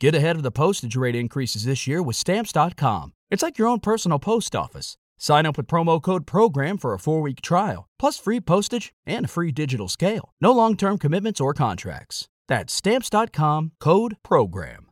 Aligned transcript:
Get 0.00 0.14
ahead 0.14 0.36
of 0.36 0.42
the 0.42 0.50
postage 0.50 0.96
rate 0.96 1.14
increases 1.14 1.64
this 1.64 1.86
year 1.86 2.02
with 2.02 2.16
Stamps.com. 2.16 3.12
It's 3.30 3.42
like 3.42 3.58
your 3.58 3.68
own 3.68 3.80
personal 3.80 4.18
post 4.18 4.56
office. 4.56 4.96
Sign 5.18 5.44
up 5.44 5.58
with 5.58 5.66
promo 5.66 6.00
code 6.00 6.26
PROGRAM 6.26 6.78
for 6.78 6.94
a 6.94 6.98
four 6.98 7.20
week 7.20 7.42
trial, 7.42 7.86
plus 7.98 8.18
free 8.18 8.40
postage 8.40 8.94
and 9.04 9.26
a 9.26 9.28
free 9.28 9.52
digital 9.52 9.88
scale. 9.88 10.32
No 10.40 10.52
long 10.52 10.74
term 10.74 10.96
commitments 10.96 11.38
or 11.38 11.52
contracts. 11.52 12.28
That's 12.48 12.72
Stamps.com 12.72 13.72
code 13.78 14.16
PROGRAM. 14.22 14.86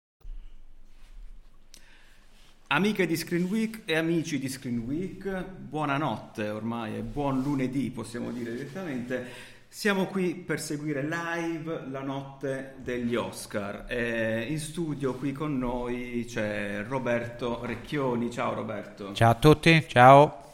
Amiche 2.71 3.06
di 3.06 3.17
Screen 3.17 3.49
Week 3.49 3.85
e 3.87 3.97
amici 3.97 4.38
di 4.38 4.51
Screen 4.51 4.81
Week, 4.81 5.43
buonanotte 5.43 6.51
ormai, 6.51 6.97
è 6.97 7.01
buon 7.01 7.40
lunedì 7.40 7.90
possiamo 7.90 8.31
dire 8.31 8.53
direttamente. 8.53 9.56
Siamo 9.71 10.06
qui 10.06 10.35
per 10.35 10.60
seguire 10.60 11.03
live 11.03 11.84
la 11.90 12.01
notte 12.01 12.74
degli 12.78 13.14
Oscar. 13.14 13.84
E 13.87 14.46
in 14.48 14.58
studio 14.58 15.14
qui 15.14 15.33
con 15.33 15.56
noi 15.56 16.24
c'è 16.27 16.83
Roberto 16.88 17.65
Recchioni. 17.65 18.30
Ciao 18.30 18.55
Roberto. 18.55 19.12
Ciao 19.12 19.30
a 19.30 19.34
tutti, 19.34 19.84
ciao. 19.87 20.46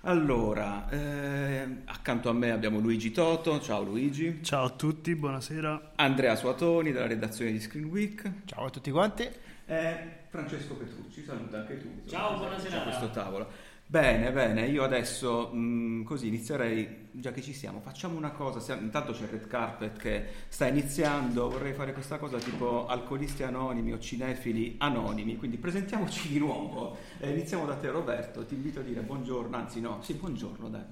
Allora, 0.00 0.88
eh, 0.88 1.82
accanto 1.84 2.28
a 2.28 2.32
me 2.32 2.50
abbiamo 2.50 2.80
Luigi 2.80 3.12
Toto. 3.12 3.60
Ciao 3.60 3.82
Luigi. 3.82 4.42
Ciao 4.42 4.64
a 4.64 4.70
tutti, 4.70 5.14
buonasera. 5.14 5.92
Andrea 5.96 6.34
Suatoni 6.34 6.92
della 6.92 7.06
redazione 7.06 7.52
di 7.52 7.60
Screen 7.60 7.84
Week. 7.84 8.32
Ciao 8.46 8.64
a 8.64 8.70
tutti 8.70 8.90
quanti. 8.90 9.28
E 9.66 9.96
Francesco 10.28 10.74
Petrucci, 10.74 11.24
saluta 11.24 11.58
anche 11.58 11.78
tu. 11.78 12.02
Ciao, 12.08 12.38
buonasera. 12.38 12.80
A 12.80 12.82
questo 12.84 13.10
tavolo. 13.10 13.48
Bene, 13.88 14.32
bene, 14.32 14.66
io 14.66 14.82
adesso 14.82 15.46
mh, 15.54 16.02
così 16.02 16.26
inizierei, 16.26 17.06
già 17.12 17.30
che 17.30 17.40
ci 17.40 17.52
siamo, 17.52 17.78
facciamo 17.78 18.16
una 18.16 18.32
cosa, 18.32 18.58
siamo, 18.58 18.82
intanto 18.82 19.12
c'è 19.12 19.28
Red 19.30 19.46
Carpet 19.46 19.96
che 19.96 20.24
sta 20.48 20.66
iniziando, 20.66 21.48
vorrei 21.48 21.72
fare 21.72 21.92
questa 21.92 22.18
cosa 22.18 22.38
tipo 22.38 22.88
alcolisti 22.88 23.44
anonimi 23.44 23.92
o 23.92 24.00
cinefili 24.00 24.74
anonimi, 24.78 25.36
quindi 25.36 25.56
presentiamoci 25.56 26.28
di 26.28 26.40
nuovo, 26.40 26.96
eh, 27.20 27.30
iniziamo 27.30 27.64
da 27.64 27.76
te 27.76 27.88
Roberto, 27.88 28.44
ti 28.44 28.54
invito 28.54 28.80
a 28.80 28.82
dire 28.82 29.02
buongiorno, 29.02 29.56
anzi 29.56 29.80
no, 29.80 30.00
sì 30.02 30.14
buongiorno 30.14 30.68
dai, 30.68 30.82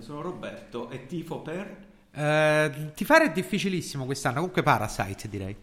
sono 0.00 0.20
Roberto 0.20 0.90
e 0.90 1.06
tifo 1.06 1.40
per... 1.40 1.76
Eh, 2.12 2.90
tifare 2.94 3.24
è 3.24 3.32
difficilissimo 3.32 4.04
quest'anno, 4.04 4.34
comunque 4.34 4.62
Parasite 4.62 5.28
direi. 5.30 5.56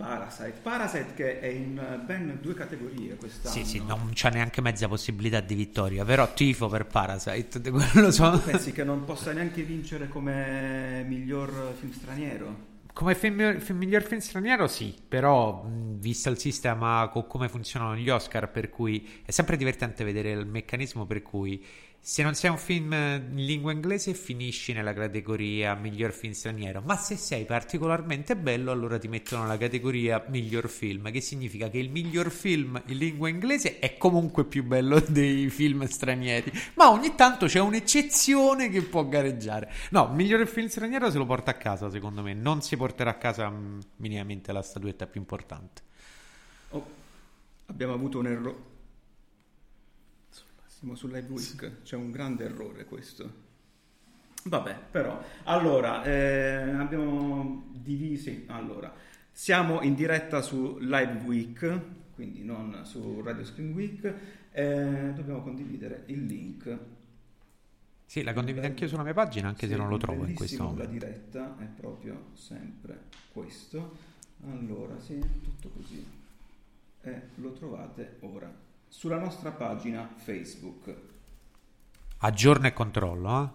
Parasite. 0.00 0.54
Parasite 0.62 1.12
che 1.14 1.40
è 1.40 1.46
in 1.46 2.02
ben 2.06 2.38
due 2.40 2.54
categorie 2.54 3.16
quest'anno. 3.16 3.54
Sì, 3.54 3.64
sì, 3.64 3.84
non 3.84 4.10
c'è 4.14 4.30
neanche 4.30 4.62
mezza 4.62 4.88
possibilità 4.88 5.40
di 5.40 5.54
vittoria, 5.54 6.04
però 6.04 6.32
tifo 6.32 6.68
per 6.68 6.86
Parasite, 6.86 7.60
quello 7.70 8.10
so. 8.10 8.30
Tu 8.30 8.40
pensi 8.40 8.72
che 8.72 8.82
non 8.82 9.04
possa 9.04 9.32
neanche 9.32 9.62
vincere 9.62 10.08
come 10.08 11.04
miglior 11.06 11.74
film 11.78 11.92
straniero? 11.92 12.68
Come 12.92 13.14
film, 13.14 13.60
film, 13.60 13.78
miglior 13.78 14.02
film 14.02 14.20
straniero 14.20 14.66
sì, 14.66 14.94
però 15.06 15.64
visto 15.66 16.28
il 16.30 16.38
sistema 16.38 17.08
con 17.08 17.26
come 17.26 17.48
funzionano 17.48 17.94
gli 17.94 18.08
Oscar, 18.08 18.50
per 18.50 18.68
cui 18.68 19.06
è 19.24 19.30
sempre 19.30 19.56
divertente 19.56 20.02
vedere 20.02 20.32
il 20.32 20.46
meccanismo 20.46 21.06
per 21.06 21.22
cui 21.22 21.64
se 22.02 22.22
non 22.22 22.34
sei 22.34 22.48
un 22.48 22.56
film 22.56 22.92
in 22.92 23.44
lingua 23.44 23.72
inglese 23.72 24.14
finisci 24.14 24.72
nella 24.72 24.94
categoria 24.94 25.74
miglior 25.74 26.12
film 26.12 26.32
straniero, 26.32 26.80
ma 26.80 26.96
se 26.96 27.16
sei 27.16 27.44
particolarmente 27.44 28.36
bello 28.36 28.72
allora 28.72 28.98
ti 28.98 29.06
mettono 29.06 29.42
nella 29.42 29.58
categoria 29.58 30.24
miglior 30.28 30.70
film, 30.70 31.10
che 31.10 31.20
significa 31.20 31.68
che 31.68 31.76
il 31.76 31.90
miglior 31.90 32.30
film 32.30 32.80
in 32.86 32.96
lingua 32.96 33.28
inglese 33.28 33.78
è 33.78 33.98
comunque 33.98 34.46
più 34.46 34.64
bello 34.64 34.98
dei 35.06 35.50
film 35.50 35.84
stranieri, 35.84 36.50
ma 36.74 36.90
ogni 36.90 37.14
tanto 37.14 37.44
c'è 37.46 37.60
un'eccezione 37.60 38.70
che 38.70 38.80
può 38.80 39.06
gareggiare. 39.06 39.70
No, 39.90 40.08
miglior 40.08 40.46
film 40.46 40.68
straniero 40.68 41.10
se 41.10 41.18
lo 41.18 41.26
porta 41.26 41.50
a 41.50 41.54
casa 41.54 41.90
secondo 41.90 42.22
me, 42.22 42.32
non 42.32 42.62
si 42.62 42.78
porterà 42.78 43.10
a 43.10 43.18
casa 43.18 43.52
minimamente 43.96 44.52
la 44.52 44.62
statuetta 44.62 45.06
più 45.06 45.20
importante. 45.20 45.82
Oh, 46.70 46.86
abbiamo 47.66 47.92
avuto 47.92 48.18
un 48.18 48.26
errore 48.26 48.69
siamo 50.80 50.94
su 50.94 51.08
Live 51.08 51.28
Week, 51.28 51.82
c'è 51.82 51.94
un 51.94 52.10
grande 52.10 52.44
errore 52.44 52.86
questo. 52.86 53.48
Vabbè, 54.44 54.78
però, 54.90 55.22
allora, 55.44 56.02
eh, 56.04 56.70
abbiamo 56.70 57.66
divisi, 57.70 58.44
allora, 58.46 58.90
siamo 59.30 59.82
in 59.82 59.94
diretta 59.94 60.40
su 60.40 60.78
Live 60.78 61.20
Week, 61.26 61.80
quindi 62.14 62.42
non 62.44 62.80
su 62.84 63.20
Radio 63.20 63.44
Screen 63.44 63.74
Week, 63.74 64.14
eh, 64.52 65.12
dobbiamo 65.14 65.42
condividere 65.42 66.04
il 66.06 66.24
link. 66.24 66.78
Sì, 68.06 68.22
la 68.22 68.32
condivido 68.32 68.64
anche 68.64 68.84
io 68.84 68.88
sulla 68.88 69.02
mia 69.02 69.12
pagina, 69.12 69.48
anche 69.48 69.66
sì, 69.66 69.72
se 69.72 69.78
non 69.78 69.90
lo 69.90 69.98
trovo 69.98 70.24
in 70.24 70.34
questo 70.34 70.62
momento. 70.62 70.82
La 70.82 70.88
diretta 70.88 71.56
è 71.58 71.66
proprio 71.66 72.28
sempre 72.32 73.02
questo. 73.34 73.98
Allora, 74.50 74.98
sì, 74.98 75.22
tutto 75.42 75.68
così. 75.68 76.02
E 77.02 77.20
lo 77.34 77.52
trovate 77.52 78.16
ora 78.20 78.68
sulla 78.90 79.18
nostra 79.18 79.52
pagina 79.52 80.06
Facebook. 80.16 80.94
Aggiorna 82.18 82.66
e 82.66 82.72
controllo, 82.74 83.42
eh? 83.42 83.48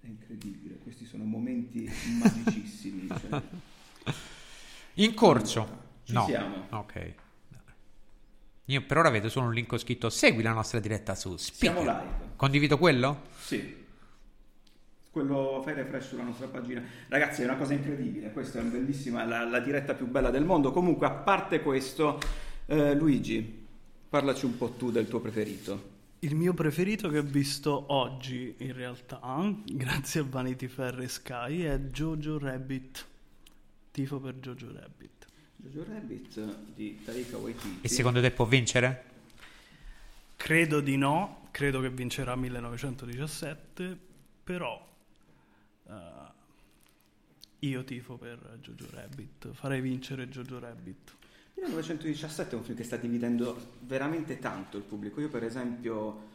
È 0.00 0.06
incredibile, 0.06 0.78
questi 0.82 1.06
sono 1.06 1.24
momenti 1.24 1.88
magicissimi. 2.20 3.06
Cioè. 3.06 3.42
In 4.94 5.14
corso? 5.14 5.60
Allora, 5.60 5.78
ci 6.02 6.12
no. 6.12 6.24
siamo. 6.26 6.66
Ok. 6.70 7.14
Io 8.66 8.82
per 8.82 8.98
ora 8.98 9.10
vedo 9.10 9.28
solo 9.28 9.46
un 9.46 9.54
link 9.54 9.76
scritto 9.78 10.10
segui 10.10 10.42
la 10.42 10.52
nostra 10.52 10.80
diretta 10.80 11.14
su 11.14 11.36
Speaker. 11.36 11.82
Siamo 11.82 11.98
live. 11.98 12.28
Condivido 12.36 12.76
quello? 12.76 13.22
Sì. 13.38 13.78
Quello 15.10 15.60
fai 15.64 15.74
refresh 15.74 16.08
sulla 16.08 16.22
nostra 16.22 16.48
pagina. 16.48 16.82
Ragazzi, 17.08 17.42
è 17.42 17.44
una 17.44 17.56
cosa 17.56 17.72
incredibile. 17.72 18.32
Questa 18.32 18.58
è 18.58 18.62
una 18.62 18.70
bellissima, 18.70 19.24
la, 19.24 19.44
la 19.44 19.60
diretta 19.60 19.94
più 19.94 20.06
bella 20.06 20.30
del 20.30 20.44
mondo. 20.44 20.70
Comunque, 20.70 21.06
a 21.06 21.12
parte 21.12 21.62
questo, 21.62 22.18
eh, 22.66 22.94
Luigi, 22.94 23.59
Parlaci 24.10 24.44
un 24.44 24.56
po' 24.56 24.70
tu 24.70 24.90
del 24.90 25.06
tuo 25.06 25.20
preferito. 25.20 25.98
Il 26.18 26.34
mio 26.34 26.52
preferito 26.52 27.08
che 27.08 27.18
ho 27.18 27.22
visto 27.22 27.92
oggi, 27.92 28.56
in 28.58 28.72
realtà, 28.72 29.20
grazie 29.64 30.22
a 30.22 30.24
Vanity 30.24 30.66
Fair 30.66 30.98
e 30.98 31.06
Sky, 31.06 31.60
è 31.60 31.78
Jojo 31.78 32.36
Rabbit. 32.36 33.06
Tifo 33.92 34.18
per 34.18 34.34
Jojo 34.34 34.72
Rabbit. 34.72 35.26
Jojo 35.54 35.84
Rabbit 35.84 36.56
di 36.74 37.00
Taika 37.04 37.36
Waititi. 37.36 37.78
E 37.82 37.88
secondo 37.88 38.20
te 38.20 38.32
può 38.32 38.46
vincere? 38.46 39.04
Credo 40.34 40.80
di 40.80 40.96
no, 40.96 41.46
credo 41.52 41.80
che 41.80 41.90
vincerà 41.90 42.34
1917, 42.34 43.96
però 44.42 44.88
uh, 45.84 45.92
io 47.60 47.84
tifo 47.84 48.16
per 48.16 48.58
Jojo 48.60 48.88
Rabbit, 48.90 49.52
farei 49.52 49.80
vincere 49.80 50.28
Jojo 50.28 50.58
Rabbit. 50.58 51.18
1917 51.60 52.54
è 52.54 52.58
un 52.58 52.64
film 52.64 52.76
che 52.76 52.84
sta 52.84 52.96
dividendo 52.96 53.74
veramente 53.80 54.38
tanto 54.38 54.76
il 54.76 54.82
pubblico. 54.82 55.20
Io 55.20 55.28
per 55.28 55.44
esempio 55.44 56.28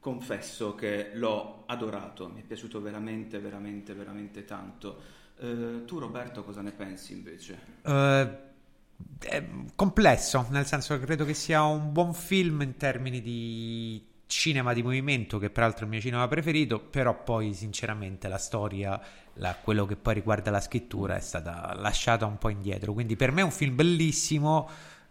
confesso 0.00 0.74
che 0.74 1.10
l'ho 1.14 1.64
adorato, 1.66 2.28
mi 2.28 2.40
è 2.40 2.44
piaciuto 2.44 2.80
veramente, 2.80 3.38
veramente, 3.38 3.94
veramente 3.94 4.44
tanto. 4.44 5.16
Uh, 5.38 5.84
tu 5.84 5.98
Roberto 5.98 6.44
cosa 6.44 6.62
ne 6.62 6.72
pensi 6.72 7.12
invece? 7.12 7.58
Uh, 7.82 8.46
complesso, 9.74 10.46
nel 10.50 10.66
senso 10.66 10.98
che 10.98 11.04
credo 11.04 11.24
che 11.24 11.34
sia 11.34 11.62
un 11.64 11.92
buon 11.92 12.14
film 12.14 12.62
in 12.62 12.76
termini 12.76 13.20
di 13.20 14.07
cinema 14.28 14.74
di 14.74 14.82
movimento, 14.82 15.38
che 15.38 15.50
peraltro 15.50 15.80
è 15.80 15.84
il 15.84 15.90
mio 15.90 16.00
cinema 16.00 16.28
preferito, 16.28 16.78
però 16.78 17.22
poi 17.24 17.54
sinceramente 17.54 18.28
la 18.28 18.38
storia, 18.38 19.00
la, 19.34 19.56
quello 19.56 19.86
che 19.86 19.96
poi 19.96 20.14
riguarda 20.14 20.50
la 20.50 20.60
scrittura 20.60 21.16
è 21.16 21.20
stata 21.20 21.74
lasciata 21.74 22.26
un 22.26 22.38
po' 22.38 22.50
indietro, 22.50 22.92
quindi 22.92 23.16
per 23.16 23.32
me 23.32 23.40
è 23.40 23.44
un 23.44 23.50
film 23.50 23.74
bellissimo, 23.74 24.68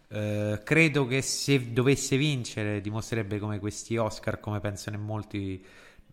eh, 0.08 0.60
credo 0.64 1.06
che 1.06 1.20
se 1.20 1.72
dovesse 1.72 2.16
vincere 2.16 2.80
dimostrerebbe 2.80 3.38
come 3.38 3.58
questi 3.58 3.96
Oscar, 3.96 4.40
come 4.40 4.60
pensano 4.60 4.96
in 4.96 5.02
molti, 5.02 5.62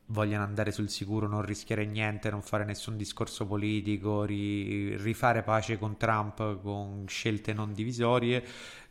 vogliono 0.07 0.43
andare 0.43 0.71
sul 0.71 0.89
sicuro, 0.89 1.27
non 1.27 1.43
rischiare 1.43 1.85
niente, 1.85 2.29
non 2.29 2.41
fare 2.41 2.65
nessun 2.65 2.97
discorso 2.97 3.45
politico, 3.45 4.23
ri, 4.23 4.97
rifare 4.97 5.43
pace 5.43 5.77
con 5.77 5.97
Trump 5.97 6.61
con 6.61 7.05
scelte 7.07 7.53
non 7.53 7.73
divisorie 7.73 8.43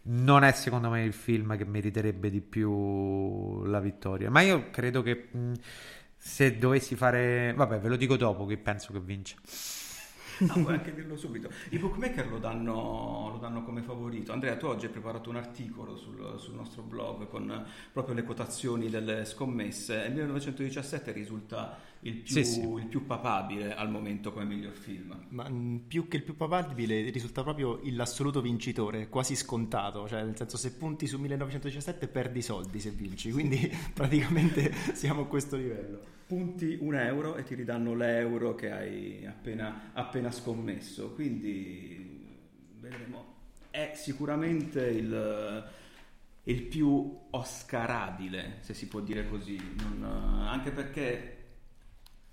non 0.04 0.44
è 0.44 0.52
secondo 0.52 0.90
me 0.90 1.04
il 1.04 1.12
film 1.12 1.56
che 1.56 1.64
meriterebbe 1.64 2.30
di 2.30 2.40
più 2.40 3.64
la 3.64 3.80
vittoria. 3.80 4.30
Ma 4.30 4.40
io 4.40 4.70
credo 4.70 5.02
che 5.02 5.28
mh, 5.30 5.52
se 6.16 6.58
dovessi 6.58 6.96
fare. 6.96 7.52
Vabbè, 7.54 7.80
ve 7.80 7.88
lo 7.88 7.96
dico 7.96 8.16
dopo 8.16 8.46
che 8.46 8.56
penso 8.56 8.92
che 8.92 9.00
vince. 9.00 9.36
No, 10.38 10.52
puoi 10.62 10.74
anche 10.74 10.92
dirlo 10.92 11.16
subito. 11.16 11.48
I 11.70 11.78
bookmaker 11.78 12.28
lo 12.28 12.38
danno, 12.38 13.28
lo 13.30 13.38
danno, 13.38 13.62
come 13.62 13.82
favorito. 13.82 14.32
Andrea, 14.32 14.56
tu 14.56 14.66
oggi 14.66 14.86
hai 14.86 14.90
preparato 14.90 15.30
un 15.30 15.36
articolo 15.36 15.96
sul, 15.96 16.34
sul, 16.38 16.54
nostro 16.54 16.82
blog 16.82 17.28
con 17.28 17.64
proprio 17.92 18.16
le 18.16 18.24
quotazioni 18.24 18.90
delle 18.90 19.24
scommesse. 19.24 19.94
Il 20.06 20.12
1917 20.12 21.12
risulta 21.12 21.78
il 22.04 22.16
più, 22.16 22.34
sì, 22.34 22.44
sì. 22.44 22.60
il 22.60 22.86
più, 22.86 23.06
papabile 23.06 23.74
al 23.74 23.90
momento 23.90 24.30
come 24.30 24.44
miglior 24.44 24.74
film. 24.74 25.26
Ma 25.30 25.48
mh, 25.48 25.54
mm, 25.54 25.76
più 25.86 26.06
che 26.06 26.18
il 26.18 26.22
più 26.22 26.36
papabile 26.36 27.08
risulta 27.10 27.42
proprio 27.42 27.80
l'assoluto 27.84 28.42
vincitore, 28.42 29.08
quasi 29.08 29.34
scontato, 29.34 30.06
cioè 30.06 30.22
nel 30.22 30.36
senso 30.36 30.56
se 30.58 30.74
punti 30.74 31.06
su 31.06 31.18
1917 31.18 32.08
perdi 32.08 32.42
soldi 32.42 32.78
se 32.78 32.90
vinci, 32.90 33.30
quindi 33.30 33.70
praticamente 33.94 34.72
siamo 34.92 35.22
a 35.22 35.26
questo 35.26 35.56
livello. 35.56 36.00
Punti 36.26 36.76
un 36.80 36.94
euro 36.94 37.36
e 37.36 37.42
ti 37.42 37.54
ridanno 37.54 37.94
l'euro 37.94 38.54
che 38.54 38.70
hai 38.70 39.24
appena, 39.26 39.90
appena 39.94 40.30
scommesso, 40.30 41.12
quindi 41.12 42.22
è 43.70 43.92
sicuramente 43.94 44.86
il, 44.86 45.70
il 46.44 46.62
più 46.62 47.18
oscarabile, 47.30 48.58
se 48.60 48.74
si 48.74 48.88
può 48.88 49.00
dire 49.00 49.26
così, 49.26 49.58
non, 49.78 50.04
anche 50.46 50.70
perché 50.70 51.33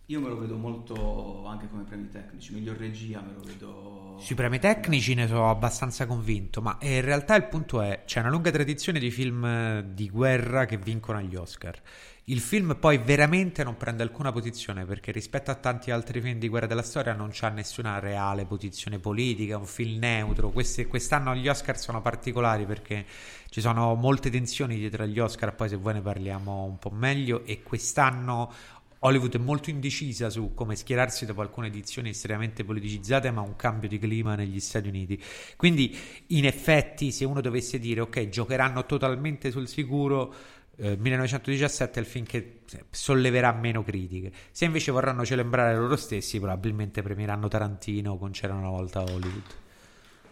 io 0.06 0.20
me 0.20 0.28
lo 0.28 0.38
vedo 0.38 0.58
molto 0.58 1.46
anche 1.46 1.70
come 1.70 1.84
premi 1.84 2.10
tecnici, 2.10 2.54
miglior 2.54 2.78
regia 2.78 3.22
me 3.22 3.34
lo 3.34 3.42
vedo... 3.42 4.18
Sui 4.20 4.36
premi 4.36 4.60
tecnici 4.60 5.14
ne 5.14 5.28
sono 5.28 5.50
abbastanza 5.50 6.06
convinto, 6.06 6.62
ma 6.62 6.78
in 6.82 7.02
realtà 7.02 7.36
il 7.36 7.46
punto 7.46 7.82
è, 7.82 8.04
c'è 8.06 8.20
una 8.20 8.30
lunga 8.30 8.52
tradizione 8.52 9.00
di 9.00 9.10
film 9.10 9.82
di 9.82 10.10
guerra 10.10 10.66
che 10.66 10.78
vincono 10.78 11.22
gli 11.22 11.36
Oscar. 11.36 11.82
Il 12.26 12.40
film 12.40 12.78
poi 12.80 13.00
veramente 13.00 13.64
non 13.64 13.78
prende 13.78 14.04
alcuna 14.04 14.32
posizione 14.32 14.86
perché 14.86 15.12
rispetto 15.12 15.50
a 15.50 15.56
tanti 15.56 15.90
altri 15.90 16.22
film 16.22 16.38
di 16.38 16.48
guerra 16.50 16.68
della 16.68 16.84
storia 16.84 17.14
non 17.14 17.30
c'ha 17.32 17.50
nessuna 17.50 17.98
reale 17.98 18.46
posizione 18.46 19.00
politica, 19.00 19.58
un 19.58 19.66
film 19.66 19.98
neutro. 20.00 20.52
Questi, 20.52 20.86
quest'anno 20.86 21.34
gli 21.34 21.48
Oscar 21.48 21.80
sono 21.80 22.00
particolari 22.02 22.66
perché 22.66 23.06
ci 23.50 23.60
sono 23.60 23.96
molte 23.96 24.30
tensioni 24.30 24.78
dietro 24.78 25.04
agli 25.04 25.20
Oscar, 25.20 25.56
poi 25.56 25.70
se 25.70 25.78
vuoi 25.78 25.96
ne 25.96 26.02
parliamo 26.02 26.64
un 26.64 26.78
po' 26.78 26.92
meglio 26.92 27.44
e 27.44 27.64
quest'anno 27.64 28.54
Hollywood 29.04 29.36
è 29.36 29.40
molto 29.40 29.70
indecisa 29.70 30.30
su 30.30 30.54
come 30.54 30.76
schierarsi 30.76 31.26
dopo 31.26 31.42
alcune 31.42 31.68
edizioni 31.68 32.10
estremamente 32.10 32.64
politicizzate, 32.64 33.32
ma 33.32 33.42
un 33.42 33.56
cambio 33.56 33.90
di 33.90 33.98
clima 33.98 34.36
negli 34.36 34.60
Stati 34.60 34.88
Uniti. 34.88 35.22
Quindi, 35.56 35.98
in 36.28 36.46
effetti, 36.46 37.12
se 37.12 37.26
uno 37.26 37.42
dovesse 37.42 37.80
dire 37.80 38.02
ok, 38.02 38.30
giocheranno 38.30 38.86
totalmente 38.86 39.50
sul 39.50 39.68
sicuro, 39.68 40.34
1917 40.82 42.00
è 42.00 42.02
il 42.02 42.08
film 42.08 42.26
che 42.26 42.62
solleverà 42.90 43.52
meno 43.54 43.84
critiche. 43.84 44.32
Se 44.52 44.66
invece 44.66 44.92
vorranno 44.92 45.26
celebrare 45.26 45.76
loro 45.76 45.96
stessi, 45.96 46.40
probabilmente 46.40 47.02
premieranno 47.02 47.48
Tarantino 47.48 48.18
con 48.18 48.32
C'era 48.32 48.54
una 48.54 48.70
volta 48.70 49.02
Hollywood. 49.02 49.44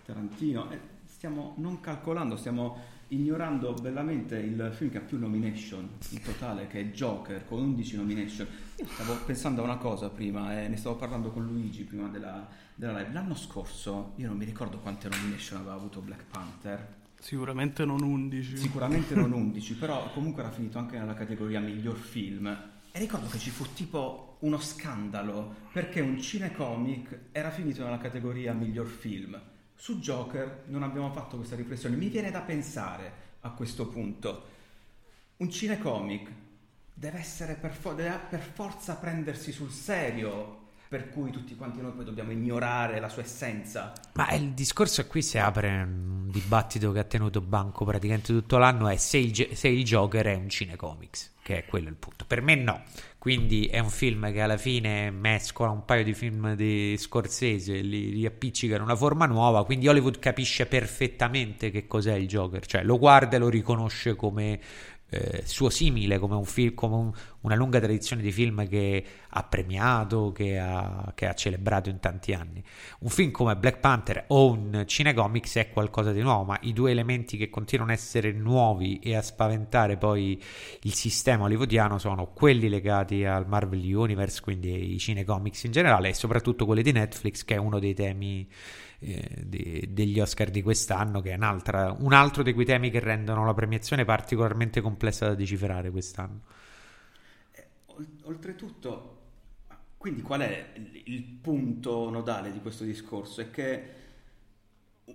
Tarantino, 0.06 0.72
eh, 0.72 0.80
stiamo 1.06 1.54
non 1.57 1.80
calcolando, 1.80 2.36
stiamo 2.36 2.98
ignorando 3.09 3.73
bellamente 3.73 4.38
il 4.38 4.71
film 4.73 4.89
che 4.89 4.97
ha 4.97 5.01
più 5.01 5.17
nomination 5.17 5.89
in 6.09 6.21
totale, 6.21 6.67
che 6.67 6.79
è 6.79 6.85
Joker, 6.91 7.45
con 7.45 7.59
11 7.59 7.97
nomination. 7.97 8.47
Io 8.77 8.88
stavo 8.88 9.15
pensando 9.25 9.61
a 9.61 9.65
una 9.65 9.77
cosa 9.77 10.09
prima, 10.09 10.61
eh, 10.61 10.67
ne 10.67 10.77
stavo 10.77 10.95
parlando 10.95 11.31
con 11.31 11.45
Luigi 11.45 11.83
prima 11.83 12.07
della, 12.07 12.47
della 12.75 12.97
live. 13.00 13.13
L'anno 13.13 13.35
scorso, 13.35 14.13
io 14.15 14.27
non 14.27 14.38
mi 14.38 14.45
ricordo 14.45 14.79
quante 14.79 15.09
nomination 15.09 15.59
aveva 15.59 15.75
avuto 15.75 16.01
Black 16.01 16.23
Panther 16.29 16.97
Sicuramente 17.19 17.83
non 17.83 18.01
11. 18.01 18.57
Sicuramente 18.57 19.13
non 19.13 19.31
11, 19.33 19.75
però 19.75 20.12
comunque 20.13 20.41
era 20.41 20.51
finito 20.51 20.79
anche 20.79 20.97
nella 20.97 21.13
categoria 21.13 21.59
miglior 21.59 21.97
film. 21.97 22.47
E 22.91 23.00
ricordo 23.00 23.27
che 23.27 23.38
ci 23.38 23.50
fu 23.50 23.65
tipo 23.73 24.38
uno 24.39 24.57
scandalo 24.57 25.67
perché 25.71 26.00
un 26.00 26.19
cinecomic 26.19 27.19
era 27.31 27.51
finito 27.51 27.83
nella 27.83 27.97
categoria 27.97 28.53
miglior 28.53 28.88
film. 28.88 29.39
Su 29.79 29.99
Joker 29.99 30.63
non 30.65 30.83
abbiamo 30.83 31.09
fatto 31.13 31.37
questa 31.37 31.55
riflessione. 31.55 31.95
Mi 31.95 32.09
viene 32.09 32.31
da 32.31 32.41
pensare 32.41 33.11
a 33.39 33.51
questo 33.51 33.87
punto. 33.87 34.43
Un 35.37 35.49
cinecomic 35.49 36.29
deve 36.93 37.19
essere 37.19 37.53
per, 37.53 37.71
fo- 37.71 37.93
deve 37.93 38.19
per 38.29 38.41
forza 38.41 38.95
prendersi 38.95 39.53
sul 39.53 39.71
serio 39.71 40.67
per 40.89 41.09
cui 41.11 41.31
tutti 41.31 41.55
quanti 41.55 41.79
noi 41.79 41.93
poi 41.93 42.03
dobbiamo 42.03 42.33
ignorare 42.33 42.99
la 42.99 43.07
sua 43.07 43.21
essenza. 43.21 43.93
Ma 44.15 44.29
il 44.31 44.51
discorso 44.51 45.07
qui 45.07 45.21
si 45.21 45.37
apre 45.37 45.69
un 45.83 46.29
dibattito 46.29 46.91
che 46.91 46.99
ha 46.99 47.03
tenuto 47.05 47.39
banco 47.39 47.85
praticamente 47.85 48.33
tutto 48.33 48.57
l'anno 48.57 48.89
è 48.89 48.97
se 48.97 49.17
il, 49.17 49.55
se 49.55 49.69
il 49.69 49.85
Joker 49.85 50.25
è 50.25 50.35
un 50.35 50.49
cinecomics, 50.49 51.35
che 51.41 51.59
è 51.59 51.65
quello 51.65 51.87
il 51.87 51.95
punto. 51.95 52.25
Per 52.25 52.41
me 52.41 52.55
no, 52.55 52.83
quindi 53.19 53.66
è 53.66 53.80
un 53.80 53.89
film 53.89 54.31
che 54.31 54.39
alla 54.39 54.56
fine 54.56 55.12
mescola 55.12 55.71
un 55.71 55.83
paio 55.83 56.06
di 56.06 56.13
film 56.13 56.56
di 56.56 56.95
Scorsese, 56.98 57.81
li 57.81 58.12
riappiccica 58.12 58.77
in 58.77 58.81
una 58.81 58.95
forma 58.95 59.25
nuova, 59.25 59.66
quindi 59.66 59.89
Hollywood 59.89 60.19
capisce 60.19 60.66
perfettamente 60.68 61.69
che 61.69 61.86
cos'è 61.86 62.13
il 62.13 62.27
Joker, 62.27 62.66
cioè 62.66 62.81
lo 62.81 62.98
guarda 62.98 63.36
e 63.36 63.39
lo 63.39 63.50
riconosce 63.50 64.16
come 64.16 64.60
eh, 65.10 65.42
suo 65.44 65.69
simile, 65.69 66.18
come, 66.18 66.36
un 66.36 66.45
film, 66.45 66.74
come 66.74 66.95
un, 66.95 67.12
una 67.41 67.56
lunga 67.56 67.80
tradizione 67.80 68.21
di 68.21 68.31
film 68.31 68.68
che 68.68 69.03
ha 69.27 69.44
premiato, 69.44 70.31
che 70.31 70.57
ha, 70.57 71.12
che 71.15 71.27
ha, 71.27 71.33
celebrato 71.33 71.89
in 71.89 72.00
tanti 72.00 72.33
anni. 72.33 72.63
Un 73.00 73.09
film 73.09 73.31
come 73.31 73.56
Black 73.56 73.80
Panther 73.80 74.25
o 74.27 74.51
un 74.51 74.83
cinecomics 74.86 75.56
è 75.57 75.69
qualcosa 75.69 76.12
di 76.12 76.21
nuovo, 76.21 76.44
ma 76.44 76.57
i 76.62 76.74
due 76.74 76.91
elementi 76.91 77.38
che 77.38 77.50
continuano 77.50 77.91
a 77.91 77.94
essere 77.94 78.31
nuovi 78.31 79.00
e 79.00 79.15
a 79.15 79.21
spaventare 79.21 79.97
poi 79.97 80.41
il 80.81 80.94
sistema 80.94 81.45
hollywoodiano 81.45 81.97
sono 81.97 82.27
quelli 82.33 82.68
legati 82.68 83.24
al 83.24 83.47
Marvel 83.47 83.81
Universe, 83.94 84.41
quindi 84.41 84.94
i 84.94 84.97
cinecomics 84.97 85.63
in 85.63 85.71
generale, 85.71 86.09
e 86.09 86.13
soprattutto 86.13 86.65
quelli 86.65 86.81
di 86.81 86.91
Netflix, 86.91 87.45
che 87.45 87.56
è 87.56 87.57
uno 87.57 87.80
dei 87.80 87.94
temi 87.94 88.47
eh, 89.00 89.44
de, 89.45 89.88
degli 89.89 90.19
Oscar 90.19 90.50
di 90.50 90.62
quest'anno, 90.62 91.21
che 91.21 91.31
è 91.31 91.36
un 91.38 92.13
altro 92.13 92.44
dei 92.44 92.53
quei 92.53 92.65
temi 92.65 92.89
che 92.89 93.00
rendono 93.00 93.45
la 93.45 93.53
premiazione 93.53 94.03
particolarmente 94.03 94.81
complessa 94.81 95.27
da 95.27 95.36
decifrare 95.36 95.89
quest'anno. 95.89 96.41
Oltretutto, 98.24 99.18
quindi 99.98 100.22
qual 100.22 100.42
è 100.42 100.72
il 101.04 101.24
punto 101.24 102.10
nodale 102.10 102.51
di 102.51 102.62
questo 102.62 102.84
discorso? 102.84 103.42
È 103.42 103.50
che 103.51 103.98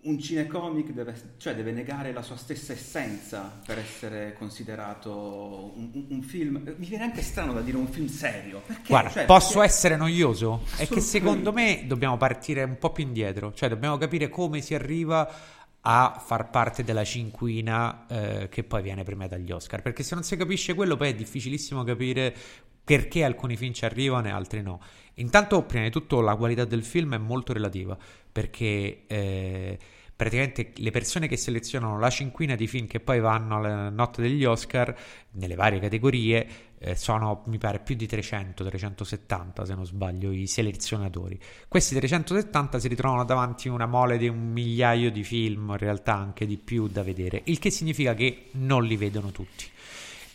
un 0.02 0.18
cinecomic 0.18 0.90
deve, 0.90 1.14
cioè 1.38 1.54
deve, 1.54 1.72
negare 1.72 2.12
la 2.12 2.22
sua 2.22 2.36
stessa 2.36 2.72
essenza 2.72 3.60
per 3.64 3.78
essere 3.78 4.34
considerato 4.34 5.72
un, 5.76 6.06
un, 6.08 6.22
film. 6.22 6.60
Mi 6.76 6.86
viene 6.86 7.04
anche 7.04 7.22
strano 7.22 7.52
da 7.52 7.60
dire 7.60 7.76
un 7.76 7.86
film 7.86 8.08
serio. 8.08 8.62
Perché? 8.66 8.88
Guarda, 8.88 9.10
cioè, 9.10 9.24
posso 9.24 9.60
perché... 9.60 9.68
essere 9.68 9.96
noioso? 9.96 10.64
È 10.76 10.86
che 10.86 11.00
secondo 11.00 11.52
me 11.52 11.84
dobbiamo 11.86 12.16
partire 12.16 12.64
un 12.64 12.78
po' 12.78 12.90
più 12.90 13.04
indietro, 13.04 13.52
cioè 13.54 13.68
dobbiamo 13.68 13.96
capire 13.96 14.28
come 14.28 14.60
si 14.60 14.74
arriva 14.74 15.30
a 15.86 16.20
far 16.24 16.50
parte 16.50 16.82
della 16.82 17.04
cinquina 17.04 18.06
eh, 18.06 18.48
che 18.48 18.64
poi 18.64 18.82
viene 18.82 19.02
premiata 19.02 19.34
agli 19.34 19.50
Oscar. 19.50 19.82
Perché 19.82 20.02
se 20.02 20.14
non 20.14 20.24
si 20.24 20.36
capisce 20.36 20.74
quello, 20.74 20.96
poi 20.96 21.10
è 21.10 21.14
difficilissimo 21.14 21.84
capire 21.84 22.34
perché 22.84 23.24
alcuni 23.24 23.56
film 23.56 23.72
ci 23.72 23.84
arrivano 23.84 24.28
e 24.28 24.30
altri 24.30 24.62
no. 24.62 24.80
Intanto, 25.14 25.62
prima 25.62 25.84
di 25.84 25.90
tutto, 25.90 26.20
la 26.20 26.36
qualità 26.36 26.64
del 26.64 26.84
film 26.84 27.14
è 27.14 27.18
molto 27.18 27.52
relativa 27.52 27.96
perché 28.30 29.04
eh, 29.06 29.78
praticamente 30.14 30.72
le 30.76 30.90
persone 30.90 31.28
che 31.28 31.36
selezionano 31.36 31.98
la 31.98 32.10
cinquina 32.10 32.54
di 32.54 32.66
film 32.66 32.86
che 32.86 33.00
poi 33.00 33.20
vanno 33.20 33.56
alla 33.56 33.90
notte 33.90 34.22
degli 34.22 34.44
Oscar 34.44 34.94
nelle 35.32 35.54
varie 35.54 35.80
categorie 35.80 36.46
eh, 36.84 36.94
sono 36.96 37.42
mi 37.46 37.56
pare 37.56 37.78
più 37.78 37.94
di 37.94 38.06
300 38.06 38.62
370 38.64 39.64
se 39.64 39.74
non 39.74 39.86
sbaglio 39.86 40.30
i 40.30 40.46
selezionatori. 40.46 41.40
Questi 41.66 41.94
370 41.94 42.78
si 42.78 42.88
ritrovano 42.88 43.24
davanti 43.24 43.68
a 43.68 43.72
una 43.72 43.86
mole 43.86 44.18
di 44.18 44.28
un 44.28 44.52
migliaio 44.52 45.10
di 45.10 45.24
film 45.24 45.70
in 45.70 45.78
realtà 45.78 46.14
anche 46.14 46.46
di 46.46 46.58
più 46.58 46.86
da 46.88 47.02
vedere 47.02 47.42
il 47.46 47.58
che 47.58 47.70
significa 47.70 48.14
che 48.14 48.48
non 48.52 48.84
li 48.84 48.96
vedono 48.96 49.30
tutti 49.30 49.72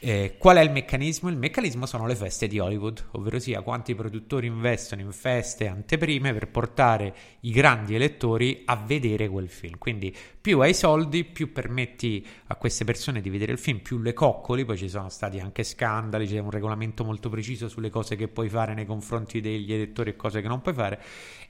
eh, 0.02 0.36
qual 0.38 0.56
è 0.56 0.62
il 0.62 0.72
meccanismo? 0.72 1.28
Il 1.28 1.36
meccanismo 1.36 1.86
sono 1.86 2.08
le 2.08 2.16
feste 2.16 2.48
di 2.48 2.58
Hollywood, 2.58 3.08
ovvero 3.12 3.38
sia 3.38 3.62
quanti 3.62 3.96
produttori 3.96 4.48
investono 4.48 5.02
in 5.02 5.12
feste 5.12 5.68
anteprime 5.68 6.32
per 6.32 6.48
portare 6.48 7.14
i 7.42 7.52
grandi 7.52 7.96
elettori 7.96 8.62
a 8.66 8.78
vedere 8.78 9.28
quel 9.28 9.50
film. 9.50 9.78
Quindi 9.78 10.16
più 10.40 10.62
hai 10.62 10.74
soldi, 10.74 11.26
più 11.26 11.52
permetti 11.52 12.26
a 12.48 12.56
queste 12.56 12.86
persone 12.86 13.20
di 13.20 13.30
vedere 13.30 13.52
il 13.52 13.58
film, 13.58 13.80
più 13.80 14.00
le 14.00 14.14
coccoli, 14.14 14.64
poi 14.64 14.78
ci 14.78 14.88
sono 14.88 15.10
stati 15.10 15.40
anche 15.40 15.64
scandali, 15.64 16.28
c'è 16.28 16.40
un 16.40 16.52
regolamento 16.52 17.04
molto 17.04 17.28
preciso 17.28 17.68
sulle 17.68 17.90
cose 17.90 18.16
che 18.16 18.30
puoi 18.30 18.48
fare 18.48 18.74
nei 18.74 18.86
confronti 18.86 19.42
degli 19.42 19.74
elettori 19.74 20.12
e 20.12 20.16
cose 20.16 20.42
che 20.42 20.48
non 20.48 20.62
puoi 20.62 20.76
fare, 20.76 21.02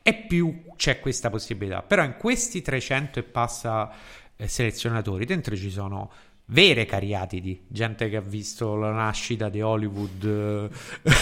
e 0.02 0.16
più 0.16 0.64
c'è 0.76 1.00
questa 1.00 1.30
possibilità. 1.30 1.84
Però 1.84 2.04
in 2.04 2.16
questi 2.18 2.64
300 2.64 3.20
e 3.20 3.24
passa 3.24 3.92
eh, 4.36 4.48
selezionatori 4.48 5.26
dentro 5.26 5.56
ci 5.56 5.70
sono 5.70 6.10
vere 6.52 6.86
cariatidi, 6.86 7.66
gente 7.68 8.10
che 8.10 8.18
ha 8.18 8.22
visto 8.22 8.76
la 8.76 8.92
nascita 8.92 9.50
di 9.50 9.62
Hollywood 9.62 10.70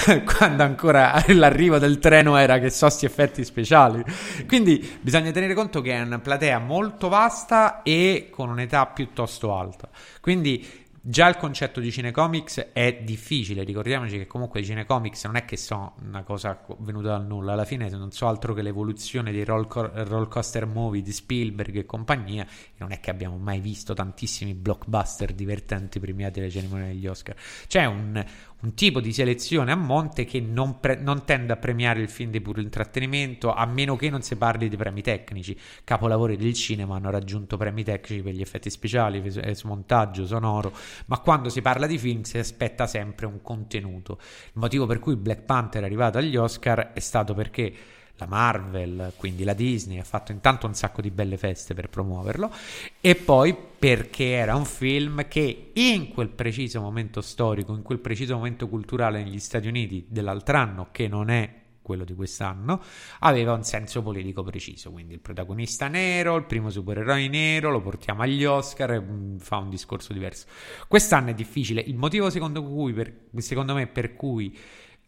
eh, 0.07 0.23
quando 0.23 0.63
ancora 0.63 1.23
l'arrivo 1.27 1.77
del 1.77 1.99
treno 1.99 2.37
era 2.37 2.59
che 2.59 2.69
so 2.69 2.89
sti 2.89 3.05
effetti 3.05 3.43
speciali. 3.43 4.03
Quindi 4.45 4.97
bisogna 5.01 5.31
tenere 5.31 5.53
conto 5.53 5.81
che 5.81 5.93
è 5.93 6.01
una 6.01 6.19
platea 6.19 6.59
molto 6.59 7.09
vasta 7.09 7.81
e 7.83 8.27
con 8.31 8.49
un'età 8.49 8.85
piuttosto 8.87 9.53
alta. 9.55 9.89
Quindi 10.21 10.85
Già 11.09 11.29
il 11.29 11.37
concetto 11.37 11.79
di 11.79 11.89
cinecomics 11.89 12.71
è 12.73 13.01
difficile, 13.01 13.63
ricordiamoci 13.63 14.17
che 14.17 14.27
comunque 14.27 14.59
i 14.59 14.65
cinecomics 14.65 15.23
non 15.23 15.37
è 15.37 15.45
che 15.45 15.55
sono 15.55 15.95
una 16.05 16.21
cosa 16.23 16.61
venuta 16.79 17.11
dal 17.11 17.25
nulla, 17.25 17.53
alla 17.53 17.63
fine 17.63 17.87
non 17.87 18.11
so 18.11 18.27
altro 18.27 18.53
che 18.53 18.61
l'evoluzione 18.61 19.31
dei 19.31 19.45
roll, 19.45 19.69
co- 19.69 19.89
roll 20.03 20.27
coaster 20.27 20.65
movie 20.65 21.01
di 21.01 21.13
Spielberg 21.13 21.77
e 21.77 21.85
compagnia, 21.85 22.45
non 22.79 22.91
è 22.91 22.99
che 22.99 23.09
abbiamo 23.09 23.37
mai 23.37 23.61
visto 23.61 23.93
tantissimi 23.93 24.53
blockbuster 24.53 25.31
divertenti 25.31 26.01
premiati 26.01 26.41
alle 26.41 26.49
cerimonie 26.49 26.87
degli 26.87 27.07
Oscar. 27.07 27.37
C'è 27.67 27.85
un, 27.85 28.21
un 28.61 28.73
tipo 28.73 28.99
di 28.99 29.13
selezione 29.13 29.71
a 29.71 29.75
monte 29.75 30.25
che 30.25 30.39
non, 30.39 30.79
pre- 30.79 30.95
non, 30.95 31.25
tende 31.25 31.53
a 31.53 31.57
premiare 31.57 32.01
il 32.01 32.09
film 32.09 32.31
di 32.31 32.41
puro 32.41 32.59
intrattenimento, 32.59 33.53
a 33.53 33.65
meno 33.65 33.95
che 33.95 34.09
non 34.09 34.23
si 34.23 34.35
parli 34.35 34.67
di 34.67 34.75
premi 34.75 35.01
tecnici. 35.01 35.57
Capolavori 35.83 36.37
del 36.37 36.53
cinema 36.53 36.95
hanno 36.95 37.11
raggiunto 37.11 37.55
premi 37.57 37.83
tecnici 37.83 38.23
per 38.23 38.33
gli 38.33 38.41
effetti 38.41 38.69
speciali, 38.69 39.21
per 39.21 39.55
smontaggio 39.55 40.25
sonoro, 40.25 40.73
ma 41.05 41.19
quando 41.19 41.49
si 41.49 41.61
parla 41.61 41.85
di 41.85 41.97
film 41.99 42.23
si 42.23 42.39
aspetta 42.39 42.87
sempre 42.87 43.27
un 43.27 43.41
contenuto. 43.41 44.17
Il 44.19 44.53
motivo 44.53 44.85
per 44.87 44.99
cui 44.99 45.15
Black 45.15 45.43
Panther 45.43 45.83
è 45.83 45.85
arrivato 45.85 46.17
agli 46.17 46.35
Oscar 46.35 46.93
è 46.93 46.99
stato 46.99 47.33
perché 47.33 47.73
la 48.17 48.25
Marvel, 48.27 49.13
quindi 49.15 49.43
la 49.43 49.53
Disney, 49.53 49.99
ha 49.99 50.03
fatto 50.03 50.31
intanto 50.31 50.67
un 50.67 50.73
sacco 50.73 51.01
di 51.01 51.11
belle 51.11 51.37
feste 51.37 51.73
per 51.73 51.89
promuoverlo 51.89 52.51
e 52.99 53.15
poi 53.15 53.55
perché 53.55 54.31
era 54.31 54.55
un 54.55 54.65
film 54.65 55.27
che 55.27 55.71
in 55.73 56.09
quel 56.09 56.29
preciso 56.29 56.81
momento 56.81 57.21
storico, 57.21 57.73
in 57.73 57.83
quel 57.83 57.99
preciso 57.99 58.35
momento 58.35 58.67
culturale 58.67 59.23
negli 59.23 59.39
Stati 59.39 59.67
Uniti 59.67 60.05
dell'altro 60.09 60.57
anno, 60.57 60.87
che 60.91 61.07
non 61.07 61.29
è 61.29 61.65
quello 61.87 62.03
di 62.03 62.15
quest'anno, 62.15 62.81
aveva 63.19 63.53
un 63.53 63.63
senso 63.63 64.01
politico 64.01 64.43
preciso, 64.43 64.91
quindi 64.91 65.13
il 65.13 65.21
protagonista 65.21 65.87
nero, 65.87 66.35
il 66.35 66.43
primo 66.43 66.69
supereroe 66.69 67.29
nero, 67.29 67.71
lo 67.71 67.79
portiamo 67.79 68.23
agli 68.23 68.43
Oscar, 68.43 69.01
mm, 69.01 69.37
fa 69.37 69.55
un 69.55 69.69
discorso 69.69 70.11
diverso. 70.11 70.47
Quest'anno 70.89 71.29
è 71.29 71.33
difficile, 71.33 71.79
il 71.79 71.95
motivo 71.95 72.29
secondo, 72.29 72.61
cui, 72.61 72.91
per, 72.91 73.27
secondo 73.37 73.73
me 73.73 73.87
per 73.87 74.15
cui 74.15 74.53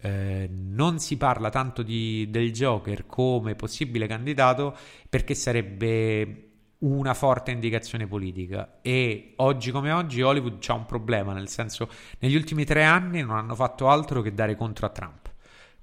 eh, 0.02 0.50
non 0.50 1.00
si 1.00 1.18
parla 1.18 1.50
tanto 1.50 1.82
di, 1.82 2.28
del 2.30 2.52
Joker 2.52 3.06
come 3.06 3.56
possibile 3.56 4.08
candidato 4.08 4.76
perché 5.10 5.36
sarebbe 5.36 6.46
una 6.80 7.14
forte 7.14 7.52
indicazione 7.52 8.08
politica 8.08 8.80
e 8.82 9.34
oggi 9.38 9.72
come 9.72 9.92
oggi 9.92 10.22
Hollywood 10.22 10.64
ha 10.68 10.74
un 10.74 10.86
problema 10.86 11.34
nel 11.34 11.50
senso 11.50 11.90
negli 12.20 12.36
ultimi 12.36 12.64
tre 12.64 12.86
anni 12.86 13.22
non 13.22 13.36
hanno 13.36 13.54
fatto 13.56 13.90
altro 13.90 14.22
che 14.22 14.34
dare 14.34 14.56
contro 14.56 14.86
a 14.86 14.90
Trump 14.90 15.30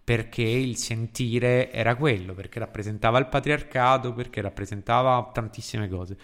perché 0.07 0.43
il 0.43 0.77
sentire 0.77 1.73
era 1.73 1.97
quello, 1.97 2.33
perché 2.33 2.61
rappresentava 2.61 3.19
il 3.19 3.27
patriarcato, 3.27 4.13
perché 4.13 4.41
rappresentava 4.41 5.31
tantissime 5.33 5.89
cose. 5.89 6.17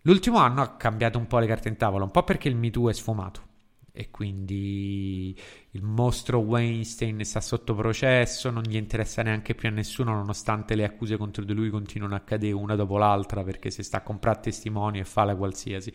L'ultimo 0.00 0.38
anno 0.38 0.62
ha 0.62 0.74
cambiato 0.74 1.16
un 1.16 1.28
po' 1.28 1.38
le 1.38 1.46
carte 1.46 1.68
in 1.68 1.76
tavola, 1.76 2.02
un 2.02 2.10
po' 2.10 2.24
perché 2.24 2.48
il 2.48 2.56
Me 2.56 2.70
Too 2.70 2.90
è 2.90 2.92
sfumato 2.92 3.49
e 3.92 4.10
quindi 4.10 5.36
il 5.70 5.82
mostro 5.82 6.38
Weinstein 6.38 7.24
sta 7.24 7.40
sotto 7.40 7.74
processo, 7.74 8.50
non 8.50 8.62
gli 8.62 8.76
interessa 8.76 9.22
neanche 9.22 9.54
più 9.54 9.68
a 9.68 9.72
nessuno 9.72 10.14
nonostante 10.14 10.74
le 10.74 10.84
accuse 10.84 11.16
contro 11.16 11.44
di 11.44 11.52
lui 11.52 11.70
continuano 11.70 12.14
a 12.14 12.20
cadere 12.20 12.52
una 12.52 12.74
dopo 12.74 12.98
l'altra 12.98 13.42
perché 13.42 13.70
si 13.70 13.82
sta 13.82 13.98
a 13.98 14.02
comprare 14.02 14.40
testimoni 14.40 14.98
e 14.98 15.04
fa 15.04 15.24
la 15.24 15.36
qualsiasi. 15.36 15.92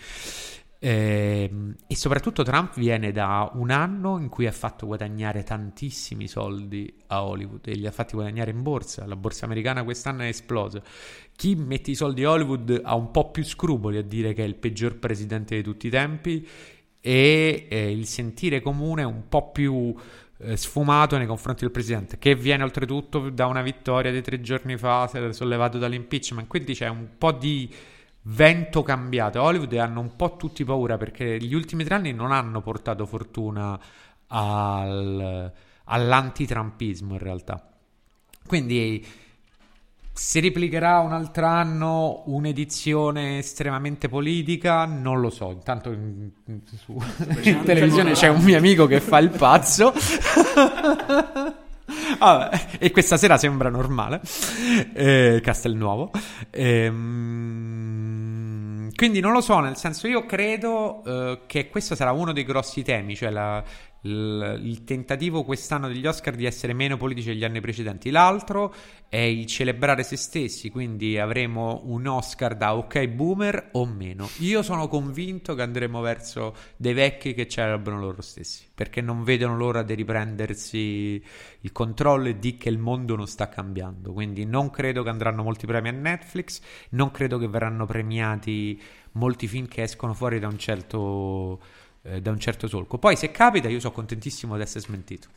Eh, 0.77 1.49
e 1.87 1.95
soprattutto 1.95 2.43
Trump 2.43 2.77
viene 2.77 3.11
da 3.11 3.49
un 3.53 3.71
anno 3.71 4.19
in 4.19 4.29
cui 4.29 4.45
ha 4.45 4.51
fatto 4.51 4.85
guadagnare 4.85 5.41
tantissimi 5.41 6.27
soldi 6.27 6.93
a 7.07 7.23
Hollywood 7.23 7.65
e 7.67 7.73
li 7.73 7.87
ha 7.87 7.91
fatti 7.91 8.13
guadagnare 8.13 8.51
in 8.51 8.61
borsa. 8.61 9.07
La 9.07 9.15
borsa 9.15 9.45
americana 9.45 9.83
quest'anno 9.83 10.23
è 10.23 10.27
esplosa. 10.27 10.81
Chi 11.35 11.55
mette 11.55 11.91
i 11.91 11.95
soldi 11.95 12.23
a 12.23 12.31
Hollywood 12.31 12.81
ha 12.83 12.93
un 12.93 13.09
po' 13.09 13.31
più 13.31 13.43
scrupoli 13.43 13.97
a 13.97 14.03
dire 14.03 14.33
che 14.33 14.43
è 14.43 14.47
il 14.47 14.55
peggior 14.55 14.99
presidente 14.99 15.55
di 15.55 15.63
tutti 15.63 15.87
i 15.87 15.89
tempi 15.89 16.47
e 17.07 17.67
eh, 17.69 17.91
il 17.91 18.07
sentire 18.07 18.62
comune 18.62 19.03
un 19.03 19.29
po' 19.29 19.51
più 19.51 19.93
eh, 20.39 20.57
sfumato 20.57 21.15
nei 21.19 21.27
confronti 21.27 21.62
del 21.62 21.69
presidente, 21.69 22.17
che 22.17 22.33
viene 22.33 22.63
oltretutto 22.63 23.29
da 23.29 23.45
una 23.45 23.62
vittoria 23.62 24.12
di 24.12 24.24
tre 24.24 24.41
giorni 24.41 24.75
fa, 24.75 25.07
sollevato 25.31 25.77
dall'impeachment. 25.77 26.47
Quindi 26.47 26.74
c'è 26.74 26.88
un 26.88 27.09
po' 27.15 27.31
di 27.31 27.71
vento 28.24 28.81
cambiato. 28.81 29.39
Hollywood 29.39 29.71
hanno 29.74 30.00
un 30.00 30.15
po' 30.15 30.35
tutti 30.35 30.63
paura 30.63 30.97
perché 30.97 31.38
gli 31.38 31.53
ultimi 31.53 31.83
tre 31.83 31.93
anni 31.93 32.12
non 32.12 32.31
hanno 32.31 32.59
portato 32.62 33.05
fortuna 33.05 33.79
al, 34.25 35.53
all'antitrampismo 35.83 37.13
in 37.13 37.19
realtà. 37.19 37.69
Quindi 38.47 39.05
si 40.17 40.39
replicherà 40.39 41.00
un 41.00 41.12
altro 41.12 41.45
anno 41.45 42.24
un'edizione 42.27 43.39
estremamente 43.39 44.07
politica? 44.07 44.86
Non 44.86 45.19
lo 45.19 45.29
so. 45.29 45.51
Intanto 45.51 45.91
in, 45.91 46.31
in, 46.45 46.62
su, 46.65 46.98
in 47.43 47.63
televisione 47.65 48.13
c'è 48.13 48.29
un 48.29 48.41
mio 48.41 48.57
amico 48.57 48.88
che 48.88 49.01
fa 49.01 49.17
il 49.17 49.29
pazzo. 49.29 49.91
Vabbè, 52.17 52.67
e 52.79 52.91
questa 52.91 53.17
sera 53.17 53.38
sembra 53.38 53.67
normale. 53.69 54.22
Eh, 54.93 55.41
Castelnuovo. 55.43 56.12
Ehm, 56.50 58.05
quindi 58.95 59.19
non 59.19 59.34
lo 59.34 59.41
so, 59.41 59.60
nel 59.60 59.75
senso 59.75 60.07
io 60.07 60.25
credo 60.25 61.03
eh, 61.03 61.41
che 61.45 61.67
questo 61.67 61.93
sarà 61.93 62.13
uno 62.13 62.31
dei 62.31 62.45
grossi 62.45 62.84
temi, 62.84 63.17
cioè 63.17 63.31
la, 63.31 63.62
il, 64.05 64.59
il, 64.63 64.83
tentativo 64.83 65.43
quest'anno 65.43 65.88
degli 65.88 66.05
Oscar 66.05 66.35
di 66.35 66.45
essere 66.45 66.74
meno 66.74 66.97
politici 66.97 67.29
degli 67.29 67.43
anni 67.43 67.59
precedenti. 67.59 68.12
L'altro 68.12 68.74
è 69.09 69.17
il 69.17 69.45
celebrare 69.45 70.03
se 70.03 70.15
stessi, 70.15 70.69
quindi 70.69 71.17
avremo 71.17 71.81
un 71.85 72.05
Oscar 72.07 72.55
da 72.55 72.75
ok 72.75 73.07
boomer 73.07 73.69
o 73.74 73.85
meno. 73.85 74.29
Io 74.39 74.62
sono 74.62 74.88
convinto 74.88 75.55
che 75.55 75.62
andremo 75.62 76.01
verso 76.01 76.55
dei 76.77 76.93
vecchi 76.93 77.33
che 77.33 77.47
celebrano 77.47 78.00
loro 78.00 78.21
stessi, 78.21 78.65
perché 78.74 79.01
non 79.01 79.24
vedono 79.24 79.57
l'ora 79.57 79.83
di 79.83 79.93
riprendersi 79.95 81.21
il 81.62 81.71
controllo 81.71 82.29
e 82.29 82.39
di 82.39 82.57
che 82.57 82.69
il 82.69 82.77
mondo 82.77 83.15
non 83.15 83.27
sta 83.27 83.50
cambiando. 83.50 84.13
Quindi 84.13 84.45
non 84.45 84.69
credo 84.69 85.03
che 85.03 85.09
andranno 85.09 85.43
molti 85.43 85.65
premi 85.65 85.89
a 85.89 85.93
Netflix, 85.93 86.62
non 86.91 87.12
credo 87.12 87.38
che 87.38 87.47
verranno 87.47 87.85
premiati 87.85 88.79
molti 89.13 89.47
film 89.47 89.67
che 89.67 89.83
escono 89.83 90.13
fuori 90.13 90.39
da 90.39 90.47
un 90.47 90.57
certo 90.57 91.59
eh, 92.05 92.21
da 92.21 92.31
un 92.31 92.39
certo 92.39 92.67
solco. 92.67 92.97
Poi 92.97 93.15
se 93.15 93.31
capita 93.31 93.67
io 93.67 93.79
sono 93.79 93.93
contentissimo 93.93 94.55
di 94.55 94.62
essere 94.62 94.81
smentito. 94.81 95.27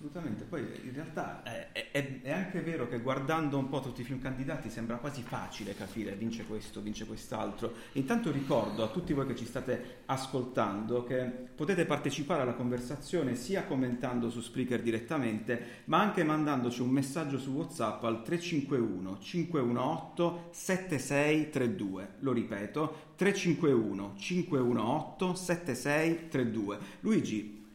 Assolutamente, 0.00 0.44
poi 0.44 0.60
in 0.84 0.92
realtà 0.94 1.42
è, 1.42 1.72
è, 1.72 2.20
è, 2.22 2.30
anche 2.30 2.60
vero 2.60 2.86
che 2.88 3.00
guardando 3.00 3.58
un 3.58 3.68
po' 3.68 3.80
tutti 3.80 4.02
i 4.02 4.04
film 4.04 4.20
candidati 4.20 4.70
sembra 4.70 4.98
quasi 4.98 5.22
facile 5.22 5.74
capire 5.74 6.12
vince 6.12 6.46
questo, 6.46 6.80
vince 6.80 7.04
quest'altro. 7.04 7.72
Intanto 7.94 8.30
ricordo 8.30 8.84
a 8.84 8.88
tutti 8.90 9.12
voi 9.12 9.26
che 9.26 9.34
ci 9.34 9.44
state 9.44 10.02
ascoltando 10.06 11.02
che 11.02 11.24
potete 11.24 11.84
partecipare 11.84 12.42
alla 12.42 12.54
conversazione 12.54 13.34
sia 13.34 13.64
commentando 13.64 14.30
su 14.30 14.40
Spreaker 14.40 14.82
direttamente, 14.82 15.82
ma 15.86 15.98
anche 15.98 16.22
mandandoci 16.22 16.80
un 16.80 16.90
messaggio 16.90 17.36
su 17.36 17.50
WhatsApp 17.50 18.04
al 18.04 18.22
351 18.22 19.18
518 19.18 20.48
7632. 20.52 22.08
Lo 22.20 22.30
ripeto, 22.30 23.07
351 23.18 24.14
518 24.16 25.34
7632. 25.34 26.78
Luigi, 27.00 27.66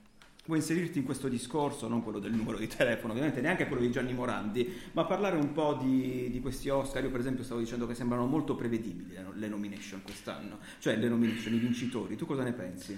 vuoi 0.45 0.59
inserirti 0.59 0.99
in 0.99 1.03
questo 1.03 1.27
discorso, 1.27 1.89
non 1.89 2.01
quello 2.01 2.19
del 2.19 2.31
numero 2.31 2.57
di 2.57 2.67
telefono, 2.67 3.11
ovviamente 3.11 3.41
neanche 3.41 3.67
quello 3.67 3.81
di 3.81 3.91
Gianni 3.91 4.13
Morandi, 4.13 4.73
ma 4.93 5.03
parlare 5.03 5.35
un 5.35 5.51
po' 5.51 5.77
di, 5.81 6.29
di, 6.31 6.39
questi 6.39 6.69
Oscar. 6.69 7.03
Io 7.03 7.11
per 7.11 7.19
esempio 7.19 7.43
stavo 7.43 7.59
dicendo 7.59 7.85
che 7.85 7.93
sembrano 7.93 8.25
molto 8.25 8.55
prevedibili 8.55 9.17
le 9.33 9.47
nomination 9.49 10.01
quest'anno, 10.01 10.59
cioè 10.79 10.95
le 10.95 11.09
nomination, 11.09 11.53
i 11.53 11.59
vincitori. 11.59 12.15
Tu 12.15 12.25
cosa 12.25 12.43
ne 12.43 12.53
pensi? 12.53 12.97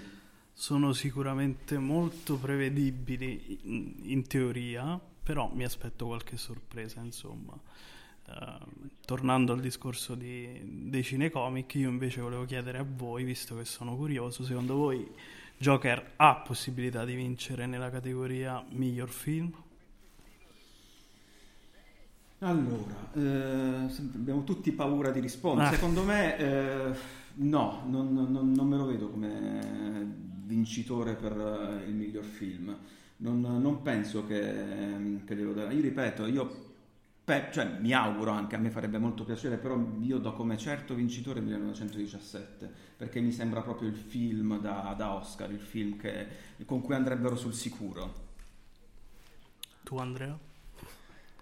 Sono 0.52 0.92
sicuramente 0.92 1.78
molto 1.78 2.36
prevedibili 2.36 3.58
in, 3.64 3.94
in 4.02 4.24
teoria, 4.28 5.00
però 5.20 5.50
mi 5.52 5.64
aspetto 5.64 6.06
qualche 6.06 6.36
sorpresa, 6.36 7.00
insomma. 7.00 7.58
Uh, 8.28 8.88
tornando 9.04 9.52
al 9.52 9.60
discorso 9.60 10.16
di, 10.16 10.88
dei 10.88 11.04
cinecomic, 11.04 11.74
io 11.76 11.88
invece 11.88 12.20
volevo 12.20 12.44
chiedere 12.44 12.78
a 12.78 12.86
voi, 12.86 13.22
visto 13.22 13.56
che 13.56 13.64
sono 13.64 13.94
curioso, 13.94 14.42
secondo 14.42 14.74
voi 14.74 15.08
Joker 15.58 16.12
ha 16.16 16.34
possibilità 16.44 17.04
di 17.04 17.14
vincere 17.14 17.66
nella 17.66 17.88
categoria 17.88 18.62
miglior 18.70 19.08
film? 19.08 19.52
Allora, 22.40 22.94
eh, 23.14 23.88
abbiamo 24.14 24.44
tutti 24.44 24.70
paura 24.72 25.10
di 25.10 25.20
rispondere. 25.20 25.68
Ah. 25.68 25.72
Secondo 25.72 26.02
me, 26.02 26.36
eh, 26.36 26.94
no, 27.34 27.84
non, 27.86 28.12
non, 28.12 28.52
non, 28.52 28.68
me 28.68 28.76
lo 28.76 28.84
vedo 28.86 29.08
come 29.08 30.04
vincitore 30.44 31.14
per 31.14 31.82
il 31.86 31.94
miglior 31.94 32.24
film. 32.24 32.76
Non, 33.18 33.40
non 33.40 33.80
penso 33.80 34.26
che, 34.26 35.22
che 35.24 35.34
glielo 35.34 35.54
darà. 35.54 35.72
Io 35.72 35.80
ripeto, 35.80 36.26
io 36.26 36.65
Beh, 37.26 37.48
cioè, 37.50 37.64
mi 37.80 37.92
auguro 37.92 38.30
anche, 38.30 38.54
a 38.54 38.58
me 38.58 38.70
farebbe 38.70 38.98
molto 38.98 39.24
piacere, 39.24 39.56
però 39.56 39.76
io 40.00 40.18
do 40.18 40.32
come 40.32 40.56
certo 40.56 40.94
vincitore 40.94 41.40
1917, 41.40 42.70
perché 42.96 43.18
mi 43.18 43.32
sembra 43.32 43.62
proprio 43.62 43.88
il 43.88 43.96
film 43.96 44.60
da, 44.60 44.94
da 44.96 45.12
Oscar, 45.12 45.50
il 45.50 45.58
film 45.58 45.96
che, 45.96 46.28
con 46.64 46.82
cui 46.82 46.94
andrebbero 46.94 47.34
sul 47.34 47.52
sicuro. 47.52 48.14
Tu 49.82 49.96
Andrea? 49.96 50.38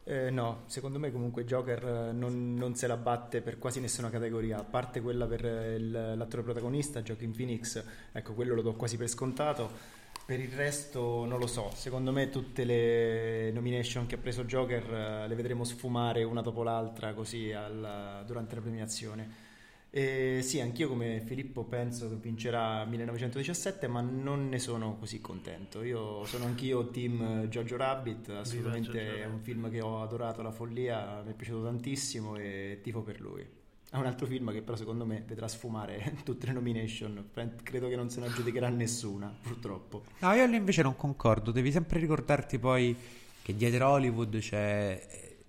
Eh, 0.04 0.30
no, 0.30 0.62
secondo 0.64 0.98
me 0.98 1.12
comunque 1.12 1.44
Joker 1.44 1.84
eh, 1.86 2.12
non, 2.12 2.54
non, 2.54 2.74
se 2.74 2.86
la 2.86 2.96
batte 2.96 3.42
per 3.42 3.58
quasi 3.58 3.80
nessuna 3.80 4.08
categoria, 4.08 4.60
a 4.60 4.64
parte 4.64 5.02
quella 5.02 5.26
per 5.26 5.44
il, 5.44 5.90
l'attore 5.90 6.42
protagonista, 6.42 7.02
Joaquin 7.02 7.32
Phoenix, 7.32 7.84
ecco 8.10 8.32
quello 8.32 8.54
lo 8.54 8.62
do 8.62 8.72
quasi 8.72 8.96
per 8.96 9.08
scontato 9.08 9.93
per 10.26 10.40
il 10.40 10.50
resto 10.50 11.24
non 11.26 11.38
lo 11.38 11.46
so, 11.46 11.70
secondo 11.74 12.10
me 12.10 12.30
tutte 12.30 12.64
le 12.64 13.50
nomination 13.52 14.06
che 14.06 14.14
ha 14.14 14.18
preso 14.18 14.44
Joker 14.44 15.24
uh, 15.24 15.28
le 15.28 15.34
vedremo 15.34 15.64
sfumare 15.64 16.22
una 16.22 16.40
dopo 16.40 16.62
l'altra 16.62 17.12
così 17.12 17.52
al, 17.52 18.22
durante 18.26 18.54
la 18.54 18.60
premiazione. 18.60 19.42
E 19.90 20.40
sì, 20.42 20.60
anch'io 20.60 20.88
come 20.88 21.20
Filippo 21.20 21.62
penso 21.64 22.08
che 22.08 22.16
vincerà 22.16 22.84
1917, 22.84 23.86
ma 23.86 24.00
non 24.00 24.48
ne 24.48 24.58
sono 24.58 24.96
così 24.96 25.20
contento. 25.20 25.84
Io 25.84 26.24
sono 26.24 26.46
anch'io 26.46 26.88
team 26.88 27.46
Jojo 27.46 27.76
Rabbit, 27.76 28.30
assolutamente 28.30 29.22
è 29.22 29.24
un 29.24 29.38
film 29.40 29.70
che 29.70 29.80
ho 29.80 30.02
adorato 30.02 30.42
la 30.42 30.50
follia, 30.50 31.22
mi 31.24 31.30
è 31.30 31.34
piaciuto 31.34 31.62
tantissimo 31.62 32.34
e 32.34 32.80
tifo 32.82 33.02
per 33.02 33.20
lui. 33.20 33.46
È 33.94 33.96
un 33.96 34.06
altro 34.06 34.26
film 34.26 34.50
che 34.50 34.60
però 34.60 34.76
secondo 34.76 35.06
me 35.06 35.22
vedrà 35.24 35.46
sfumare 35.46 36.16
tutte 36.24 36.46
le 36.46 36.52
nomination. 36.52 37.30
Credo 37.62 37.86
che 37.86 37.94
non 37.94 38.10
se 38.10 38.18
ne 38.18 38.26
aggiudicherà 38.26 38.68
nessuna, 38.68 39.32
purtroppo. 39.40 40.02
No, 40.18 40.32
io 40.32 40.42
invece 40.42 40.82
non 40.82 40.96
concordo. 40.96 41.52
Devi 41.52 41.70
sempre 41.70 42.00
ricordarti 42.00 42.58
poi 42.58 42.96
che 43.40 43.54
dietro 43.54 43.90
Hollywood 43.90 44.36
c'è 44.38 45.00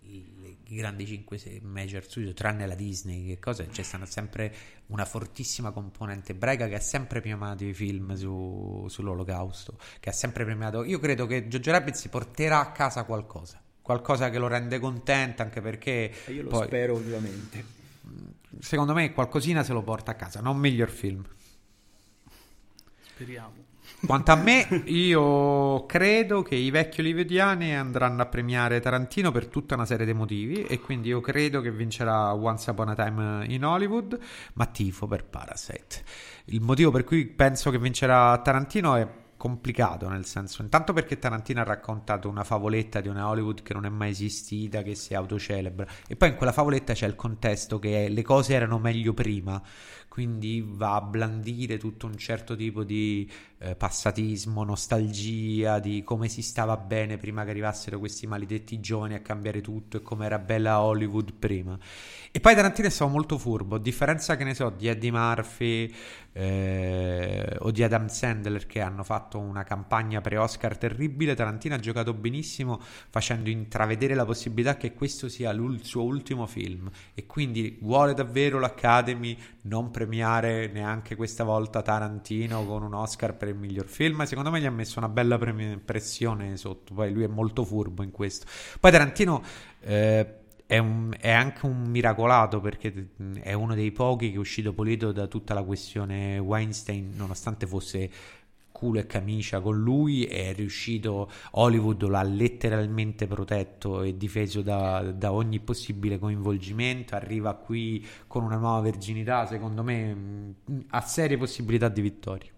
i 0.04 0.76
grandi 0.76 1.08
5 1.08 1.62
major 1.64 2.04
studio, 2.04 2.34
tranne 2.34 2.68
la 2.68 2.76
Disney, 2.76 3.26
che 3.26 3.40
cosa, 3.40 3.66
c'è 3.66 3.82
stata 3.82 4.06
sempre 4.06 4.54
una 4.88 5.06
fortissima 5.06 5.72
componente 5.72 6.34
ebraica 6.34 6.68
che 6.68 6.76
ha 6.76 6.80
sempre 6.80 7.22
premiato 7.22 7.64
i 7.64 7.74
film 7.74 8.14
su, 8.14 8.86
sull'olocausto, 8.88 9.80
che 10.00 10.10
ha 10.10 10.14
sempre 10.14 10.46
premiato... 10.46 10.84
Io 10.84 11.00
credo 11.00 11.26
che 11.26 11.48
Jojo 11.48 11.72
Rabbit 11.72 11.96
si 11.96 12.10
porterà 12.10 12.60
a 12.60 12.72
casa 12.72 13.06
qualcosa, 13.06 13.60
qualcosa 13.82 14.30
che 14.30 14.38
lo 14.38 14.48
rende 14.48 14.78
contento, 14.78 15.42
anche 15.42 15.62
perché... 15.62 16.12
E 16.28 16.32
io 16.32 16.44
lo 16.44 16.50
poi, 16.50 16.68
spero 16.68 16.94
ovviamente. 16.94 17.85
Secondo 18.60 18.94
me 18.94 19.14
qualcosina 19.14 19.64
se 19.64 19.74
lo 19.74 19.84
porta 19.84 20.12
a 20.12 20.16
casa, 20.16 20.42
non 20.42 20.58
miglior 20.58 20.90
film. 20.90 21.24
Speriamo. 23.02 23.64
Quanto 24.06 24.32
a 24.32 24.36
me, 24.36 24.68
io 24.86 25.86
credo 25.86 26.42
che 26.42 26.56
i 26.56 26.70
vecchi 26.70 27.02
hollywoodiani 27.02 27.76
andranno 27.76 28.22
a 28.22 28.26
premiare 28.26 28.80
Tarantino 28.80 29.32
per 29.32 29.48
tutta 29.48 29.76
una 29.76 29.86
serie 29.86 30.06
di 30.06 30.14
motivi 30.14 30.64
e 30.64 30.80
quindi 30.80 31.10
io 31.10 31.22
credo 31.22 31.62
che 31.62 31.72
vincerà 31.72 32.34
Once 32.34 32.70
Upon 32.70 32.90
a 32.90 32.96
Time 32.96 33.46
in 33.48 33.64
Hollywood, 33.64 34.18
ma 34.54 34.66
tifo 34.66 35.08
per 35.08 35.26
Parasite. 35.26 36.04
Il 36.46 36.62
motivo 36.62 36.92
per 36.92 37.04
cui 37.04 37.26
penso 37.26 37.72
che 37.72 37.80
vincerà 37.80 38.38
Tarantino 38.40 38.96
è 38.96 39.08
complicato 39.46 40.10
nel 40.10 40.26
senso 40.26 40.64
intanto 40.64 40.92
perché 40.92 41.20
Tarantino 41.20 41.62
ha 41.62 41.64
raccontato 41.64 42.28
una 42.28 42.44
favoletta 42.44 43.00
di 43.00 43.10
una 43.10 43.30
Hollywood 43.30 43.62
che 43.62 43.76
non 43.76 43.86
è 43.86 43.90
mai 43.90 44.10
esistita 44.10 44.82
che 44.82 44.96
si 44.96 45.14
autocelebra 45.14 45.86
e 46.08 46.16
poi 46.16 46.30
in 46.30 46.36
quella 46.36 46.52
favoletta 46.52 46.94
c'è 46.94 47.06
il 47.06 47.14
contesto 47.14 47.78
che 47.78 48.10
le 48.10 48.24
cose 48.24 48.56
erano 48.56 48.80
meglio 48.80 49.14
prima 49.14 49.62
quindi 50.16 50.66
va 50.66 50.96
a 50.96 51.02
blandire 51.02 51.78
tutto 51.78 52.06
un 52.06 52.16
certo 52.16 52.56
tipo 52.56 52.86
di 52.86 53.30
eh, 53.58 53.76
passatismo, 53.76 54.64
nostalgia 54.64 55.80
di 55.80 56.04
come 56.06 56.30
si 56.30 56.42
stava 56.42 56.78
bene 56.78 57.18
prima 57.18 57.44
che 57.44 57.50
arrivassero 57.50 58.00
questi 58.00 58.26
maledetti 58.26 58.80
giovani 58.80 59.16
a 59.16 59.20
cambiare 59.20 59.60
tutto 59.60 59.98
e 59.98 60.02
come 60.02 60.26
era 60.26 60.40
bella 60.40 60.80
Hollywood 60.80 61.34
prima. 61.34 61.78
E 62.32 62.40
poi 62.40 62.56
Tarantino 62.56 62.88
è 62.88 62.92
stato 62.92 63.12
molto 63.12 63.38
furbo, 63.38 63.76
a 63.76 63.80
differenza 63.80 64.38
che 64.38 64.46
ne 64.46 64.54
so 64.54 64.70
di 64.70 64.88
Eddie 64.88 65.12
Murphy 65.12 65.94
eh, 66.32 67.56
o 67.60 67.72
di 67.72 67.82
Adam 67.82 68.08
Sandler 68.08 68.66
che 68.66 68.82
hanno 68.82 69.04
fatto 69.04 69.40
una 69.40 69.64
campagna 69.64 70.20
pre-Oscar 70.20 70.78
terribile, 70.78 71.34
Tarantino 71.34 71.76
ha 71.76 71.80
giocato 71.80 72.14
benissimo 72.14 72.80
facendo 73.10 73.50
intravedere 73.50 74.16
la 74.16 74.26
possibilità 74.26 74.76
che 74.76 74.94
questo 74.94 75.30
sia 75.30 75.52
il 75.52 75.80
suo 75.84 76.04
ultimo 76.04 76.46
film 76.46 76.90
e 77.14 77.26
quindi 77.26 77.78
vuole 77.82 78.14
davvero 78.14 78.60
l'Academy 78.60 79.38
non 79.62 79.92
premiare 80.06 80.68
neanche 80.68 81.16
questa 81.16 81.44
volta 81.44 81.82
Tarantino 81.82 82.64
con 82.66 82.84
un 82.84 82.94
Oscar 82.94 83.36
per 83.36 83.50
il 83.50 83.56
miglior 83.56 83.88
film. 83.88 84.24
Secondo 84.24 84.52
me 84.52 84.62
gli 84.62 84.66
ha 84.66 84.72
messo 84.72 85.00
una 85.00 85.10
bella 85.10 85.38
pre- 85.38 85.82
pressione 85.84 86.56
sotto. 86.58 86.94
Poi 86.94 87.12
lui 87.12 87.24
è 87.24 87.28
molto 87.28 87.66
furbo 87.66 88.04
in 88.04 88.12
questo. 88.12 88.46
Poi 88.80 88.92
Tarantino 88.92 89.44
eh, 89.82 90.36
è, 90.68 90.78
un, 90.78 91.14
è, 91.20 91.32
anche 91.32 91.66
un 91.66 91.82
miracolato 91.88 92.62
perché 92.62 93.10
è 93.42 93.54
uno 93.54 93.74
dei 93.74 93.92
pochi 93.92 94.30
che 94.30 94.36
è 94.36 94.40
uscito 94.40 94.74
pulito 94.74 95.12
da 95.12 95.26
tutta 95.26 95.54
la 95.56 95.64
questione 95.64 96.38
Weinstein, 96.38 97.14
nonostante 97.16 97.66
fosse 97.66 98.10
culo 98.76 99.00
e 99.00 99.06
camicia 99.06 99.62
con 99.62 99.82
lui 99.82 100.26
è 100.26 100.54
riuscito 100.54 101.32
Hollywood 101.52 102.04
l'ha 102.10 102.24
letteralmente 102.24 103.26
protetto 103.26 104.02
e 104.02 104.18
difeso 104.18 104.62
da, 104.62 105.14
da, 105.16 105.32
ogni 105.32 105.62
possibile 105.62 106.20
coinvolgimento 106.20 107.16
arriva 107.16 107.54
qui 107.54 108.06
con 108.28 108.44
una 108.44 108.58
nuova 108.58 108.82
verginità 108.82 109.46
secondo 109.46 109.82
me 109.82 110.56
ha 110.90 111.02
serie 111.02 111.38
possibilità 111.38 111.88
di 111.88 112.02
vittoria 112.02 112.52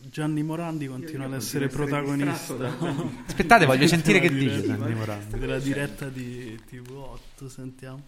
Gianni 0.00 0.42
Morandi 0.42 0.86
continua 0.86 1.26
ad 1.26 1.34
essere 1.34 1.68
protagonista. 1.68 2.54
Aspettate, 3.26 3.66
voglio 3.66 3.86
sentire 3.86 4.20
che 4.20 4.30
dice 4.32 4.62
Gianni 4.62 4.94
Morandi. 4.94 5.38
Della 5.38 5.58
diretta 5.58 6.08
di 6.08 6.58
TV8, 6.66 7.46
sentiamo. 7.46 8.02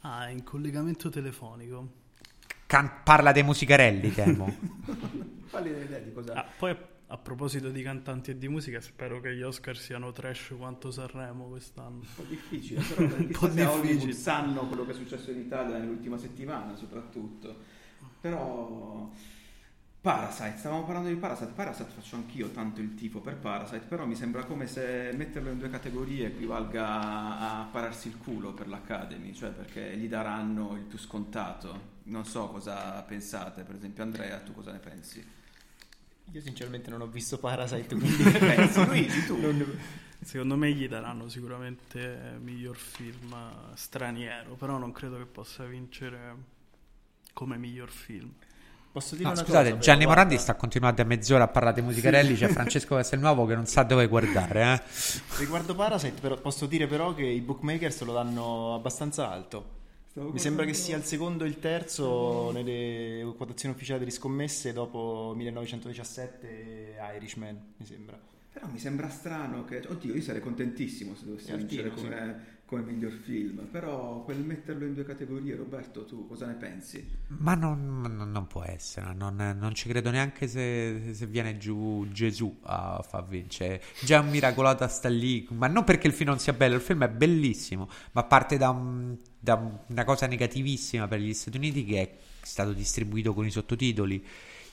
Ah, 0.00 0.26
è 0.26 0.32
in 0.32 0.42
collegamento 0.42 1.08
telefonico. 1.08 2.00
Can- 2.72 3.02
parla 3.04 3.32
dei 3.32 3.42
musicarelli, 3.42 4.10
temo. 4.14 4.50
Falli 5.44 5.72
un'idea 5.72 5.98
di 5.98 6.10
cosa... 6.10 6.32
Ah, 6.32 6.46
poi 6.56 6.74
a 7.06 7.18
proposito 7.18 7.68
di 7.68 7.82
cantanti 7.82 8.30
e 8.30 8.38
di 8.38 8.48
musica, 8.48 8.80
spero 8.80 9.20
che 9.20 9.34
gli 9.34 9.42
Oscar 9.42 9.76
siano 9.76 10.10
trash 10.10 10.54
quanto 10.56 10.90
Sanremo 10.90 11.48
quest'anno. 11.48 11.98
Un 11.98 12.06
po' 12.16 12.22
difficile, 12.22 12.80
però 12.80 13.02
un 13.14 13.28
po' 13.28 13.48
difficile. 13.48 14.14
sanno 14.14 14.66
quello 14.68 14.86
che 14.86 14.92
è 14.92 14.94
successo 14.94 15.30
in 15.32 15.40
Italia 15.40 15.76
nell'ultima 15.76 16.16
settimana 16.16 16.74
soprattutto. 16.74 17.54
Però 18.22 19.10
Parasite, 20.00 20.56
stavamo 20.56 20.84
parlando 20.84 21.10
di 21.10 21.16
Parasite, 21.16 21.52
Parasite 21.54 21.90
faccio 21.90 22.16
anch'io 22.16 22.48
tanto 22.52 22.80
il 22.80 22.94
tifo 22.94 23.20
per 23.20 23.36
Parasite, 23.36 23.84
però 23.86 24.06
mi 24.06 24.14
sembra 24.14 24.44
come 24.44 24.66
se 24.66 25.12
metterlo 25.14 25.50
in 25.50 25.58
due 25.58 25.68
categorie 25.68 26.28
equivalga 26.28 27.38
a 27.38 27.68
pararsi 27.70 28.08
il 28.08 28.16
culo 28.16 28.54
per 28.54 28.68
l'Academy, 28.68 29.34
cioè 29.34 29.50
perché 29.50 29.94
gli 29.98 30.08
daranno 30.08 30.74
il 30.76 30.84
più 30.84 30.96
scontato. 30.96 31.91
Non 32.04 32.24
so 32.24 32.48
cosa 32.48 33.00
pensate, 33.02 33.62
per 33.62 33.76
esempio 33.76 34.02
Andrea, 34.02 34.38
tu 34.40 34.52
cosa 34.54 34.72
ne 34.72 34.78
pensi? 34.78 35.24
Io 36.30 36.40
sinceramente 36.40 36.90
non 36.90 37.00
ho 37.00 37.06
visto 37.06 37.38
Parasite, 37.38 37.94
quindi 37.96 38.22
pensi, 38.38 38.84
Luigi, 38.84 39.24
tu? 39.26 39.38
Non... 39.38 39.78
Secondo 40.20 40.56
me 40.56 40.72
gli 40.72 40.88
daranno 40.88 41.28
sicuramente 41.28 42.38
miglior 42.40 42.76
film 42.76 43.34
straniero, 43.74 44.54
però 44.54 44.78
non 44.78 44.92
credo 44.92 45.16
che 45.18 45.26
possa 45.26 45.64
vincere 45.64 46.36
come 47.32 47.56
miglior 47.56 47.90
film. 47.90 48.32
Posso 48.92 49.14
dire 49.16 49.26
no, 49.26 49.32
una 49.32 49.42
scusate, 49.42 49.70
cosa, 49.70 49.80
Gianni 49.80 50.00
però, 50.00 50.10
Morandi 50.10 50.38
sta 50.38 50.54
continuando 50.54 51.02
a 51.02 51.04
mezz'ora 51.06 51.44
a 51.44 51.48
parlare 51.48 51.80
di 51.80 51.80
musicarelli, 51.80 52.36
sì. 52.36 52.44
c'è 52.44 52.52
Francesco 52.52 52.94
Castelnuovo 52.94 53.46
che 53.46 53.54
non 53.54 53.66
sa 53.66 53.82
dove 53.82 54.06
guardare. 54.06 54.72
Eh? 54.74 54.82
Riguardo 55.38 55.74
Parasite, 55.74 56.20
però, 56.20 56.36
posso 56.36 56.66
dire 56.66 56.86
però 56.86 57.14
che 57.14 57.24
i 57.24 57.40
bookmakers 57.40 58.02
lo 58.02 58.12
danno 58.12 58.74
abbastanza 58.74 59.30
alto. 59.30 59.80
Mi 60.14 60.38
sembra 60.38 60.66
che 60.66 60.74
sia 60.74 60.96
il 60.98 61.04
secondo 61.04 61.44
e 61.44 61.48
il 61.48 61.58
terzo 61.58 62.50
nelle 62.52 63.32
quotazioni 63.34 63.74
ufficiali 63.74 64.00
delle 64.00 64.10
scommesse 64.10 64.74
dopo 64.74 65.32
1917 65.34 66.48
e 66.48 67.16
Irishman, 67.16 67.74
mi 67.78 67.86
sembra. 67.86 68.20
Però 68.52 68.66
mi 68.66 68.78
sembra 68.78 69.08
strano 69.08 69.64
che... 69.64 69.82
Oddio, 69.88 70.14
io 70.14 70.20
sarei 70.20 70.42
contentissimo 70.42 71.14
se 71.14 71.24
dovessi 71.24 71.56
vincere 71.56 71.90
come, 71.90 72.36
sì. 72.38 72.61
Come, 72.72 72.90
miglior 72.90 73.12
film, 73.12 73.66
però 73.70 74.22
quel 74.22 74.38
metterlo 74.38 74.86
in 74.86 74.94
due 74.94 75.04
categorie, 75.04 75.54
Roberto, 75.54 76.06
tu 76.06 76.26
cosa 76.26 76.46
ne 76.46 76.54
pensi? 76.54 77.06
Ma 77.26 77.54
non, 77.54 78.00
non 78.00 78.46
può 78.46 78.62
essere, 78.62 79.12
non, 79.12 79.36
non, 79.58 79.74
ci 79.74 79.90
credo 79.90 80.10
neanche 80.10 80.48
se, 80.48 81.12
se, 81.12 81.26
viene 81.26 81.58
giù 81.58 82.06
Gesù 82.10 82.60
a 82.62 83.04
far 83.06 83.26
vincere. 83.26 83.82
Già 84.00 84.20
un 84.20 84.30
miracolato 84.30 84.88
sta 84.88 85.10
lì, 85.10 85.46
ma 85.50 85.66
non 85.66 85.84
perché 85.84 86.06
il 86.06 86.14
film 86.14 86.30
non 86.30 86.38
sia 86.38 86.54
bello, 86.54 86.76
il 86.76 86.80
film 86.80 87.04
è 87.04 87.10
bellissimo, 87.10 87.90
ma 88.12 88.22
parte 88.24 88.56
da, 88.56 88.70
un, 88.70 89.18
da 89.38 89.82
una 89.88 90.04
cosa 90.04 90.26
negativissima 90.26 91.06
per 91.06 91.20
gli 91.20 91.34
Stati 91.34 91.58
Uniti 91.58 91.84
che 91.84 92.00
è 92.00 92.16
stato 92.40 92.72
distribuito 92.72 93.34
con 93.34 93.44
i 93.44 93.50
sottotitoli. 93.50 94.24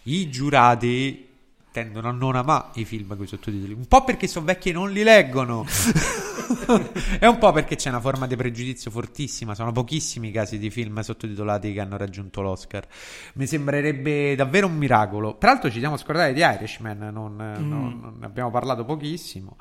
I 0.03 0.29
giurati 0.29 1.28
tendono 1.71 2.09
a 2.09 2.11
non 2.11 2.35
amare 2.35 2.67
i 2.75 2.85
film 2.85 3.15
con 3.15 3.23
i 3.23 3.27
sottotitoli. 3.27 3.73
Un 3.73 3.85
po' 3.85 4.03
perché 4.03 4.27
sono 4.27 4.45
vecchi 4.45 4.69
e 4.69 4.73
non 4.73 4.91
li 4.91 5.03
leggono, 5.03 5.65
e 7.19 7.27
un 7.27 7.37
po' 7.37 7.51
perché 7.51 7.75
c'è 7.75 7.89
una 7.89 7.99
forma 7.99 8.27
di 8.27 8.35
pregiudizio 8.35 8.91
fortissima. 8.91 9.55
Sono 9.55 9.71
pochissimi 9.71 10.29
i 10.29 10.31
casi 10.31 10.57
di 10.57 10.69
film 10.69 10.99
sottotitolati 10.99 11.73
che 11.73 11.79
hanno 11.79 11.97
raggiunto 11.97 12.41
l'Oscar. 12.41 12.87
Mi 13.33 13.45
sembrerebbe 13.45 14.35
davvero 14.35 14.67
un 14.67 14.77
miracolo. 14.77 15.35
Peraltro, 15.35 15.69
ci 15.69 15.79
siamo 15.79 15.97
scordati 15.97 16.33
di 16.33 16.41
Irishman, 16.41 17.09
non, 17.11 17.33
mm. 17.33 17.69
non, 17.69 17.99
non 18.01 18.15
ne 18.19 18.25
abbiamo 18.25 18.49
parlato 18.49 18.85
pochissimo. 18.85 19.57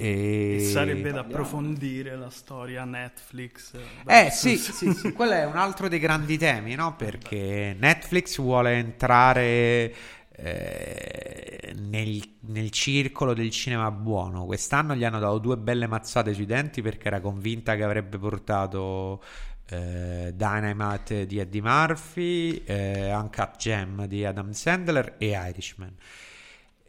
E... 0.00 0.60
sarebbe 0.70 1.10
da 1.10 1.22
approfondire 1.22 2.14
la 2.14 2.30
storia 2.30 2.84
Netflix. 2.84 3.74
Eh 4.06 4.28
sì, 4.30 4.56
sì, 4.56 4.92
sì, 4.92 5.10
quello 5.12 5.32
è 5.32 5.44
un 5.44 5.56
altro 5.56 5.88
dei 5.88 5.98
grandi 5.98 6.38
temi, 6.38 6.76
no? 6.76 6.94
Perché 6.94 7.74
Netflix 7.76 8.38
vuole 8.40 8.74
entrare 8.74 9.92
eh, 10.40 11.74
nel, 11.76 12.22
nel, 12.40 12.70
circolo 12.70 13.34
del 13.34 13.50
cinema 13.50 13.90
buono. 13.90 14.44
Quest'anno 14.44 14.94
gli 14.94 15.04
hanno 15.04 15.18
dato 15.18 15.38
due 15.38 15.56
belle 15.56 15.86
mazzate 15.86 16.32
sui 16.32 16.46
denti 16.46 16.80
perché 16.80 17.08
era 17.08 17.20
convinta 17.20 17.74
che 17.74 17.82
avrebbe 17.82 18.18
portato 18.18 19.22
eh, 19.68 20.32
Dynamite 20.34 21.26
di 21.26 21.38
Eddie 21.38 21.62
Murphy, 21.62 22.62
eh, 22.64 23.12
Uncut 23.14 23.56
Gem 23.56 24.06
di 24.06 24.24
Adam 24.24 24.52
Sandler 24.52 25.16
e 25.18 25.28
Irishman 25.30 25.94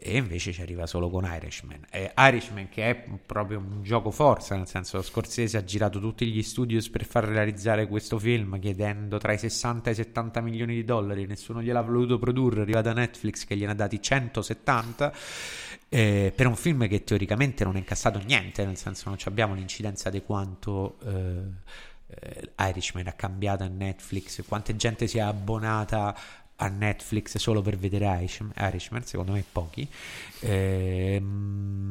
e 0.01 0.15
invece 0.15 0.53
ci 0.53 0.61
arriva 0.61 0.87
solo 0.87 1.09
con 1.09 1.29
Irishman. 1.29 1.85
E 1.91 2.13
Irishman 2.17 2.69
che 2.69 2.89
è 2.89 3.03
proprio 3.25 3.59
un 3.59 3.83
gioco 3.83 4.11
forza, 4.11 4.55
nel 4.55 4.65
senso 4.65 5.01
Scorsese 5.01 5.57
ha 5.57 5.63
girato 5.63 5.99
tutti 5.99 6.25
gli 6.25 6.41
studios 6.41 6.89
per 6.89 7.03
far 7.03 7.25
realizzare 7.25 7.87
questo 7.87 8.17
film 8.17 8.57
chiedendo 8.59 9.17
tra 9.17 9.33
i 9.33 9.37
60 9.37 9.89
e 9.89 9.93
i 9.93 9.95
70 9.95 10.39
milioni 10.41 10.75
di 10.75 10.85
dollari, 10.85 11.25
nessuno 11.25 11.61
gliel'ha 11.61 11.81
voluto 11.81 12.17
produrre, 12.17 12.59
è 12.59 12.61
arrivato 12.61 12.89
a 12.89 12.93
Netflix 12.93 13.45
che 13.45 13.57
gliene 13.57 13.73
ha 13.73 13.75
dati 13.75 14.01
170 14.01 15.13
eh, 15.89 16.31
per 16.33 16.47
un 16.47 16.55
film 16.55 16.87
che 16.87 17.03
teoricamente 17.03 17.65
non 17.65 17.75
ha 17.75 17.79
incassato 17.79 18.19
niente, 18.19 18.65
nel 18.65 18.77
senso 18.77 19.09
non 19.09 19.17
abbiamo 19.25 19.53
l'incidenza 19.53 20.09
di 20.09 20.21
quanto... 20.21 20.97
Eh, 21.05 21.87
eh, 22.09 22.51
Irishman 22.57 23.07
ha 23.07 23.13
cambiato 23.13 23.63
a 23.63 23.67
Netflix, 23.67 24.43
quanta 24.47 24.75
gente 24.75 25.07
si 25.07 25.19
è 25.19 25.21
abbonata 25.21 26.15
a 26.61 26.67
Netflix 26.67 27.37
solo 27.37 27.61
per 27.61 27.77
vedere 27.77 28.05
Irishman, 28.57 29.03
secondo 29.03 29.31
me 29.31 29.43
pochi. 29.49 29.87
Ehm, 30.41 31.89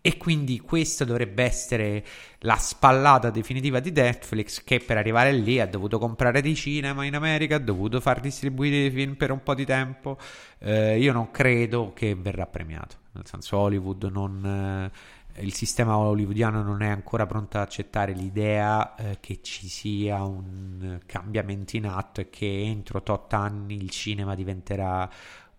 e 0.00 0.18
quindi 0.18 0.60
questa 0.60 1.04
dovrebbe 1.04 1.42
essere 1.44 2.04
la 2.40 2.56
spallata 2.56 3.30
definitiva 3.30 3.80
di 3.80 3.90
Netflix 3.90 4.62
che 4.62 4.80
per 4.80 4.98
arrivare 4.98 5.32
lì 5.32 5.60
ha 5.60 5.66
dovuto 5.66 5.98
comprare 5.98 6.42
dei 6.42 6.54
cinema 6.54 7.06
in 7.06 7.14
America, 7.14 7.56
ha 7.56 7.60
dovuto 7.60 8.00
far 8.00 8.20
distribuire 8.20 8.86
i 8.86 8.90
film 8.90 9.14
per 9.14 9.30
un 9.30 9.42
po' 9.42 9.54
di 9.54 9.64
tempo. 9.64 10.18
Eh, 10.58 10.98
io 10.98 11.12
non 11.12 11.30
credo 11.30 11.92
che 11.94 12.14
verrà 12.14 12.46
premiato, 12.46 12.96
nel 13.12 13.26
senso 13.26 13.56
Hollywood 13.56 14.04
non... 14.04 14.44
Eh, 14.44 15.22
il 15.36 15.52
sistema 15.52 15.96
hollywoodiano 15.96 16.62
non 16.62 16.82
è 16.82 16.88
ancora 16.88 17.26
pronto 17.26 17.56
ad 17.56 17.64
accettare 17.64 18.12
l'idea 18.12 18.94
eh, 18.94 19.18
che 19.20 19.40
ci 19.42 19.68
sia 19.68 20.22
un 20.22 21.00
cambiamento 21.06 21.76
in 21.76 21.86
atto 21.86 22.20
e 22.20 22.30
che 22.30 22.62
entro 22.62 23.02
tot 23.02 23.32
anni 23.32 23.74
il 23.74 23.90
cinema 23.90 24.34
diventerà 24.34 25.10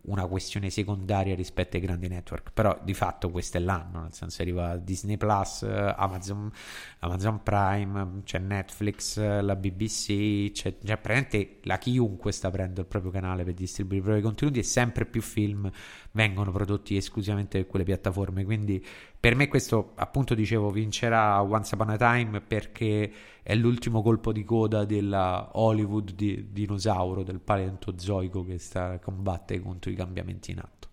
una 0.05 0.25
questione 0.27 0.69
secondaria 0.69 1.35
rispetto 1.35 1.77
ai 1.77 1.81
grandi 1.81 2.07
network, 2.07 2.51
però 2.51 2.77
di 2.83 2.93
fatto 2.93 3.29
questo 3.29 3.57
è 3.57 3.59
l'anno, 3.59 4.01
nel 4.01 4.13
senso 4.13 4.41
arriva 4.41 4.77
Disney 4.77 5.17
Plus, 5.17 5.63
Amazon, 5.63 6.51
Amazon 6.99 7.41
Prime, 7.41 8.21
c'è 8.23 8.39
Netflix, 8.39 9.17
la 9.17 9.55
BBC, 9.55 10.51
c'è, 10.51 10.77
c'è 10.77 10.97
praticamente 10.97 11.59
la 11.63 11.77
chiunque 11.77 12.31
sta 12.31 12.47
aprendo 12.47 12.81
il 12.81 12.87
proprio 12.87 13.11
canale 13.11 13.43
per 13.43 13.53
distribuire 13.53 14.01
i 14.01 14.03
propri 14.03 14.21
contenuti 14.21 14.59
e 14.59 14.63
sempre 14.63 15.05
più 15.05 15.21
film 15.21 15.69
vengono 16.11 16.51
prodotti 16.51 16.95
esclusivamente 16.95 17.59
per 17.59 17.67
quelle 17.67 17.85
piattaforme, 17.85 18.43
quindi 18.43 18.83
per 19.25 19.33
me 19.33 19.47
questo 19.47 19.93
appunto 19.95 20.35
dicevo 20.35 20.69
vincerà 20.69 21.41
Once 21.41 21.73
Upon 21.73 21.89
a 21.89 21.97
Time 21.97 22.41
perché 22.41 23.11
è 23.41 23.55
l'ultimo 23.55 24.03
colpo 24.03 24.31
di 24.31 24.43
coda 24.43 24.85
della 24.85 25.49
Hollywood 25.53 26.11
di 26.11 26.51
dinosauro, 26.51 27.23
del 27.23 27.39
paleontozoico 27.39 28.45
che 28.45 28.59
sta 28.59 28.99
combatte 28.99 29.59
contro 29.61 29.89
i 29.89 29.95
cambiamenti 29.95 30.51
in 30.51 30.59
atto. 30.59 30.89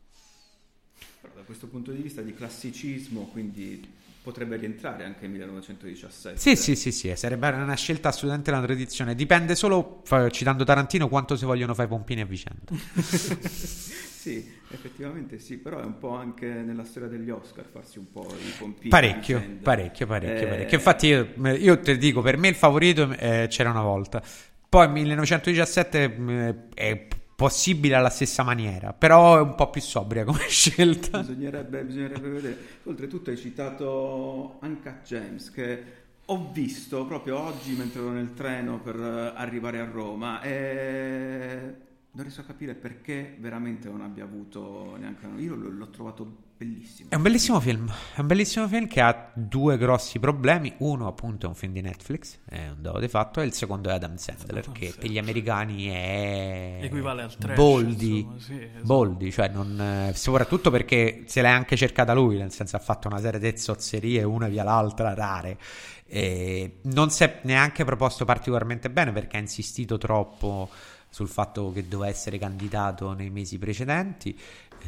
Però 1.21 1.35
da 1.35 1.43
questo 1.43 1.67
punto 1.67 1.93
di 1.93 2.01
vista 2.01 2.23
di 2.23 2.33
classicismo, 2.33 3.29
quindi 3.33 3.87
potrebbe 4.23 4.57
rientrare 4.57 5.05
anche 5.05 5.23
nel 5.23 5.31
1917. 5.33 6.39
Sì, 6.39 6.55
sì, 6.55 6.77
sì, 6.77 6.93
sì, 6.93 7.13
sarebbe 7.17 7.49
una 7.49 7.75
scelta 7.75 8.09
assolutamente 8.09 8.51
una 8.51 8.63
tradizione. 8.63 9.15
Dipende 9.15 9.55
solo, 9.57 10.03
citando 10.31 10.65
Tarantino, 10.65 11.09
quanto 11.09 11.37
si 11.37 11.45
vogliono 11.45 11.75
fare 11.75 11.89
i 11.89 11.91
pompini 11.91 12.21
a 12.21 12.25
vicenda. 12.25 12.63
sì, 13.03 14.49
effettivamente 14.69 15.41
sì, 15.41 15.57
però 15.57 15.81
è 15.81 15.85
un 15.85 15.99
po' 15.99 16.15
anche 16.15 16.47
nella 16.47 16.85
storia 16.85 17.09
degli 17.09 17.31
Oscar 17.31 17.67
farsi 17.71 17.99
un 17.99 18.11
po' 18.13 18.27
i 18.33 18.53
pompini. 18.57 18.89
Parecchio, 18.91 19.43
parecchio, 19.61 20.07
parecchio, 20.07 20.47
eh... 20.47 20.49
parecchio. 20.49 20.77
Infatti 20.77 21.07
io, 21.09 21.33
io, 21.57 21.81
te 21.81 21.99
dico, 21.99 22.21
per 22.21 22.37
me 22.37 22.49
il 22.49 22.55
favorito 22.55 23.11
eh, 23.19 23.47
c'era 23.49 23.71
una 23.71 23.83
volta. 23.83 24.23
Poi 24.69 24.89
1917 24.89 26.03
eh, 26.03 26.55
è 26.75 27.07
possibile 27.35 27.95
alla 27.95 28.11
stessa 28.11 28.43
maniera, 28.43 28.93
però 28.93 29.39
è 29.39 29.41
un 29.41 29.55
po' 29.55 29.71
più 29.71 29.81
sobria 29.81 30.25
come 30.25 30.47
scelta. 30.49 31.21
Bisognerebbe, 31.21 31.83
bisognerebbe 31.85 32.29
vedere. 32.29 32.59
Oltretutto 32.85 33.31
hai 33.31 33.37
citato 33.37 34.59
Uncut 34.61 35.03
James 35.05 35.51
che 35.51 36.01
ho 36.27 36.51
visto 36.53 37.05
proprio 37.05 37.39
oggi 37.39 37.73
mentre 37.73 38.01
ero 38.01 38.11
nel 38.11 38.33
treno 38.35 38.79
per 38.79 38.97
arrivare 39.37 39.81
a 39.81 39.85
Roma 39.85 40.41
e 40.41 41.91
non 42.15 42.25
riesco 42.25 42.43
a 42.43 42.45
capire 42.45 42.75
perché 42.75 43.37
veramente 43.39 43.89
non 43.89 44.03
abbia 44.03 44.25
avuto 44.25 44.97
neanche 44.99 45.27
io 45.39 45.55
l'ho 45.55 45.89
trovato 45.89 46.51
bellissimo. 46.59 47.09
È 47.09 47.15
un 47.15 47.23
bellissimo 47.23 47.59
film 47.59 47.91
è 48.15 48.21
un 48.21 48.27
bellissimo 48.27 48.69
film 48.69 48.87
che 48.87 49.01
ha 49.01 49.31
due 49.33 49.79
grossi 49.79 50.19
problemi. 50.19 50.75
Uno 50.79 51.07
appunto 51.07 51.47
è 51.47 51.49
un 51.49 51.55
film 51.55 51.73
di 51.73 51.81
Netflix 51.81 52.39
è 52.45 52.69
un 52.69 52.83
dato 52.83 52.99
di 52.99 53.09
fatto 53.09 53.41
e 53.41 53.47
il 53.47 53.55
secondo 53.55 53.89
è 53.89 53.95
Adam 53.95 54.17
Sandler 54.17 54.59
Adam 54.59 54.75
che 54.75 54.93
per 54.99 55.09
gli 55.09 55.17
americani 55.17 55.87
è 55.87 56.81
equivale 56.83 57.23
al 57.23 57.35
trash 57.35 57.57
boldi 57.57 58.19
insomma, 58.19 58.39
sì, 58.41 58.61
esatto. 58.61 58.85
boldi 58.85 59.33
cioè 59.33 59.49
non, 59.49 60.11
soprattutto 60.13 60.71
perché 60.71 61.23
se 61.27 61.41
l'è 61.41 61.49
anche 61.49 61.77
cercata 61.77 62.13
lui 62.13 62.37
nel 62.37 62.53
senso 62.53 62.77
ha 62.77 62.81
fatto 62.81 63.09
una 63.09 63.21
serie 63.21 63.41
di 63.41 63.57
zozzerie 63.57 64.23
una 64.23 64.49
via 64.49 64.65
l'altra 64.65 65.15
rare 65.15 65.59
e 66.05 66.81
non 66.83 67.09
si 67.11 67.25
è 67.25 67.41
neanche 67.45 67.85
proposto 67.85 68.27
particolarmente 68.27 68.91
bene 68.91 69.13
perché 69.13 69.39
ha 69.39 69.41
insistito 69.41 69.97
troppo 69.97 70.69
sul 71.13 71.29
fatto 71.29 71.71
che 71.73 71.87
doveva 71.89 72.11
essere 72.11 72.39
candidato 72.39 73.13
nei 73.13 73.29
mesi 73.29 73.59
precedenti. 73.59 74.37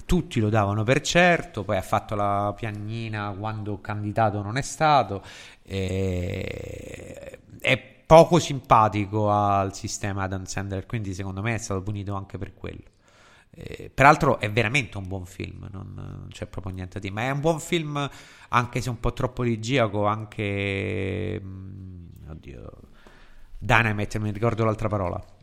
Tutti 0.06 0.40
lo 0.40 0.48
davano 0.48 0.82
per 0.82 1.02
certo, 1.02 1.64
poi 1.64 1.76
ha 1.76 1.82
fatto 1.82 2.14
la 2.14 2.52
piagnina 2.56 3.32
quando 3.38 3.78
candidato 3.80 4.40
non 4.42 4.56
è 4.56 4.62
stato. 4.62 5.22
E... 5.62 7.38
È 7.60 7.78
poco 8.06 8.38
simpatico 8.38 9.30
al 9.30 9.74
sistema 9.74 10.22
Adam 10.22 10.44
Sandler, 10.44 10.86
quindi 10.86 11.12
secondo 11.12 11.42
me 11.42 11.54
è 11.54 11.58
stato 11.58 11.82
punito 11.82 12.14
anche 12.14 12.38
per 12.38 12.54
quello. 12.54 12.92
Eh, 13.50 13.90
peraltro 13.92 14.40
è 14.40 14.50
veramente 14.50 14.96
un 14.96 15.06
buon 15.06 15.26
film, 15.26 15.68
non, 15.70 15.92
non, 15.94 16.28
c'è 16.30 16.46
proprio 16.46 16.72
niente 16.72 16.98
di... 17.00 17.10
Ma 17.10 17.22
è 17.24 17.30
un 17.30 17.40
buon 17.40 17.60
film, 17.60 18.08
anche 18.48 18.80
se 18.80 18.88
un 18.88 18.98
po' 18.98 19.12
troppo 19.12 19.42
rigiaco, 19.42 20.06
anche... 20.06 21.38
Mm, 21.42 22.06
oddio... 22.30 22.70
Dynamite, 23.58 24.18
mi 24.18 24.30
ricordo 24.30 24.64
l'altra 24.64 24.88
parola 24.88 25.33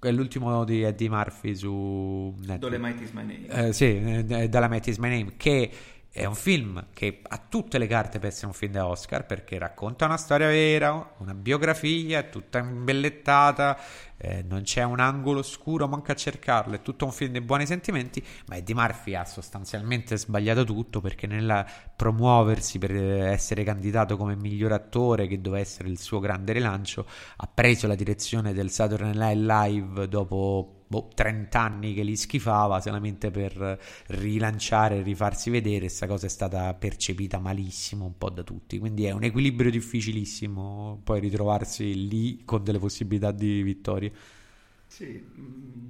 è 0.00 0.10
l'ultimo 0.12 0.64
di 0.64 0.82
Eddie 0.82 1.08
Murphy 1.08 1.54
su 1.54 2.34
Netflix. 2.38 2.58
Dolemite 2.58 3.02
is 3.02 3.10
my 3.10 3.24
name. 3.24 3.68
Eh, 3.68 3.72
sì, 3.72 4.24
eh, 4.28 4.48
Dolemite 4.48 4.90
is 4.90 4.98
my 4.98 5.08
name, 5.08 5.32
che 5.36 5.70
è 6.10 6.24
un 6.24 6.34
film 6.34 6.86
che 6.94 7.20
ha 7.22 7.40
tutte 7.48 7.78
le 7.78 7.86
carte 7.86 8.18
per 8.18 8.30
essere 8.30 8.46
un 8.46 8.52
film 8.52 8.72
da 8.72 8.86
Oscar 8.86 9.26
perché 9.26 9.58
racconta 9.58 10.06
una 10.06 10.16
storia 10.16 10.48
vera, 10.48 11.14
una 11.18 11.34
biografia, 11.34 12.18
è 12.18 12.28
tutta 12.28 12.58
imbellettata, 12.58 13.78
eh, 14.16 14.42
non 14.42 14.62
c'è 14.62 14.82
un 14.82 15.00
angolo 15.00 15.40
oscuro, 15.40 15.86
manca 15.86 16.12
a 16.12 16.16
cercarlo, 16.16 16.74
è 16.74 16.82
tutto 16.82 17.04
un 17.04 17.12
film 17.12 17.32
di 17.32 17.40
buoni 17.40 17.66
sentimenti, 17.66 18.24
ma 18.46 18.56
Eddie 18.56 18.74
Murphy 18.74 19.14
ha 19.14 19.24
sostanzialmente 19.24 20.16
sbagliato 20.16 20.64
tutto 20.64 21.00
perché 21.00 21.26
nel 21.26 21.64
promuoversi 21.94 22.78
per 22.78 22.92
essere 22.96 23.62
candidato 23.62 24.16
come 24.16 24.34
miglior 24.34 24.72
attore, 24.72 25.26
che 25.26 25.40
doveva 25.40 25.62
essere 25.62 25.88
il 25.88 26.00
suo 26.00 26.18
grande 26.20 26.52
rilancio, 26.52 27.06
ha 27.36 27.46
preso 27.46 27.86
la 27.86 27.94
direzione 27.94 28.52
del 28.52 28.70
Saturday 28.70 29.14
Night 29.14 29.38
Live 29.38 30.08
dopo 30.08 30.77
boh, 30.88 31.10
30 31.14 31.60
anni 31.60 31.94
che 31.94 32.02
li 32.02 32.16
schifava 32.16 32.80
solamente 32.80 33.30
per 33.30 33.78
rilanciare 34.08 34.98
e 34.98 35.02
rifarsi 35.02 35.50
vedere. 35.50 35.80
Questa 35.80 36.06
cosa 36.06 36.26
è 36.26 36.30
stata 36.30 36.72
percepita 36.74 37.38
malissimo 37.38 38.06
un 38.06 38.16
po' 38.18 38.30
da 38.30 38.42
tutti. 38.42 38.78
Quindi 38.78 39.04
è 39.04 39.12
un 39.12 39.22
equilibrio 39.22 39.70
difficilissimo 39.70 41.00
poi 41.04 41.20
ritrovarsi 41.20 42.08
lì 42.08 42.42
con 42.44 42.64
delle 42.64 42.78
possibilità 42.78 43.30
di 43.30 43.62
vittoria. 43.62 44.10
Sì, 44.86 45.22
mm, 45.38 45.86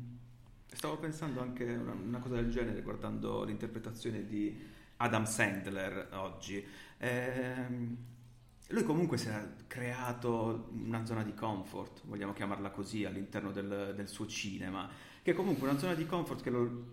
stavo 0.67 0.99
pensando 0.99 1.41
anche 1.41 1.65
una, 1.65 1.93
una 1.93 2.19
cosa 2.19 2.35
del 2.35 2.51
genere 2.51 2.83
guardando 2.83 3.45
l'interpretazione 3.45 4.27
di 4.27 4.61
Adam 4.97 5.25
Sandler 5.25 6.09
oggi. 6.15 6.65
Ehm, 6.99 7.97
lui 8.69 8.83
comunque 8.83 9.17
si 9.17 9.29
è 9.29 9.49
creato 9.67 10.69
una 10.73 11.05
zona 11.07 11.23
di 11.23 11.33
comfort, 11.35 12.03
vogliamo 12.05 12.33
chiamarla 12.33 12.71
così, 12.71 13.05
all'interno 13.05 13.51
del, 13.51 13.95
del 13.97 14.09
suo 14.09 14.27
cinema, 14.27 14.89
che 15.23 15.31
è 15.31 15.35
comunque 15.35 15.69
una 15.69 15.79
zona 15.79 15.95
di 15.95 16.05
comfort 16.05 16.43
che 16.43 16.51
lo, 16.51 16.85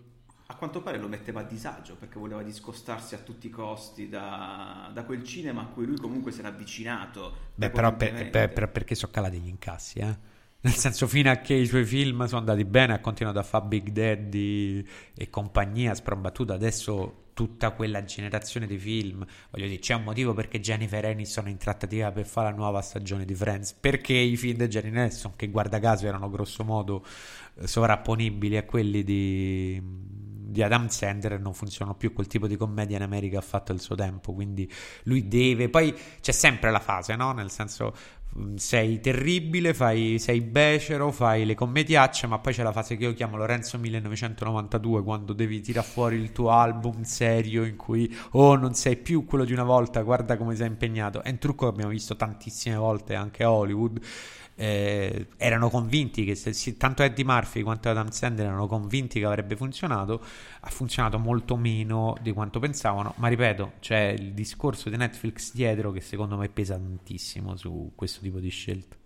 a 0.46 0.54
quanto 0.54 0.80
pare 0.80 0.98
lo 0.98 1.08
metteva 1.08 1.40
a 1.40 1.44
disagio 1.44 1.96
perché 1.96 2.18
voleva 2.18 2.42
discostarsi 2.42 3.14
a 3.14 3.18
tutti 3.18 3.48
i 3.48 3.50
costi 3.50 4.08
da, 4.08 4.90
da 4.92 5.04
quel 5.04 5.22
cinema 5.22 5.62
a 5.62 5.66
cui 5.66 5.84
lui 5.84 5.98
comunque 5.98 6.32
si 6.32 6.38
era 6.38 6.48
avvicinato. 6.48 7.36
Beh, 7.54 7.70
però, 7.70 7.94
per, 7.94 8.30
per, 8.30 8.52
per, 8.52 8.70
perché 8.70 8.94
sono 8.94 9.12
calati 9.12 9.38
gli 9.38 9.48
incassi, 9.48 9.98
eh? 9.98 10.34
Nel 10.58 10.74
senso, 10.74 11.06
fino 11.06 11.30
a 11.30 11.36
che 11.36 11.54
i 11.54 11.66
suoi 11.66 11.84
film 11.84 12.24
sono 12.24 12.40
andati 12.40 12.64
bene, 12.64 12.94
ha 12.94 13.00
continuato 13.00 13.38
a 13.38 13.42
fare 13.42 13.66
Big 13.66 13.90
Daddy 13.90 14.84
e 15.14 15.30
compagnia 15.30 15.94
sprombattuta. 15.94 16.54
Adesso 16.54 17.25
tutta 17.36 17.72
quella 17.72 18.02
generazione 18.02 18.66
di 18.66 18.78
film. 18.78 19.22
Voglio 19.50 19.66
dire, 19.66 19.78
c'è 19.78 19.92
un 19.92 20.04
motivo 20.04 20.32
perché 20.32 20.58
Jennifer 20.58 21.04
Aniston 21.04 21.48
è 21.48 21.50
in 21.50 21.58
trattativa 21.58 22.10
per 22.10 22.24
fare 22.24 22.48
la 22.48 22.56
nuova 22.56 22.80
stagione 22.80 23.26
di 23.26 23.34
Friends. 23.34 23.74
Perché 23.74 24.14
i 24.14 24.38
film 24.38 24.56
di 24.56 24.66
Jennifer 24.68 25.00
Aniston, 25.00 25.36
che 25.36 25.48
guarda 25.48 25.78
caso 25.78 26.06
erano 26.06 26.30
grosso 26.30 26.64
modo 26.64 27.04
eh, 27.58 27.66
sovrapponibili 27.66 28.56
a 28.56 28.64
quelli 28.64 29.04
di, 29.04 29.82
di 30.46 30.62
Adam 30.62 30.88
Sandler, 30.88 31.40
non 31.40 31.54
funzionano 31.54 31.96
più. 31.96 32.12
Quel 32.12 32.26
tipo 32.26 32.46
di 32.46 32.56
commedia 32.56 32.96
in 32.96 33.02
America 33.02 33.38
ha 33.38 33.42
fatto 33.42 33.72
il 33.72 33.80
suo 33.80 33.94
tempo. 33.94 34.32
Quindi 34.32 34.70
lui 35.04 35.28
deve. 35.28 35.68
Poi 35.68 35.94
c'è 36.20 36.32
sempre 36.32 36.70
la 36.70 36.80
fase, 36.80 37.16
no? 37.16 37.32
Nel 37.32 37.50
senso, 37.50 37.94
Mm, 38.38 38.56
sei 38.56 39.00
terribile, 39.00 39.72
fai, 39.72 40.18
sei 40.18 40.42
becero, 40.42 41.10
fai 41.10 41.46
le 41.46 41.54
commediacce, 41.54 42.26
ma 42.26 42.38
poi 42.38 42.52
c'è 42.52 42.62
la 42.62 42.72
fase 42.72 42.96
che 42.96 43.04
io 43.04 43.14
chiamo 43.14 43.36
Lorenzo 43.36 43.78
1992, 43.78 45.02
quando 45.02 45.32
devi 45.32 45.60
tirare 45.60 45.86
fuori 45.86 46.16
il 46.16 46.32
tuo 46.32 46.50
album 46.50 47.02
serio 47.02 47.64
in 47.64 47.76
cui, 47.76 48.14
oh, 48.32 48.56
non 48.56 48.74
sei 48.74 48.96
più 48.96 49.24
quello 49.24 49.44
di 49.44 49.52
una 49.52 49.64
volta, 49.64 50.02
guarda 50.02 50.36
come 50.36 50.54
sei 50.54 50.66
impegnato. 50.66 51.22
È 51.22 51.30
un 51.30 51.38
trucco 51.38 51.64
che 51.66 51.72
abbiamo 51.72 51.90
visto 51.90 52.14
tantissime 52.16 52.76
volte 52.76 53.14
anche 53.14 53.42
a 53.42 53.50
Hollywood 53.50 54.00
eh, 54.56 55.28
erano 55.36 55.68
convinti 55.68 56.24
che 56.24 56.34
se, 56.34 56.52
se, 56.52 56.76
tanto 56.76 57.02
Eddie 57.02 57.24
Murphy 57.24 57.62
quanto 57.62 57.90
Adam 57.90 58.08
Sandler 58.08 58.46
erano 58.46 58.66
convinti 58.66 59.20
che 59.20 59.26
avrebbe 59.26 59.54
funzionato 59.54 60.24
ha 60.60 60.70
funzionato 60.70 61.18
molto 61.18 61.56
meno 61.56 62.16
di 62.22 62.32
quanto 62.32 62.58
pensavano 62.58 63.12
ma 63.16 63.28
ripeto 63.28 63.74
c'è 63.80 64.14
il 64.18 64.32
discorso 64.32 64.88
di 64.88 64.96
Netflix 64.96 65.52
dietro 65.52 65.92
che 65.92 66.00
secondo 66.00 66.36
me 66.38 66.48
pesa 66.48 66.74
tantissimo 66.74 67.54
su 67.56 67.92
questo 67.94 68.20
tipo 68.22 68.40
di 68.40 68.48
scelte 68.48 68.96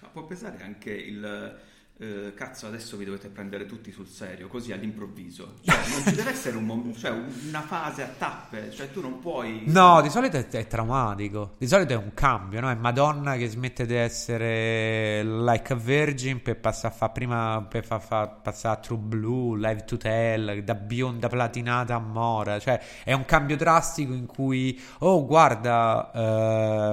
ma 0.00 0.08
può 0.08 0.24
pesare 0.26 0.62
anche 0.62 0.92
il 0.92 1.58
eh, 2.00 2.32
cazzo 2.34 2.66
adesso 2.68 2.96
vi 2.96 3.04
dovete 3.04 3.28
prendere 3.28 3.66
tutti 3.66 3.90
sul 3.90 4.06
serio, 4.06 4.46
così 4.46 4.72
all'improvviso. 4.72 5.54
Cioè, 5.62 5.76
non 5.90 6.02
ci 6.04 6.14
deve 6.14 6.30
essere 6.30 6.56
un 6.56 6.64
mom- 6.64 6.96
cioè, 6.96 7.10
una 7.10 7.62
fase 7.62 8.02
a 8.02 8.06
tappe, 8.06 8.70
cioè 8.70 8.90
tu 8.92 9.00
non 9.00 9.18
puoi... 9.18 9.64
No, 9.66 10.00
di 10.00 10.08
solito 10.08 10.36
è, 10.36 10.46
è 10.46 10.66
traumatico. 10.68 11.54
Di 11.58 11.66
solito 11.66 11.94
è 11.94 11.96
un 11.96 12.14
cambio, 12.14 12.60
no? 12.60 12.70
È 12.70 12.74
Madonna 12.74 13.36
che 13.36 13.48
smette 13.48 13.84
di 13.84 13.94
essere 13.94 15.24
like 15.24 15.72
a 15.72 15.76
virgin 15.76 16.40
per 16.40 16.58
passare 16.60 16.94
a 16.94 16.96
fare 16.96 17.12
prima 17.12 17.66
per 17.68 17.84
fa, 17.84 17.98
fa, 17.98 18.28
passare 18.28 18.76
a 18.76 18.80
True 18.80 18.98
Blue, 18.98 19.58
Live 19.58 19.84
to 19.84 19.96
Tell, 19.96 20.60
da 20.60 20.74
bionda 20.74 21.28
platinata 21.28 21.96
a 21.96 22.00
mora. 22.00 22.60
Cioè, 22.60 22.80
è 23.02 23.12
un 23.12 23.24
cambio 23.24 23.56
drastico 23.56 24.12
in 24.12 24.26
cui, 24.26 24.80
oh, 25.00 25.26
guarda, 25.26 26.12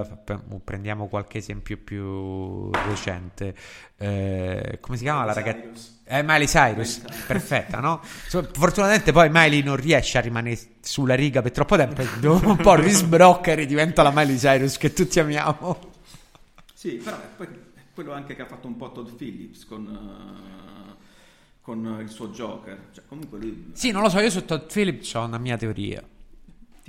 eh, 0.01 0.39
prendiamo 0.63 1.07
qualche 1.07 1.37
esempio 1.37 1.77
più 1.77 2.71
recente. 2.71 3.53
Eh, 3.97 4.77
come 4.81 4.97
si 4.97 5.03
chiama 5.03 5.23
la 5.23 5.33
ragazza? 5.33 5.93
Eh, 6.07 6.21
Miley 6.21 6.45
Cyrus, 6.45 7.01
perfetta, 7.25 7.79
no? 7.79 7.99
Fortunatamente 8.03 9.11
poi 9.11 9.29
Miley 9.31 9.63
non 9.63 9.75
riesce 9.75 10.19
a 10.19 10.21
rimanere 10.21 10.59
sulla 10.81 11.15
riga 11.15 11.41
per 11.41 11.51
troppo 11.51 11.75
tempo, 11.77 12.03
dopo 12.19 12.49
un 12.49 12.57
po' 12.57 12.75
risbrocca 12.75 13.51
e 13.51 13.55
ridiventa 13.55 14.03
la 14.03 14.11
Miley 14.13 14.37
Cyrus 14.37 14.77
che 14.77 14.93
tutti 14.93 15.19
amiamo. 15.19 15.93
Sì, 16.73 17.01
però 17.03 17.17
è 17.17 17.27
poi 17.35 17.47
quello 17.93 18.11
anche 18.13 18.35
che 18.35 18.41
ha 18.43 18.45
fatto 18.45 18.67
un 18.67 18.75
po' 18.75 18.91
Todd 18.91 19.07
Phillips 19.15 19.65
con, 19.65 19.87
uh, 19.87 20.95
con 21.61 21.97
il 22.01 22.09
suo 22.09 22.27
Joker. 22.27 22.89
Cioè, 22.91 23.05
comunque 23.07 23.39
lui... 23.39 23.71
Sì, 23.73 23.89
non 23.89 24.03
lo 24.03 24.09
so, 24.09 24.19
io 24.19 24.29
su 24.29 24.45
Todd 24.45 24.71
Phillips 24.71 25.13
ho 25.13 25.23
una 25.23 25.39
mia 25.39 25.57
teoria. 25.57 26.03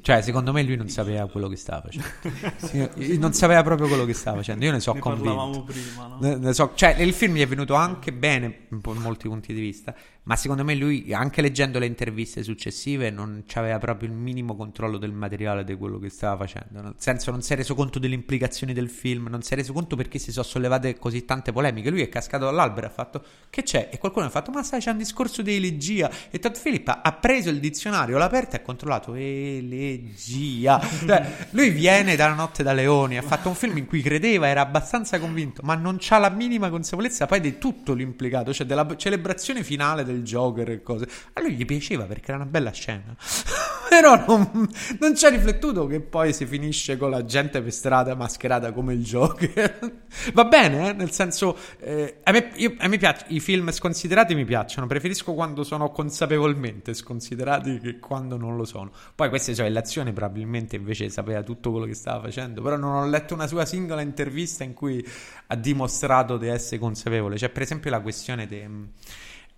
Cioè, 0.01 0.21
secondo 0.21 0.53
me 0.53 0.63
lui 0.63 0.77
non 0.77 0.89
sapeva 0.89 1.27
quello 1.27 1.49
che 1.49 1.57
stava 1.57 1.89
facendo. 1.89 2.91
non 3.19 3.33
sapeva 3.33 3.63
proprio 3.63 3.89
quello 3.89 4.05
che 4.05 4.13
stava 4.13 4.37
facendo. 4.39 4.65
Io 4.65 4.73
ne 4.73 4.81
so 4.81 4.93
ne 4.93 5.01
convinto. 5.01 5.63
prima, 5.65 6.07
no? 6.07 6.19
ne, 6.21 6.37
ne 6.37 6.53
so, 6.53 6.73
cioè, 6.75 6.91
il 7.01 7.15
film 7.15 7.35
gli 7.35 7.41
è 7.41 7.47
venuto 7.47 7.75
anche 7.75 8.13
bene, 8.13 8.67
in 8.71 8.81
molti 8.83 9.27
punti 9.27 9.55
di 9.55 9.61
vista. 9.61 9.95
Ma 10.27 10.35
secondo 10.35 10.65
me 10.65 10.75
lui, 10.75 11.13
anche 11.13 11.41
leggendo 11.41 11.79
le 11.79 11.87
interviste 11.87 12.43
successive, 12.43 13.11
non 13.11 13.45
aveva 13.55 13.79
proprio 13.79 14.09
il 14.09 14.15
minimo 14.17 14.57
controllo 14.57 14.99
del 14.99 15.13
materiale 15.13 15.63
di 15.63 15.77
quello 15.77 16.01
che 16.01 16.09
stava 16.09 16.37
facendo. 16.45 16.83
Nel 16.83 16.95
senso, 16.97 17.31
non 17.31 17.43
si 17.43 17.53
è 17.53 17.57
reso 17.57 17.77
conto 17.77 18.01
delle 18.01 18.17
implicazioni 18.17 18.73
del 18.73 18.91
film, 18.91 19.29
non 19.31 19.43
si 19.43 19.53
è 19.53 19.57
reso 19.57 19.73
conto 19.73 19.95
perché 19.95 20.19
si 20.19 20.33
sono 20.33 20.45
sollevate 20.45 20.99
così 20.99 21.25
tante 21.25 21.53
polemiche. 21.53 21.91
Lui 21.91 22.03
è 22.03 22.09
cascato 22.09 22.45
dall'albero 22.45 22.87
e 22.87 22.89
ha 22.89 22.93
fatto: 22.93 23.23
Che 23.49 23.63
c'è? 23.63 23.89
E 23.93 23.99
qualcuno 23.99 24.27
ha 24.27 24.31
fatto: 24.31 24.51
Ma 24.51 24.65
sai, 24.65 24.81
c'è 24.81 24.91
un 24.91 24.99
discorso 24.99 25.43
di 25.43 25.55
elegia. 25.55 26.11
E 26.29 26.41
Todd 26.41 26.57
Phillips 26.61 26.99
ha 27.03 27.13
preso 27.13 27.49
il 27.49 27.61
dizionario, 27.61 28.19
l'ha 28.19 28.25
aperto 28.25 28.57
e 28.57 28.59
ha 28.59 28.63
controllato 28.63 29.15
elegia. 29.15 30.81
cioè, 31.07 31.47
lui 31.51 31.71
viene 31.71 32.17
dalla 32.17 32.35
notte 32.35 32.65
da 32.65 32.73
leoni, 32.73 33.17
ha 33.17 33.23
fatto 33.23 33.49
un 33.49 33.55
film 33.55 33.77
in 33.77 33.87
cui 33.87 34.03
credeva, 34.03 34.49
era 34.49 34.63
abbastanza 34.63 35.21
convinto, 35.21 35.63
ma 35.63 35.77
non 35.77 35.99
c'ha 36.01 36.19
la 36.19 36.31
minima 36.31 36.69
consapevolezza 36.69 37.27
poi 37.27 37.41
di 37.41 37.59
tutto 37.59 37.93
l'implicato, 37.93 38.53
cioè 38.53 38.67
della 38.67 38.97
celebrazione 38.97 39.63
finale 39.63 40.05
del 40.05 40.16
Joker 40.23 40.71
e 40.71 40.83
cose. 40.83 41.09
A 41.33 41.41
lui 41.41 41.55
gli 41.55 41.65
piaceva 41.65 42.05
perché 42.05 42.33
era 42.33 42.43
una 42.43 42.51
bella 42.51 42.71
scena. 42.71 43.17
Però 43.89 44.25
non, 44.27 44.69
non 44.99 45.17
ci 45.17 45.25
ha 45.27 45.29
riflettuto 45.29 45.87
che 45.87 46.01
poi 46.01 46.33
si 46.33 46.45
finisce 46.45 46.97
con 46.97 47.11
la 47.11 47.25
gente 47.25 47.63
per 47.63 47.73
strada 47.73 48.15
mascherata 48.15 48.73
come 48.73 48.95
il 48.95 49.05
Joker. 49.05 50.03
Va 50.35 50.45
bene, 50.45 50.91
eh? 50.91 50.93
nel 50.93 51.13
senso, 51.13 51.57
eh, 51.79 52.19
a, 52.23 52.33
me, 52.33 52.51
io, 52.57 52.75
a 52.79 52.89
me 52.89 52.99
piace, 52.99 53.27
i 53.29 53.41
film 53.41 53.71
sconsiderati 53.71 54.35
mi 54.35 54.45
piacciono, 54.45 54.87
preferisco 54.87 55.35
quando 55.35 55.63
sono 55.63 55.91
consapevolmente 55.91 56.95
sconsiderati 56.95 57.79
che 57.79 57.99
quando 57.99 58.37
non 58.37 58.57
lo 58.57 58.65
sono. 58.65 58.91
Poi 59.15 59.29
queste 59.29 59.55
sono 59.55 59.69
le 59.69 59.79
azioni, 59.79 60.13
probabilmente 60.13 60.77
invece 60.77 61.09
sapeva 61.09 61.43
tutto 61.43 61.71
quello 61.71 61.87
che 61.87 61.95
stava 61.95 62.23
facendo, 62.23 62.63
però 62.63 62.77
non 62.77 62.95
ho 62.95 63.07
letto 63.07 63.35
una 63.35 63.47
sua 63.47 63.65
singola 63.65 64.01
intervista 64.01 64.65
in 64.65 64.75
cui 64.75 65.07
ha 65.47 65.57
dimostrato 65.57 66.37
di 66.37 66.49
essere 66.49 66.79
consapevole. 66.79 67.37
C'è 67.37 67.51
per 67.51 67.63
esempio 67.63 67.91
la 67.91 68.01
questione 68.01 68.47
de, 68.47 68.69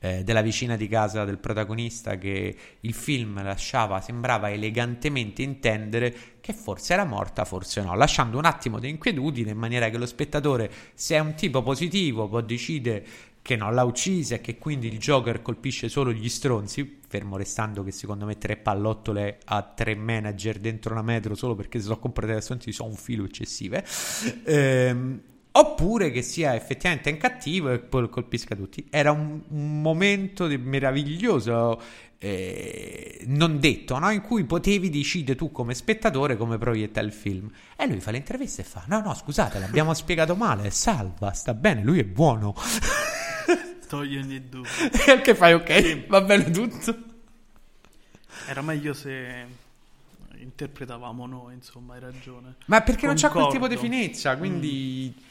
eh, 0.01 0.23
della 0.25 0.43
vicina 0.43 0.77
di 0.77 0.89
casa 0.89 1.25
del 1.25 1.39
protagonista 1.39 2.17
che 2.17 2.57
il 2.81 2.95
film 2.95 3.43
lasciava, 3.43 4.01
sembrava 4.01 4.51
elegantemente 4.51 5.43
intendere 5.43 6.15
che 6.41 6.53
forse 6.53 6.93
era 6.93 7.05
morta, 7.05 7.45
forse 7.45 7.83
no, 7.83 7.95
lasciando 7.95 8.39
un 8.39 8.45
attimo 8.45 8.79
di 8.79 8.89
inquietudine 8.89 9.51
in 9.51 9.59
maniera 9.59 9.91
che 9.91 9.99
lo 9.99 10.07
spettatore, 10.07 10.71
se 10.95 11.17
è 11.17 11.19
un 11.19 11.35
tipo 11.35 11.63
positivo, 11.63 12.29
può 12.29 12.41
decidere 12.41 13.07
che 13.43 13.57
non 13.57 13.75
l'ha 13.75 13.85
uccisa 13.85 14.35
e 14.35 14.41
che 14.43 14.59
quindi 14.59 14.89
il 14.89 14.99
Joker 14.99 15.41
colpisce 15.41 15.89
solo 15.89 16.13
gli 16.13 16.29
stronzi, 16.29 16.99
fermo 17.09 17.39
restando 17.39 17.83
che 17.83 17.93
secondo 17.93 18.27
me 18.27 18.37
tre 18.37 18.57
pallottole 18.57 19.39
a 19.47 19.63
tre 19.63 19.95
manager 19.95 20.59
dentro 20.59 20.93
una 20.93 21.03
metro 21.03 21.35
solo 21.35 21.55
perché 21.55 21.79
si 21.79 21.87
sono 21.87 21.99
comportati 21.99 22.35
da 22.35 22.43
stronzi 22.43 22.73
sono 22.73 22.91
un 22.91 22.97
filo 22.97 23.25
eccessive. 23.25 23.83
Ehm, 24.45 25.21
oppure 25.53 26.11
che 26.11 26.23
sia 26.23 26.55
effettivamente 26.55 27.11
in 27.11 27.17
cattivo 27.17 27.71
e 27.71 27.79
poi 27.79 28.09
colpisca 28.09 28.55
tutti. 28.55 28.87
Era 28.91 29.11
un, 29.11 29.41
un 29.49 29.81
momento 29.81 30.47
meraviglioso, 30.47 31.81
eh, 32.19 33.25
non 33.27 33.59
detto, 33.59 33.99
no? 33.99 34.11
in 34.11 34.21
cui 34.21 34.45
potevi 34.45 34.91
decidere 34.91 35.37
tu 35.37 35.51
come 35.51 35.75
spettatore 35.75 36.37
come 36.37 36.59
proiettare 36.59 37.07
il 37.07 37.13
film. 37.13 37.51
E 37.77 37.87
lui 37.87 38.01
fa 38.01 38.11
l'intervista 38.11 38.63
e 38.63 38.65
fa: 38.65 38.85
No, 38.87 39.01
no, 39.01 39.15
scusate, 39.15 39.59
l'abbiamo 39.59 39.95
spiegato 39.95 40.37
male. 40.37 40.71
Salva, 40.71 41.33
sta 41.33 41.55
bene, 41.55 41.83
lui 41.83 42.01
è 42.01 42.05
buono. 42.05 42.55
Togli 43.89 44.19
ogni 44.19 44.49
dubbio. 44.49 44.71
E 45.07 45.21
che 45.23 45.35
fai? 45.35 45.55
Ok, 45.55 45.73
sì. 45.83 46.05
va 46.09 46.21
bene 46.21 46.51
tutto. 46.51 47.07
Era 48.47 48.63
meglio 48.63 48.93
se 48.93 49.47
interpretavamo 50.37 51.27
noi, 51.27 51.55
insomma, 51.55 51.95
hai 51.95 52.01
ragione. 52.01 52.57
Ma 52.67 52.81
perché 52.83 53.07
Concordo. 53.07 53.07
non 53.07 53.17
c'è 53.17 53.31
quel 53.31 53.47
tipo 53.53 53.69
di 53.69 53.77
finezza, 53.77 54.37
quindi... 54.37 55.15
Mm 55.17 55.29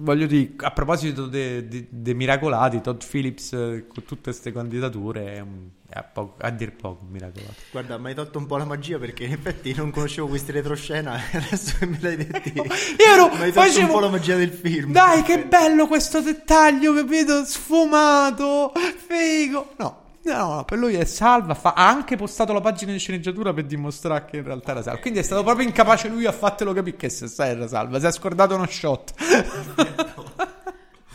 voglio 0.00 0.26
dire, 0.26 0.52
a 0.58 0.70
proposito 0.70 1.26
dei 1.26 2.14
miracolati, 2.14 2.80
Todd 2.80 3.02
Phillips 3.08 3.52
eh, 3.52 3.86
con 3.86 4.02
tutte 4.04 4.30
queste 4.30 4.52
candidature 4.52 5.34
è, 5.34 5.44
a, 5.92 6.02
po- 6.02 6.36
a, 6.38 6.50
dir 6.50 6.72
poco 6.72 7.04
miracolato. 7.08 7.54
Guarda, 7.70 7.98
mi 7.98 8.08
hai 8.08 8.14
tolto 8.14 8.38
un 8.38 8.46
po' 8.46 8.56
la 8.56 8.64
magia 8.64 8.98
perché 8.98 9.24
in 9.24 9.32
effetti 9.32 9.74
non 9.74 9.90
conoscevo 9.90 10.28
questi 10.28 10.52
retroscena 10.52 11.20
e 11.30 11.36
adesso 11.38 11.76
che 11.78 11.86
me 11.86 11.98
l'hai 12.00 12.16
detto 12.16 12.48
io 12.48 12.64
ero, 12.64 13.28
mi 13.28 13.42
hai 13.42 13.52
tolto 13.52 13.68
facevo, 13.68 13.86
un 13.86 13.92
po' 13.92 14.00
la 14.00 14.08
magia 14.08 14.36
del 14.36 14.50
film. 14.50 14.92
Dai, 14.92 15.22
che 15.22 15.44
bello 15.44 15.86
questo 15.86 16.20
dettaglio, 16.20 16.94
capito? 16.94 17.44
Sfumato, 17.44 18.72
figo. 19.06 19.74
No, 19.76 19.99
No, 20.22 20.64
per 20.66 20.78
lui 20.78 20.94
è 20.94 21.04
salva. 21.04 21.54
Fa... 21.54 21.74
Ha 21.74 21.88
anche 21.88 22.16
postato 22.16 22.52
la 22.52 22.60
pagina 22.60 22.92
di 22.92 22.98
sceneggiatura 22.98 23.54
per 23.54 23.64
dimostrare 23.64 24.26
che 24.26 24.36
in 24.38 24.44
realtà 24.44 24.72
era 24.72 24.82
salva. 24.82 25.00
Quindi 25.00 25.20
è 25.20 25.22
stato 25.22 25.42
proprio 25.42 25.66
incapace 25.66 26.08
lui 26.08 26.26
a 26.26 26.32
fartelo 26.32 26.72
capire 26.72 26.96
che 26.96 27.08
se 27.08 27.30
era 27.38 27.66
salva. 27.66 27.98
Si 27.98 28.06
è 28.06 28.12
scordato 28.12 28.54
uno 28.54 28.66
shot. 28.66 29.14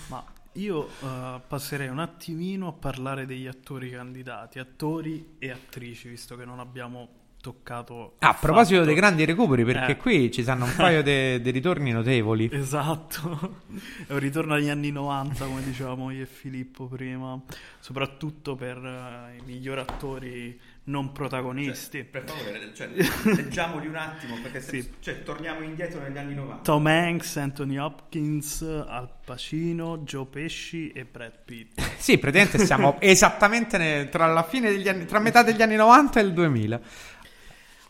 Ma 0.08 0.24
io 0.54 0.90
uh, 1.02 1.42
passerei 1.48 1.88
un 1.88 2.00
attimino 2.00 2.68
a 2.68 2.74
parlare 2.74 3.26
degli 3.26 3.48
attori 3.48 3.92
candidati, 3.92 4.60
attori 4.60 5.36
e 5.38 5.52
attrici, 5.52 6.10
visto 6.10 6.36
che 6.36 6.46
non 6.46 6.60
abbiamo 6.60 7.24
toccato. 7.46 8.16
Ah, 8.20 8.30
a 8.30 8.34
proposito 8.34 8.84
dei 8.84 8.96
grandi 8.96 9.24
recuperi, 9.24 9.64
perché 9.64 9.92
eh. 9.92 9.98
qui 9.98 10.32
ci 10.32 10.42
stanno 10.42 10.66
un 10.66 10.74
paio 10.76 11.04
di 11.04 11.38
ritorni 11.52 11.92
notevoli. 11.92 12.50
Esatto, 12.52 13.62
è 14.08 14.14
un 14.14 14.20
ritorno 14.20 14.56
agli 14.56 14.70
anni 14.70 14.90
90, 14.90 15.46
come 15.46 15.64
dicevamo 15.64 16.10
io 16.10 16.24
e 16.24 16.26
Filippo 16.26 16.88
prima, 16.88 17.40
soprattutto 17.80 18.56
per 18.56 18.78
uh, 18.78 19.38
i 19.38 19.44
migliori 19.46 19.80
attori 19.80 20.60
non 20.86 21.12
protagonisti. 21.12 22.00
Cioè, 22.00 22.06
per 22.06 22.24
favore, 22.26 22.72
cioè, 22.74 22.90
leggiamoli 23.36 23.88
un 23.88 23.96
attimo, 23.96 24.38
perché 24.42 24.62
se, 24.62 24.82
sì. 24.82 24.94
cioè, 25.00 25.24
torniamo 25.24 25.62
indietro 25.62 26.02
negli 26.02 26.18
anni 26.18 26.36
90. 26.36 26.64
Tom 26.64 26.86
Hanks, 26.86 27.38
Anthony 27.38 27.78
Hopkins, 27.78 28.62
Al 28.62 29.10
Pacino, 29.24 30.00
Joe 30.00 30.26
Pesci 30.26 30.92
e 30.92 31.06
Brad 31.06 31.40
Pitt. 31.44 31.80
sì, 31.98 32.18
praticamente 32.18 32.66
siamo 32.66 32.98
esattamente 33.02 33.78
ne, 33.78 34.10
tra 34.10 34.28
la 34.28 34.44
fine 34.44 34.72
degli 34.72 34.88
anni, 34.88 35.06
tra 35.06 35.20
metà 35.20 35.44
degli 35.44 35.62
anni 35.62 35.76
90 35.76 36.20
e 36.20 36.24
il 36.24 36.34
2000. 36.34 36.82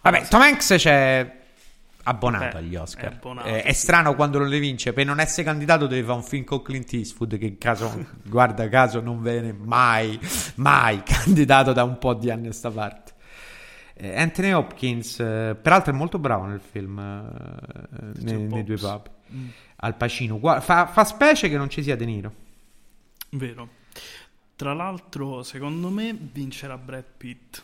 Vabbè, 0.05 0.27
Tom 0.27 0.41
Hanks 0.41 0.75
c'è 0.77 1.37
abbonato 2.03 2.45
Beh, 2.45 2.57
agli 2.57 2.75
Oscar. 2.75 3.09
È, 3.09 3.15
abbonato, 3.15 3.47
eh, 3.47 3.63
è 3.63 3.73
strano 3.73 4.13
quando 4.13 4.37
non 4.37 4.49
le 4.49 4.59
vince. 4.59 4.93
Per 4.93 5.03
non 5.03 5.19
essere 5.19 5.41
candidato 5.43 5.87
deve 5.87 6.03
fare 6.03 6.17
un 6.17 6.23
film 6.23 6.43
con 6.43 6.61
Clint 6.61 6.93
Eastwood 6.93 7.39
che 7.39 7.57
caso, 7.57 8.05
guarda 8.23 8.69
caso 8.69 9.01
non 9.01 9.23
viene 9.23 9.51
mai, 9.51 10.19
mai 10.57 11.01
candidato 11.03 11.73
da 11.73 11.83
un 11.83 11.97
po' 11.97 12.13
di 12.13 12.29
anni 12.29 12.49
a 12.49 12.51
sta 12.51 12.69
parte. 12.69 13.13
Eh, 13.95 14.15
Anthony 14.15 14.51
Hopkins, 14.51 15.19
eh, 15.21 15.57
peraltro 15.59 15.91
è 15.91 15.95
molto 15.95 16.19
bravo 16.19 16.45
nel 16.45 16.61
film, 16.61 16.99
eh, 16.99 18.21
nei, 18.21 18.43
nei, 18.43 18.63
due 18.63 18.77
pub. 18.77 19.09
Mm. 19.33 19.47
Al 19.77 19.95
Pacino. 19.95 20.37
Fa, 20.59 20.85
fa 20.85 21.03
specie 21.03 21.49
che 21.49 21.57
non 21.57 21.67
ci 21.67 21.81
sia 21.81 21.95
De 21.95 22.05
Niro. 22.05 22.33
Vero. 23.31 23.69
Tra 24.55 24.73
l'altro, 24.73 25.41
secondo 25.41 25.89
me 25.89 26.15
vincerà 26.15 26.77
Brad 26.77 27.05
Pitt. 27.17 27.63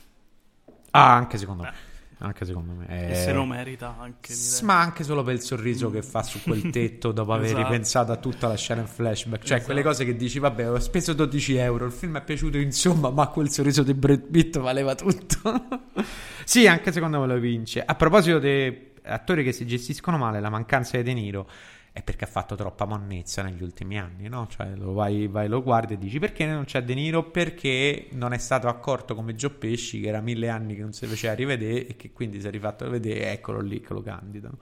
Ah, 0.89 1.13
anche 1.13 1.38
secondo 1.38 1.62
Beh. 1.62 1.69
me 1.69 1.89
anche 2.21 2.45
secondo 2.45 2.73
me. 2.73 2.86
È... 2.86 3.12
E 3.12 3.15
se 3.15 3.34
lo 3.34 3.45
merita 3.45 3.95
anche. 3.99 4.34
Direi. 4.34 4.63
Ma 4.63 4.79
anche 4.79 5.03
solo 5.03 5.23
per 5.23 5.34
il 5.34 5.41
sorriso 5.41 5.89
mm. 5.89 5.93
che 5.93 6.01
fa 6.03 6.23
su 6.23 6.41
quel 6.41 6.69
tetto 6.71 7.12
dopo 7.12 7.34
aver 7.34 7.47
esatto. 7.47 7.63
ripensato 7.63 8.12
a 8.12 8.17
tutta 8.17 8.47
la 8.47 8.55
scena 8.55 8.81
in 8.81 8.88
flashback. 8.88 9.43
Cioè, 9.43 9.57
esatto. 9.57 9.65
quelle 9.65 9.84
cose 9.84 10.05
che 10.05 10.15
dici, 10.15 10.39
vabbè, 10.39 10.69
ho 10.69 10.79
speso 10.79 11.13
12 11.13 11.55
euro, 11.55 11.86
il 11.86 11.91
film 11.91 12.17
è 12.17 12.23
piaciuto, 12.23 12.57
insomma, 12.57 13.10
ma 13.10 13.27
quel 13.27 13.49
sorriso 13.49 13.84
di 13.84 13.93
Brad 13.93 14.21
Pitt 14.21 14.60
valeva 14.60 14.95
tutto. 14.95 15.65
sì, 16.45 16.67
anche 16.67 16.91
secondo 16.91 17.19
me 17.19 17.27
lo 17.27 17.39
vince. 17.39 17.84
A 17.84 17.95
proposito 17.95 18.39
dei 18.39 18.89
attori 19.03 19.43
che 19.43 19.51
si 19.51 19.65
gestiscono 19.65 20.17
male, 20.17 20.39
la 20.39 20.49
mancanza 20.49 20.97
di 20.97 21.03
De 21.03 21.13
Niro. 21.13 21.47
È 21.93 22.01
perché 22.01 22.23
ha 22.23 22.27
fatto 22.27 22.56
troppa 22.56 22.86
monnezza 22.86 23.41
negli 23.41 23.62
ultimi 23.62 23.99
anni, 23.99 24.30
no? 24.30 24.47
Cioè 24.47 24.75
lo 24.75 24.93
vai, 24.93 25.27
vai, 25.27 25.49
lo 25.49 25.62
guardi 25.62 25.95
e 25.95 25.97
dici 25.97 26.19
perché 26.19 26.45
non 26.45 26.63
c'è 26.63 26.84
De 26.84 26.93
Niro? 26.93 27.30
Perché 27.30 28.08
non 28.12 28.32
è 28.32 28.38
stato 28.38 28.69
accorto 28.69 29.13
come 29.13 29.36
Gio 29.36 29.49
Pesci 29.49 29.99
che 29.99 30.08
era 30.08 30.21
mille 30.21 30.47
anni 30.47 30.75
che 30.75 30.82
non 30.82 30.93
si 30.93 31.06
faceva 31.06 31.34
rivedere 31.34 31.88
e 31.88 31.95
che 31.97 32.12
quindi 32.13 32.39
si 32.39 32.47
è 32.47 32.49
rifatto 32.49 32.86
rivedere 32.86 33.25
e 33.25 33.32
eccolo 33.34 33.60
lì 33.60 33.82
che 33.82 33.93
lo 33.93 34.01
candidano. 34.01 34.58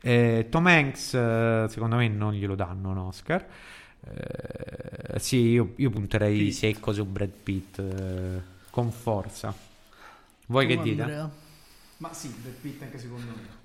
Eh, 0.00 0.46
Tom 0.48 0.66
Hanks 0.66 1.14
eh, 1.14 1.66
secondo 1.68 1.96
me 1.96 2.06
non 2.08 2.34
glielo 2.34 2.54
danno 2.54 2.90
un 2.90 2.98
Oscar. 2.98 3.44
Eh, 4.02 5.18
sì, 5.18 5.38
io, 5.38 5.72
io 5.74 5.90
punterei 5.90 6.38
Pitt. 6.38 6.52
secco 6.52 6.92
su 6.92 7.04
Brad 7.04 7.32
Pitt 7.42 7.78
eh, 7.80 8.40
con 8.70 8.92
forza. 8.92 9.52
Voi 10.46 10.66
che 10.68 10.78
dite? 10.80 11.02
Andrea? 11.02 11.30
Ma 11.96 12.12
sì, 12.12 12.28
Brad 12.28 12.54
Pitt 12.54 12.80
anche 12.82 12.98
secondo 12.98 13.26
me. 13.26 13.59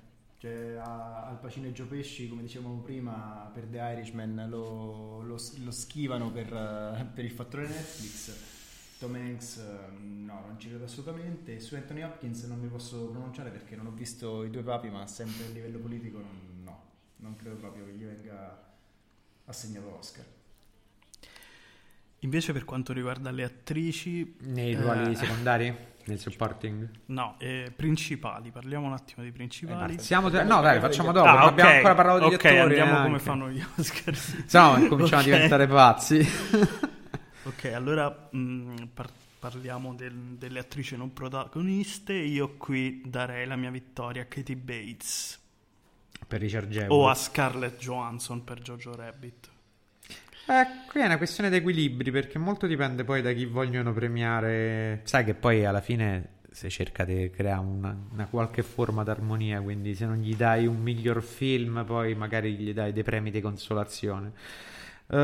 Cioè, 0.46 0.76
Al 0.80 1.38
Pacino 1.40 1.66
e 1.66 1.72
Gio 1.72 1.86
Pesci, 1.86 2.28
come 2.28 2.42
dicevamo 2.42 2.78
prima, 2.78 3.50
per 3.52 3.64
The 3.64 3.78
Irishman 3.78 4.46
lo, 4.48 5.22
lo, 5.22 5.36
lo 5.58 5.70
schivano 5.72 6.30
per, 6.30 6.48
per, 7.12 7.24
il 7.24 7.32
fattore 7.32 7.66
Netflix. 7.66 8.54
Tom 8.98 9.14
Hanks, 9.16 9.60
no, 9.98 10.44
non 10.46 10.54
ci 10.58 10.68
credo 10.68 10.84
assolutamente. 10.84 11.58
Su 11.58 11.74
Anthony 11.74 12.02
Hopkins 12.02 12.44
non 12.44 12.60
mi 12.60 12.68
posso 12.68 13.08
pronunciare 13.08 13.50
perché 13.50 13.74
non 13.74 13.86
ho 13.86 13.90
visto 13.90 14.44
i 14.44 14.50
due 14.50 14.62
papi, 14.62 14.88
ma 14.88 15.04
sempre 15.08 15.46
a 15.46 15.48
livello 15.48 15.78
politico 15.78 16.18
non, 16.18 16.62
no, 16.62 16.82
non 17.16 17.34
credo 17.34 17.56
proprio 17.56 17.84
che 17.84 17.92
gli 17.92 18.04
venga 18.04 18.74
assegnato 19.46 19.98
Oscar. 19.98 20.24
Invece 22.20 22.52
per 22.52 22.64
quanto 22.64 22.92
riguarda 22.92 23.32
le 23.32 23.42
attrici... 23.42 24.36
Nei 24.42 24.74
ruoli 24.74 25.10
eh, 25.10 25.16
secondari? 25.16 25.76
Nel 26.06 26.20
supporting? 26.20 26.88
No, 27.06 27.34
eh, 27.38 27.72
principali, 27.74 28.52
parliamo 28.52 28.86
un 28.86 28.92
attimo 28.92 29.24
di 29.24 29.32
principali. 29.32 29.94
Eh, 29.94 29.98
siamo 29.98 30.30
tre... 30.30 30.44
No, 30.44 30.60
dai, 30.60 30.78
facciamo 30.78 31.10
dopo, 31.10 31.26
ah, 31.26 31.34
okay. 31.34 31.48
abbiamo 31.48 31.70
ancora 31.70 31.94
parlato 31.94 32.28
di 32.28 32.34
okay, 32.34 32.58
attori. 32.58 32.74
Ok, 32.74 32.80
andiamo 32.80 33.04
come 33.04 33.18
fanno 33.18 33.50
gli 33.50 33.64
Oscar. 33.76 34.14
no, 34.52 34.88
cominciamo 34.88 35.20
okay. 35.22 35.32
a 35.32 35.34
diventare 35.34 35.66
pazzi. 35.66 36.18
ok, 37.42 37.64
allora 37.74 38.28
mh, 38.30 38.38
mm, 38.38 38.76
par- 38.94 39.10
parliamo 39.40 39.94
del, 39.94 40.14
delle 40.38 40.60
attrici 40.60 40.96
non 40.96 41.12
protagoniste. 41.12 42.12
Io 42.12 42.56
qui 42.56 43.02
darei 43.04 43.44
la 43.44 43.56
mia 43.56 43.70
vittoria 43.70 44.22
a 44.22 44.26
Katie 44.26 44.54
Bates. 44.54 45.40
Per 46.24 46.40
Richard 46.40 46.70
Jewell. 46.70 46.90
O 46.90 47.08
a 47.08 47.14
Scarlett 47.14 47.80
Johansson 47.80 48.44
per 48.44 48.60
Jojo 48.60 48.94
Rabbit. 48.94 49.48
Eh, 50.48 50.66
qui 50.88 51.00
è 51.00 51.04
una 51.04 51.16
questione 51.16 51.50
di 51.50 51.56
equilibri 51.56 52.12
perché 52.12 52.38
molto 52.38 52.68
dipende 52.68 53.02
poi 53.02 53.20
da 53.20 53.32
chi 53.32 53.46
vogliono 53.46 53.92
premiare. 53.92 55.00
Sai 55.02 55.24
che 55.24 55.34
poi 55.34 55.64
alla 55.64 55.80
fine 55.80 56.34
si 56.52 56.70
cerca 56.70 57.04
di 57.04 57.30
creare 57.30 57.60
una, 57.60 57.96
una 58.12 58.26
qualche 58.26 58.62
forma 58.62 59.02
d'armonia, 59.02 59.60
quindi 59.60 59.94
se 59.96 60.06
non 60.06 60.18
gli 60.18 60.36
dai 60.36 60.66
un 60.66 60.80
miglior 60.80 61.20
film, 61.20 61.82
poi 61.84 62.14
magari 62.14 62.54
gli 62.54 62.72
dai 62.72 62.92
dei 62.92 63.02
premi 63.02 63.32
di 63.32 63.40
consolazione. 63.40 64.32
Uh, 65.08 65.16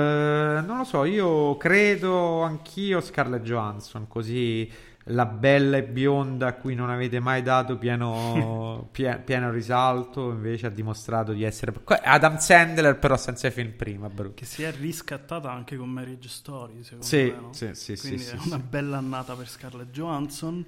non 0.65 0.77
lo 0.79 0.85
so, 0.85 1.05
io 1.05 1.57
credo 1.57 2.43
anch'io 2.43 3.01
Scarlett 3.01 3.43
Johansson, 3.43 4.09
così 4.09 4.71
la 5.07 5.27
bella 5.27 5.79
e 5.79 5.83
bionda 5.83 6.49
a 6.49 6.53
cui 6.55 6.75
non 6.75 6.91
avete 6.91 7.19
mai 7.19 7.43
dato 7.43 7.77
pieno, 7.77 8.88
pie, 8.93 9.21
pieno 9.25 9.51
risalto, 9.51 10.31
invece 10.31 10.67
ha 10.67 10.71
dimostrato 10.71 11.33
di 11.33 11.43
essere 11.43 11.73
Adam 11.85 12.37
Sandler, 12.38 12.99
però 12.99 13.17
senza 13.17 13.49
i 13.49 13.51
film 13.51 13.73
prima. 13.73 14.09
Bro. 14.09 14.35
Che 14.35 14.45
si 14.45 14.62
è 14.62 14.73
riscattata 14.73 15.51
anche 15.51 15.77
con 15.77 15.91
Marriage 15.91 16.29
Story, 16.29 16.83
secondo 16.83 17.05
sì, 17.05 17.23
me. 17.25 17.41
No? 17.41 17.53
Sì, 17.53 17.71
sì, 17.75 17.97
Quindi 17.97 18.23
sì, 18.23 18.35
è 18.35 18.38
sì, 18.38 18.49
una 18.49 18.59
bella 18.59 18.99
annata 18.99 19.35
per 19.35 19.49
Scarlett 19.49 19.91
Johansson. 19.91 20.65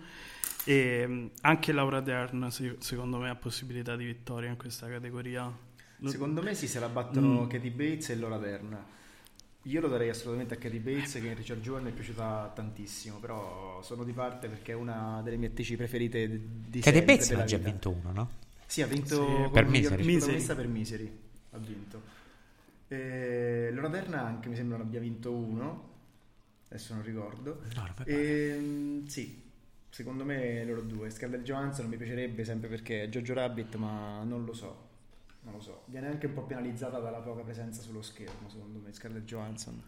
E 0.67 1.31
anche 1.43 1.73
Laura 1.73 2.01
Dern, 2.01 2.51
secondo 2.79 3.19
me, 3.19 3.29
ha 3.29 3.35
possibilità 3.35 3.97
di 3.97 4.05
vittoria 4.05 4.49
in 4.49 4.57
questa 4.57 4.89
categoria. 4.89 5.53
Secondo 6.07 6.43
me 6.43 6.55
sì, 6.55 6.67
se 6.67 6.81
la 6.81 6.89
battono 6.89 7.43
mm. 7.43 7.49
Katie 7.49 7.71
Bates 7.71 8.11
e 8.11 8.17
Laura 8.17 8.39
Dern. 8.39 8.85
Io 9.67 9.81
lo 9.81 9.89
darei 9.89 10.11
assolutamente 10.11 10.55
a 10.55 10.57
Katie 10.59 10.79
Bates 10.79 11.13
che 11.13 11.27
in 11.27 11.35
Richard 11.35 11.63
Jewell 11.63 11.83
mi 11.83 11.91
è 11.91 11.95
piaciuta 11.95 12.53
tantissimo, 12.55 13.19
però 13.19 13.81
sono 13.83 14.05
di 14.05 14.13
parte 14.13 14.49
perché 14.49 14.73
è 14.73 14.75
una 14.75 15.23
delle 15.23 15.39
mie 15.39 15.49
attrici 15.49 15.75
preferite 15.77 16.29
di 16.29 16.81
Katie 16.81 17.03
Bates 17.03 17.31
non 17.31 17.41
ha 17.41 17.45
già 17.45 17.57
vinto 17.57 17.91
uno, 17.91 18.13
no? 18.13 18.31
Sì, 18.67 18.83
ha 18.83 18.87
vinto 18.87 19.27
sì, 19.27 19.51
per 19.51 19.67
Misery. 19.67 20.05
Misery. 20.05 20.45
per 20.55 20.67
Misery. 20.67 21.19
Ha 21.53 21.59
vinto. 21.59 22.03
E 22.89 23.71
Laura 23.73 23.89
Derna 23.89 24.23
anche 24.23 24.51
mi 24.51 24.57
sembra 24.57 24.77
ne 24.77 24.83
abbia 24.83 25.01
vinto 25.01 25.33
uno, 25.33 25.89
adesso 26.69 26.93
non 26.93 27.03
ricordo. 27.03 27.63
No, 27.75 27.83
non 27.83 27.95
e, 28.05 28.49
ehm, 28.51 29.07
sì, 29.07 29.41
secondo 29.89 30.27
me 30.27 30.63
loro 30.65 30.83
due. 30.83 31.09
Scarlett 31.09 31.43
Johansson 31.43 31.87
mi 31.87 31.97
piacerebbe 31.97 32.45
sempre 32.45 32.69
perché 32.69 33.05
è 33.05 33.09
Jojo 33.09 33.33
Rabbit, 33.33 33.77
ma 33.77 34.23
non 34.25 34.45
lo 34.45 34.53
so 34.53 34.84
non 35.45 35.55
lo 35.55 35.61
so, 35.61 35.83
viene 35.87 36.09
anche 36.09 36.27
un 36.27 36.35
po' 36.35 36.45
penalizzata 36.45 36.99
dalla 36.99 37.21
poca 37.21 37.43
presenza 37.43 37.83
sullo 37.83 38.03
schermo, 38.03 38.49
secondo 38.49 38.79
me, 38.79 38.93
Scarlett 38.93 39.25
Johansson. 39.25 39.83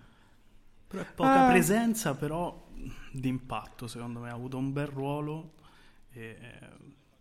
Però 0.86 1.02
è 1.02 1.06
poca 1.06 1.46
ah. 1.46 1.50
presenza, 1.50 2.14
però 2.14 2.68
di 3.12 3.28
impatto, 3.28 3.86
secondo 3.86 4.20
me, 4.20 4.30
ha 4.30 4.34
avuto 4.34 4.58
un 4.58 4.72
bel 4.72 4.86
ruolo 4.86 5.54
e 6.12 6.38
eh, 6.40 6.68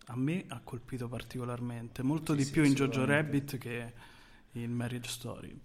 a 0.06 0.16
me 0.16 0.44
ha 0.48 0.60
colpito 0.62 1.08
particolarmente, 1.08 2.02
molto 2.02 2.32
sì, 2.32 2.38
di 2.38 2.44
sì, 2.44 2.52
più 2.52 2.64
in 2.64 2.74
Jojo 2.74 3.04
Rabbit 3.04 3.58
che 3.58 3.92
in 4.52 4.72
Marriage 4.72 5.08
Story. 5.08 5.60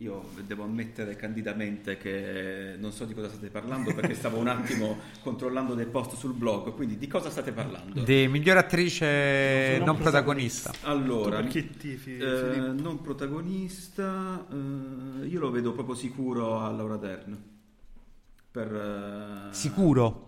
Io 0.00 0.26
devo 0.46 0.62
ammettere 0.62 1.16
candidamente 1.16 1.96
che 1.96 2.76
non 2.78 2.92
so 2.92 3.04
di 3.04 3.14
cosa 3.14 3.28
state 3.28 3.48
parlando 3.48 3.92
perché 3.92 4.14
stavo 4.14 4.38
un 4.38 4.46
attimo 4.46 4.96
controllando 5.22 5.74
dei 5.74 5.86
post 5.86 6.14
sul 6.14 6.34
blog, 6.34 6.72
quindi 6.74 6.98
di 6.98 7.08
cosa 7.08 7.30
state 7.30 7.50
parlando? 7.50 8.02
Di 8.02 8.28
miglior 8.28 8.58
attrice 8.58 9.74
non, 9.78 9.86
non 9.88 9.96
protagonista. 9.96 10.72
Allora, 10.82 11.42
tifi, 11.42 12.16
eh, 12.16 12.72
non 12.76 13.00
protagonista, 13.02 14.46
eh, 14.48 15.26
io 15.26 15.40
lo 15.40 15.50
vedo 15.50 15.72
proprio 15.72 15.96
sicuro 15.96 16.60
a 16.60 16.70
Laura 16.70 16.96
Dern. 16.96 17.36
Per, 18.52 19.48
eh, 19.50 19.52
sicuro? 19.52 20.27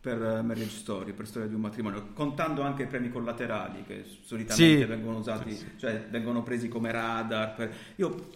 Per 0.00 0.42
Marriage 0.42 0.78
Story, 0.78 1.12
per 1.12 1.26
storia 1.26 1.46
di 1.46 1.54
un 1.54 1.60
matrimonio, 1.60 2.12
contando 2.14 2.62
anche 2.62 2.84
i 2.84 2.86
premi 2.86 3.10
collaterali 3.10 3.84
che 3.84 4.04
solitamente 4.22 4.80
sì. 4.80 4.84
vengono 4.84 5.18
usati, 5.18 5.54
sì, 5.54 5.66
cioè 5.76 6.06
vengono 6.08 6.42
presi 6.42 6.68
come 6.68 6.90
radar. 6.90 7.54
Per... 7.54 7.74
Io 7.96 8.28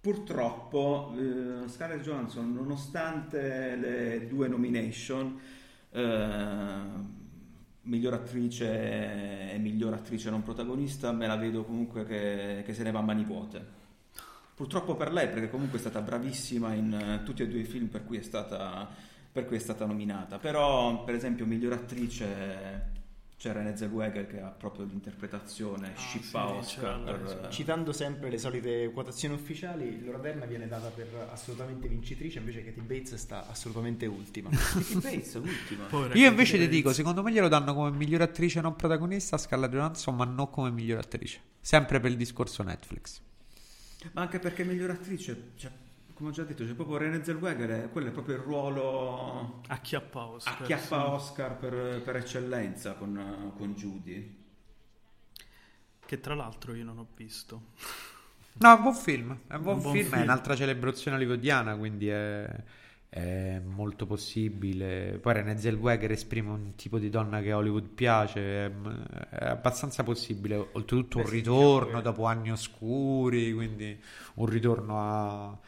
purtroppo 0.00 1.14
eh, 1.18 1.68
Scarlett 1.68 2.02
Johansson, 2.02 2.50
nonostante 2.50 3.76
le 3.76 4.26
due 4.26 4.48
nomination, 4.48 5.38
eh, 5.90 7.14
miglior 7.82 8.14
attrice 8.14 9.52
e 9.52 9.58
miglior 9.58 9.92
attrice 9.92 10.30
non 10.30 10.42
protagonista, 10.42 11.12
me 11.12 11.26
la 11.26 11.36
vedo 11.36 11.64
comunque 11.64 12.06
che, 12.06 12.62
che 12.64 12.72
se 12.72 12.82
ne 12.82 12.90
va 12.90 13.00
a 13.00 13.02
mani 13.02 13.24
vuote. 13.24 13.74
Purtroppo 14.54 14.96
per 14.96 15.12
lei, 15.12 15.28
perché 15.28 15.50
comunque 15.50 15.76
è 15.76 15.80
stata 15.80 16.00
bravissima 16.00 16.72
in 16.72 17.18
uh, 17.20 17.24
tutti 17.24 17.42
e 17.42 17.48
due 17.48 17.60
i 17.60 17.64
film 17.64 17.88
per 17.88 18.04
cui 18.06 18.16
è 18.16 18.22
stata 18.22 18.88
per 19.36 19.44
cui 19.44 19.56
è 19.56 19.60
stata 19.60 19.84
nominata. 19.84 20.38
Però, 20.38 21.04
per 21.04 21.14
esempio, 21.14 21.44
miglior 21.44 21.74
attrice 21.74 22.94
c'è 23.36 23.52
Renée 23.52 23.76
Zellweger 23.76 24.26
che 24.26 24.40
ha 24.40 24.48
proprio 24.48 24.86
l'interpretazione 24.86 25.92
ah, 25.94 25.98
scippa 25.98 26.46
sì, 26.48 26.78
Oscar. 26.78 27.02
Per... 27.02 27.48
Citando 27.50 27.92
sempre 27.92 28.30
le 28.30 28.38
solite 28.38 28.90
quotazioni 28.94 29.34
ufficiali, 29.34 30.02
Laura 30.02 30.16
Dern 30.16 30.42
viene 30.48 30.66
data 30.68 30.88
per 30.88 31.28
assolutamente 31.30 31.86
vincitrice, 31.86 32.38
invece 32.38 32.64
Katie 32.64 32.80
Bates 32.80 33.14
sta 33.16 33.46
assolutamente 33.46 34.06
ultima. 34.06 34.48
Katie 34.56 35.00
Bates 35.00 35.34
ultima. 35.34 35.84
Povera 35.84 36.14
Io 36.14 36.30
invece 36.30 36.56
ti 36.56 36.68
dico, 36.68 36.94
secondo 36.94 37.22
me 37.22 37.30
glielo 37.30 37.48
danno 37.48 37.74
come 37.74 37.90
miglior 37.90 38.22
attrice 38.22 38.62
non 38.62 38.74
protagonista 38.74 39.36
a 39.36 39.38
Scarlett 39.38 39.70
Johansson, 39.70 40.16
ma 40.16 40.24
non 40.24 40.48
come 40.48 40.70
miglior 40.70 41.00
attrice. 41.00 41.40
Sempre 41.60 42.00
per 42.00 42.10
il 42.10 42.16
discorso 42.16 42.62
Netflix. 42.62 43.20
Ma 44.12 44.22
anche 44.22 44.38
perché 44.38 44.64
miglior 44.64 44.88
attrice... 44.88 45.50
Cioè 45.56 45.70
come 46.16 46.30
ho 46.30 46.32
già 46.32 46.44
detto, 46.44 46.64
c'è 46.64 46.72
proprio 46.72 46.96
René 46.96 47.22
Zellweger, 47.22 47.90
quello 47.90 48.08
è 48.08 48.10
proprio 48.10 48.36
il 48.36 48.40
ruolo 48.40 49.60
acchiappa 49.66 50.24
Oscar, 50.24 50.62
acchiappa 50.62 51.04
sì. 51.04 51.10
Oscar 51.10 51.56
per, 51.58 52.00
per, 52.02 52.16
eccellenza 52.16 52.94
con, 52.94 53.52
con 53.54 53.74
Judy. 53.74 54.44
Che 56.06 56.20
tra 56.20 56.34
l'altro 56.34 56.74
io 56.74 56.84
non 56.84 56.98
ho 56.98 57.06
visto. 57.14 57.72
No, 58.58 58.72
è 58.72 58.76
un 58.76 58.80
buon 58.80 58.94
film, 58.94 59.38
è 59.48 59.54
un 59.56 59.62
buon, 59.62 59.74
un 59.74 59.82
buon 59.82 59.92
film, 59.92 60.06
film, 60.06 60.18
è 60.18 60.22
un'altra 60.22 60.56
celebrazione 60.56 61.18
hollywoodiana, 61.18 61.76
quindi 61.76 62.08
è, 62.08 62.48
è 63.10 63.60
molto 63.62 64.06
possibile. 64.06 65.18
Poi 65.20 65.34
René 65.34 65.58
Zellweger 65.58 66.10
esprime 66.12 66.48
un 66.48 66.74
tipo 66.74 66.98
di 66.98 67.10
donna 67.10 67.42
che 67.42 67.50
a 67.50 67.58
Hollywood 67.58 67.88
piace, 67.88 68.40
è, 68.40 68.72
è 69.28 69.44
abbastanza 69.48 70.04
possibile. 70.04 70.56
Oltretutto 70.56 71.18
Beh, 71.18 71.24
un 71.24 71.30
ritorno 71.30 72.00
dopo 72.00 72.24
anni 72.24 72.50
oscuri, 72.50 73.52
quindi 73.52 74.02
un 74.36 74.46
ritorno 74.46 75.00
a 75.02 75.58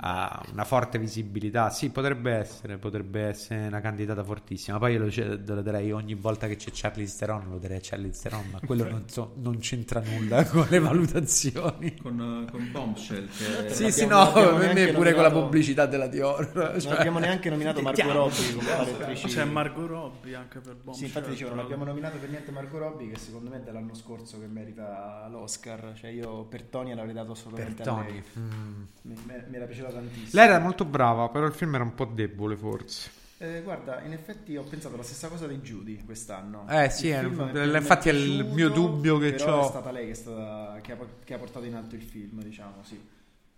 ha 0.00 0.44
una 0.52 0.64
forte 0.64 0.98
visibilità. 0.98 1.70
Sì, 1.70 1.90
potrebbe 1.90 2.32
essere, 2.32 2.78
potrebbe 2.78 3.22
essere 3.22 3.66
una 3.66 3.80
candidata 3.80 4.22
fortissima. 4.22 4.78
Poi 4.78 4.92
io 4.92 4.98
lo, 5.00 5.54
lo 5.54 5.62
darei 5.62 5.90
ogni 5.92 6.14
volta 6.14 6.46
che 6.46 6.56
c'è 6.56 6.70
Charlie 6.72 7.06
Theron, 7.06 7.48
lo 7.48 7.58
darei 7.58 7.78
a 7.78 7.80
Charlie 7.82 8.10
Theron, 8.10 8.48
ma 8.50 8.60
quello 8.64 8.88
non, 8.88 9.08
so, 9.08 9.32
non 9.36 9.58
c'entra 9.58 10.00
nulla 10.00 10.44
con 10.46 10.66
le 10.68 10.78
valutazioni. 10.78 11.96
Con, 11.96 12.46
con 12.50 12.68
Bombshell. 12.70 13.28
Che... 13.28 13.70
Sì, 13.70 13.90
sì, 13.90 14.06
no, 14.06 14.32
per 14.32 14.74
me 14.74 14.92
pure 14.92 15.14
con 15.14 15.22
la 15.22 15.30
pubblicità 15.30 15.86
della 15.86 16.06
Dior. 16.06 16.54
Non 16.54 16.80
cioè... 16.80 16.92
abbiamo 16.92 17.18
neanche 17.18 17.50
nominato 17.50 17.82
Margot 17.82 18.12
Robbie 18.12 18.54
come 18.54 18.72
attrici. 18.72 19.26
C'è 19.26 19.44
Margot 19.44 19.86
Robbie 19.86 20.34
anche 20.34 20.60
per 20.60 20.74
Bombshell. 20.74 20.94
Sì, 20.94 21.04
infatti 21.04 21.30
dicevo, 21.30 21.54
non 21.54 21.64
abbiamo 21.64 21.84
nominato 21.84 22.18
per 22.18 22.28
niente 22.28 22.50
Margot 22.52 22.80
Robbie, 22.80 23.10
che 23.10 23.18
secondo 23.18 23.50
me 23.50 23.56
è 23.56 23.60
dell'anno 23.60 23.94
scorso 23.94 24.38
che 24.38 24.46
merita 24.46 25.26
l'Oscar. 25.28 25.94
Cioè 25.96 26.10
io 26.10 26.44
per 26.44 26.62
Tony 26.62 26.94
l'avrei 26.94 27.14
dato 27.14 27.32
assolutamente 27.32 27.82
per 27.82 27.92
a 27.92 27.94
Tony. 27.96 28.12
lei. 28.12 28.22
Mm. 28.38 28.82
Mi, 29.02 29.16
mi 29.48 29.56
era 29.56 29.66
piaciuta 29.88 29.92
tantissimo. 29.92 30.28
Lei 30.32 30.44
era 30.48 30.58
molto 30.58 30.84
brava, 30.84 31.28
però 31.28 31.46
il 31.46 31.52
film 31.52 31.74
era 31.74 31.84
un 31.84 31.94
po' 31.94 32.04
debole 32.04 32.56
forse. 32.56 33.10
Eh, 33.40 33.62
guarda, 33.62 34.00
in 34.02 34.12
effetti 34.12 34.56
ho 34.56 34.64
pensato 34.64 34.96
la 34.96 35.02
stessa 35.04 35.28
cosa 35.28 35.46
di 35.46 35.58
Judy 35.58 36.04
quest'anno. 36.04 36.66
Eh 36.68 36.90
sì, 36.90 37.06
Il 37.08 37.12
è- 37.14 37.18
è- 37.20 37.66
mi 37.66 37.76
infatti 37.76 38.08
è 38.08 38.12
il 38.12 38.34
piaciuto, 38.34 38.54
mio 38.54 38.68
dubbio 38.70 39.18
che 39.18 39.34
c'ho. 39.34 39.60
è 39.60 39.68
stata 39.68 39.90
lei 39.92 40.06
che, 40.06 40.10
è 40.12 40.14
stata, 40.14 40.80
che, 40.80 40.92
ha, 40.92 40.96
che 41.22 41.34
ha 41.34 41.38
portato 41.38 41.64
in 41.64 41.74
alto 41.76 41.94
il 41.94 42.02
film, 42.02 42.42
diciamo, 42.42 42.82
sì. 42.82 43.00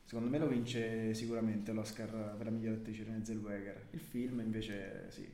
Secondo 0.05 0.29
me 0.29 0.39
lo 0.39 0.49
vince 0.49 1.15
sicuramente 1.15 1.73
l'Oscar 1.73 2.35
per 2.37 2.45
la 2.47 2.51
miglior 2.51 2.75
attrice 2.75 3.05
Renée 3.05 3.25
Zellweger. 3.25 3.87
Il 3.93 4.01
film 4.01 4.41
invece 4.41 5.07
sì. 5.11 5.27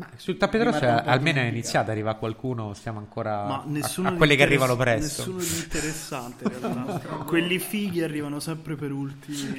Ma 0.00 0.08
sul 0.16 0.38
tappeto 0.38 0.64
rosso 0.64 0.86
almeno 0.86 1.40
è 1.40 1.44
iniziato, 1.44 1.90
arriva 1.90 2.14
qualcuno, 2.14 2.72
siamo 2.72 2.98
ancora 2.98 3.44
Ma 3.44 3.56
a, 3.56 4.06
a 4.06 4.10
di 4.10 4.16
quelli 4.16 4.34
che 4.34 4.42
arrivano 4.42 4.74
presto. 4.74 5.20
Nessuno 5.20 5.40
di 5.40 5.62
interessante 5.62 6.44
in 6.44 6.58
realtà. 6.58 7.16
Quelli 7.28 7.58
fighi 7.58 8.02
arrivano 8.02 8.40
sempre 8.40 8.76
per 8.76 8.92
ultimi, 8.92 9.58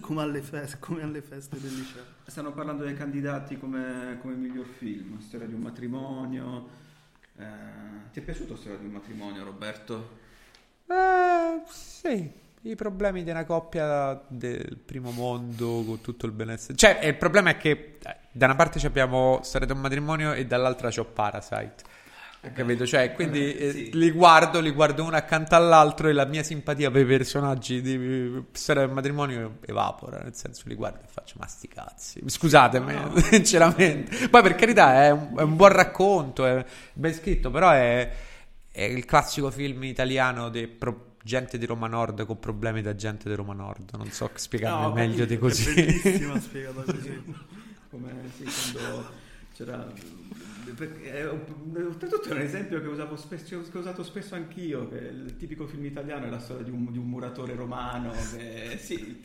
come 0.00 0.20
alle, 0.20 0.42
feste, 0.42 0.76
come 0.80 1.02
alle 1.02 1.22
feste 1.22 1.58
del 1.58 1.74
liceo. 1.74 2.02
Stanno 2.26 2.52
parlando 2.52 2.84
dei 2.84 2.94
candidati 2.94 3.58
come, 3.58 4.18
come 4.20 4.34
miglior 4.34 4.66
film, 4.66 5.18
Storia 5.20 5.46
di 5.46 5.54
un 5.54 5.62
matrimonio. 5.62 6.68
Eh, 7.38 7.44
ti 8.12 8.20
è 8.20 8.22
piaciuto 8.22 8.56
Storia 8.56 8.76
di 8.76 8.84
un 8.84 8.92
matrimonio, 8.92 9.44
Roberto? 9.44 10.18
Eh, 10.88 11.62
sì, 11.70 12.30
i 12.62 12.74
problemi 12.74 13.22
di 13.24 13.30
una 13.30 13.44
coppia 13.44 14.20
del 14.28 14.78
primo 14.84 15.10
mondo 15.10 15.82
con 15.86 16.00
tutto 16.00 16.26
il 16.26 16.32
benessere. 16.32 16.76
Cioè, 16.76 16.98
eh, 17.00 17.08
il 17.08 17.16
problema 17.16 17.50
è 17.50 17.56
che 17.56 17.98
eh, 18.02 18.16
da 18.30 18.44
una 18.46 18.54
parte 18.54 18.84
abbiamo 18.86 19.40
Storia 19.42 19.66
di 19.66 19.72
un 19.72 19.80
matrimonio 19.80 20.32
e 20.34 20.46
dall'altra 20.46 20.90
c'ho 20.90 21.04
Parasite. 21.04 21.88
Capito? 22.54 22.86
Cioè, 22.86 23.12
quindi 23.12 23.54
Eh, 23.54 23.66
eh, 23.66 23.70
sì. 23.72 23.90
li 23.92 24.10
guardo, 24.10 24.60
li 24.60 24.70
guardo 24.70 25.04
uno 25.04 25.14
accanto 25.16 25.54
all'altro 25.56 26.08
e 26.08 26.12
la 26.14 26.24
mia 26.24 26.42
simpatia 26.42 26.90
per 26.90 27.02
i 27.02 27.06
personaggi 27.06 27.82
di 27.82 27.94
eh, 27.94 28.44
Storia 28.52 28.86
del 28.86 28.94
matrimonio 28.94 29.58
evapora, 29.66 30.18
nel 30.22 30.34
senso 30.34 30.62
li 30.66 30.74
guardo 30.74 31.00
e 31.04 31.08
faccio 31.10 31.36
ma 31.38 31.46
sti 31.46 31.68
cazzi. 31.68 32.22
Scusatemi, 32.24 33.20
sinceramente. 33.30 34.28
Poi 34.28 34.42
per 34.42 34.54
carità 34.54 35.02
è 35.04 35.10
un, 35.10 35.34
è 35.36 35.42
un 35.42 35.56
buon 35.56 35.72
racconto, 35.72 36.46
è 36.46 36.64
ben 36.94 37.12
scritto, 37.12 37.50
però 37.50 37.70
è, 37.70 38.10
è 38.70 38.82
il 38.84 39.04
classico 39.04 39.50
film 39.50 39.82
italiano 39.84 40.48
di 40.48 40.66
pro- 40.66 41.09
gente 41.22 41.58
di 41.58 41.66
Roma 41.66 41.86
Nord 41.86 42.24
con 42.26 42.38
problemi 42.38 42.82
da 42.82 42.94
gente 42.94 43.28
di 43.28 43.34
Roma 43.34 43.52
Nord. 43.54 43.90
Non 43.96 44.10
so 44.10 44.30
spiegarmi 44.34 44.82
No, 44.86 44.92
meglio 44.92 45.24
di 45.24 45.34
È 45.34 45.38
così. 45.38 45.72
bellissima 45.74 46.38
spiegata 46.40 46.82
così. 46.92 47.22
Come 47.90 48.12
sì, 48.36 48.44
quando 48.72 49.10
c'era... 49.54 49.92
perché 50.76 51.12
è 51.12 51.28
un- 51.28 51.84
Oltretutto 51.86 52.28
è 52.28 52.32
un 52.32 52.40
esempio 52.40 52.80
che, 52.80 52.86
usavo 52.86 53.16
spesso, 53.16 53.60
che 53.68 53.76
ho 53.76 53.80
usato 53.80 54.04
spesso 54.04 54.34
anch'io, 54.36 54.88
che 54.88 54.96
il 54.98 55.36
tipico 55.36 55.66
film 55.66 55.84
italiano 55.84 56.26
è 56.26 56.30
la 56.30 56.38
storia 56.38 56.62
di 56.62 56.70
un, 56.70 56.90
di 56.92 56.98
un 56.98 57.06
muratore 57.08 57.54
romano, 57.56 58.12
che 58.36 58.78
sì, 58.80 59.20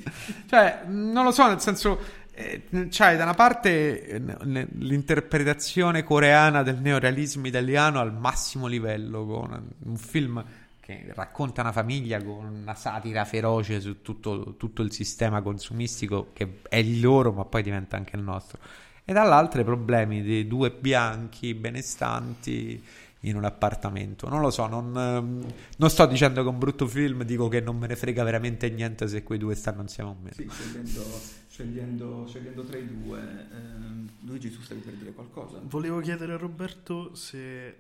Cioè, 0.48 0.82
non 0.88 1.24
lo 1.24 1.32
so, 1.32 1.48
nel 1.48 1.60
senso, 1.62 2.00
eh, 2.34 2.64
c'hai 2.90 3.18
da 3.18 3.24
una 3.24 3.36
parte 3.36 4.08
eh, 4.08 4.20
ne- 4.20 4.68
l'interpretazione 4.80 6.04
coreana 6.04 6.64
del 6.64 6.78
neorealismo 6.78 7.46
italiano 7.46 8.00
al 8.00 8.12
massimo 8.14 8.66
livello, 8.66 9.26
con 9.26 9.68
un 9.84 9.98
film 9.98 10.44
che 10.86 11.12
racconta 11.16 11.62
una 11.62 11.72
famiglia 11.72 12.22
con 12.24 12.46
una 12.46 12.76
satira 12.76 13.26
feroce 13.26 13.82
su 13.82 14.04
tutto, 14.04 14.56
tutto 14.56 14.84
il 14.84 14.92
sistema 14.92 15.42
consumistico 15.42 16.30
che 16.32 16.60
è 16.70 16.76
il 16.76 17.00
loro, 17.02 17.32
ma 17.32 17.44
poi 17.44 17.64
diventa 17.64 17.98
anche 17.98 18.16
il 18.16 18.22
nostro. 18.22 18.60
E 19.04 19.12
dall'altro 19.12 19.62
i 19.62 19.64
problemi 19.64 20.22
di 20.22 20.48
due 20.48 20.70
bianchi 20.70 21.56
benestanti 21.56 22.84
in 23.22 23.36
un 23.36 23.46
appartamento. 23.46 24.30
Non 24.30 24.42
lo 24.42 24.52
so, 24.52 24.68
non, 24.68 24.96
ehm, 24.96 25.54
non 25.78 25.90
sto 25.90 26.06
dicendo 26.06 26.44
che 26.44 26.48
è 26.48 26.52
un 26.52 26.60
brutto 26.60 26.86
film, 26.86 27.24
dico 27.24 27.48
che 27.48 27.62
non 27.62 27.78
me 27.78 27.88
ne 27.88 27.96
frega 27.96 28.24
veramente 28.24 28.70
niente 28.70 29.08
se 29.08 29.24
quei 29.24 29.40
due 29.40 29.56
stanno 29.56 29.82
insieme 29.82 30.12
a 30.12 30.16
me. 30.22 30.34
sì, 30.34 30.48
scegliendo, 30.48 31.02
scegliendo, 31.48 32.28
scegliendo 32.28 32.64
tra 32.64 32.78
i 32.78 32.88
due. 32.88 33.20
ehm, 33.20 34.10
Luigi, 34.20 34.52
tu 34.52 34.62
stavi 34.62 34.82
per 34.82 34.94
dire 34.94 35.14
qualcosa? 35.14 35.60
Volevo 35.64 36.00
chiedere 36.00 36.34
a 36.34 36.38
Roberto 36.38 37.16
se 37.16 37.76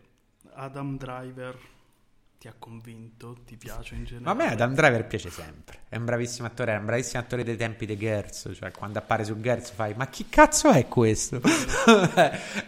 Adam 0.53 0.97
Driver 0.97 1.73
ti 2.45 2.51
ha 2.51 2.55
convinto, 2.59 3.37
ti 3.43 3.57
piace 3.57 3.95
in 3.95 4.01
Ma 4.01 4.05
generale. 4.05 4.29
a 4.29 4.45
me 4.45 4.51
Adam 4.51 4.73
Driver 4.75 5.07
piace 5.07 5.31
sempre. 5.31 5.79
È 5.89 5.95
un 5.95 6.05
bravissimo 6.05 6.45
attore, 6.45 6.75
è 6.75 6.77
un 6.77 6.85
bravissimo 6.85 7.19
attore 7.19 7.43
dei 7.43 7.57
tempi 7.57 7.87
di 7.87 7.97
Gertz. 7.97 8.51
Cioè, 8.53 8.69
quando 8.69 8.99
appare 8.99 9.23
su 9.23 9.39
Gertz 9.39 9.71
fai: 9.71 9.95
Ma 9.95 10.07
chi 10.09 10.27
cazzo 10.29 10.69
è 10.69 10.87
questo? 10.87 11.41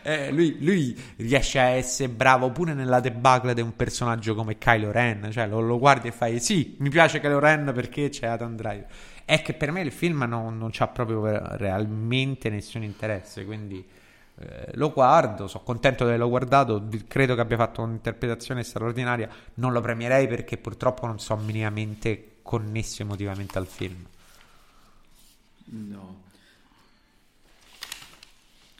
Eh, 0.01 0.31
lui, 0.31 0.57
lui 0.63 0.99
riesce 1.17 1.59
a 1.59 1.65
essere 1.65 2.09
bravo 2.09 2.49
pure 2.51 2.73
nella 2.73 2.99
debacle 2.99 3.53
di 3.53 3.61
un 3.61 3.75
personaggio 3.75 4.35
come 4.35 4.57
Kylo 4.57 4.91
Ren. 4.91 5.29
Cioè, 5.31 5.45
lo, 5.47 5.59
lo 5.59 5.77
guardi 5.77 6.07
e 6.07 6.11
fai: 6.11 6.39
Sì, 6.39 6.75
mi 6.79 6.89
piace 6.89 7.19
Kylo 7.19 7.39
Ren 7.39 7.71
perché 7.75 8.09
c'è 8.09 8.25
Adam 8.25 8.55
Driver. 8.55 8.87
È 9.25 9.41
che 9.43 9.53
per 9.53 9.71
me 9.71 9.81
il 9.81 9.91
film 9.91 10.23
non, 10.23 10.57
non 10.57 10.69
c'ha 10.71 10.87
proprio 10.87 11.55
realmente 11.57 12.49
nessun 12.49 12.81
interesse. 12.81 13.45
Quindi. 13.45 13.85
Eh, 14.39 14.71
lo 14.75 14.91
guardo, 14.91 15.47
sono 15.47 15.63
contento 15.63 16.03
di 16.03 16.09
averlo 16.09 16.29
guardato, 16.29 16.87
credo 17.07 17.35
che 17.35 17.41
abbia 17.41 17.57
fatto 17.57 17.81
un'interpretazione 17.81 18.63
straordinaria, 18.63 19.29
non 19.55 19.71
lo 19.71 19.81
premierei 19.81 20.27
perché 20.27 20.57
purtroppo 20.57 21.07
non 21.07 21.19
sono 21.19 21.41
minimamente 21.41 22.37
connesso 22.43 23.01
emotivamente 23.01 23.57
al 23.57 23.67
film. 23.67 24.05
No. 25.65 26.23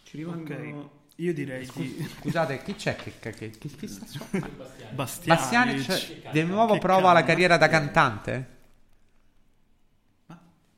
Ci 0.04 0.18
rimangono... 0.18 0.80
Ok, 0.80 0.90
io 1.16 1.34
direi 1.34 1.68
di 1.74 2.08
Scusate, 2.20 2.62
chi 2.62 2.76
c'è 2.76 2.96
che, 2.96 3.14
che, 3.20 3.32
che, 3.32 3.50
che- 3.50 3.88
sta 3.88 4.06
suonando? 4.06 4.70
Bastiani. 4.92 5.40
Bastiani 5.40 5.82
cioè, 5.82 6.32
di 6.32 6.44
nuovo 6.44 6.74
Che 6.74 6.80
prova 6.80 7.12
la 7.12 7.14
cazzo? 7.22 7.26
carriera 7.26 7.58
da 7.58 7.68
cantante? 7.68 8.56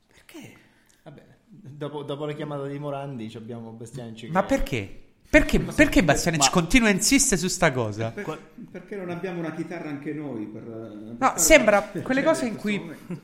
Perché? 0.06 0.56
Vabbè, 1.02 1.26
dopo, 1.80 2.02
dopo 2.02 2.26
la 2.26 2.32
chiamata 2.34 2.66
di 2.66 2.78
Morandi 2.78 3.30
ci 3.30 3.38
abbiamo 3.38 3.70
Bastianici. 3.70 4.28
Ma 4.28 4.42
perché? 4.42 4.98
Perché, 5.30 5.58
perché 5.60 6.02
Bastianic 6.04 6.42
Ma- 6.42 6.50
continua 6.50 6.88
a 6.88 6.90
insistere 6.92 7.40
su 7.40 7.48
sta 7.48 7.72
cosa? 7.72 8.10
Per- 8.10 8.38
perché 8.70 8.96
non 8.96 9.08
abbiamo 9.10 9.38
una 9.38 9.54
chitarra 9.54 9.88
anche 9.88 10.12
noi? 10.12 10.44
Per, 10.44 10.62
per 10.62 11.16
No, 11.18 11.32
sembra 11.36 11.88
una- 11.92 12.02
quelle 12.02 12.22
cose 12.22 12.46
in 12.46 12.56
cui... 12.56 12.78
momento. 12.78 13.20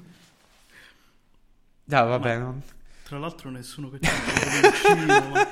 No, 1.84 2.06
vabbè, 2.06 2.38
non- 2.38 2.62
Tra 3.04 3.18
l'altro 3.18 3.50
nessuno 3.50 3.90
che 3.90 3.98
ci 4.00 4.08
ha 4.10 4.70
vicino, 4.70 5.28
ma... 5.28 5.46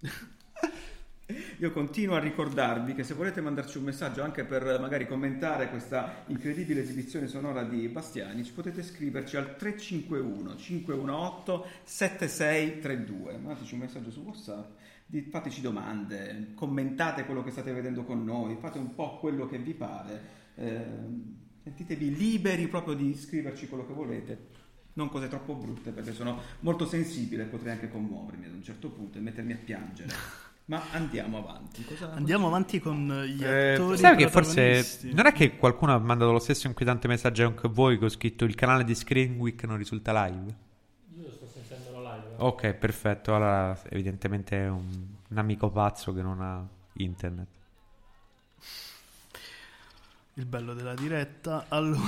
Io 1.58 1.72
continuo 1.72 2.16
a 2.16 2.20
ricordarvi 2.20 2.94
che 2.94 3.04
se 3.04 3.12
volete 3.12 3.42
mandarci 3.42 3.76
un 3.76 3.84
messaggio 3.84 4.22
anche 4.22 4.44
per 4.44 4.78
magari 4.80 5.06
commentare 5.06 5.68
questa 5.68 6.24
incredibile 6.28 6.80
esibizione 6.80 7.26
sonora 7.26 7.64
di 7.64 7.86
Bastiani, 7.88 8.44
ci 8.44 8.52
potete 8.52 8.82
scriverci 8.82 9.36
al 9.36 9.56
351 9.56 10.56
518 10.56 11.66
7632. 11.82 13.32
Mandateci 13.36 13.74
un 13.74 13.80
messaggio 13.80 14.10
su 14.10 14.20
WhatsApp, 14.20 14.70
fateci 15.28 15.60
domande, 15.60 16.52
commentate 16.54 17.26
quello 17.26 17.44
che 17.44 17.50
state 17.50 17.72
vedendo 17.72 18.04
con 18.04 18.24
noi, 18.24 18.56
fate 18.58 18.78
un 18.78 18.94
po' 18.94 19.18
quello 19.18 19.46
che 19.46 19.58
vi 19.58 19.74
pare. 19.74 20.20
ehm, 20.54 21.36
sentitevi 21.62 22.16
liberi 22.16 22.68
proprio 22.68 22.94
di 22.94 23.14
scriverci 23.14 23.68
quello 23.68 23.86
che 23.86 23.92
volete. 23.92 24.46
Non 24.94 25.10
cose 25.10 25.28
troppo 25.28 25.54
brutte 25.54 25.90
perché 25.90 26.14
sono 26.14 26.40
molto 26.60 26.86
sensibile, 26.86 27.44
potrei 27.44 27.72
anche 27.72 27.90
commuovermi 27.90 28.46
ad 28.46 28.54
un 28.54 28.62
certo 28.62 28.88
punto 28.88 29.18
e 29.18 29.20
mettermi 29.20 29.52
a 29.52 29.58
piangere. 29.62 30.12
Ma 30.68 30.82
andiamo 30.92 31.38
avanti. 31.38 31.82
Cosa- 31.84 32.12
Andiamo 32.12 32.46
avanti 32.48 32.78
con 32.78 33.24
gli 33.26 33.42
Eh, 33.42 33.72
attori 33.72 33.96
sai 33.96 34.16
che 34.16 34.28
forse 34.28 35.00
non 35.12 35.24
è 35.24 35.32
che 35.32 35.56
qualcuno 35.56 35.94
ha 35.94 35.98
mandato 35.98 36.30
lo 36.30 36.38
stesso 36.38 36.66
inquietante 36.66 37.08
messaggio 37.08 37.46
anche 37.46 37.66
a 37.66 37.70
voi 37.70 37.98
che 37.98 38.04
ho 38.04 38.08
scritto 38.10 38.44
il 38.44 38.54
canale 38.54 38.84
di 38.84 38.94
Screen 38.94 39.38
Week 39.38 39.62
non 39.64 39.78
risulta 39.78 40.12
live? 40.26 40.54
Io 41.16 41.22
lo 41.22 41.30
sto 41.30 41.46
sentendo 41.46 42.00
la 42.02 42.16
live. 42.16 42.34
Ok, 42.36 42.74
perfetto. 42.74 43.34
Allora, 43.34 43.78
evidentemente 43.88 44.56
è 44.58 44.68
un, 44.68 45.06
un 45.28 45.38
amico 45.38 45.70
pazzo 45.70 46.12
che 46.12 46.20
non 46.20 46.40
ha 46.42 46.66
internet. 46.94 47.48
Il 50.38 50.46
bello 50.46 50.72
della 50.72 50.94
diretta. 50.94 51.64
Allora, 51.66 51.98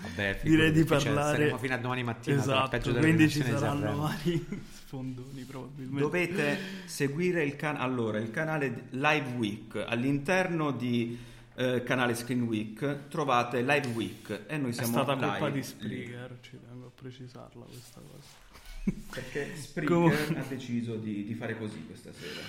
Vabbè, 0.00 0.40
direi 0.42 0.72
di 0.72 0.84
cioè, 0.84 1.00
parlare... 1.00 1.36
saremo 1.36 1.58
fino 1.58 1.74
a 1.74 1.78
domani 1.78 2.02
mattina. 2.02 2.40
Esatto, 2.40 2.92
quindi 2.94 3.30
ci 3.30 3.40
saranno 3.40 3.98
vari 3.98 4.44
sfondoni 4.84 5.44
probabilmente. 5.44 6.00
Dovete 6.00 6.58
seguire 6.86 7.44
il, 7.44 7.54
can- 7.54 7.76
allora, 7.76 8.18
il 8.18 8.32
canale 8.32 8.88
Live 8.90 9.36
Week. 9.36 9.76
All'interno 9.76 10.72
di 10.72 11.16
eh, 11.54 11.84
canale 11.84 12.16
Screen 12.16 12.42
Week 12.42 13.06
trovate 13.06 13.60
Live 13.62 13.88
Week 13.94 14.42
e 14.48 14.56
noi 14.56 14.70
È 14.70 14.72
siamo 14.72 14.94
stata 14.94 15.14
live 15.14 15.26
colpa 15.28 15.50
di. 15.50 15.62
Spreaker, 15.62 16.38
ci 16.40 16.58
tengo 16.68 16.86
a 16.86 16.90
precisarla 16.92 17.64
questa 17.64 18.00
cosa. 18.00 18.90
Perché 19.08 19.54
Spreaker 19.54 19.94
Comunque- 19.94 20.36
ha 20.36 20.44
deciso 20.48 20.96
di, 20.96 21.22
di 21.22 21.34
fare 21.34 21.56
così 21.56 21.86
questa 21.86 22.12
sera. 22.12 22.40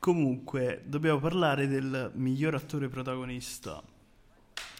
Comunque, 0.00 0.82
dobbiamo 0.84 1.20
parlare 1.20 1.68
del 1.68 2.10
miglior 2.14 2.56
attore 2.56 2.88
protagonista. 2.88 3.80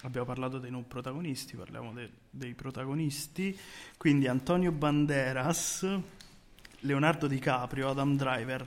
Abbiamo 0.07 0.25
parlato 0.25 0.59
dei 0.59 0.71
non 0.71 0.87
protagonisti, 0.87 1.57
parliamo 1.57 1.93
de- 1.93 2.11
dei 2.31 2.55
protagonisti. 2.55 3.59
Quindi 3.97 4.29
Antonio 4.29 4.71
Banderas, 4.71 5.85
Leonardo 6.81 7.27
DiCaprio, 7.27 7.91
Adam 7.91 8.17
Driver, 8.17 8.65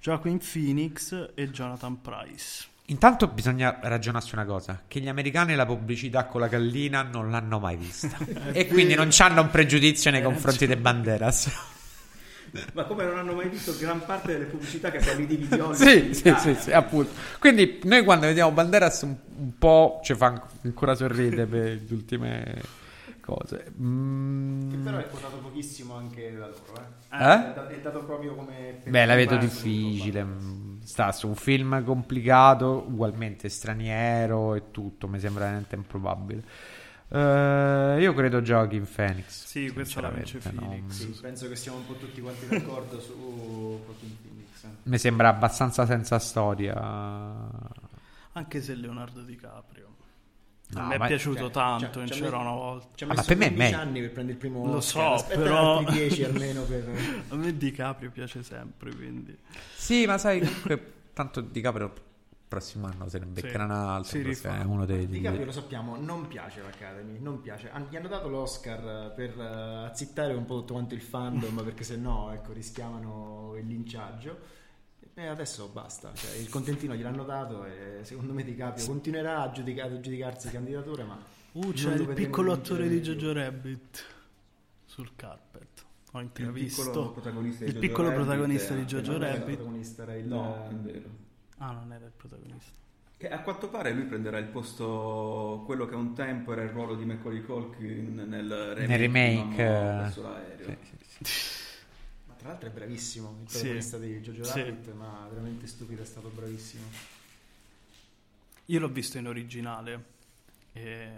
Joaquin 0.00 0.38
Phoenix 0.38 1.32
e 1.34 1.50
Jonathan 1.50 2.00
Price. 2.00 2.66
Intanto 2.86 3.26
bisogna 3.26 3.80
ragionarsi 3.82 4.34
una 4.34 4.44
cosa, 4.44 4.84
che 4.86 5.00
gli 5.00 5.08
americani 5.08 5.56
la 5.56 5.66
pubblicità 5.66 6.26
con 6.26 6.40
la 6.40 6.46
gallina 6.46 7.02
non 7.02 7.32
l'hanno 7.32 7.58
mai 7.58 7.76
vista 7.76 8.16
e 8.52 8.68
quindi 8.68 8.94
non 8.94 9.08
hanno 9.18 9.40
un 9.40 9.50
pregiudizio 9.50 10.12
nei 10.12 10.22
confronti 10.22 10.68
dei 10.68 10.76
Banderas. 10.76 11.74
Ma 12.74 12.84
come 12.84 13.04
non 13.04 13.18
hanno 13.18 13.34
mai 13.34 13.48
visto 13.48 13.76
gran 13.78 14.04
parte 14.04 14.32
delle 14.32 14.44
pubblicità 14.46 14.90
che 14.90 15.00
fanno 15.00 15.20
i 15.20 15.26
dividioli? 15.26 15.74
sì, 15.76 16.14
sì, 16.14 16.34
sì, 16.38 16.54
sì, 16.54 16.72
appunto. 16.72 17.10
Quindi 17.38 17.80
noi 17.84 18.04
quando 18.04 18.26
vediamo 18.26 18.50
Banderas 18.52 19.02
un, 19.02 19.16
un 19.36 19.58
po' 19.58 20.00
ci 20.02 20.14
fa 20.14 20.42
ancora 20.62 20.94
sorridere 20.94 21.44
per 21.46 21.62
le 21.62 21.94
ultime 21.94 22.60
cose. 23.20 23.72
Mm, 23.80 24.70
Che 24.70 24.76
però 24.76 24.98
è 24.98 25.08
quotato 25.08 25.36
pochissimo 25.38 25.94
anche 25.96 26.32
da 26.36 26.46
loro, 26.46 26.74
eh. 26.80 26.94
Eh? 27.18 27.50
È, 27.50 27.52
da- 27.54 27.68
è 27.68 27.80
dato 27.80 28.04
proprio 28.04 28.34
come... 28.34 28.80
Beh, 28.84 29.04
la 29.06 29.14
vedo 29.14 29.36
difficile. 29.36 30.22
mm, 30.22 30.80
Sta 30.82 31.10
su 31.12 31.26
un 31.28 31.34
film 31.34 31.82
complicato, 31.84 32.84
ugualmente 32.88 33.48
straniero 33.48 34.54
e 34.54 34.70
tutto. 34.70 35.08
Mi 35.08 35.18
sembra 35.18 35.44
veramente 35.44 35.74
improbabile. 35.74 36.42
Eh, 37.08 37.96
io 38.00 38.14
credo 38.14 38.42
giochi 38.42 38.76
in 38.76 38.86
Phoenix. 38.92 39.44
Sì, 39.46 39.70
questa 39.72 40.00
la 40.00 40.10
vince 40.10 40.38
Phoenix. 40.38 40.90
Sì, 40.92 41.18
penso 41.20 41.48
che 41.48 41.56
siamo 41.56 41.78
un 41.78 41.86
po' 41.86 41.94
tutti 41.94 42.20
quanti 42.20 42.46
d'accordo 42.46 43.00
su 43.00 43.80
Joaquin 43.86 44.16
Phoenix. 44.22 44.44
Mi 44.84 44.98
sembra 44.98 45.28
abbastanza 45.28 45.86
senza 45.86 46.18
storia. 46.18 46.74
Anche 48.32 48.60
se 48.62 48.74
Leonardo 48.74 49.22
DiCaprio. 49.22 49.84
No, 50.68 50.80
a 50.80 50.86
me 50.88 50.94
è 50.96 50.98
ma- 50.98 51.06
piaciuto 51.06 51.42
cioè, 51.42 51.50
tanto 51.52 51.92
cioè, 51.92 52.02
in 52.02 52.08
C'era 52.08 52.38
una 52.38 52.50
volta. 52.50 52.88
Ci 52.96 53.04
ha 53.04 53.06
Ah, 53.06 53.10
ma 53.10 53.14
messo 53.14 53.28
per 53.28 53.36
me 53.36 53.44
è 53.44 53.48
15 53.54 53.70
meglio. 53.72 53.88
anni 53.88 54.00
per 54.00 54.10
prendere 54.10 54.32
il 54.32 54.38
primo 54.38 54.66
Lo 54.72 54.80
so, 54.80 55.24
però- 55.28 55.78
altri 55.78 55.94
10 55.94 56.24
almeno 56.24 56.62
per... 56.64 56.90
A 57.28 57.36
me 57.36 57.56
DiCaprio 57.56 58.10
piace 58.10 58.42
sempre, 58.42 58.92
quindi... 58.92 59.38
Sì, 59.76 60.06
ma 60.06 60.18
sai, 60.18 60.40
comunque, 60.40 60.92
tanto 61.12 61.40
DiCaprio 61.40 61.92
prossimo 62.56 62.86
anno 62.86 63.08
se 63.08 63.18
ne 63.18 63.26
beccherà 63.26 63.64
un 63.64 63.70
altro. 63.70 64.04
si 64.04 64.16
perché 64.16 64.28
rifà. 64.28 64.60
è 64.60 64.64
uno 64.64 64.86
dei, 64.86 65.06
Di 65.06 65.20
Caprio 65.20 65.44
lo 65.44 65.52
sappiamo, 65.52 65.96
non 65.96 66.26
piace 66.26 66.62
l'Academy, 66.62 67.18
non 67.20 67.40
piace. 67.42 67.70
Han- 67.70 67.86
Gli 67.90 67.96
hanno 67.96 68.08
dato 68.08 68.28
l'Oscar 68.28 69.12
per 69.14 69.38
eh, 69.38 69.86
azzittare 69.86 70.32
un 70.32 70.44
po' 70.46 70.60
tutto 70.60 70.72
quanto 70.74 70.94
il 70.94 71.02
fandom, 71.02 71.62
perché 71.64 71.84
se 71.84 71.96
no 71.96 72.32
ecco, 72.32 72.52
rischiavano 72.52 73.54
il 73.58 73.66
linciaggio. 73.66 74.54
E 75.18 75.26
adesso 75.26 75.68
basta, 75.68 76.12
cioè, 76.14 76.34
il 76.36 76.48
contentino 76.50 76.94
gliel'hanno 76.94 77.24
dato 77.24 77.64
e 77.64 78.00
secondo 78.02 78.32
me 78.34 78.42
Di 78.44 78.54
Caprio 78.54 78.84
continuerà 78.86 79.40
a, 79.42 79.50
giudica- 79.50 79.84
ad 79.84 79.92
aggiudicarsi 79.92 80.48
candidature, 80.50 81.04
ma 81.04 81.34
Uh, 81.52 81.72
c'è 81.72 81.94
il 81.94 82.08
piccolo 82.08 82.52
attore 82.52 82.86
di. 82.86 83.00
Jojo 83.00 83.32
Rabbit 83.32 84.04
sul 84.84 85.10
carpet. 85.16 85.84
Ho 86.12 86.18
Il 86.18 86.24
intravisto. 86.26 86.82
piccolo 86.82 87.12
protagonista 87.12 87.64
di 87.64 87.70
Il 87.70 87.78
piccolo 87.78 88.08
Rabbit 88.10 88.24
protagonista 88.24 88.74
di 88.74 88.84
Jojo 88.84 89.18
Rabbit. 89.18 89.44
protagonista, 89.56 90.02
era 90.02 90.14
il... 90.16 90.26
No, 90.26 90.66
è 90.68 90.74
vero. 90.74 91.08
Ah, 91.58 91.72
non 91.72 91.92
era 91.92 92.04
il 92.04 92.12
protagonista. 92.16 92.72
Che 93.18 93.30
a 93.30 93.40
quanto 93.40 93.68
pare 93.70 93.92
lui 93.92 94.04
prenderà 94.04 94.36
il 94.38 94.44
posto, 94.46 95.62
quello 95.64 95.86
che 95.86 95.94
un 95.94 96.12
tempo 96.14 96.52
era 96.52 96.62
il 96.62 96.68
ruolo 96.68 96.96
di 96.96 97.06
Macaulay 97.06 97.42
Culkin 97.42 98.14
nel 98.28 98.74
remake, 98.74 98.86
Nel 98.86 98.98
remake, 98.98 99.62
eh, 99.62 99.66
verso 99.68 100.22
l'aereo. 100.22 100.76
Ma 102.26 102.34
tra 102.34 102.48
l'altro 102.48 102.68
è 102.68 102.72
bravissimo, 102.72 103.38
il 103.42 103.48
Sì. 103.48 103.54
protagonista 103.56 103.98
di 103.98 104.20
Jojo 104.20 104.44
Sì. 104.44 104.60
Rabbit, 104.60 104.92
ma 104.92 105.26
veramente 105.30 105.66
stupido, 105.66 106.02
è 106.02 106.04
stato 106.04 106.28
bravissimo. 106.28 106.84
Io 108.66 108.80
l'ho 108.80 108.88
visto 108.88 109.16
in 109.16 109.26
originale 109.28 110.04
e 110.72 111.10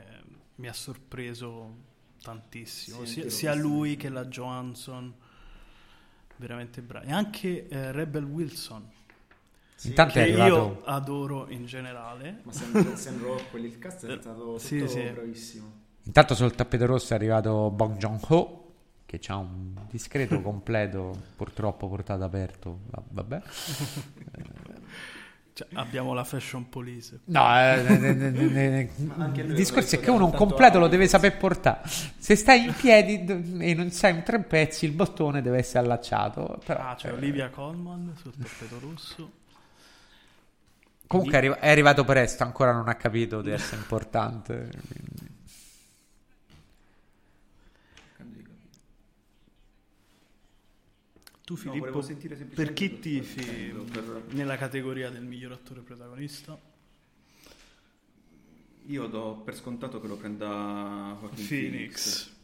mi 0.57 0.69
ha 0.69 0.73
sorpreso 0.73 1.75
tantissimo. 2.23 3.05
Sì, 3.05 3.23
sia, 3.23 3.31
sia 3.31 3.55
lui 3.55 3.97
che 3.97 4.09
la 4.09 4.25
Johansson. 4.27 5.13
Veramente 6.37 6.81
bravi. 6.83 7.09
E 7.09 7.13
anche 7.13 7.67
eh, 7.67 7.91
Rebel 7.91 8.23
Wilson. 8.23 8.89
Sì, 9.79 9.89
Intanto 9.91 10.15
Che 10.15 10.21
è 10.21 10.23
arrivato. 10.25 10.55
io 10.55 10.81
adoro 10.87 11.47
in 11.51 11.65
generale. 11.67 12.41
Ma 12.43 12.51
Sam, 12.51 12.95
Sam 12.97 13.23
Rockwell, 13.23 13.65
il 13.65 13.79
cast 13.79 14.07
è 14.07 14.11
Eh, 14.13 14.19
stato 14.21 14.59
sì, 14.59 14.79
tutto 14.79 14.91
sì. 14.91 15.03
bravissimo. 15.03 15.73
Intanto 16.03 16.35
sul 16.35 16.53
tappeto 16.55 16.85
rosso 16.85 17.13
è 17.13 17.17
arrivato 17.17 17.71
Bong 17.71 17.97
Joon-ho 17.97 18.65
che 19.07 19.21
ha 19.29 19.37
un 19.37 19.75
discreto 19.89 20.41
completo 20.43 21.17
purtroppo 21.37 21.89
portato 21.89 22.25
aperto. 22.25 22.81
Va- 22.91 23.03
Vabbè. 23.09 23.43
Cioè, 25.59 25.67
abbiamo 25.73 26.13
la 26.15 26.23
fashion 26.23 26.69
police. 26.69 27.19
No, 27.25 27.41
eh, 27.61 27.83
Ma 29.07 29.25
anche 29.25 29.43
lui 29.43 29.51
il 29.51 29.57
discorso 29.57 29.97
è 29.97 29.99
che 30.01 30.09
uno 30.11 30.27
un 30.27 30.33
completo 30.33 30.79
lo 30.79 30.87
deve 30.87 31.09
saper 31.09 31.37
portare. 31.37 31.81
Se 31.89 32.37
stai 32.37 32.65
in 32.67 32.75
piedi 32.75 33.25
e 33.65 33.75
non 33.75 33.91
sai 33.91 34.15
in 34.15 34.23
tre 34.23 34.41
pezzi, 34.41 34.85
il 34.85 34.93
bottone 34.93 35.43
deve 35.43 35.59
essere 35.59 35.81
allacciato. 35.85 36.61
Però, 36.65 36.81
Ah, 36.81 36.95
c'è 36.95 37.09
eh, 37.09 37.13
Olivia 37.13 37.51
Colman 37.51 38.15
sul 38.23 38.35
tappeto 38.37 38.79
rosso. 38.79 39.31
Comunque 41.09 41.35
è, 41.35 41.39
arri- 41.47 41.59
è 41.61 41.69
arrivato 41.71 42.05
presto, 42.05 42.43
ancora 42.45 42.71
non 42.73 42.87
ha 42.89 42.95
capito 42.95 43.41
di 43.43 43.51
essere 43.51 43.81
importante. 43.81 44.69
quindi. 44.71 45.37
Tu 51.45 51.55
No, 51.55 51.59
Filippo, 51.61 51.79
volevo 51.81 52.03
sentire 52.03 52.35
per 52.37 52.73
chi 52.75 52.99
tifi 52.99 53.73
per- 53.91 54.25
nella 54.31 54.57
categoria 54.59 55.09
del 55.09 55.23
miglior 55.23 55.53
attore 55.53 55.81
protagonista? 55.81 56.59
Io 58.87 59.07
do 59.07 59.37
per 59.45 59.55
scontato 59.55 60.01
che 60.01 60.07
lo 60.09 60.17
prenda 60.17 61.17
Joaquin 61.21 61.47
Phoenix. 61.47 61.49
Phoenix. 61.49 62.37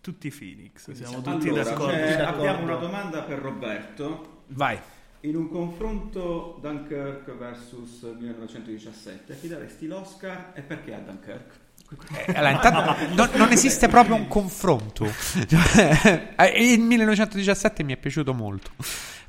Tutti 0.00 0.30
Phoenix, 0.30 0.84
Quindi 0.84 1.02
siamo 1.04 1.22
siamo- 1.22 1.36
tutti 1.38 1.48
Allora, 1.48 1.64
d'accordo. 1.64 1.92
eh, 1.92 2.16
d'accordo. 2.16 2.38
abbiamo 2.38 2.62
una 2.62 2.76
domanda 2.76 3.22
per 3.22 3.38
Roberto. 3.40 4.42
Vai. 4.48 4.78
In 5.20 5.34
un 5.34 5.48
confronto 5.48 6.58
Dunkirk 6.60 7.36
versus 7.36 8.02
1917, 8.02 9.38
chi 9.40 9.48
daresti 9.48 9.86
l'Oscar 9.86 10.52
e 10.54 10.60
perché 10.60 10.94
a 10.94 10.98
Dunkirk? 10.98 11.64
Eh, 12.26 12.32
allora, 12.32 12.50
intanto 12.50 13.06
non, 13.14 13.30
non 13.34 13.52
esiste 13.52 13.88
proprio 13.88 14.14
un 14.14 14.28
confronto. 14.28 15.06
Eh, 16.38 16.72
il 16.72 16.80
1917 16.80 17.82
mi 17.82 17.94
è 17.94 17.96
piaciuto 17.96 18.34
molto. 18.34 18.70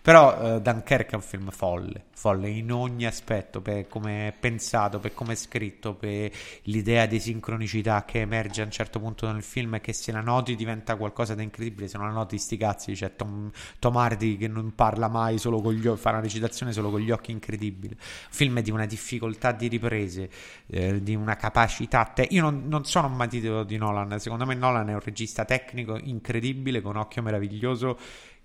Però 0.08 0.56
eh, 0.56 0.62
Dunkirk 0.62 1.12
è 1.12 1.16
un 1.16 1.22
film 1.22 1.50
folle, 1.50 2.06
folle 2.14 2.48
in 2.48 2.72
ogni 2.72 3.06
aspetto, 3.06 3.60
per 3.60 3.90
come 3.90 4.30
è 4.30 4.32
pensato, 4.32 5.02
per 5.02 5.14
come 5.14 5.34
è 5.34 5.36
scritto, 5.36 5.96
per 5.96 6.32
l'idea 6.62 7.06
di 7.06 7.20
sincronicità 7.20 8.06
che 8.06 8.22
emerge 8.22 8.62
a 8.62 8.64
un 8.64 8.72
certo 8.72 9.02
punto 9.02 9.30
nel 9.30 9.44
film 9.44 9.74
e 9.74 9.82
che 9.82 9.92
se 9.92 10.14
la 10.14 10.22
noti 10.22 10.56
diventa 10.56 10.96
qualcosa 10.96 11.36
di 11.36 11.44
incredibile, 11.44 11.90
se 11.90 11.98
non 11.98 12.08
la 12.08 12.14
noti 12.14 12.38
sti 12.38 12.56
cazzi, 12.56 12.94
c'è 12.94 13.18
Tom, 13.18 13.52
Tom 13.80 13.98
Hardy 13.98 14.38
che 14.38 14.48
non 14.48 14.74
parla 14.76 15.10
mai, 15.10 15.40
solo 15.40 15.60
con 15.60 15.74
gli 15.74 15.86
occhi, 15.86 16.00
fa 16.00 16.12
una 16.12 16.22
recitazione 16.22 16.72
solo 16.72 16.90
con 16.90 17.02
gli 17.02 17.12
occhi 17.12 17.32
incredibile. 17.32 17.98
Film 18.00 18.62
di 18.62 18.72
una 18.72 18.86
difficoltà 18.86 19.52
di 19.52 19.68
riprese, 19.68 20.30
eh, 20.68 21.04
di 21.04 21.16
una 21.16 21.36
capacità. 21.36 22.06
te- 22.06 22.28
Io 22.30 22.42
non, 22.44 22.64
non 22.70 22.86
sono 22.86 23.08
un 23.08 23.16
matito 23.18 23.66
di 23.66 23.76
Nolan, 23.76 24.18
secondo 24.22 24.46
me 24.46 24.56
Nolan 24.56 24.88
è 24.88 24.94
un 24.94 25.02
regista 25.02 25.44
tecnico 25.44 25.98
incredibile, 26.02 26.80
con 26.80 26.96
occhio 26.96 27.22
meraviglioso, 27.22 27.98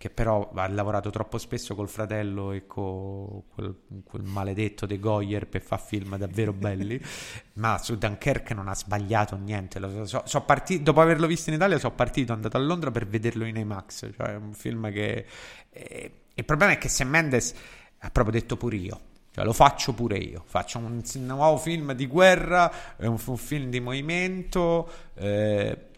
che 0.03 0.11
però 0.11 0.51
ha 0.57 0.67
lavorato 0.67 1.11
troppo 1.11 1.39
spesso 1.39 1.77
col 1.77 1.89
fratello 1.89 2.51
e 2.51 2.67
con 2.67 3.45
quel, 3.55 3.83
quel 4.03 4.25
maledetto 4.25 4.85
De 4.85 4.99
Goyer 4.99 5.47
per 5.47 5.63
fare 5.63 5.81
film 5.87 6.17
davvero 6.17 6.53
belli. 6.53 7.01
Ma 7.55 7.79
su 7.79 7.97
Dunkirk 7.97 8.51
non 8.51 8.67
ha 8.67 8.75
sbagliato 8.75 9.37
niente. 9.37 9.79
So- 10.07 10.25
so 10.25 10.41
parti- 10.43 10.83
dopo 10.83 11.01
averlo 11.01 11.29
visto 11.29 11.51
in 11.51 11.55
Italia, 11.55 11.79
sono 11.79 11.95
partito, 11.95 12.33
andato 12.33 12.57
a 12.57 12.61
Londra 12.61 12.91
per 12.91 13.07
vederlo 13.07 13.45
in 13.45 13.55
IMAX. 13.55 14.11
Cioè, 14.17 14.27
è 14.31 14.35
un 14.35 14.55
film 14.55 14.91
che. 14.91 15.25
eh, 15.71 16.13
il 16.35 16.45
problema 16.45 16.73
è 16.73 16.79
che 16.79 16.89
Sam 16.89 17.09
Mendes 17.09 17.55
ha 17.99 18.11
proprio 18.11 18.41
detto 18.41 18.57
pure 18.57 18.75
io. 18.75 19.01
Cioè, 19.31 19.45
lo 19.45 19.53
faccio 19.53 19.93
pure 19.93 20.19
io. 20.19 20.43
Faccio 20.45 20.79
un, 20.79 21.01
un 21.15 21.27
nuovo 21.27 21.59
film 21.59 21.93
di 21.93 22.09
guerra, 22.09 22.97
è 22.97 23.07
un, 23.07 23.19
un 23.25 23.37
film 23.37 23.71
di 23.71 23.79
movimento. 23.79 24.91
eh, 25.15 25.91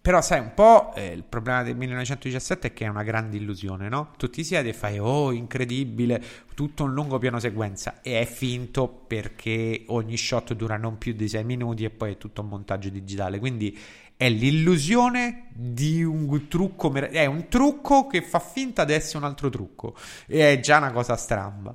però 0.00 0.22
sai 0.22 0.40
un 0.40 0.52
po' 0.54 0.94
eh, 0.94 1.12
il 1.12 1.24
problema 1.24 1.62
del 1.62 1.76
1917 1.76 2.68
è 2.68 2.72
che 2.72 2.86
è 2.86 2.88
una 2.88 3.02
grande 3.02 3.36
illusione, 3.36 3.88
no? 3.88 4.12
Tu 4.16 4.30
ti 4.30 4.42
siedi 4.42 4.70
e 4.70 4.72
fai 4.72 4.98
oh 4.98 5.32
incredibile, 5.32 6.22
tutto 6.54 6.84
un 6.84 6.94
lungo 6.94 7.18
piano 7.18 7.38
sequenza 7.38 8.00
e 8.00 8.20
è 8.20 8.24
finto 8.24 8.88
perché 8.88 9.84
ogni 9.88 10.16
shot 10.16 10.54
dura 10.54 10.76
non 10.76 10.96
più 10.96 11.12
di 11.12 11.28
6 11.28 11.44
minuti 11.44 11.84
e 11.84 11.90
poi 11.90 12.12
è 12.12 12.16
tutto 12.16 12.40
un 12.40 12.48
montaggio 12.48 12.88
digitale, 12.88 13.38
quindi 13.38 13.78
è 14.16 14.28
l'illusione 14.30 15.48
di 15.52 16.02
un 16.02 16.48
trucco, 16.48 16.90
mer- 16.90 17.10
è 17.10 17.26
un 17.26 17.48
trucco 17.48 18.06
che 18.06 18.22
fa 18.22 18.38
finta 18.38 18.84
di 18.84 18.92
essere 18.92 19.18
un 19.18 19.24
altro 19.24 19.50
trucco 19.50 19.94
e 20.26 20.52
è 20.52 20.60
già 20.60 20.78
una 20.78 20.92
cosa 20.92 21.16
stramba. 21.16 21.74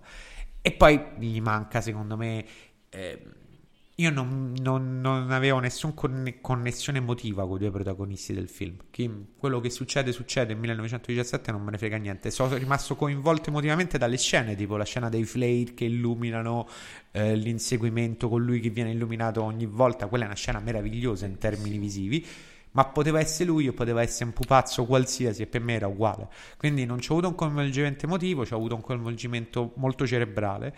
E 0.62 0.72
poi 0.72 1.00
gli 1.20 1.40
manca 1.42 1.80
secondo 1.80 2.18
me 2.18 2.46
eh, 2.90 3.22
io 4.00 4.10
non, 4.12 4.54
non- 4.62 5.02
non 5.02 5.30
avevo 5.32 5.60
nessuna 5.60 5.94
connessione 6.42 7.00
emotiva 7.00 7.46
con 7.46 7.58
i 7.58 7.60
due 7.60 7.72
protagonisti 7.72 8.34
del 8.34 8.48
film. 8.48 8.78
Chi- 8.92 9.28
quello 9.38 9.60
che 9.60 9.70
succede, 9.70 10.14
succede 10.14 10.54
in 10.54 10.60
1917 10.60 11.52
non 11.52 11.62
me 11.62 11.72
ne 11.72 11.78
frega 11.78 11.98
niente. 11.98 12.32
Sono 12.32 12.56
rimasto 12.56 12.96
coinvolto 12.96 13.50
emotivamente 13.50 13.98
dalle 13.98 14.18
scene, 14.18 14.56
tipo 14.56 14.78
la 14.78 14.86
scena 14.86 15.10
dei 15.10 15.26
flare 15.26 15.74
che 15.76 15.84
illuminano 15.84 16.68
eh, 17.12 17.36
l'inseguimento 17.36 18.30
con 18.30 18.42
lui 18.42 18.62
che 18.62 18.70
viene 18.70 18.92
illuminato 18.92 19.44
ogni 19.44 19.66
volta. 19.66 20.08
Quella 20.08 20.24
è 20.24 20.28
una 20.28 20.36
scena 20.36 20.60
meravigliosa 20.60 21.26
in 21.26 21.38
termini 21.38 21.78
visivi. 21.78 22.26
Ma 22.72 22.86
poteva 22.86 23.20
essere 23.20 23.50
lui 23.50 23.68
o 23.68 23.74
poteva 23.74 24.02
essere 24.02 24.26
un 24.26 24.32
pupazzo 24.34 24.86
qualsiasi, 24.86 25.42
e 25.42 25.48
per 25.48 25.60
me 25.62 25.74
era 25.74 25.88
uguale. 25.88 26.30
Quindi 26.56 26.86
non 26.86 27.00
ho 27.00 27.12
avuto 27.12 27.28
un 27.28 27.36
coinvolgimento 27.36 28.06
emotivo, 28.06 28.44
ho 28.50 28.56
avuto 28.56 28.76
un 28.76 28.82
coinvolgimento 28.82 29.74
molto 29.76 30.06
cerebrale. 30.08 30.74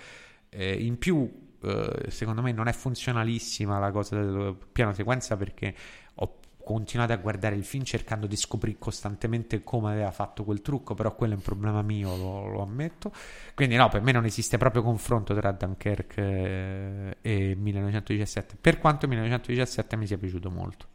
Eh, 0.49 0.73
in 0.83 0.97
più, 0.97 1.29
eh, 1.63 2.09
secondo 2.09 2.41
me 2.41 2.51
non 2.51 2.67
è 2.67 2.73
funzionalissima 2.73 3.79
la 3.79 3.91
cosa 3.91 4.15
del 4.15 4.55
piano 4.71 4.93
sequenza 4.93 5.37
perché 5.37 5.75
ho 6.15 6.39
continuato 6.63 7.11
a 7.13 7.17
guardare 7.17 7.55
il 7.55 7.63
film 7.63 7.83
cercando 7.83 8.27
di 8.27 8.35
scoprire 8.35 8.77
costantemente 8.79 9.63
come 9.63 9.91
aveva 9.91 10.11
fatto 10.11 10.43
quel 10.43 10.61
trucco, 10.61 10.93
però 10.93 11.15
quello 11.15 11.33
è 11.33 11.35
un 11.35 11.41
problema 11.41 11.81
mio, 11.81 12.15
lo, 12.15 12.47
lo 12.47 12.61
ammetto. 12.61 13.11
Quindi 13.53 13.75
no, 13.75 13.89
per 13.89 14.01
me 14.01 14.11
non 14.11 14.25
esiste 14.25 14.57
proprio 14.57 14.81
confronto 14.81 15.33
tra 15.33 15.51
Dunkerque 15.51 17.17
e, 17.21 17.49
e 17.51 17.55
1917, 17.55 18.55
per 18.59 18.79
quanto 18.79 19.07
1917 19.07 19.95
mi 19.95 20.07
sia 20.07 20.17
piaciuto 20.17 20.49
molto. 20.49 20.87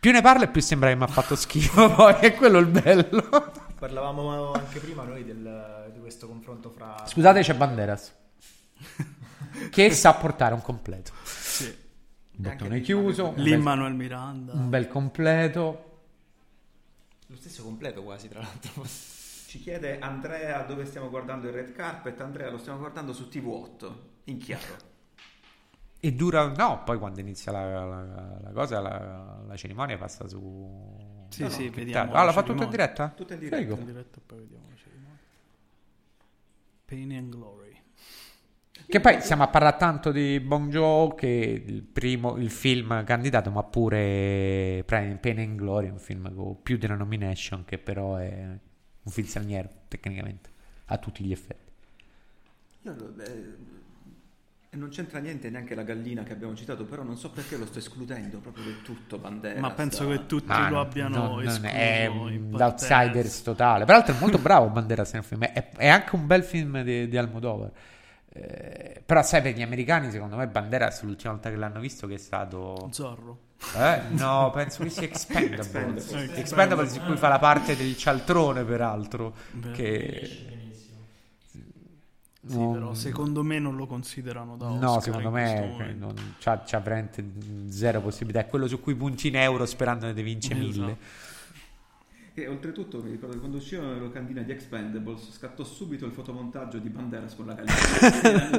Più 0.00 0.12
ne 0.12 0.20
parlo 0.20 0.44
e 0.44 0.48
più 0.48 0.60
sembra 0.60 0.90
che 0.90 0.96
mi 0.96 1.04
ha 1.04 1.06
fatto 1.06 1.34
schifo, 1.34 1.90
poi 1.94 2.14
è 2.20 2.34
quello 2.34 2.58
il 2.58 2.66
bello. 2.66 3.52
Parlavamo 3.78 4.52
anche 4.52 4.78
prima 4.78 5.02
noi 5.04 5.24
del- 5.24 5.90
di 5.92 6.00
questo 6.00 6.26
confronto 6.26 6.70
fra... 6.70 7.04
Scusate, 7.06 7.40
c'è 7.40 7.54
Banderas. 7.54 8.14
Che 9.70 9.90
sa 9.92 10.14
portare 10.14 10.54
un 10.54 10.62
completo. 10.62 11.12
Sì. 11.24 11.82
Bottone 12.36 12.80
chiuso, 12.80 13.28
un 13.28 13.34
Lì 13.36 13.50
bel, 13.50 13.60
Manuel 13.60 13.94
Miranda. 13.94 14.52
un 14.52 14.68
bel 14.68 14.88
completo. 14.88 15.90
Lo 17.28 17.36
stesso 17.36 17.62
completo 17.62 18.02
quasi, 18.02 18.28
tra 18.28 18.40
l'altro. 18.40 18.84
Ci 18.86 19.60
chiede 19.60 20.00
Andrea 20.00 20.62
dove 20.62 20.84
stiamo 20.84 21.08
guardando 21.10 21.46
il 21.46 21.52
red 21.54 21.72
carpet. 21.72 22.20
Andrea, 22.20 22.50
lo 22.50 22.58
stiamo 22.58 22.78
guardando 22.78 23.12
su 23.12 23.28
TV8, 23.30 23.92
in 24.24 24.38
chiaro. 24.38 24.92
E 26.00 26.12
dura, 26.12 26.48
no, 26.48 26.82
poi 26.84 26.98
quando 26.98 27.20
inizia 27.20 27.50
la, 27.52 27.84
la- 27.86 28.38
la 28.42 28.50
cosa, 28.52 28.80
la, 28.80 29.40
la 29.46 29.56
cerimonia 29.56 29.96
passa 29.96 30.28
su... 30.28 31.26
Sì, 31.30 31.42
no, 31.44 31.48
sì, 31.48 31.68
vediamo. 31.70 32.12
Ah, 32.12 32.18
la 32.18 32.24
l'ha 32.24 32.32
fatto 32.32 32.52
tutto 32.52 32.64
in 32.64 32.70
diretta? 32.70 33.08
Tutto 33.08 33.32
in 33.32 33.38
diretta. 33.38 33.56
Figo. 33.56 33.74
In 33.76 33.84
diretta 33.86 34.18
poi 34.26 34.38
vediamo 34.40 34.64
la 34.68 34.76
cerimonia. 34.76 35.18
Pain 36.84 37.12
and 37.12 37.30
Glory. 37.30 37.73
Che 38.86 39.00
poi 39.00 39.20
stiamo 39.20 39.42
a 39.42 39.48
parlare 39.48 39.76
tanto 39.76 40.12
di 40.12 40.38
Bong 40.40 40.70
Joon 40.70 41.14
che 41.14 41.62
il 41.66 41.82
primo, 41.82 42.36
il 42.36 42.50
film 42.50 43.02
candidato, 43.04 43.50
ma 43.50 43.62
pure 43.62 44.82
Pain 44.86 45.18
Pain 45.20 45.38
and 45.38 45.56
Glory, 45.56 45.88
un 45.88 45.98
film 45.98 46.32
con 46.34 46.62
più 46.62 46.76
di 46.76 46.84
una 46.84 46.94
nomination 46.96 47.64
che 47.64 47.78
però 47.78 48.16
è 48.16 48.30
un 49.02 49.12
film 49.12 49.26
straniero 49.26 49.68
tecnicamente, 49.88 50.50
a 50.86 50.98
tutti 50.98 51.24
gli 51.24 51.32
effetti. 51.32 51.72
Io 52.82 53.14
eh, 53.20 53.56
non 54.76 54.88
c'entra 54.90 55.18
niente 55.18 55.50
neanche 55.50 55.74
la 55.74 55.82
gallina 55.82 56.22
che 56.22 56.32
abbiamo 56.32 56.54
citato, 56.54 56.84
però 56.84 57.02
non 57.02 57.16
so 57.16 57.30
perché 57.30 57.56
lo 57.56 57.66
sto 57.66 57.78
escludendo 57.78 58.38
proprio 58.38 58.64
del 58.64 58.82
tutto 58.82 59.18
Banderas. 59.18 59.60
Ma 59.60 59.70
penso 59.72 60.06
che 60.08 60.26
tutti 60.26 60.46
Ma 60.46 60.68
lo 60.68 60.76
no, 60.76 60.80
abbiano 60.80 61.26
non 61.28 61.46
escluso 61.46 61.72
è 61.74 62.04
in 62.10 62.42
un 62.42 62.50
partenza. 62.50 62.98
outsiders 62.98 63.42
totale. 63.42 63.84
Peraltro 63.84 64.14
è 64.14 64.18
molto 64.20 64.38
bravo 64.38 64.68
Banderas 64.68 65.12
nel 65.14 65.24
film, 65.24 65.44
è, 65.44 65.70
è 65.70 65.88
anche 65.88 66.14
un 66.14 66.26
bel 66.26 66.42
film 66.44 66.82
di, 66.82 67.08
di 67.08 67.16
Almodovar. 67.16 67.70
Eh, 68.36 69.00
però 69.06 69.22
sai 69.22 69.42
per 69.42 69.54
gli 69.54 69.62
americani 69.62 70.10
secondo 70.10 70.34
me 70.34 70.48
Banderas 70.48 71.02
l'ultima 71.02 71.32
volta 71.34 71.50
che 71.50 71.56
l'hanno 71.56 71.78
visto 71.78 72.08
che 72.08 72.14
è 72.14 72.18
stato 72.18 72.88
Zorro. 72.90 73.38
Eh? 73.76 74.00
No, 74.10 74.50
penso 74.52 74.82
che 74.82 74.90
sia 74.90 75.02
Expendables. 75.04 75.68
Expendables. 75.68 76.38
Expendables 76.38 76.94
in 76.96 77.04
cui 77.04 77.16
fa 77.16 77.28
la 77.28 77.38
parte 77.38 77.76
del 77.76 77.96
cialtrone, 77.96 78.64
peraltro. 78.64 79.34
Beh, 79.52 79.70
Che 79.70 80.46
benissimo. 80.48 80.98
Sì, 82.46 82.58
non- 82.58 82.72
però 82.72 82.92
secondo 82.94 83.42
me 83.44 83.58
non 83.60 83.76
lo 83.76 83.86
considerano 83.86 84.56
da 84.56 84.66
No, 84.68 84.96
Oscar 84.96 85.02
secondo 85.02 85.28
in 85.28 85.34
me 85.34 85.94
non, 85.96 86.34
c'ha, 86.40 86.62
c'ha 86.66 86.80
veramente 86.80 87.24
zero 87.68 88.00
possibilità. 88.00 88.40
È 88.40 88.48
quello 88.48 88.66
su 88.66 88.80
cui 88.80 88.94
punti 88.96 89.28
in 89.28 89.36
euro 89.36 89.64
sperando 89.64 90.12
di 90.12 90.22
vincere 90.22 90.58
Esatto. 90.60 90.80
mille. 90.80 90.96
E 92.36 92.48
oltretutto 92.48 93.00
mi 93.00 93.12
ricordo 93.12 93.34
che 93.34 93.38
quando 93.38 93.58
uscirono 93.58 93.92
le 93.92 94.00
locandine 94.00 94.44
di 94.44 94.50
Expendables 94.50 95.30
scattò 95.30 95.62
subito 95.62 96.04
il 96.04 96.10
fotomontaggio 96.10 96.78
di 96.78 96.88
Banderas 96.88 97.36
con 97.36 97.46
la 97.46 97.54
gallina. 97.54 98.58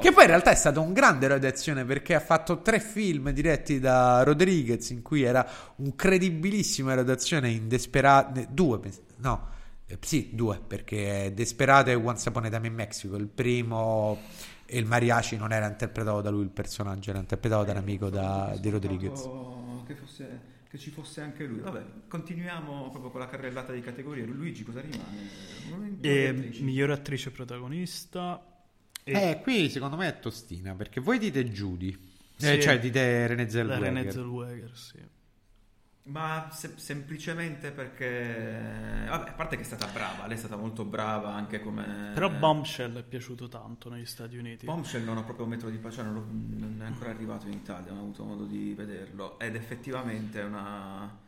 Che 0.00 0.10
poi 0.10 0.22
in 0.22 0.30
realtà 0.30 0.50
è 0.50 0.54
stata 0.54 0.80
un 0.80 0.94
grande 0.94 1.28
redazione 1.28 1.84
perché 1.84 2.14
ha 2.14 2.20
fatto 2.20 2.62
tre 2.62 2.80
film 2.80 3.28
diretti 3.30 3.78
da 3.78 4.22
Rodriguez 4.22 4.88
in 4.88 5.02
cui 5.02 5.20
era 5.20 5.46
un 5.76 5.94
credibilissima 5.94 6.94
redazione 6.94 7.50
in 7.50 7.68
Desperate... 7.68 8.48
Due, 8.50 8.80
no, 9.16 9.48
eh, 9.84 9.98
sì, 10.00 10.30
due, 10.32 10.58
perché 10.66 11.30
Desperate 11.34 11.90
e 11.90 11.94
Once 11.96 12.26
Upon 12.30 12.46
a 12.46 12.48
Time 12.48 12.68
in 12.68 12.74
Mexico. 12.74 13.16
Il 13.16 13.28
primo 13.28 14.18
e 14.64 14.78
il 14.78 14.86
mariachi 14.86 15.36
non 15.36 15.52
era 15.52 15.66
interpretato 15.66 16.22
da 16.22 16.30
lui 16.30 16.44
il 16.44 16.48
personaggio, 16.48 17.10
era 17.10 17.18
interpretato 17.18 17.64
da 17.64 17.72
un 17.72 17.78
amico 17.78 18.08
da- 18.08 18.56
di 18.58 18.70
Rodriguez. 18.70 19.28
Che, 19.86 19.94
fosse, 19.94 20.52
che 20.74 20.80
ci 20.80 20.90
fosse 20.90 21.20
anche 21.20 21.44
lui. 21.46 21.60
Vabbè, 21.60 21.84
continuiamo 22.08 22.90
proprio 22.90 23.12
con 23.12 23.20
la 23.20 23.28
carrellata 23.28 23.72
di 23.72 23.80
categorie. 23.80 24.24
Luigi, 24.24 24.64
cosa 24.64 24.80
rimane? 24.80 25.28
Non- 25.70 25.98
E 26.00 26.50
migliore 26.60 26.92
attrice 26.92 27.30
protagonista. 27.30 28.44
E 29.04 29.12
Eh, 29.30 29.40
qui 29.40 29.70
secondo 29.70 29.94
me 29.96 30.08
è 30.08 30.18
tostina 30.18 30.74
perché 30.74 31.00
voi 31.00 31.18
dite 31.18 31.44
Judy, 31.48 31.96
Sì. 32.36 32.46
Eh, 32.54 32.60
cioè 32.60 32.80
dite 32.80 33.26
René 33.28 33.44
la 33.44 33.48
Zellweger. 33.50 33.82
Renée 33.82 34.10
Zellweger, 34.10 34.76
sì. 34.76 34.98
Ma 36.06 36.48
se- 36.52 36.74
semplicemente 36.76 37.70
perché... 37.70 39.06
Vabbè, 39.08 39.30
a 39.30 39.32
parte 39.32 39.56
che 39.56 39.62
è 39.62 39.64
stata 39.64 39.86
brava, 39.86 40.26
lei 40.26 40.36
è 40.36 40.38
stata 40.38 40.56
molto 40.56 40.84
brava 40.84 41.32
anche 41.32 41.60
come... 41.60 42.10
Però 42.12 42.28
Bombshell 42.28 42.98
è 42.98 43.02
piaciuto 43.02 43.48
tanto 43.48 43.88
negli 43.88 44.04
Stati 44.04 44.36
Uniti. 44.36 44.66
Bombshell 44.66 45.02
non 45.02 45.16
ho 45.16 45.24
proprio 45.24 45.46
un 45.46 45.52
metro 45.52 45.70
di 45.70 45.78
pace, 45.78 46.02
non, 46.02 46.12
lo- 46.14 46.26
non 46.28 46.76
è 46.82 46.84
ancora 46.84 47.08
arrivato 47.08 47.46
in 47.46 47.54
Italia, 47.54 47.90
non 47.92 48.00
ho 48.00 48.02
avuto 48.02 48.24
modo 48.24 48.44
di 48.44 48.74
vederlo. 48.74 49.38
Ed 49.38 49.54
effettivamente 49.54 50.40
è 50.42 50.44
una 50.44 51.22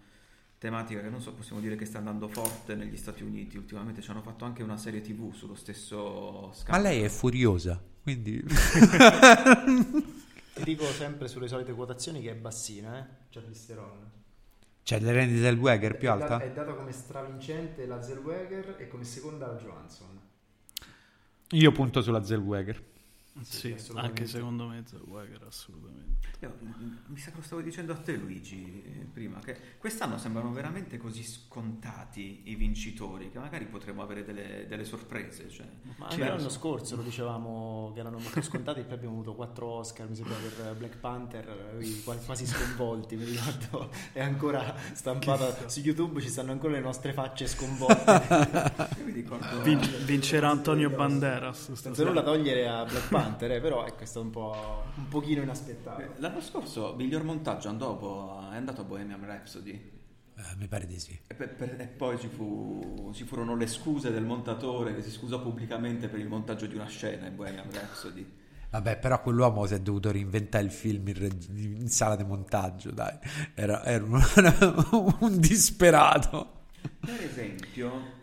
tematica 0.58 1.00
che 1.00 1.08
non 1.08 1.22
so, 1.22 1.32
possiamo 1.32 1.60
dire 1.62 1.76
che 1.76 1.86
sta 1.86 1.96
andando 1.96 2.28
forte 2.28 2.74
negli 2.74 2.98
Stati 2.98 3.22
Uniti. 3.22 3.56
Ultimamente 3.56 4.02
ci 4.02 4.10
hanno 4.10 4.20
fatto 4.22 4.44
anche 4.44 4.62
una 4.62 4.76
serie 4.76 5.00
tv 5.00 5.32
sullo 5.32 5.54
stesso 5.54 6.48
Ma 6.48 6.54
scambio. 6.54 6.82
lei 6.90 7.00
è 7.02 7.08
furiosa, 7.08 7.82
quindi... 8.02 8.44
Ti 10.52 10.64
dico 10.64 10.84
sempre 10.84 11.28
sulle 11.28 11.48
solite 11.48 11.72
quotazioni 11.72 12.20
che 12.20 12.30
è 12.30 12.34
bassina, 12.34 12.98
eh? 12.98 13.04
Charlize 13.30 13.66
Theron. 13.66 14.10
Cioè, 14.86 15.00
la 15.00 15.10
René 15.10 15.36
Zellweger 15.40 15.96
più 15.96 16.06
È 16.06 16.12
alta? 16.12 16.36
da- 16.36 16.44
È 16.44 16.52
data 16.52 16.72
come 16.74 16.92
stravincente 16.92 17.86
la 17.86 18.00
Zellweger 18.00 18.76
e 18.78 18.86
come 18.86 19.02
seconda 19.02 19.48
la 19.48 19.54
Johansson. 19.54 20.20
Io 21.50 21.72
punto 21.72 22.02
sulla 22.02 22.22
Zellweger. 22.22 22.80
Sì, 23.42 23.72
assolutamente. 23.72 24.20
anche 24.20 24.26
secondo 24.26 24.66
me 24.66 24.82
Zellweger 24.86 25.42
assolutamente. 25.42 26.28
Io, 26.40 26.56
mm, 26.62 26.96
mi 27.06 27.18
sa 27.18 27.30
che 27.30 27.36
lo 27.36 27.42
stavo 27.42 27.62
dicendo 27.62 27.92
a 27.92 27.96
te 27.96 28.16
Luigi 28.16 28.82
eh, 28.84 29.06
prima, 29.12 29.38
che 29.40 29.56
quest'anno 29.78 30.18
sembrano 30.18 30.52
veramente 30.52 30.96
così 30.96 31.22
scontati 31.22 32.42
i 32.44 32.54
vincitori 32.54 33.30
che 33.30 33.38
magari 33.38 33.66
potremo 33.66 34.02
avere 34.02 34.24
delle, 34.24 34.66
delle 34.66 34.84
sorprese. 34.84 35.48
Cioè. 35.48 35.66
Ma 35.96 36.10
Sì, 36.10 36.20
anche 36.20 36.28
l'anno 36.28 36.48
so. 36.48 36.58
scorso 36.58 36.96
lo 36.96 37.02
dicevamo 37.02 37.92
che 37.94 38.00
erano 38.00 38.18
molto 38.18 38.40
scontati 38.42 38.80
e 38.80 38.84
poi 38.84 38.94
abbiamo 38.94 39.14
avuto 39.14 39.34
4 39.34 39.66
Oscar, 39.66 40.08
mi 40.08 40.14
sembra, 40.14 40.34
per 40.36 40.74
Black 40.76 40.96
Panther, 40.96 41.78
quasi, 42.04 42.46
sconvolti, 42.46 43.16
mi 43.16 43.24
ricordo. 43.24 43.90
È 44.12 44.20
ancora 44.20 44.74
stampata 44.92 45.68
su 45.68 45.80
YouTube, 45.80 46.20
ci 46.20 46.28
stanno 46.28 46.52
ancora 46.52 46.74
le 46.74 46.80
nostre 46.80 47.12
facce 47.12 47.46
sconvolte. 47.46 48.22
Io 48.98 49.04
mi 49.04 49.12
ricordo... 49.12 49.62
Vin- 49.62 50.04
vincerà 50.04 50.50
Antonio 50.50 50.90
Banderas 50.90 51.72
Senza 51.72 52.04
nulla 52.04 52.22
togliere 52.22 52.68
a 52.68 52.84
Black 52.84 53.08
Panther, 53.08 53.25
eh, 53.26 53.60
però 53.60 53.86
ecco, 53.86 54.02
è 54.02 54.06
stato 54.06 54.24
un 54.24 54.30
po' 54.30 54.84
un 54.96 55.08
pochino 55.08 55.42
inaspettato. 55.42 56.00
Eh, 56.02 56.10
L'anno 56.18 56.40
scorso 56.40 56.94
miglior 56.96 57.22
montaggio 57.24 57.68
andò 57.68 57.86
dopo, 57.88 58.48
è 58.52 58.56
andato 58.56 58.80
a 58.82 58.84
Bohemian 58.84 59.24
Rhapsody 59.24 59.92
Eh, 60.38 60.42
mi 60.58 60.68
pare 60.68 60.86
di 60.86 60.98
sì. 60.98 61.18
e, 61.26 61.34
per- 61.34 61.54
per- 61.54 61.80
e 61.80 61.86
poi 61.86 62.18
ci, 62.18 62.28
fu- 62.28 63.10
ci 63.14 63.24
furono 63.24 63.56
le 63.56 63.66
scuse 63.66 64.10
del 64.10 64.24
montatore 64.24 64.94
che 64.94 65.02
si 65.02 65.10
scusò 65.10 65.40
pubblicamente 65.40 66.08
per 66.08 66.20
il 66.20 66.28
montaggio 66.28 66.66
di 66.66 66.74
una 66.74 66.86
scena 66.86 67.26
in 67.26 67.34
Bohemian 67.36 67.70
Rhapsody. 67.70 68.26
Vabbè, 68.70 68.98
però 68.98 69.22
quell'uomo 69.22 69.64
si 69.66 69.74
è 69.74 69.80
dovuto 69.80 70.10
reinventare 70.10 70.64
il 70.64 70.70
film 70.72 71.06
in, 71.08 71.14
reg- 71.18 71.48
in 71.80 71.88
sala 71.88 72.16
di 72.16 72.24
montaggio, 72.24 72.90
dai. 72.90 73.16
Era, 73.54 73.82
era 73.84 74.04
un, 74.04 74.20
un 75.20 75.38
disperato. 75.40 76.64
Per 77.00 77.22
esempio, 77.22 78.15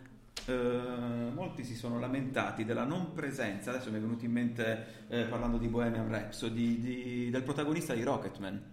eh, 0.46 1.30
molti 1.32 1.64
si 1.64 1.74
sono 1.74 1.98
lamentati 1.98 2.64
della 2.64 2.84
non 2.84 3.12
presenza, 3.12 3.70
adesso 3.70 3.90
mi 3.90 3.98
è 3.98 4.00
venuto 4.00 4.24
in 4.24 4.32
mente 4.32 5.04
eh, 5.08 5.24
parlando 5.24 5.58
di 5.58 5.68
Bohemian 5.68 6.08
Rhapsody, 6.08 6.80
di- 6.80 7.30
del 7.30 7.42
protagonista 7.42 7.94
di 7.94 8.02
Rocketman. 8.02 8.72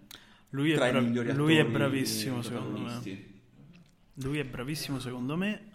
Lui 0.50 0.72
è, 0.72 0.74
tra 0.74 0.90
bra- 0.90 1.00
i 1.00 1.04
migliori 1.04 1.32
lui 1.32 1.56
è 1.56 1.60
attori 1.60 1.72
bravissimo 1.72 2.42
secondo 2.42 2.78
me. 2.80 3.00
Lui 4.14 4.38
è 4.38 4.44
bravissimo 4.44 4.98
secondo 4.98 5.36
me. 5.36 5.70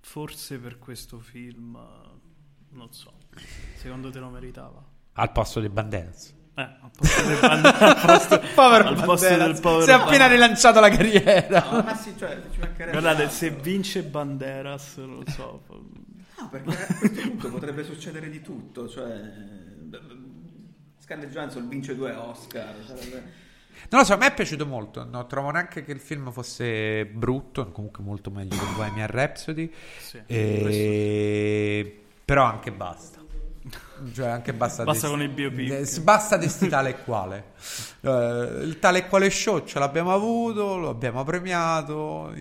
Forse 0.00 0.58
per 0.58 0.78
questo 0.78 1.18
film, 1.18 1.76
eh, 1.76 2.74
non 2.74 2.92
so. 2.92 3.12
Secondo 3.76 4.10
te 4.10 4.18
lo 4.18 4.28
meritava? 4.30 4.82
Al 5.12 5.32
posto 5.32 5.60
di 5.60 5.68
Banderas. 5.68 6.34
Eh, 6.60 6.88
posto 8.04 8.34
al 8.34 8.48
Povero 8.54 8.92
posto 8.94 9.26
povero 9.60 9.82
si 9.82 9.90
è 9.90 9.92
appena 9.92 10.26
rilanciato 10.26 10.80
la 10.80 10.90
carriera. 10.90 11.64
No, 11.70 11.82
ma 11.82 11.96
sì, 11.96 12.14
cioè, 12.18 12.40
Guardate, 12.76 13.28
se 13.30 13.50
vince 13.50 14.02
Banderas, 14.02 14.96
non 14.98 15.16
lo 15.16 15.30
so. 15.30 15.62
No, 16.38 16.48
perché 16.48 16.70
a 16.70 16.96
questo 16.96 17.20
punto 17.20 17.50
potrebbe 17.50 17.84
succedere 17.84 18.28
di 18.30 18.40
tutto, 18.40 18.88
cioè... 18.88 19.20
Scarlett 20.98 21.30
Johansson 21.30 21.68
vince 21.68 21.94
due 21.96 22.12
Oscar, 22.12 22.74
sarebbe- 22.86 23.32
Non 23.88 24.00
lo 24.00 24.04
so, 24.04 24.14
a 24.14 24.16
me 24.16 24.26
è 24.26 24.34
piaciuto 24.34 24.66
molto. 24.66 25.04
Non 25.04 25.26
trovo 25.26 25.50
neanche 25.50 25.82
che 25.82 25.92
il 25.92 26.00
film 26.00 26.30
fosse 26.30 27.04
brutto, 27.06 27.70
comunque 27.70 28.02
molto 28.04 28.30
meglio 28.30 28.56
di 28.56 28.72
Bohemian 28.74 29.08
Rhapsody. 29.08 29.72
Sì. 29.98 30.22
E... 30.26 32.02
Però 32.24 32.44
anche 32.44 32.70
basta. 32.70 33.19
Cioè, 34.14 34.28
anche 34.28 34.54
basta, 34.54 34.84
Basta 34.84 35.08
con 35.08 35.20
i 35.20 35.28
biopic. 35.28 35.70
Eh, 35.70 36.00
Basta 36.00 36.36
desti 36.36 36.68
tale 36.68 36.90
e 36.90 37.04
quale. 37.04 37.52
Eh, 38.00 38.08
il 38.62 38.78
tale 38.78 39.00
e 39.00 39.06
quale 39.08 39.28
show 39.28 39.64
ce 39.64 39.78
l'abbiamo 39.78 40.12
avuto, 40.14 40.76
lo 40.76 40.88
abbiamo 40.88 41.22
premiato. 41.24 42.32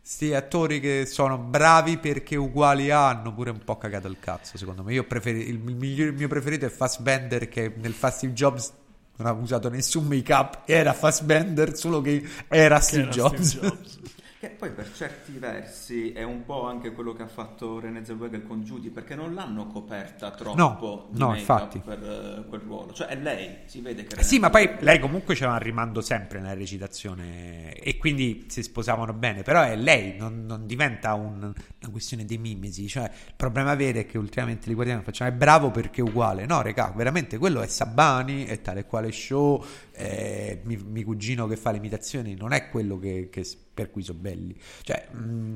Sti 0.00 0.34
attori 0.34 0.78
che 0.78 1.04
sono 1.04 1.36
bravi 1.36 1.98
perché 1.98 2.36
uguali 2.36 2.92
hanno 2.92 3.34
pure 3.34 3.50
un 3.50 3.64
po' 3.64 3.76
cagato 3.76 4.06
il 4.06 4.18
cazzo, 4.20 4.56
secondo 4.56 4.84
me. 4.84 4.92
Io 4.92 5.02
preferi- 5.02 5.48
il, 5.48 5.58
miglior- 5.58 6.10
il 6.10 6.14
mio 6.14 6.28
preferito 6.28 6.64
è 6.64 6.68
Fassbender 6.68 7.48
che 7.48 7.72
nel 7.76 7.92
Fast 7.92 8.24
Jobs 8.26 8.72
non 9.16 9.26
ha 9.26 9.32
usato 9.32 9.68
nessun 9.68 10.06
make-up, 10.06 10.60
era 10.66 10.92
Fassbender, 10.92 11.76
solo 11.76 12.00
che 12.00 12.24
era 12.48 12.78
Steve 12.78 13.02
era 13.02 13.10
Jobs. 13.10 13.48
Steve 13.48 13.66
Jobs. 13.66 13.98
Che 14.38 14.50
poi 14.50 14.70
per 14.70 14.92
certi 14.92 15.32
versi 15.38 16.12
è 16.12 16.22
un 16.22 16.44
po' 16.44 16.66
anche 16.66 16.92
quello 16.92 17.14
che 17.14 17.22
ha 17.22 17.26
fatto 17.26 17.80
René 17.80 18.04
Zellweger 18.04 18.46
con 18.46 18.62
Judy, 18.62 18.90
perché 18.90 19.14
non 19.14 19.32
l'hanno 19.32 19.66
coperta 19.66 20.30
troppo 20.30 21.08
No, 21.12 21.28
no, 21.28 21.34
infatti. 21.34 21.78
per 21.78 22.02
eh, 22.02 22.46
quel 22.46 22.60
ruolo. 22.60 22.92
Cioè 22.92 23.06
è 23.08 23.16
lei, 23.16 23.60
si 23.64 23.80
vede 23.80 24.04
che... 24.04 24.16
Eh 24.16 24.22
Sì, 24.22 24.38
ma 24.38 24.50
poi 24.50 24.76
lei 24.80 24.98
comunque 24.98 25.34
c'era 25.34 25.52
un 25.52 25.58
rimando 25.58 26.02
sempre 26.02 26.40
nella 26.40 26.52
recitazione 26.52 27.72
e 27.76 27.96
quindi 27.96 28.44
si 28.48 28.62
sposavano 28.62 29.14
bene, 29.14 29.42
però 29.42 29.62
è 29.62 29.74
lei, 29.74 30.18
non, 30.18 30.44
non 30.44 30.66
diventa 30.66 31.14
un- 31.14 31.38
una 31.42 31.90
questione 31.90 32.26
di 32.26 32.36
mimesi, 32.36 32.88
cioè 32.88 33.04
il 33.04 33.32
problema 33.36 33.74
vero 33.74 34.00
è 34.00 34.06
che 34.06 34.18
ultimamente 34.18 34.68
li 34.68 34.74
guardiamo 34.74 35.00
e 35.00 35.04
facciamo 35.04 35.30
è 35.30 35.32
bravo 35.32 35.70
perché 35.70 36.02
è 36.02 36.04
uguale, 36.04 36.44
no 36.44 36.60
regà, 36.60 36.92
veramente 36.94 37.38
quello 37.38 37.62
è 37.62 37.66
Sabani, 37.66 38.44
è 38.44 38.60
tale 38.60 38.84
quale 38.84 39.10
show, 39.12 39.64
eh, 39.96 40.60
mi, 40.64 40.76
mi 40.76 41.02
cugino 41.02 41.46
che 41.46 41.56
fa 41.56 41.70
le 41.70 41.78
imitazioni 41.78 42.34
non 42.34 42.52
è 42.52 42.68
quello 42.68 42.98
che, 42.98 43.28
che- 43.30 43.46
per 43.74 43.90
cui 43.90 44.02
sono 44.02 44.18
belli, 44.18 44.58
cioè 44.82 45.08
mh, 45.12 45.54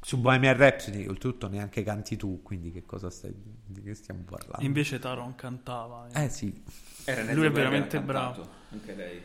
su 0.00 0.18
Bohemian 0.18 0.56
Rhapsody 0.56 1.06
oltretutto 1.06 1.48
neanche 1.48 1.82
canti 1.82 2.16
tu, 2.16 2.42
quindi 2.42 2.70
che 2.72 2.84
cosa 2.86 3.10
stai, 3.10 3.34
di 3.66 3.82
che 3.82 3.94
stiamo 3.94 4.22
parlando? 4.24 4.64
Invece 4.64 4.98
Taron 4.98 5.34
cantava. 5.34 6.08
eh. 6.12 6.24
Eh 6.24 6.28
sì, 6.30 6.62
E 7.04 7.14
René 7.14 7.34
Lui 7.34 7.46
è 7.46 7.50
veramente 7.50 8.00
bravo. 8.00 8.48
Anche 8.70 8.94
lei. 8.94 9.20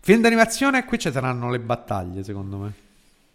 film 0.00 0.20
d'animazione 0.22 0.84
qui 0.84 0.98
ci 0.98 1.10
saranno 1.10 1.50
le 1.50 1.60
battaglie 1.60 2.22
secondo 2.24 2.56
me. 2.58 2.72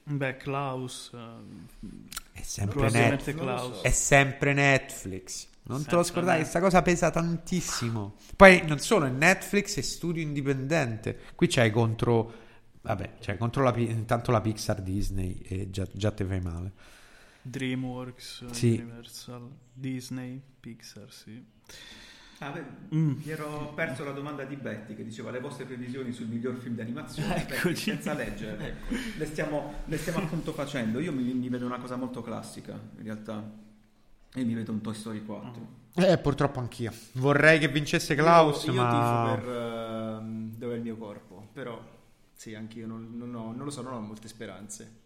Beh, 0.08 0.38
Klaus. 0.38 1.12
eh, 1.14 1.88
È 2.32 2.41
sempre 2.43 2.89
Netflix. 2.91 3.36
Klaus. 3.38 3.82
È 3.82 3.89
sempre 3.89 4.53
Netflix. 4.53 5.47
Non 5.68 5.84
te 5.84 5.95
lo 5.95 6.03
scordare, 6.03 6.39
questa 6.39 6.59
cosa 6.59 6.82
pesa 6.82 7.09
tantissimo. 7.09 8.16
Poi 8.36 8.66
non 8.68 8.80
solo 8.80 9.05
è 9.05 9.09
Netflix, 9.09 9.78
è 9.78 9.82
studio 9.82 10.22
indipendente. 10.22 11.20
Qui 11.36 11.47
c'hai 11.47 11.72
contro. 11.72 12.43
Vabbè, 12.82 13.13
c'hai 13.20 13.38
contro 13.38 13.63
la, 13.63 13.76
intanto 13.78 14.30
la 14.32 14.41
Pixar 14.41 14.82
Disney 14.82 15.39
e 15.43 15.72
già, 15.72 15.88
già 15.91 16.11
te 16.11 16.24
fai 16.24 16.39
male. 16.39 16.72
DreamWorks, 17.41 18.45
Sì. 18.51 18.74
Universal, 18.80 19.49
Disney, 19.74 20.39
Pixar, 20.59 21.11
sì. 21.11 21.43
Ah, 22.39 22.49
beh, 22.51 22.63
Mm. 22.95 23.09
mi 23.24 23.30
ero 23.32 23.72
perso 23.76 24.03
la 24.03 24.11
domanda 24.11 24.43
di 24.43 24.55
Betty 24.57 24.93
che 24.95 25.03
diceva 25.03 25.32
le 25.32 25.39
vostre 25.39 25.66
previsioni 25.66 26.11
sul 26.11 26.28
miglior 26.28 26.57
film 26.57 26.76
d'animazione 26.76 27.38
Eccoci. 27.38 27.63
Betty, 27.68 27.76
senza 27.76 28.13
leggere 28.13 28.68
ecco. 28.68 28.93
le, 29.18 29.26
stiamo, 29.26 29.74
le 29.86 29.97
stiamo 29.97 30.20
appunto 30.20 30.51
facendo 30.51 30.99
io 30.99 31.13
mi, 31.13 31.24
mi 31.34 31.47
vedo 31.49 31.66
una 31.66 31.80
cosa 31.80 31.95
molto 31.95 32.22
classica 32.22 32.74
in 32.74 33.03
realtà 33.03 33.41
e 34.36 34.44
mi 34.44 34.54
vedo 34.54 34.72
un 34.72 34.82
Toy 34.82 34.94
Story 34.94 35.24
4 35.26 35.84
Eh, 35.98 36.18
purtroppo 36.18 36.60
anch'io. 36.60 36.92
Vorrei 37.14 37.58
che 37.58 37.70
vincesse 37.70 38.16
Klaus, 38.16 38.66
io, 38.66 38.74
io 38.74 38.82
ma. 38.82 38.90
tifo 38.90 39.42
per 39.48 39.56
ehm, 40.20 40.56
dove 40.58 40.74
è 40.74 40.78
il 40.78 40.84
mio 40.84 40.98
corpo, 40.98 41.48
però 41.54 41.82
sì, 42.34 42.54
anch'io 42.54 42.86
non, 42.86 43.12
non 43.18 43.34
ho- 43.34 43.54
non 43.54 43.64
lo 43.64 43.72
so, 43.72 43.82
non 43.82 43.94
ho 43.94 44.02
molte 44.02 44.28
speranze. 44.28 45.04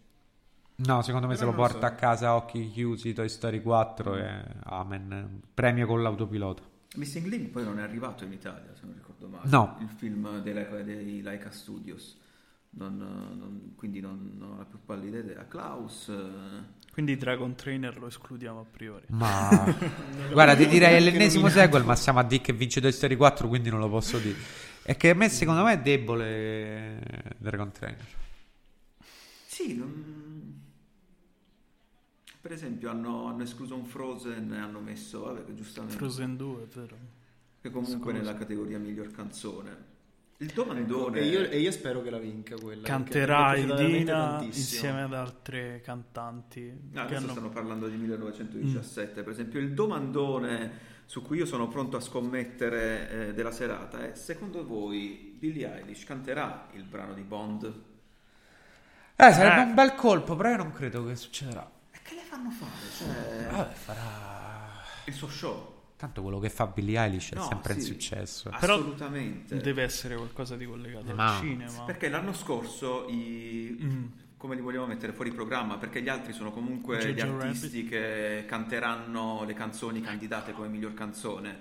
No, 0.76 1.02
secondo 1.02 1.26
me 1.28 1.34
se 1.36 1.40
Però 1.40 1.50
lo 1.50 1.56
non 1.56 1.60
lo 1.60 1.68
porta 1.68 1.86
so. 1.88 1.92
a 1.92 1.96
casa 1.96 2.28
a 2.30 2.36
occhi 2.36 2.70
chiusi 2.70 3.12
Toy 3.12 3.28
Story 3.28 3.60
4 3.62 4.16
e 4.16 4.44
amen. 4.64 5.40
Premio 5.54 5.86
con 5.86 6.02
l'autopilota. 6.02 6.62
Missing 6.96 7.26
Link 7.26 7.50
poi 7.50 7.62
non 7.64 7.78
è 7.78 7.82
arrivato 7.82 8.24
in 8.24 8.32
Italia 8.32 8.74
se 8.74 8.84
non 8.84 8.94
ricordo 8.94 9.28
male 9.28 9.48
No. 9.48 9.76
il 9.80 9.88
film 9.88 10.40
dei, 10.40 10.84
dei 10.84 11.22
Laika 11.22 11.50
Studios 11.52 12.18
Non, 12.70 12.96
non- 12.96 13.74
quindi 13.76 14.00
non, 14.00 14.32
non 14.36 14.52
ho 14.52 14.56
la 14.58 14.64
più 14.64 14.78
pallida 14.84 15.18
idea 15.18 15.46
Klaus 15.46 16.08
eh, 16.08 16.79
Quindi 16.92 17.16
Dragon 17.16 17.54
Trainer 17.54 17.98
lo 17.98 18.08
escludiamo 18.08 18.60
a 18.60 18.64
priori. 18.70 19.04
Ma 19.08 19.48
guarda, 20.32 20.56
ti 20.56 20.66
direi 20.66 21.02
l'ennesimo 21.02 21.48
sequel, 21.48 21.84
ma 21.84 21.94
siamo 21.96 22.18
a 22.18 22.24
dire 22.24 22.42
che 22.42 22.52
vince 22.52 22.80
Toy 22.80 22.92
Story 22.92 23.16
4, 23.16 23.48
quindi 23.48 23.70
non 23.70 23.78
lo 23.80 23.88
posso 23.88 24.18
dire. 24.18 24.36
È 24.82 24.96
che 24.96 25.10
a 25.10 25.14
me, 25.14 25.28
secondo 25.28 25.62
me, 25.62 25.74
è 25.74 25.78
debole 25.80 27.00
Dragon 27.38 27.70
Trainer. 27.70 28.06
Sì, 29.46 29.76
non- 29.76 30.58
per 32.40 32.52
esempio 32.52 32.88
hanno, 32.90 33.26
hanno 33.26 33.42
escluso 33.42 33.74
un 33.74 33.84
Frozen 33.84 34.52
e 34.54 34.58
hanno 34.58 34.80
messo, 34.80 35.20
vabbè, 35.24 35.52
giustamente, 35.52 35.96
Frozen 35.96 36.36
2, 36.36 36.62
è 36.62 36.66
vero. 36.74 36.96
che 37.60 37.70
comunque 37.70 38.12
Scusa. 38.12 38.12
nella 38.24 38.34
categoria 38.38 38.78
miglior 38.78 39.10
canzone. 39.10 39.89
Il 40.42 40.52
Domanedone... 40.54 41.18
E 41.20 41.24
io, 41.24 41.48
e 41.50 41.58
io 41.58 41.70
spero 41.70 42.00
che 42.02 42.08
la 42.08 42.18
vinca 42.18 42.56
quella. 42.56 42.86
Canterà 42.86 43.54
Idina 43.56 44.38
tantissimo. 44.38 44.46
insieme 44.74 45.02
ad 45.02 45.12
altre 45.12 45.80
cantanti. 45.84 46.70
Ah, 46.94 47.04
che 47.04 47.14
adesso 47.14 47.16
hanno- 47.24 47.30
stanno 47.32 47.48
parlando 47.50 47.88
di 47.88 47.96
1917, 47.96 49.22
per 49.22 49.32
esempio 49.32 49.60
il 49.60 49.74
domandone 49.74 50.88
su 51.04 51.20
cui 51.22 51.36
io 51.38 51.44
sono 51.46 51.68
pronto 51.68 51.96
a 51.98 52.00
scommettere 52.00 53.10
eh, 53.28 53.34
della 53.34 53.50
serata 53.50 54.00
è, 54.10 54.14
secondo 54.14 54.64
voi 54.64 55.36
Billie 55.38 55.76
Eilish 55.78 56.04
canterà 56.04 56.68
il 56.72 56.84
brano 56.84 57.12
di 57.14 57.22
Bond? 57.22 57.64
Eh, 59.16 59.32
sarebbe 59.32 59.60
Eh. 59.60 59.64
un 59.64 59.74
bel 59.74 59.94
colpo, 59.94 60.36
però 60.36 60.48
io 60.50 60.56
non 60.56 60.72
credo 60.72 61.04
che 61.04 61.16
succederà. 61.16 61.70
E 61.90 61.98
che 62.02 62.14
le 62.14 62.22
fanno 62.22 62.48
fare? 62.50 62.70
Cioè, 62.96 63.46
Vabbè, 63.50 63.74
farà. 63.74 64.70
il 65.04 65.12
suo 65.12 65.28
show? 65.28 65.79
Tanto 66.00 66.22
quello 66.22 66.38
che 66.38 66.48
fa 66.48 66.66
Billie 66.66 66.98
Eilish 66.98 67.32
è 67.32 67.34
No, 67.34 67.42
sempre 67.42 67.74
un 67.74 67.80
sì. 67.80 67.86
successo. 67.88 68.48
Però 68.58 68.76
Assolutamente. 68.76 69.58
Deve 69.60 69.82
essere 69.82 70.16
qualcosa 70.16 70.56
di 70.56 70.64
collegato 70.64 71.12
Ma- 71.14 71.34
al 71.36 71.40
cinema. 71.42 71.82
Perché 71.82 72.08
l'anno 72.08 72.32
scorso 72.32 73.06
i... 73.06 73.76
Mm. 73.82 74.04
come 74.38 74.54
li 74.54 74.62
vogliamo 74.62 74.86
mettere 74.86 75.12
fuori 75.12 75.30
programma? 75.30 75.76
Perché 75.76 76.00
gli 76.00 76.08
altri 76.08 76.32
sono 76.32 76.52
comunque 76.52 76.96
Jojo 77.00 77.12
gli 77.12 77.20
artisti 77.20 77.84
che 77.84 78.44
canteranno 78.48 79.44
le 79.44 79.52
canzoni 79.52 80.00
candidate 80.00 80.52
come 80.52 80.68
miglior 80.68 80.94
canzone. 80.94 81.58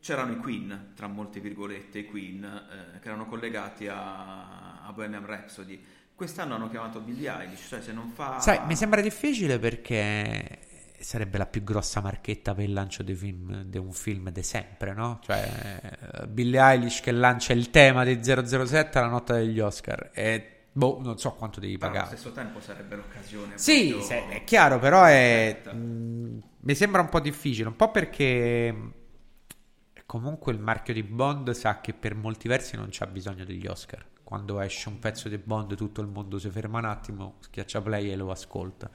C'erano 0.00 0.32
i 0.32 0.36
Queen, 0.38 0.90
tra 0.96 1.06
molte 1.06 1.38
virgolette, 1.38 2.00
i 2.00 2.06
Queen, 2.06 2.42
eh, 2.42 2.98
che 2.98 3.06
erano 3.06 3.26
collegati 3.26 3.86
a, 3.86 4.82
a 4.84 4.92
Bohemian 4.92 5.24
Rhapsody. 5.24 5.80
Quest'anno 6.12 6.56
hanno 6.56 6.68
chiamato 6.68 6.98
Billie 6.98 7.30
Eilish, 7.30 7.66
cioè 7.68 7.80
se 7.80 7.92
non 7.92 8.10
fa... 8.10 8.40
Sai, 8.40 8.66
mi 8.66 8.74
sembra 8.74 9.00
difficile 9.00 9.60
perché 9.60 10.58
sarebbe 10.98 11.38
la 11.38 11.46
più 11.46 11.62
grossa 11.62 12.00
marchetta 12.00 12.54
per 12.54 12.64
il 12.64 12.72
lancio 12.72 13.02
di, 13.02 13.14
film, 13.14 13.62
di 13.64 13.78
un 13.78 13.92
film 13.92 14.30
di 14.30 14.42
sempre, 14.42 14.92
no? 14.94 15.18
Cioè, 15.22 15.80
eh, 16.22 16.26
Billie 16.26 16.60
Eilish 16.60 17.00
che 17.00 17.12
lancia 17.12 17.52
il 17.52 17.70
tema 17.70 18.04
di 18.04 18.20
007 18.22 18.98
alla 18.98 19.08
notte 19.08 19.34
degli 19.34 19.60
Oscar 19.60 20.10
e 20.14 20.48
boh, 20.72 21.00
non 21.02 21.18
so 21.18 21.32
quanto 21.34 21.60
devi 21.60 21.76
Però 21.78 21.90
allo 21.90 22.00
pagare. 22.00 22.16
stesso 22.16 22.34
tempo 22.34 22.60
sarebbe 22.60 22.96
l'occasione. 22.96 23.58
Sì, 23.58 23.88
proprio- 23.90 24.06
se- 24.06 24.28
è 24.28 24.44
chiaro, 24.44 24.78
però 24.78 25.04
è, 25.04 25.60
mh, 25.72 26.38
mi 26.60 26.74
sembra 26.74 27.00
un 27.02 27.08
po' 27.08 27.20
difficile, 27.20 27.68
un 27.68 27.76
po' 27.76 27.90
perché 27.90 28.72
mh, 28.72 28.92
comunque 30.06 30.52
il 30.52 30.58
marchio 30.60 30.94
di 30.94 31.02
Bond 31.02 31.50
sa 31.52 31.80
che 31.80 31.92
per 31.92 32.14
molti 32.14 32.48
versi 32.48 32.76
non 32.76 32.88
c'ha 32.90 33.06
bisogno 33.06 33.44
degli 33.44 33.66
Oscar. 33.66 34.04
Quando 34.22 34.58
esce 34.60 34.88
un 34.88 34.98
pezzo 34.98 35.28
di 35.28 35.36
Bond 35.36 35.74
tutto 35.76 36.00
il 36.00 36.06
mondo 36.08 36.38
si 36.38 36.48
ferma 36.48 36.78
un 36.78 36.86
attimo, 36.86 37.36
schiaccia 37.40 37.82
play 37.82 38.10
e 38.10 38.16
lo 38.16 38.30
ascolta. 38.30 38.90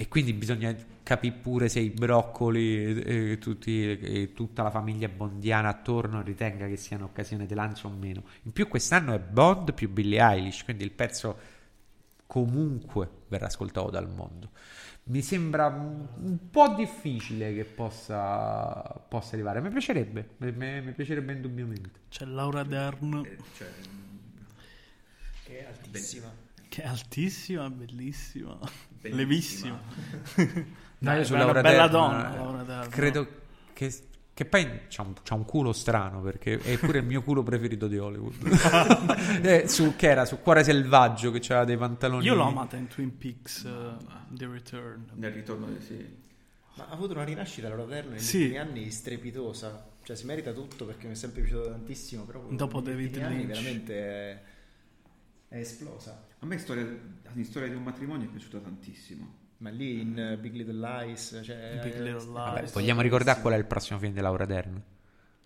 E 0.00 0.06
quindi 0.06 0.32
bisogna 0.32 0.72
capire 1.02 1.34
pure 1.34 1.68
se 1.68 1.80
i 1.80 1.90
broccoli 1.90 3.02
e, 3.02 3.30
e 3.32 3.38
tutti- 3.38 3.98
e 3.98 4.32
tutta 4.32 4.62
la 4.62 4.70
famiglia 4.70 5.08
bondiana 5.08 5.68
attorno 5.70 6.22
ritenga 6.22 6.68
che 6.68 6.76
sia 6.76 6.96
un'occasione 6.96 7.46
di 7.46 7.54
lancio 7.54 7.88
o 7.88 7.90
meno. 7.90 8.22
In 8.42 8.52
più 8.52 8.68
quest'anno 8.68 9.12
è 9.12 9.18
Bond 9.18 9.72
più 9.74 9.90
Billie 9.90 10.20
Eilish, 10.22 10.62
quindi 10.62 10.84
il 10.84 10.92
pezzo 10.92 11.36
comunque 12.26 13.08
verrà 13.28 13.46
ascoltato 13.46 13.90
dal 13.90 14.08
mondo. 14.08 14.50
Mi 15.04 15.20
sembra 15.22 15.66
un, 15.66 16.48
po' 16.50 16.74
difficile 16.76 17.52
che 17.54 17.64
possa, 17.64 18.82
possa 19.08 19.34
arrivare. 19.34 19.60
Mi 19.60 19.70
piacerebbe, 19.70 20.34
mi, 20.36 20.52
mi- 20.52 20.92
piacerebbe 20.92 21.32
indubbiamente. 21.32 21.90
C'è 22.08 22.24
Laura 22.26 22.62
Dern, 22.62 23.22
Eh, 23.24 23.36
cioè, 23.56 23.68
Che 25.42 25.58
è 25.60 25.64
altissima. 25.64 26.32
che 26.68 26.82
è 26.82 26.86
altissima, 26.86 27.70
bellissima, 27.70 28.58
bellissima. 29.00 29.16
levissima. 29.16 29.80
No, 30.98 31.12
io 31.14 31.20
È 31.20 31.24
su 31.24 31.34
una 31.34 31.44
Laura 31.44 31.60
bella 31.60 31.88
Dern, 31.88 31.90
donna, 31.90 32.34
Laura 32.34 32.86
credo 32.88 33.28
che, 33.72 33.94
Che 34.34 34.44
poi 34.44 34.68
c'ha 34.88 35.02
un, 35.02 35.14
c'ha 35.22 35.34
un 35.34 35.44
culo 35.44 35.72
strano 35.72 36.20
perché 36.20 36.58
è 36.58 36.78
pure 36.78 36.98
il 36.98 37.04
mio 37.04 37.22
culo 37.22 37.42
preferito 37.42 37.88
di 37.88 37.98
Hollywood. 37.98 38.34
Eh, 39.42 39.68
su, 39.68 39.94
che 39.96 40.08
era 40.08 40.24
su 40.24 40.40
Cuore 40.40 40.62
Selvaggio 40.64 41.30
che 41.30 41.38
c'aveva 41.40 41.64
dei 41.64 41.76
pantaloni. 41.76 42.24
Io 42.24 42.34
l'ho 42.34 42.44
amata 42.44 42.76
in 42.76 42.86
Twin 42.88 43.16
Peaks 43.16 43.62
uh, 43.64 43.96
The 44.28 44.46
Return. 44.46 45.06
Nel 45.14 45.32
ritorno 45.32 45.66
di 45.66 45.80
sì. 45.84 46.16
Ma 46.76 46.86
ha 46.88 46.92
avuto 46.92 47.14
una 47.14 47.24
rinascita 47.24 47.68
Laura 47.68 47.84
Dern 47.84 48.10
negli 48.10 48.20
Sì. 48.20 48.36
ultimi 48.42 48.58
anni 48.58 48.90
strepitosa. 48.90 49.86
Cioè 50.04 50.16
si 50.16 50.26
merita 50.26 50.52
tutto 50.52 50.84
perché 50.86 51.06
mi 51.06 51.12
è 51.12 51.16
sempre 51.16 51.42
piaciuto 51.42 51.68
tantissimo. 51.70 52.22
Però 52.24 52.44
Dopo 52.50 52.80
David 52.80 53.16
Lynch. 53.16 53.46
veramente 53.46 54.42
è, 55.48 55.56
esplosa. 55.56 56.26
A 56.38 56.46
me 56.46 56.58
storia, 56.58 56.86
in 57.32 57.44
storia 57.44 57.68
di 57.68 57.74
un 57.74 57.82
matrimonio 57.82 58.26
è 58.26 58.30
piaciuta 58.30 58.58
tantissimo. 58.58 59.46
Ma 59.58 59.70
lì 59.70 60.00
in 60.00 60.18
eh, 60.18 60.38
Big 60.38 60.54
Little 60.54 60.78
Lies, 60.78 61.40
cioè, 61.42 61.80
Big 61.82 61.94
eh, 61.94 62.02
Little 62.02 62.32
vabbè, 62.32 62.60
Lies. 62.60 62.72
Vogliamo 62.72 63.00
ricordare 63.00 63.40
qual 63.40 63.54
è 63.54 63.56
il 63.56 63.66
prossimo 63.66 63.98
film 63.98 64.12
di 64.12 64.20
Laura 64.20 64.46
Dern? 64.46 64.80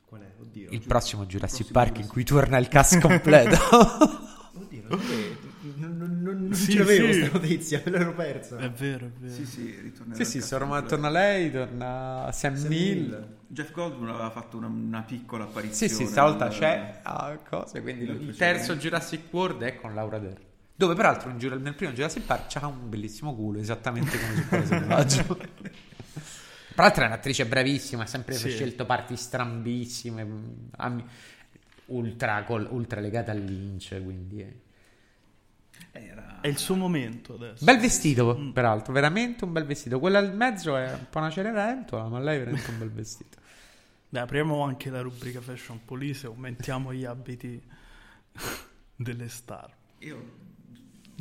Qual 0.05 0.21
è? 0.21 0.31
Oddio. 0.39 0.71
Il 0.71 0.83
prossimo 0.87 1.25
Jurassic 1.25 1.71
prossimo 1.71 1.79
Park 1.79 1.99
in 1.99 2.09
cui 2.09 2.25
torna 2.25 2.59
il 2.59 2.69
cast 2.69 3.01
completo. 3.01 3.57
Oddio, 4.55 4.83
non, 4.87 5.01
sapevo, 5.01 5.37
non, 5.77 5.97
non, 5.97 6.21
non, 6.21 6.43
non 6.43 6.52
Sì, 6.65 6.73
ce 6.73 6.79
l'avevo 6.79 7.13
sì. 7.13 7.19
questa 7.19 7.39
notizia, 7.39 7.83
me 7.85 7.91
l'ero 7.91 8.15
persa. 8.15 8.57
È 8.59 8.71
vero, 8.71 9.07
è 9.07 9.11
vero. 9.19 9.33
Sì, 9.35 9.47
sì, 9.47 9.79
ritornerà 9.83 10.25
sì, 10.25 10.41
sì, 10.43 10.49
torna, 10.49 10.83
torna 10.83 11.09
lei, 11.11 11.51
torna 11.51 12.31
Sam, 12.33 12.55
Sam 12.57 12.69
Neill. 12.69 13.09
Neill. 13.09 13.37
Jeff 13.49 13.71
Goldblum 13.73 14.09
aveva 14.09 14.31
fatto 14.31 14.57
una, 14.57 14.67
una 14.69 15.03
piccola 15.03 15.45
Sì, 15.45 15.51
apparizione. 15.51 15.93
sì, 15.93 16.07
stavolta 16.07 16.49
nel- 16.49 16.59
c'è 16.59 17.01
a 17.03 17.39
cose, 17.49 17.83
quindi 17.83 18.05
il 18.05 18.35
terzo 18.37 18.77
Jurassic 18.77 19.23
World 19.31 19.63
è 19.63 19.75
con 19.77 19.95
Laura 19.95 20.19
Dern. 20.19 20.41
Dove 20.75 20.95
peraltro 20.95 21.29
in 21.31 21.37
nel 21.63 21.75
primo 21.75 21.93
Jurassic 21.93 22.25
Park 22.25 22.45
c'ha 22.49 22.67
un 22.67 22.89
bellissimo 22.89 23.35
culo, 23.35 23.59
esattamente 23.59 24.19
come 24.19 24.35
su 24.35 24.49
Cuore 24.49 24.67
Selvaggio. 24.67 25.39
Peraltro 26.75 27.03
è 27.05 27.07
un'attrice 27.07 27.47
bravissima, 27.47 28.05
ha 28.05 28.07
sempre 28.07 28.35
Sì. 28.35 28.51
scelto 28.51 28.87
parti 28.87 29.15
strambissime, 29.17 30.27
ami- 30.79 31.05
ultra, 31.87 32.43
col- 32.45 32.69
ultra 32.71 33.01
legata 33.01 33.33
al 33.33 33.39
Lynch, 33.43 34.03
quindi... 34.03 34.41
è- 34.41 34.53
Era... 35.93 36.41
È 36.41 36.49
il 36.49 36.57
suo 36.57 36.75
momento 36.75 37.35
adesso. 37.35 37.65
Bel 37.65 37.79
vestito, 37.79 38.51
peraltro, 38.53 38.93
veramente 38.93 39.45
un 39.45 39.53
bel 39.53 39.65
vestito. 39.65 40.01
Quella 40.01 40.19
al 40.19 40.35
mezzo 40.35 40.77
è 40.77 40.91
un 40.91 41.07
po' 41.11 41.19
una 41.19 41.31
cenerentola, 41.31 42.09
ma 42.09 42.19
lei 42.19 42.37
è 42.37 42.39
veramente 42.39 42.71
un 42.71 42.79
bel 42.79 42.91
vestito. 42.91 43.39
Dai, 44.09 44.23
apriamo 44.23 44.63
anche 44.63 44.91
la 44.91 45.01
rubrica 45.01 45.41
Fashion 45.41 45.85
Police 45.85 46.27
e 46.27 46.29
aumentiamo 46.29 46.93
gli 46.93 47.05
abiti 47.05 47.63
delle 48.97 49.29
star. 49.29 49.71
Io... 49.99 50.51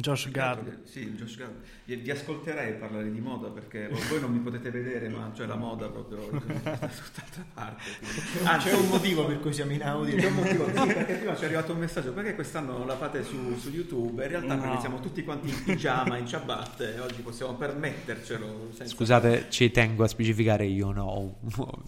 Josh 0.01 0.29
Gad. 0.31 0.83
Sì, 0.83 1.11
Josh 1.11 1.37
Gad. 1.37 1.51
Vi, 1.85 1.95
vi 1.95 2.11
ascolterei 2.11 2.73
parlare 2.73 3.11
di 3.11 3.19
moda 3.19 3.47
perché 3.49 3.89
voi 4.09 4.19
non 4.19 4.31
mi 4.31 4.39
potete 4.39 4.69
vedere, 4.71 5.07
ma 5.09 5.31
cioè 5.35 5.45
la 5.47 5.55
moda 5.55 5.87
proprio 5.87 6.29
da 6.31 6.39
tutt'altra 6.71 7.45
parte. 7.53 7.83
Ah, 8.43 8.57
c'è 8.57 8.73
un 8.73 8.87
motivo 8.87 9.25
per 9.25 9.39
cui 9.39 9.53
siamo 9.53 9.71
in 9.71 9.83
audio. 9.83 10.15
C'è 10.17 10.27
un 10.27 10.33
motivo, 10.35 10.65
sì, 10.67 10.93
perché 10.93 11.13
prima 11.15 11.35
ci 11.35 11.41
è 11.43 11.45
arrivato 11.45 11.71
un 11.73 11.79
messaggio 11.79 12.11
perché 12.11 12.35
quest'anno 12.35 12.77
non 12.77 12.87
la 12.87 12.97
fate 12.97 13.23
su, 13.23 13.55
su 13.57 13.69
YouTube 13.69 14.23
in 14.23 14.29
realtà 14.29 14.55
No. 14.55 14.61
perché 14.63 14.79
siamo 14.81 14.99
tutti 14.99 15.23
quanti 15.23 15.47
in 15.49 15.63
pigiama, 15.63 16.17
in 16.17 16.27
ciabatte 16.27 16.95
e 16.95 16.99
oggi 16.99 17.21
possiamo 17.21 17.53
permettercelo 17.53 18.69
senza- 18.73 18.93
Scusate, 18.93 19.45
ci 19.49 19.71
tengo 19.71 20.03
a 20.03 20.07
specificare, 20.07 20.65
io 20.65 20.91
no, 20.91 21.35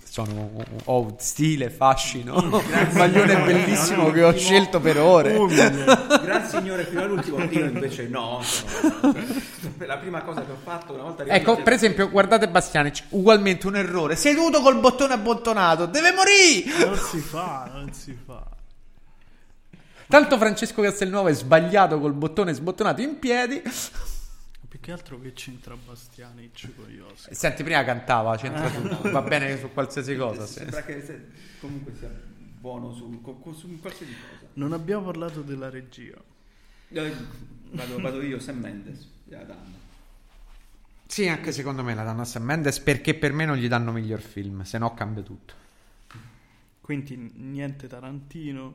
sono, 0.03 0.64
ho 0.86 1.16
stile, 1.20 1.70
fascino, 1.70 2.36
un 2.38 2.61
maglione 2.93 3.43
bellissimo 3.43 4.11
che 4.11 4.24
ho 4.24 4.34
scelto 4.38 4.80
per 4.80 4.97
ore. 4.99 5.36
grazie 5.47 6.59
signore 6.59 6.86
fino 6.86 7.01
all'ultimo 7.01 7.43
io 7.43 7.66
invece 7.66 8.02
no 8.07 8.41
sono- 8.43 9.13
cioè, 9.13 9.85
la 9.87 9.97
prima 9.97 10.21
cosa 10.21 10.43
che 10.45 10.51
ho 10.51 10.57
fatto 10.61 10.93
una 10.93 11.03
volta 11.03 11.23
Ecco, 11.25 11.61
per 11.61 11.73
esempio, 11.73 12.09
guardate 12.09 12.47
Bastianic, 12.49 13.05
ugualmente 13.09 13.67
un 13.67 13.75
errore, 13.75 14.15
seduto 14.15 14.61
col 14.61 14.79
bottone 14.79 15.13
abbottonato, 15.13 15.85
deve 15.85 16.11
morire! 16.11 16.85
Non 16.85 16.97
si 16.97 17.19
fa, 17.19 17.69
non 17.73 17.91
si 17.93 18.17
fa. 18.25 18.45
Tanto 20.07 20.37
Francesco 20.37 20.81
Castelnuovo 20.81 21.27
è 21.29 21.33
sbagliato 21.33 21.99
col 21.99 22.13
bottone 22.13 22.53
sbottonato 22.53 23.01
in 23.01 23.17
piedi. 23.17 23.61
Più 24.67 24.79
che 24.79 24.91
altro 24.91 25.19
che 25.19 25.33
c'entra 25.33 25.75
Bastianic 25.75 26.69
con 26.75 26.85
gli 26.87 26.99
Oscar. 26.99 27.35
Senti, 27.35 27.63
prima 27.63 27.83
cantava, 27.83 28.35
c'entra 28.37 28.69
tutto, 28.69 29.09
va 29.11 29.21
bene 29.21 29.57
su 29.59 29.71
qualsiasi 29.71 30.15
cosa. 30.15 30.45
sì. 30.45 30.53
sembra 30.53 30.81
che 30.83 31.03
se- 31.03 31.25
comunque 31.59 31.93
sia 31.97 32.09
buono 32.09 32.93
su, 32.93 33.21
co- 33.21 33.53
su 33.57 33.79
qualsiasi 33.79 34.13
cosa 34.13 34.47
Non 34.53 34.73
abbiamo 34.73 35.03
parlato 35.05 35.41
della 35.41 35.69
regia. 35.69 36.15
Vado, 37.74 37.99
vado 37.99 38.21
io 38.21 38.39
Sam 38.39 38.59
Mendes 38.59 39.07
gliela 39.24 39.43
danno. 39.43 39.82
Sì, 41.07 41.28
anche 41.28 41.51
secondo 41.51 41.84
me 41.84 41.95
la 41.95 42.03
danno 42.03 42.21
a 42.21 42.26
Sam 42.26 42.43
Mendes 42.43 42.80
perché 42.80 43.15
per 43.15 43.34
me 43.34 43.45
non 43.45 43.57
gli 43.57 43.67
danno 43.67 43.91
miglior 43.91 44.21
film, 44.21 44.61
se 44.61 44.78
no 44.78 44.93
cambia 44.93 45.24
tutto. 45.24 45.53
Quindi 46.82 47.32
niente 47.36 47.88
Tarantino. 47.88 48.74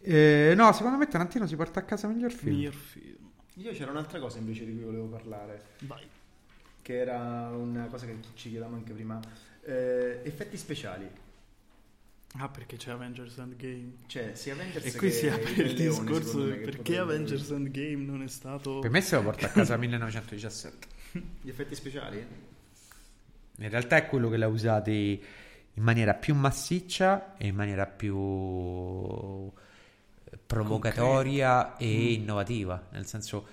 Eh, 0.00 0.52
no, 0.56 0.72
secondo 0.72 0.98
me 0.98 1.08
Tarantino 1.08 1.46
si 1.46 1.56
porta 1.56 1.80
a 1.80 1.82
casa 1.82 2.06
miglior 2.06 2.32
film. 2.32 2.54
Miglior 2.54 2.74
film. 2.74 3.30
Io 3.54 3.72
c'era 3.72 3.90
un'altra 3.90 4.18
cosa 4.20 4.38
invece 4.38 4.64
di 4.64 4.74
cui 4.74 4.84
volevo 4.84 5.06
parlare, 5.06 5.62
Vai. 5.80 6.02
che 6.82 6.98
era 6.98 7.48
una 7.50 7.86
cosa 7.86 8.04
che 8.06 8.16
ci 8.34 8.50
chiedevamo 8.50 8.76
anche 8.76 8.92
prima. 8.92 9.20
Eh, 9.62 10.20
effetti 10.24 10.56
speciali. 10.56 11.08
Ah, 12.36 12.48
perché 12.48 12.76
c'è 12.76 12.90
Avengers 12.90 13.38
Endgame. 13.38 13.92
Cioè, 14.06 14.34
sia 14.34 14.54
Avengers 14.54 14.84
E 14.86 14.96
qui 14.96 15.08
che 15.08 15.14
si 15.14 15.28
apre 15.28 15.54
Re 15.54 15.62
il 15.62 15.74
Leone, 15.74 16.00
discorso 16.00 16.44
del 16.44 16.58
perché 16.58 16.98
Avengers 16.98 17.50
Endgame 17.50 18.04
non 18.04 18.22
è 18.22 18.28
stato... 18.28 18.80
Per 18.80 18.90
me 18.90 19.00
se 19.00 19.14
lo 19.14 19.22
porta 19.22 19.46
a 19.46 19.50
casa 19.50 19.76
1917. 19.76 20.86
Gli 21.40 21.48
effetti 21.48 21.74
speciali? 21.76 22.26
In 23.56 23.68
realtà 23.68 23.96
è 23.96 24.06
quello 24.08 24.28
che 24.28 24.36
l'ha 24.36 24.48
usati 24.48 25.22
in 25.74 25.82
maniera 25.82 26.14
più 26.14 26.34
massiccia 26.34 27.36
e 27.36 27.46
in 27.46 27.54
maniera 27.54 27.86
più 27.86 29.52
provocatoria 30.46 31.76
e 31.76 32.12
innovativa. 32.14 32.88
Nel 32.90 33.06
senso, 33.06 33.46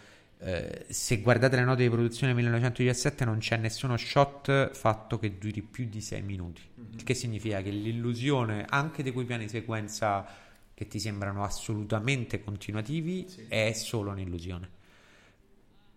eh, 0.44 0.86
se 0.90 1.22
guardate 1.22 1.56
le 1.56 1.64
note 1.64 1.84
di 1.84 1.90
produzione 1.90 2.34
del 2.34 2.42
1917 2.42 3.26
non 3.26 3.38
c'è 3.38 3.58
nessuno 3.58 3.96
shot 3.96 4.74
fatto 4.74 5.20
che 5.20 5.38
duri 5.38 5.62
più 5.62 5.88
di 5.88 6.02
6 6.02 6.22
minuti. 6.24 6.62
Il 6.94 7.04
che 7.04 7.14
significa 7.14 7.62
che 7.62 7.70
l'illusione 7.70 8.66
anche 8.68 9.04
di 9.04 9.12
quei 9.12 9.26
piani 9.26 9.48
sequenza 9.48 10.26
che 10.74 10.88
ti 10.88 11.00
sembrano 11.00 11.44
assolutamente 11.44 12.44
continuativi 12.44 13.28
è 13.48 13.72
solo 13.74 14.10
un'illusione. 14.12 14.80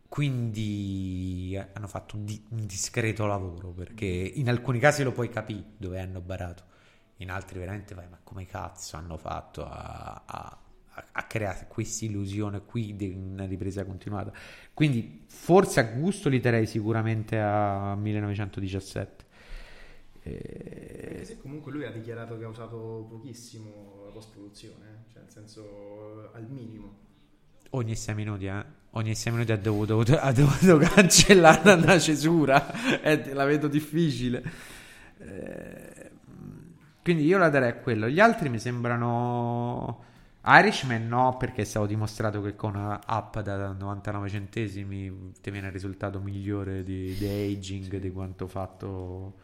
Quindi 0.09 1.53
eh, 1.55 1.69
hanno 1.73 1.89
fatto 1.89 2.17
un, 2.17 2.25
di- 2.27 2.45
un 2.51 2.67
discreto 2.67 3.27
lavoro 3.27 3.71
perché 3.71 4.05
in 4.07 4.49
alcuni 4.51 4.79
casi 4.79 5.03
lo 5.03 5.13
puoi 5.13 5.31
capire 5.31 5.65
dove 5.79 6.01
hanno 6.01 6.21
barato, 6.21 6.65
in 7.17 7.31
altri 7.31 7.59
veramente 7.59 7.95
vai, 7.95 8.09
ma 8.09 8.19
come 8.23 8.45
cazzo 8.45 8.97
hanno 8.97 9.17
fatto 9.17 9.65
a, 9.67 10.23
a- 10.27 10.59
a- 10.95 11.05
a 11.13 11.23
creare 11.25 11.67
questa 11.69 12.05
illusione 12.05 12.63
qui 12.65 12.95
di 12.97 13.11
una 13.11 13.45
ripresa 13.47 13.85
continuata? 13.85 14.33
Quindi 14.73 15.25
forse 15.27 15.81
a 15.81 15.85
gusto 15.85 16.29
li 16.29 16.41
terrei 16.41 16.67
sicuramente 16.67 17.39
a 17.39 17.95
1917. 17.97 19.23
Eh, 20.27 21.07
Anche 21.11 21.25
se 21.27 21.39
comunque 21.41 21.71
lui 21.71 21.85
ha 21.85 21.91
dichiarato 21.91 22.39
che 22.39 22.45
ha 22.45 22.49
usato 22.49 23.07
pochissimo 23.11 24.03
la 24.07 24.11
post-produzione, 24.13 24.85
eh. 24.87 25.13
cioè 25.13 25.23
nel 25.23 25.31
senso 25.31 26.31
al 26.33 26.47
minimo. 26.49 27.03
Ogni 27.71 27.95
6 27.95 28.15
minuti, 28.15 28.47
eh? 28.47 28.65
Ogni 28.93 29.15
6 29.15 29.33
minuti 29.33 29.53
ha 29.53 29.57
dovuto, 29.59 29.99
ha 30.01 30.33
dovuto 30.33 30.79
cancellare 30.79 31.73
una 31.75 31.99
cesura. 31.99 33.01
Eh, 33.03 33.35
la 33.35 33.45
vedo 33.45 33.67
difficile. 33.69 34.43
Eh, 35.19 36.11
quindi 37.03 37.25
io 37.25 37.37
la 37.39 37.49
darei 37.51 37.71
a 37.71 37.75
quello. 37.75 38.09
Gli 38.09 38.21
altri 38.21 38.49
mi 38.49 38.59
sembrano. 38.59 40.05
Irishman 40.47 41.09
no, 41.09 41.37
perché 41.39 41.63
è 41.63 41.65
stato 41.65 41.87
dimostrato 41.87 42.43
che 42.43 42.55
con 42.55 42.75
una 42.75 43.01
app 43.05 43.39
da 43.39 43.73
99 43.73 44.29
centesimi 44.29 45.33
ti 45.41 45.51
viene 45.51 45.69
il 45.69 45.73
risultato 45.73 46.21
migliore 46.21 46.83
di, 46.83 47.15
di 47.15 47.27
aging 47.27 47.97
di 47.97 48.11
quanto 48.11 48.47
fatto 48.47 49.35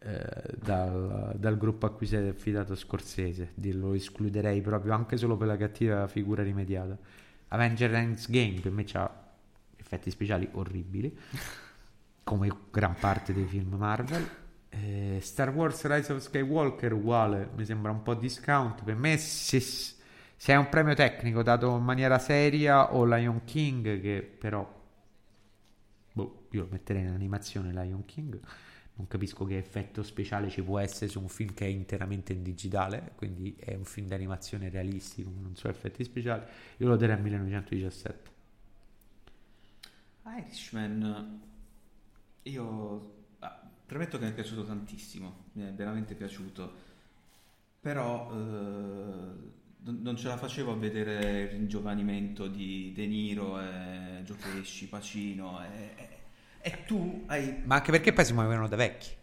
eh, 0.00 0.54
dal, 0.56 1.34
dal 1.36 1.58
gruppo 1.58 1.86
a 1.86 1.90
cui 1.90 2.06
si 2.06 2.16
è 2.16 2.28
affidato 2.28 2.74
Scorsese. 2.74 3.52
Lo 3.72 3.92
escluderei 3.92 4.60
proprio 4.62 4.94
anche 4.94 5.16
solo 5.16 5.36
per 5.36 5.48
la 5.48 5.56
cattiva 5.56 6.06
figura 6.06 6.42
rimediata. 6.42 6.96
Avenger 7.48 7.94
Endgame 7.94 8.60
per 8.60 8.72
me 8.72 8.86
ha 8.92 9.26
effetti 9.76 10.10
speciali 10.10 10.48
orribili, 10.52 11.14
come 12.24 12.50
gran 12.70 12.94
parte 12.98 13.34
dei 13.34 13.44
film 13.44 13.74
Marvel. 13.74 14.26
Eh, 14.70 15.18
Star 15.20 15.50
Wars 15.50 15.84
Rise 15.84 16.12
of 16.12 16.20
Skywalker 16.20 16.92
uguale, 16.92 17.50
mi 17.56 17.64
sembra 17.64 17.90
un 17.90 18.02
po' 18.02 18.14
discount. 18.14 18.84
Per 18.84 18.94
me 18.94 19.16
se, 19.16 19.60
se 20.40 20.52
è 20.52 20.56
un 20.56 20.68
premio 20.68 20.94
tecnico 20.94 21.42
dato 21.42 21.76
in 21.76 21.82
maniera 21.82 22.20
seria 22.20 22.94
o 22.94 23.04
Lion 23.04 23.42
King 23.44 24.00
che 24.00 24.22
però 24.22 24.72
boh, 26.12 26.46
io 26.52 26.60
lo 26.60 26.68
metterei 26.70 27.02
in 27.02 27.08
animazione 27.08 27.72
Lion 27.72 28.04
King. 28.04 28.38
Non 28.94 29.08
capisco 29.08 29.44
che 29.44 29.58
effetto 29.58 30.04
speciale 30.04 30.48
ci 30.48 30.62
può 30.62 30.78
essere 30.78 31.08
su 31.08 31.20
un 31.20 31.28
film 31.28 31.54
che 31.54 31.66
è 31.66 31.68
interamente 31.68 32.32
in 32.32 32.44
digitale, 32.44 33.12
quindi 33.16 33.54
è 33.58 33.74
un 33.74 33.84
film 33.84 34.06
d'animazione 34.06 34.68
realistico, 34.68 35.28
non 35.40 35.56
so 35.56 35.68
effetti 35.68 36.04
speciali. 36.04 36.44
Io 36.76 36.86
lo 36.86 36.96
darei 36.96 37.16
a 37.16 37.18
1917. 37.18 38.30
Irishman 40.24 41.40
io 42.42 43.14
ah, 43.40 43.70
Premetto 43.86 44.18
che 44.18 44.24
mi 44.24 44.30
è 44.30 44.34
piaciuto 44.34 44.64
tantissimo, 44.64 45.46
mi 45.54 45.64
è 45.64 45.72
veramente 45.72 46.14
piaciuto, 46.14 46.72
però 47.80 48.30
eh, 48.32 49.56
non 49.84 50.16
ce 50.16 50.28
la 50.28 50.36
facevo 50.36 50.72
a 50.72 50.76
vedere 50.76 51.42
il 51.42 51.48
ringiovanimento 51.48 52.46
di 52.46 52.92
De 52.94 53.06
Niro, 53.06 53.60
e 53.60 54.22
Gio 54.24 54.36
Pesci, 54.40 54.86
Pacino 54.88 55.60
e, 55.62 55.94
e- 55.96 56.16
e 56.60 56.84
tu 56.84 57.24
hai... 57.26 57.62
Ma 57.64 57.76
anche 57.76 57.90
perché 57.90 58.12
poi 58.12 58.24
si 58.24 58.32
muovevano 58.32 58.68
da 58.68 58.76
vecchi. 58.76 59.16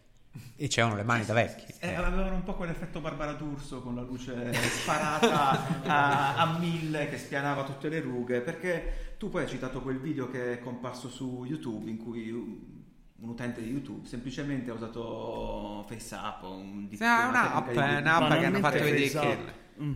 E 0.57 0.67
c'erano 0.67 0.95
le 0.95 1.03
mani 1.03 1.23
da 1.25 1.33
vecchi. 1.33 1.73
eh, 1.79 1.93
avevano 1.93 2.35
un 2.35 2.43
po' 2.43 2.55
quell'effetto 2.55 2.99
Barbara 2.99 3.33
D'Urso 3.33 3.81
con 3.81 3.95
la 3.95 4.01
luce 4.01 4.51
sparata 4.53 5.83
a, 5.85 6.35
a 6.35 6.57
mille 6.59 7.07
che 7.09 7.17
spianava 7.17 7.63
tutte 7.63 7.87
le 7.87 8.01
rughe, 8.01 8.41
perché 8.41 9.15
tu 9.17 9.29
poi 9.29 9.43
hai 9.43 9.49
citato 9.49 9.81
quel 9.81 9.99
video 9.99 10.29
che 10.29 10.53
è 10.53 10.59
comparso 10.59 11.09
su 11.09 11.45
YouTube 11.45 11.89
in 11.89 11.97
cui 11.97 12.31
un 12.31 13.29
utente 13.29 13.61
di 13.61 13.69
YouTube 13.69 14.05
semplicemente 14.07 14.71
ha 14.71 14.73
usato 14.73 15.85
FaceApp 15.87 16.43
o 16.43 16.57
un 16.57 16.87
Sì, 16.91 17.03
è 17.03 17.25
un'app, 17.27 17.69
è 17.69 17.97
un'app 17.99 18.31
che 18.31 18.45
hanno 18.45 18.59
fatto 18.59 18.83
vedere 18.83 19.09
che... 19.09 19.37
Mm. 19.81 19.93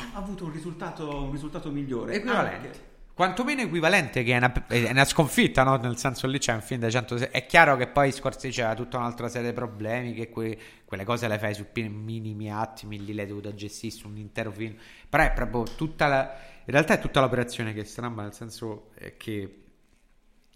Ha 0.00 0.18
avuto 0.18 0.44
un 0.44 0.52
risultato, 0.52 1.24
un 1.24 1.32
risultato 1.32 1.70
migliore. 1.70 2.14
Equivalente. 2.14 2.66
Anche- 2.66 2.86
Quantomeno 3.18 3.62
equivalente 3.62 4.22
che 4.22 4.32
è 4.32 4.36
una, 4.36 4.66
è 4.68 4.90
una 4.90 5.04
sconfitta, 5.04 5.64
no? 5.64 5.74
Nel 5.74 5.96
senso 5.96 6.28
lì 6.28 6.38
c'è 6.38 6.52
un 6.52 6.60
film 6.60 6.78
da 6.78 6.88
100... 6.88 7.32
È 7.32 7.46
chiaro 7.46 7.76
che 7.76 7.88
poi 7.88 8.12
Scorsese 8.12 8.50
c'era 8.50 8.76
tutta 8.76 8.96
un'altra 8.96 9.28
serie 9.28 9.48
di 9.48 9.54
problemi, 9.54 10.14
che 10.14 10.30
que- 10.30 10.56
quelle 10.84 11.02
cose 11.02 11.26
le 11.26 11.36
fai 11.36 11.52
su 11.52 11.66
minimi 11.74 12.52
attimi, 12.52 13.04
lì 13.04 13.12
le 13.12 13.22
hai 13.22 13.26
dovuto 13.26 13.52
gestire 13.54 13.92
su 13.92 14.06
un 14.06 14.18
intero 14.18 14.52
film. 14.52 14.76
Però 15.08 15.24
è 15.24 15.32
proprio 15.32 15.64
tutta 15.74 16.06
la... 16.06 16.32
In 16.64 16.72
realtà 16.72 16.94
è 16.94 17.00
tutta 17.00 17.20
l'operazione 17.20 17.74
che 17.74 17.80
è 17.80 17.84
stramba, 17.84 18.22
nel 18.22 18.34
senso 18.34 18.90
che 19.16 19.62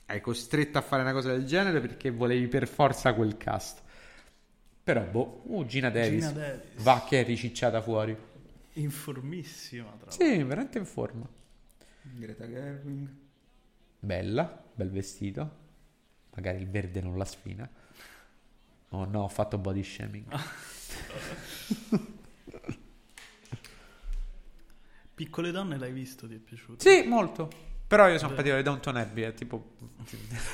hai 0.06 0.20
costretto 0.20 0.78
a 0.78 0.82
fare 0.82 1.02
una 1.02 1.12
cosa 1.12 1.30
del 1.32 1.44
genere 1.44 1.80
perché 1.80 2.12
volevi 2.12 2.46
per 2.46 2.68
forza 2.68 3.12
quel 3.14 3.36
cast. 3.38 3.82
Però, 4.84 5.00
boh, 5.00 5.42
uh, 5.46 5.66
Gina 5.66 5.90
Davis, 5.90 6.28
Gina 6.28 6.30
Davis. 6.30 6.82
va 6.82 7.04
che 7.08 7.22
è 7.22 7.24
ricicciata 7.24 7.80
fuori. 7.80 8.16
Informissima, 8.74 9.88
tra 9.90 10.06
l'altro. 10.06 10.24
Sì, 10.24 10.42
veramente 10.42 10.78
in 10.78 10.86
forma. 10.86 11.28
Greta 12.02 12.48
Gerwig. 12.48 13.08
Bella, 13.98 14.64
bel 14.74 14.90
vestito. 14.90 15.60
Magari 16.34 16.58
il 16.58 16.68
verde 16.68 17.00
non 17.00 17.16
la 17.16 17.24
sfina. 17.24 17.68
Oh 18.88 19.04
no, 19.04 19.22
ho 19.22 19.28
fatto 19.28 19.58
body 19.58 19.82
shaming. 19.82 20.26
Piccole 25.14 25.50
donne 25.50 25.76
l'hai 25.78 25.92
visto, 25.92 26.26
ti 26.26 26.34
è 26.34 26.38
piaciuto? 26.38 26.82
Sì, 26.82 27.02
molto. 27.06 27.71
Però 27.92 28.08
io 28.08 28.16
sono 28.16 28.32
patito 28.32 28.56
di 28.56 28.62
Downton 28.62 28.96
Abbey, 28.96 29.24
è 29.24 29.34
tipo... 29.34 29.72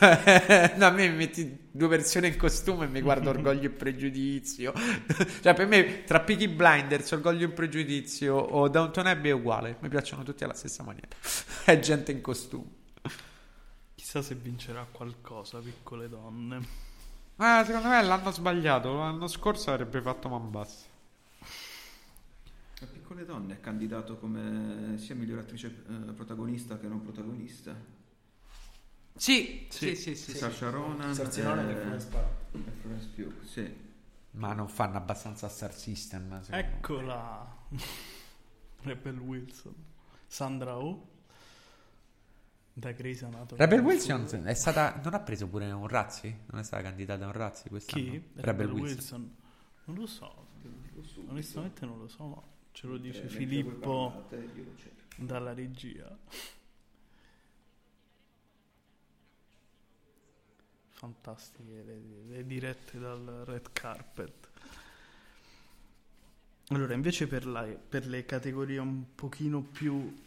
no, 0.00 0.84
a 0.86 0.90
me 0.90 1.08
mi 1.08 1.14
metti 1.18 1.68
due 1.70 1.86
persone 1.86 2.26
in 2.26 2.36
costume 2.36 2.86
e 2.86 2.88
mi 2.88 3.00
guardo 3.00 3.30
Orgoglio 3.30 3.66
e 3.66 3.70
Pregiudizio. 3.70 4.72
cioè, 5.40 5.54
per 5.54 5.68
me, 5.68 6.02
tra 6.02 6.18
Peaky 6.18 6.48
Blinders, 6.48 7.08
Orgoglio 7.12 7.46
e 7.46 7.50
Pregiudizio 7.50 8.34
o 8.34 8.68
Downton 8.68 9.06
Abbey 9.06 9.30
è 9.30 9.34
uguale. 9.34 9.76
Mi 9.78 9.88
piacciono 9.88 10.24
tutti 10.24 10.42
alla 10.42 10.54
stessa 10.54 10.82
maniera. 10.82 11.06
è 11.64 11.78
gente 11.78 12.10
in 12.10 12.22
costume. 12.22 12.70
Chissà 13.94 14.20
se 14.20 14.34
vincerà 14.34 14.84
qualcosa, 14.90 15.60
piccole 15.60 16.08
donne. 16.08 16.60
Ah, 17.36 17.64
secondo 17.64 17.86
me 17.86 18.02
l'hanno 18.02 18.32
sbagliato. 18.32 18.96
L'anno 18.96 19.28
scorso 19.28 19.70
avrebbe 19.70 20.02
fatto 20.02 20.28
man 20.28 20.50
Piccole 23.18 23.24
Donne 23.24 23.54
è 23.54 23.60
candidato 23.60 24.16
come 24.16 24.96
sia 24.98 25.14
miglior 25.16 25.40
attrice 25.40 25.84
eh, 25.88 26.12
protagonista 26.12 26.78
che 26.78 26.86
non 26.86 27.02
protagonista. 27.02 27.74
Sì, 29.16 29.66
sì, 29.68 29.96
sì, 29.96 30.14
sì. 30.14 30.30
sì. 30.30 30.36
Saoirse 30.36 30.70
Ronan 30.70 31.14
Saoirse 31.14 31.40
e, 31.40 31.44
Ronan 31.44 31.68
e 31.68 31.74
Florence 31.74 32.06
Pugh. 32.06 32.66
e 32.66 32.70
Florence 32.80 33.08
Pugh, 33.14 33.44
sì. 33.44 33.76
Ma 34.32 34.52
non 34.52 34.68
fanno 34.68 34.98
abbastanza 34.98 35.48
Star 35.48 35.74
System. 35.74 36.40
Eccola. 36.50 37.56
Rebel 38.82 39.18
Wilson. 39.18 39.74
Sandra 40.26 40.76
Oh. 40.78 41.16
Da 42.72 42.92
Grey's 42.92 43.24
Anatomy. 43.24 43.60
Rebel 43.60 43.80
Wilson 43.80 44.46
è 44.46 44.54
stata. 44.54 45.00
Non 45.02 45.14
ha 45.14 45.20
preso 45.20 45.48
pure 45.48 45.68
un 45.72 45.88
Razzi? 45.88 46.32
Non 46.52 46.60
è 46.60 46.62
stata 46.62 46.84
candidata 46.84 47.24
a 47.24 47.26
un 47.26 47.32
Razzi 47.32 47.68
quest'anno? 47.68 48.04
Chi? 48.04 48.30
Rebel, 48.34 48.70
Wilson. 48.70 49.34
Non 49.86 49.96
lo 49.96 50.06
so. 50.06 50.46
Onestamente 51.26 51.84
non 51.84 51.98
lo 51.98 52.06
so, 52.06 52.24
ma 52.24 52.56
ce 52.78 52.86
lo 52.86 52.96
dice 52.96 53.26
Filippo 53.26 54.12
parlate, 54.12 54.50
dalla 55.16 55.52
regia. 55.52 56.16
Fantastiche 60.90 61.82
le, 61.84 62.00
le 62.28 62.46
dirette 62.46 62.98
dal 63.00 63.42
red 63.46 63.72
carpet. 63.72 64.48
Allora, 66.68 66.94
invece 66.94 67.26
per, 67.26 67.46
la- 67.46 67.64
per 67.64 68.06
le 68.06 68.24
categorie 68.24 68.78
un 68.78 69.14
pochino 69.16 69.60
più 69.62 70.26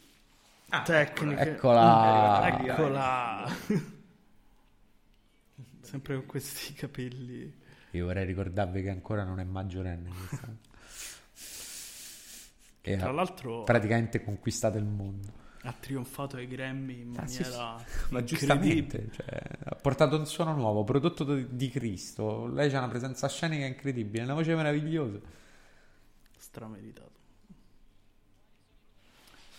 Ah, 0.69 0.81
tecniche. 0.83 1.51
eccola. 1.51 2.41
Mm, 2.41 2.43
Eccola. 2.69 3.47
Sempre 5.81 6.15
con 6.15 6.25
questi 6.25 6.73
capelli. 6.73 7.53
Io 7.91 8.05
vorrei 8.05 8.25
ricordarvi 8.25 8.81
che 8.81 8.89
ancora 8.89 9.23
non 9.23 9.39
è 9.39 9.43
maggiorenne. 9.45 10.09
Questa. 12.81 12.89
E 12.89 12.97
Tra 12.97 13.09
ha 13.09 13.11
l'altro 13.11 13.63
praticamente 13.63 14.23
conquistato 14.23 14.77
il 14.77 14.85
mondo. 14.85 15.39
ha 15.63 15.73
trionfato 15.73 16.37
ai 16.37 16.47
Grammy 16.47 17.01
in 17.01 17.15
Ah, 17.17 17.27
sì, 17.27 17.41
maniera 17.41 17.85
Ma 18.09 18.23
giustamente, 18.23 19.09
cioè, 19.11 19.41
ha 19.65 19.75
portato 19.75 20.17
un 20.17 20.25
suono 20.25 20.55
nuovo, 20.55 20.83
prodotto 20.83 21.23
di, 21.23 21.69
Cristo. 21.69 22.47
Lei 22.47 22.73
ha 22.73 22.79
una 22.79 22.87
presenza 22.89 23.27
scenica 23.27 23.65
incredibile, 23.65 24.23
una 24.23 24.33
voce 24.33 24.55
meravigliosa. 24.55 25.19
strameritato. 26.37 27.19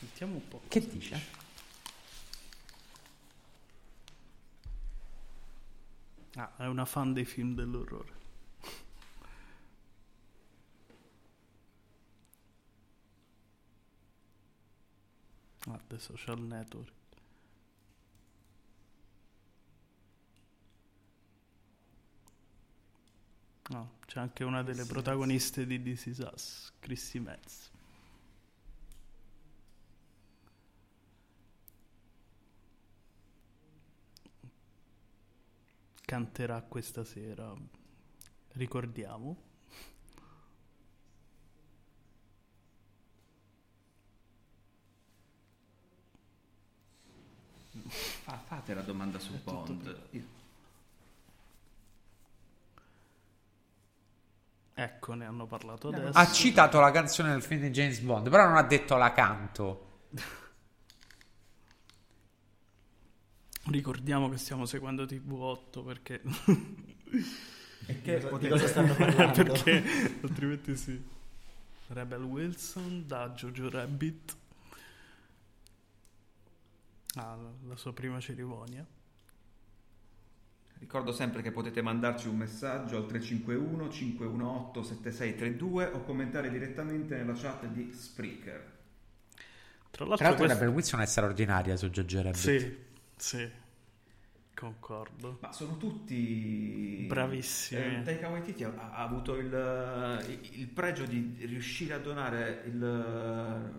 Sentiamo 0.00 0.34
un 0.34 0.48
po'. 0.48 0.60
Che 0.66 0.80
cosa 0.80 0.92
dice? 0.92 1.20
Ah, 6.36 6.50
è 6.56 6.66
una 6.66 6.84
fan 6.84 7.12
dei 7.12 7.24
film 7.24 7.54
dell'orrore. 7.54 8.20
Ah, 15.68 15.80
The 15.86 15.98
Social 15.98 16.40
Network. 16.40 16.92
No, 23.68 23.92
c'è 24.06 24.18
anche 24.20 24.44
una 24.44 24.62
delle 24.62 24.84
protagoniste 24.84 25.64
di 25.66 25.80
This 25.80 26.06
Is 26.06 26.18
Us, 26.18 26.72
Chrissy 26.80 27.20
Metz. 27.20 27.70
Canterà 36.04 36.60
questa 36.62 37.04
sera, 37.04 37.54
ricordiamo. 38.48 39.51
Ah, 48.26 48.38
fate 48.38 48.74
la 48.74 48.82
domanda 48.82 49.18
su 49.18 49.38
Bond. 49.42 50.00
Io- 50.10 50.40
Ecco, 54.74 55.14
ne 55.14 55.26
hanno 55.26 55.46
parlato 55.46 55.88
adesso. 55.88 56.16
Ha 56.18 56.26
citato 56.32 56.80
la 56.80 56.90
canzone 56.90 57.30
del 57.32 57.42
film 57.42 57.60
di 57.60 57.70
James 57.70 57.98
Bond, 58.00 58.28
però 58.30 58.46
non 58.46 58.56
ha 58.56 58.62
detto 58.62 58.96
la 58.96 59.12
canto. 59.12 59.90
Ricordiamo 63.66 64.28
che 64.28 64.38
stiamo 64.38 64.64
seguendo 64.66 65.04
TV8 65.04 65.84
perché, 65.84 66.20
E 67.86 68.00
che 68.00 68.18
Di 68.20 68.26
potete- 68.26 68.48
cosa 68.48 68.66
stanno 68.66 68.94
parlando? 68.96 69.42
perché 69.44 70.18
altrimenti 70.22 70.76
sì. 70.76 71.00
Rebel 71.88 72.22
Wilson 72.22 73.04
da 73.06 73.28
Jojo 73.30 73.68
Rabbit. 73.68 74.36
Ah, 77.16 77.36
la 77.66 77.76
sua 77.76 77.92
prima 77.92 78.18
cerimonia. 78.20 78.86
Ricordo 80.78 81.12
sempre 81.12 81.42
che 81.42 81.52
potete 81.52 81.80
mandarci 81.80 82.26
un 82.26 82.36
messaggio 82.38 82.96
al 82.96 83.06
351 83.06 83.88
518 83.90 84.82
7632 84.82 85.84
o 85.92 86.02
commentare 86.02 86.50
direttamente 86.50 87.16
nella 87.16 87.34
chat 87.34 87.66
di 87.66 87.92
Spreaker. 87.92 88.80
Tra 89.90 90.04
Tra 90.04 90.04
l'altro, 90.06 90.26
l'altro, 90.26 90.44
questo- 90.46 90.58
Rebel 90.58 90.74
Wilson 90.74 91.00
è 91.02 91.06
straordinaria 91.06 91.76
su 91.76 91.88
Jojo 91.88 92.22
Rabbit. 92.22 92.34
Sì, 92.40 92.76
sì, 93.16 93.48
concordo. 94.54 95.38
Ma 95.40 95.52
sono 95.52 95.76
tutti 95.76 97.04
Bravissimi. 97.06 97.98
Eh, 97.98 98.02
Taika 98.02 98.28
Waititi 98.28 98.64
ha, 98.64 98.72
ha 98.74 99.02
avuto 99.02 99.36
il, 99.36 100.40
il 100.54 100.66
pregio 100.68 101.04
di 101.04 101.36
riuscire 101.46 101.94
a 101.94 101.98
donare 101.98 102.62
il, 102.66 103.72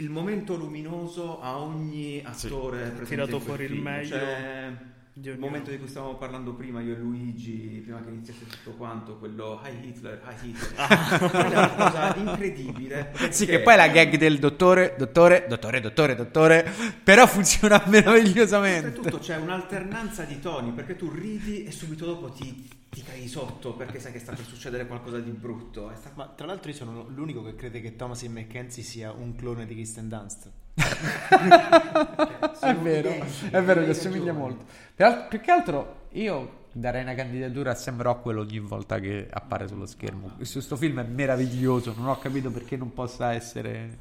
il 0.00 0.10
momento 0.10 0.54
luminoso 0.56 1.40
a 1.40 1.58
ogni 1.58 2.22
attore 2.24 2.78
presente 2.90 3.04
tirato 3.04 3.40
fuori 3.40 3.64
il 3.64 3.70
film. 3.70 3.82
meglio. 3.82 4.08
Cioè, 4.16 4.72
Di 5.18 5.30
Il 5.30 5.38
momento 5.40 5.70
di 5.70 5.78
cui 5.78 5.88
stavamo 5.88 6.14
parlando 6.14 6.54
prima, 6.54 6.80
io 6.80 6.94
e 6.94 6.98
Luigi, 6.98 7.80
prima 7.82 8.00
che 8.00 8.08
iniziasse 8.10 8.46
tutto 8.46 8.76
quanto, 8.76 9.16
quello 9.16 9.60
Hi 9.64 9.88
Hitler, 9.88 10.22
Hi 10.24 10.48
Hitler. 10.48 11.28
Quella 11.30 11.44
è 11.48 11.74
una 11.74 11.90
cosa 11.90 12.14
incredibile. 12.14 13.10
Sì, 13.30 13.44
perché- 13.44 13.46
che 13.46 13.60
poi 13.60 13.74
la 13.76 13.88
gag 13.88 14.16
del 14.16 14.38
dottore, 14.38 14.94
dottore, 14.96 15.46
dottore, 15.48 15.80
dottore, 15.80 16.14
dottore, 16.14 16.72
però 17.02 17.26
funziona 17.26 17.82
meravigliosamente. 17.88 18.86
Oltretutto 18.86 19.18
c'è 19.18 19.36
un'alternanza 19.38 20.22
di 20.22 20.38
toni 20.38 20.70
perché 20.70 20.94
tu 20.94 21.10
ridi 21.10 21.64
e 21.64 21.72
subito 21.72 22.06
dopo 22.06 22.30
ti, 22.30 22.68
ti 22.90 23.02
cai 23.02 23.28
sotto 23.28 23.74
perché 23.74 24.00
sai 24.00 24.12
che 24.12 24.18
sta 24.18 24.32
per 24.32 24.44
succedere 24.44 24.86
qualcosa 24.86 25.18
di 25.18 25.30
brutto. 25.30 25.90
È 25.90 25.94
sta- 25.96 26.12
Ma 26.14 26.26
tra 26.28 26.46
l'altro 26.46 26.70
io 26.70 26.76
sono 26.76 27.06
l'unico 27.08 27.42
che 27.42 27.54
crede 27.54 27.80
che 27.80 27.96
Thomas 27.96 28.22
E. 28.22 28.28
McKenzie 28.28 28.82
sia 28.82 29.12
un 29.12 29.34
clone 29.34 29.66
di 29.66 29.74
Kristen 29.74 30.08
Dunst. 30.08 30.50
È 32.60 32.74
vero, 32.74 33.10
è 33.50 33.62
vero 33.62 33.84
che 33.84 33.90
assomiglia 33.90 34.32
molto. 34.32 34.64
Per 34.94 35.26
più 35.28 35.40
che 35.40 35.50
altro 35.50 36.06
io 36.12 36.66
darei 36.72 37.02
una 37.02 37.14
candidatura 37.14 37.72
a 37.72 37.74
Sam 37.74 38.00
Rockwell 38.00 38.38
ogni 38.38 38.58
volta 38.60 38.98
che 38.98 39.28
appare 39.30 39.66
sullo 39.68 39.86
schermo. 39.86 40.32
Questo 40.36 40.60
sto 40.60 40.76
film 40.76 41.00
è 41.00 41.04
meraviglioso, 41.04 41.94
non 41.96 42.08
ho 42.08 42.18
capito 42.18 42.50
perché 42.50 42.76
non 42.76 42.92
possa 42.92 43.32
essere... 43.32 43.98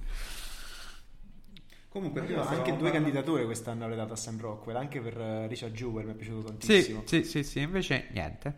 Comunque, 1.98 2.22
ho 2.22 2.41
anche 2.41 2.54
due 2.54 2.64
parlando- 2.64 2.91
candidature 2.91 3.45
quest'anno 3.45 3.84
avrei 3.84 3.98
dato 3.98 4.14
a 4.14 4.16
Sam 4.16 4.39
Rockwell, 4.39 4.76
anche 4.76 5.00
per 5.02 5.20
eh, 5.20 5.48
Richard 5.48 5.74
Jewell 5.74 6.06
mi 6.06 6.12
è 6.12 6.16
piaciuto 6.16 6.48
Sì, 6.60 6.68
tantissimo. 6.68 7.02
sì, 7.06 7.24
sì, 7.24 7.43
sì, 7.43 7.60
invece 7.60 8.08
niente. 8.12 8.54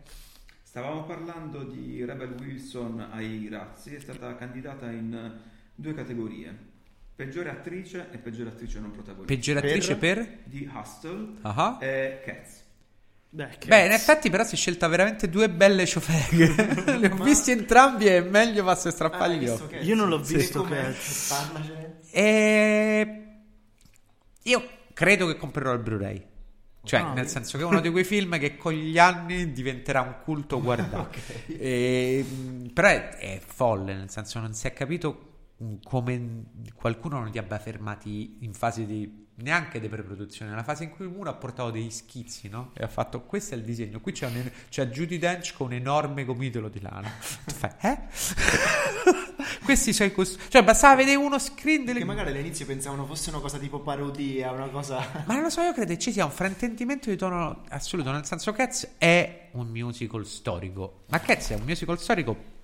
Stavamo 0.62 1.04
parlando 1.04 1.62
di 1.64 2.04
Rebel 2.04 2.34
Wilson 2.38 3.08
ai 3.12 3.48
razzi, 3.50 3.94
è 3.94 3.98
stata 4.00 4.34
candidata 4.36 4.90
in 4.90 5.38
due 5.74 5.94
categorie. 5.94 6.68
Peggiore 7.16 7.50
attrice 7.50 8.08
e 8.12 8.18
peggiore 8.18 8.50
attrice 8.50 8.78
non 8.78 8.90
protagonista. 8.92 9.34
Peggiore 9.34 9.58
attrice 9.58 9.96
per? 9.96 10.38
di 10.44 10.70
Hustle 10.72 11.34
Ah. 11.42 11.78
e 11.80 12.20
Cats. 12.24 12.58
Beh, 13.32 13.58
Beh, 13.66 13.84
in 13.86 13.92
effetti 13.92 14.28
però 14.28 14.42
si 14.44 14.54
è 14.54 14.58
scelta 14.58 14.88
veramente 14.88 15.28
due 15.28 15.48
belle 15.48 15.86
ciofeghe. 15.86 16.54
Le 16.98 17.10
ho 17.10 17.22
visti 17.22 17.52
entrambi 17.52 18.06
e 18.06 18.16
è 18.18 18.20
meglio 18.22 18.64
farsi 18.64 18.88
Ah, 18.88 18.90
strappare 18.90 19.32
hai 19.34 19.38
gli 19.38 19.46
occhi. 19.48 19.76
Io 19.76 19.94
non 19.94 20.08
l'ho 20.08 20.22
Sì, 20.22 20.36
visto 20.36 20.62
com'è? 20.62 20.82
Cats. 20.82 21.28
Parlacene. 21.28 21.98
E 22.10 23.24
io 24.50 24.68
credo 24.92 25.26
che 25.26 25.36
comprerò 25.36 25.72
il 25.72 25.80
Blu-ray. 25.80 26.26
Cioè, 26.82 27.00
Ah. 27.00 27.12
nel 27.12 27.28
senso 27.28 27.58
che 27.58 27.62
è 27.64 27.66
uno 27.66 27.80
di 27.80 27.90
quei 27.90 28.04
film 28.04 28.38
che 28.38 28.56
con 28.56 28.72
gli 28.72 28.98
anni 28.98 29.52
diventerà 29.52 30.00
un 30.00 30.16
culto 30.24 30.60
guardato. 30.62 31.10
E, 31.46 32.24
mh, 32.26 32.66
però 32.72 32.88
è, 32.88 33.08
è 33.16 33.40
folle, 33.44 33.94
nel 33.94 34.10
senso 34.10 34.40
non 34.40 34.54
si 34.54 34.66
è 34.66 34.72
capito 34.72 35.26
come 35.84 36.44
qualcuno 36.74 37.18
non 37.18 37.28
li 37.28 37.36
abbia 37.36 37.58
fermati 37.58 38.38
in 38.40 38.54
fase 38.54 38.86
di 38.86 39.28
neanche 39.40 39.78
di 39.80 39.88
preproduzione, 39.88 40.50
nella 40.50 40.62
fase 40.62 40.84
in 40.84 40.90
cui 40.90 41.04
uno 41.06 41.28
ha 41.30 41.34
portato 41.34 41.70
degli 41.70 41.90
schizzi, 41.90 42.48
no? 42.48 42.72
E 42.74 42.82
ha 42.82 42.88
fatto 42.88 43.22
questo 43.22 43.54
è 43.54 43.58
il 43.58 43.64
disegno. 43.64 44.00
Qui 44.00 44.12
c'è, 44.12 44.26
un, 44.26 44.50
c'è 44.70 44.86
Judy 44.86 45.18
Dench 45.18 45.52
con 45.54 45.66
un 45.68 45.72
enorme 45.74 46.24
gomitolo 46.24 46.68
di 46.70 46.80
lana. 46.80 47.10
Tu 47.44 47.54
fai, 47.54 47.70
eh? 47.80 47.98
Questi 49.70 50.02
i 50.02 50.12
costumi. 50.12 50.42
Cioè, 50.48 50.64
bastava 50.64 50.96
vedere 50.96 51.16
uno 51.16 51.38
screen 51.38 51.84
delle 51.84 52.00
Che 52.00 52.04
magari 52.04 52.30
all'inizio 52.30 52.66
pensavano 52.66 53.06
fosse 53.06 53.30
una 53.30 53.38
cosa 53.38 53.56
tipo 53.56 53.78
parodia, 53.78 54.50
una 54.50 54.66
cosa... 54.66 54.98
Ma 55.26 55.34
non 55.34 55.44
lo 55.44 55.48
so, 55.48 55.60
io 55.60 55.72
credo 55.72 55.92
che 55.92 55.98
ci 56.00 56.10
sia 56.10 56.24
un 56.24 56.32
fraintendimento 56.32 57.08
di 57.08 57.16
tono 57.16 57.62
assoluto, 57.68 58.10
nel 58.10 58.26
senso 58.26 58.50
Cats 58.50 58.94
è 58.98 59.50
un 59.52 59.68
musical 59.68 60.26
storico, 60.26 61.02
ma 61.10 61.20
Cats 61.20 61.50
è 61.50 61.54
un 61.54 61.62
musical 61.64 62.00
storico 62.00 62.58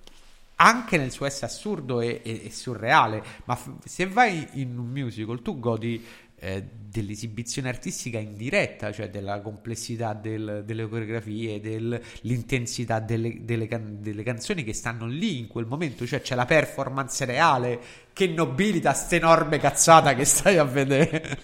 anche 0.55 0.97
nel 0.97 1.11
suo 1.11 1.25
essere 1.25 1.45
assurdo 1.45 2.01
e, 2.01 2.19
e- 2.23 2.41
e 2.45 2.51
surreale, 2.51 3.23
ma 3.45 3.55
f- 3.55 3.71
se 3.85 4.05
vai 4.07 4.45
in 4.53 4.77
un 4.77 4.87
musical 4.87 5.41
tu 5.41 5.59
godi 5.59 6.03
eh, 6.39 6.63
dell'esibizione 6.71 7.69
artistica 7.69 8.19
in 8.19 8.35
diretta, 8.35 8.91
cioè 8.91 9.09
della 9.09 9.41
complessità 9.41 10.13
del- 10.13 10.63
delle 10.65 10.87
coreografie, 10.87 11.59
dell'intensità 11.59 12.99
delle, 12.99 13.43
delle 13.43 13.67
can- 13.67 13.97
delle 14.01 14.23
canzoni 14.23 14.63
che 14.63 14.73
stanno 14.73 15.07
lì 15.07 15.39
in 15.39 15.47
quel 15.47 15.65
momento, 15.65 16.05
cioè 16.05 16.21
c'è 16.21 16.35
la 16.35 16.45
performance 16.45 17.25
reale 17.25 17.79
che 18.13 18.27
nobilita 18.27 18.93
sta 18.93 19.15
enorme 19.15 19.57
cazzata 19.57 20.13
che 20.15 20.25
stai 20.25 20.57
a 20.57 20.63
vedere. 20.63 21.37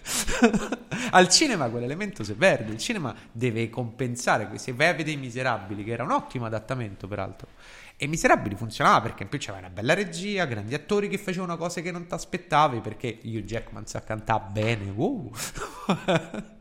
Al 1.12 1.28
cinema 1.30 1.70
quell'elemento 1.70 2.24
si 2.24 2.34
perde, 2.34 2.72
il 2.72 2.78
cinema 2.80 3.16
deve 3.32 3.70
compensare, 3.70 4.50
se 4.58 4.74
vai 4.74 4.88
a 4.88 4.94
vedere 4.94 5.18
i 5.18 5.20
Miserabili, 5.20 5.84
che 5.84 5.92
era 5.92 6.04
un 6.04 6.12
ottimo 6.12 6.46
adattamento 6.46 7.08
peraltro, 7.08 7.50
e 7.96 8.08
Miserabili 8.08 8.56
funzionava 8.56 9.02
perché 9.02 9.24
in 9.24 9.30
più 9.30 9.40
c'era 9.40 9.58
una 9.58 9.70
bella 9.70 9.94
regia, 9.94 10.46
grandi 10.46 10.74
attori 10.74 11.08
che 11.08 11.18
facevano 11.18 11.58
cose 11.58 11.82
che 11.82 11.92
non 11.92 12.06
ti 12.08 12.14
aspettavi 12.14 12.80
perché 12.80 13.20
Hugh 13.24 13.44
Jackman 13.44 13.86
sa 13.86 14.04
cantare 14.04 14.46
bene. 14.52 14.90
wow. 14.90 15.32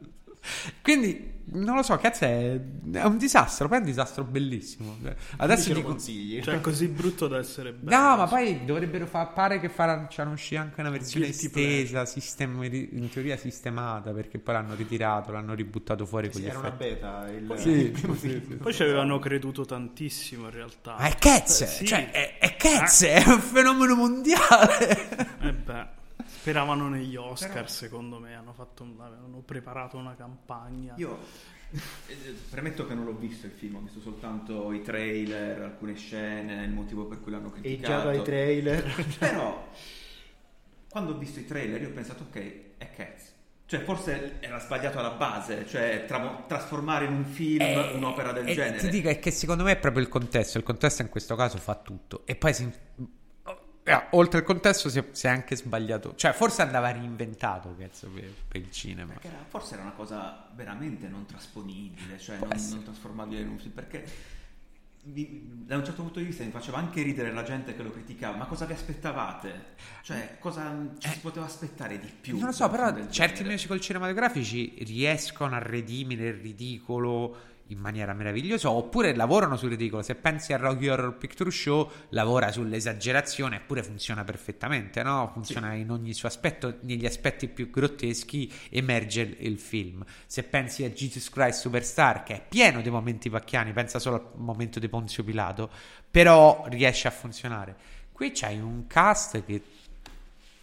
Quindi 0.83 1.31
non 1.55 1.75
lo 1.77 1.83
so, 1.83 1.97
cazzo 1.99 2.25
è, 2.25 2.59
è 2.93 3.03
un 3.05 3.19
disastro, 3.19 3.69
poi 3.69 3.77
è 3.79 3.81
un 3.81 3.87
disastro 3.87 4.25
bellissimo. 4.25 4.97
Adesso 5.37 5.73
dico 5.75 5.89
consigli. 5.91 6.41
Cioè, 6.43 6.61
così 6.61 6.87
brutto 6.89 7.29
da 7.29 7.39
essere 7.39 7.73
bello. 7.73 7.97
No, 7.97 8.17
ma 8.17 8.27
poi 8.27 8.65
dovrebbero 8.65 9.07
far 9.07 9.33
pare 9.33 9.61
che 9.61 9.69
faranno 9.69 10.33
uscire 10.33 10.61
anche 10.61 10.81
una 10.81 10.91
versione 10.91 11.27
Guilty 11.27 11.47
estesa, 11.47 12.07
sistem- 12.07 12.63
in 12.65 13.09
teoria 13.11 13.37
sistemata, 13.37 14.13
perché 14.13 14.39
poi 14.39 14.55
l'hanno 14.55 14.75
ritirato, 14.75 15.31
l'hanno 15.33 15.53
ributtato 15.55 16.07
fuori 16.07 16.31
con 16.31 16.37
Sì, 16.41 16.47
gli 16.47 16.49
era 16.49 16.59
una 16.59 16.69
effetti. 16.69 16.95
beta 16.95 17.29
il, 17.31 17.53
Sì, 17.59 17.69
il 17.71 17.91
primo 17.91 18.15
sì, 18.15 18.29
film. 18.29 18.47
sì. 18.49 18.55
Poi 18.57 18.73
ci 18.75 18.83
avevano 18.83 19.19
creduto 19.19 19.65
tantissimo 19.65 20.45
in 20.45 20.51
realtà. 20.53 20.97
Ma 20.99 21.07
è 21.09 21.15
Cats, 21.17 21.61
Eh, 21.63 21.67
sì. 21.67 21.85
cioè 21.87 22.11
è, 22.13 22.39
è 22.39 22.57
Cats, 22.57 23.03
è 23.05 23.23
un 23.27 23.41
fenomeno 23.41 23.95
mondiale. 23.95 25.39
Eh 25.41 25.53
beh, 25.53 25.87
speravano 26.43 26.89
negli 26.89 27.15
Oscar, 27.15 27.71
secondo 27.71 28.19
me. 28.19 28.35
Hanno, 28.35 28.53
fatto, 28.53 28.83
avevano 28.99 29.43
preparato 29.45 29.97
una 29.97 30.17
campagna. 30.17 30.95
Io 30.97 31.17
eh, 31.71 32.35
premetto 32.51 32.85
che 32.85 32.95
non 32.95 33.05
l'ho 33.05 33.15
visto 33.17 33.47
il 33.47 33.53
film, 33.53 33.77
ho 33.77 33.81
visto 33.81 34.01
soltanto 34.01 34.73
i 34.73 34.83
trailer, 34.83 35.63
alcune 35.63 35.95
scene, 35.95 36.65
il 36.65 36.73
motivo 36.73 37.07
per 37.07 37.21
cui 37.21 37.31
l'hanno 37.31 37.55
E 37.55 37.61
criticato. 37.61 37.93
già 37.93 38.03
dai 38.03 38.23
trailer. 38.23 39.05
Però, 39.21 39.69
quando 40.89 41.13
ho 41.13 41.17
visto 41.19 41.39
i 41.39 41.47
trailer, 41.47 41.81
io 41.81 41.89
ho 41.91 41.93
pensato, 41.93 42.25
ok, 42.25 42.37
è 42.79 42.91
Cats. 42.91 43.31
Cioè, 43.65 43.85
forse 43.85 44.39
era 44.41 44.59
sbagliato 44.59 44.99
alla 44.99 45.13
base, 45.13 45.65
cioè 45.67 46.05
tra- 46.07 46.45
trasformare 46.47 47.07
in 47.07 47.13
un 47.13 47.25
film 47.25 47.63
Eh, 47.63 47.93
un'opera 47.95 48.33
del 48.33 48.49
e 48.49 48.53
genere. 48.53 48.79
Ti 48.79 48.89
dico 48.89 49.09
è 49.09 49.19
che 49.21 49.31
secondo 49.31 49.63
me 49.63 49.73
è 49.73 49.79
proprio 49.79 50.03
il 50.03 50.09
contesto. 50.11 50.59
Il 50.59 50.65
contesto 50.65 51.03
in 51.03 51.09
questo 51.09 51.37
caso 51.37 51.57
fa 51.57 51.77
tutto. 51.77 52.27
E 52.27 52.35
poi 52.35 52.53
si. 52.53 52.71
Eh, 53.85 54.07
oltre 54.11 54.39
al 54.39 54.45
contesto 54.45 54.89
si 54.89 54.99
è, 54.99 55.05
si 55.11 55.27
è 55.27 55.31
anche 55.31 55.57
sbagliato. 55.57 56.15
Cioè, 56.15 56.33
forse 56.33 56.63
andava 56.63 56.91
reinventato 56.91 57.75
cazzo, 57.79 58.09
per, 58.09 58.31
per 58.49 58.61
il 58.61 58.71
cinema. 58.71 59.13
Perché 59.15 59.29
era- 59.29 59.45
forse 59.49 59.75
era 59.75 59.83
una 59.83 59.93
cosa 59.93 60.49
veramente 60.55 61.09
non 61.09 61.27
trasponibile, 61.27 62.19
cioè 62.19 62.39
non, 62.39 62.49
non 62.71 62.83
trasformabile 62.85 63.41
in 63.41 63.49
un 63.49 63.59
film. 63.59 63.73
Perché 63.73 64.05
mi- 65.05 65.65
da 65.67 65.77
un 65.77 65.85
certo 65.85 66.03
punto 66.03 66.21
di 66.21 66.27
vista 66.27 66.45
mi 66.45 66.53
faceva 66.53 66.79
anche 66.79 67.03
ridere 67.03 67.33
la 67.33 67.43
gente 67.43 67.75
che 67.75 67.83
lo 67.83 67.91
criticava. 67.91 68.37
Ma 68.37 68.45
cosa 68.47 68.67
vi 68.67 68.73
aspettavate? 68.73 69.75
Cioè, 70.03 70.37
cosa 70.39 70.73
ci 70.99 71.09
si 71.09 71.19
poteva 71.19 71.47
aspettare 71.47 71.99
di 71.99 72.09
più? 72.21 72.37
Non 72.37 72.47
lo 72.47 72.53
so, 72.53 72.69
però 72.69 73.09
certi 73.09 73.43
musical 73.43 73.81
cinematografici 73.81 74.77
riescono 74.85 75.57
a 75.57 75.59
redimere 75.59 76.29
il 76.29 76.35
ridicolo 76.35 77.51
in 77.69 77.79
maniera 77.79 78.13
meravigliosa 78.13 78.71
oppure 78.71 79.15
lavorano 79.15 79.57
sul 79.57 79.71
ridicolo. 79.71 80.03
Se 80.03 80.15
pensi 80.15 80.53
a 80.53 80.57
Rocky 80.57 80.89
Horror 80.89 81.17
Picture 81.17 81.51
Show, 81.51 81.91
lavora 82.11 82.53
sull'esagerazione 82.53 83.57
eppure 83.57 83.83
funziona 83.83 84.25
perfettamente, 84.25 85.03
no? 85.03 85.31
Funziona 85.33 85.75
in 85.75 85.91
ogni 85.91 86.13
suo 86.13 86.29
aspetto, 86.29 86.79
negli 86.81 87.07
aspetti 87.07 87.49
più 87.49 87.71
grotteschi 87.71 88.53
emerge 88.71 89.21
il, 89.23 89.37
il 89.41 89.59
film. 89.59 90.05
Se 90.27 90.43
pensi 90.43 90.85
a 90.85 90.91
Jesus 90.91 91.31
Christ 91.31 91.61
Superstar, 91.61 92.23
che 92.23 92.35
è 92.35 92.45
pieno 92.47 92.81
di 92.83 92.91
momenti 92.91 93.31
pacchiani, 93.31 93.73
pensa 93.73 93.99
solo 93.99 94.17
al 94.17 94.41
momento 94.41 94.79
di 94.79 94.89
Ponzio 94.89 95.25
Pilato, 95.25 95.71
però 96.11 96.67
riesce 96.69 97.09
a 97.09 97.11
funzionare. 97.11 97.75
Qui 98.13 98.33
c'hai 98.33 98.59
un 98.61 98.87
cast 98.87 99.45
che 99.45 99.63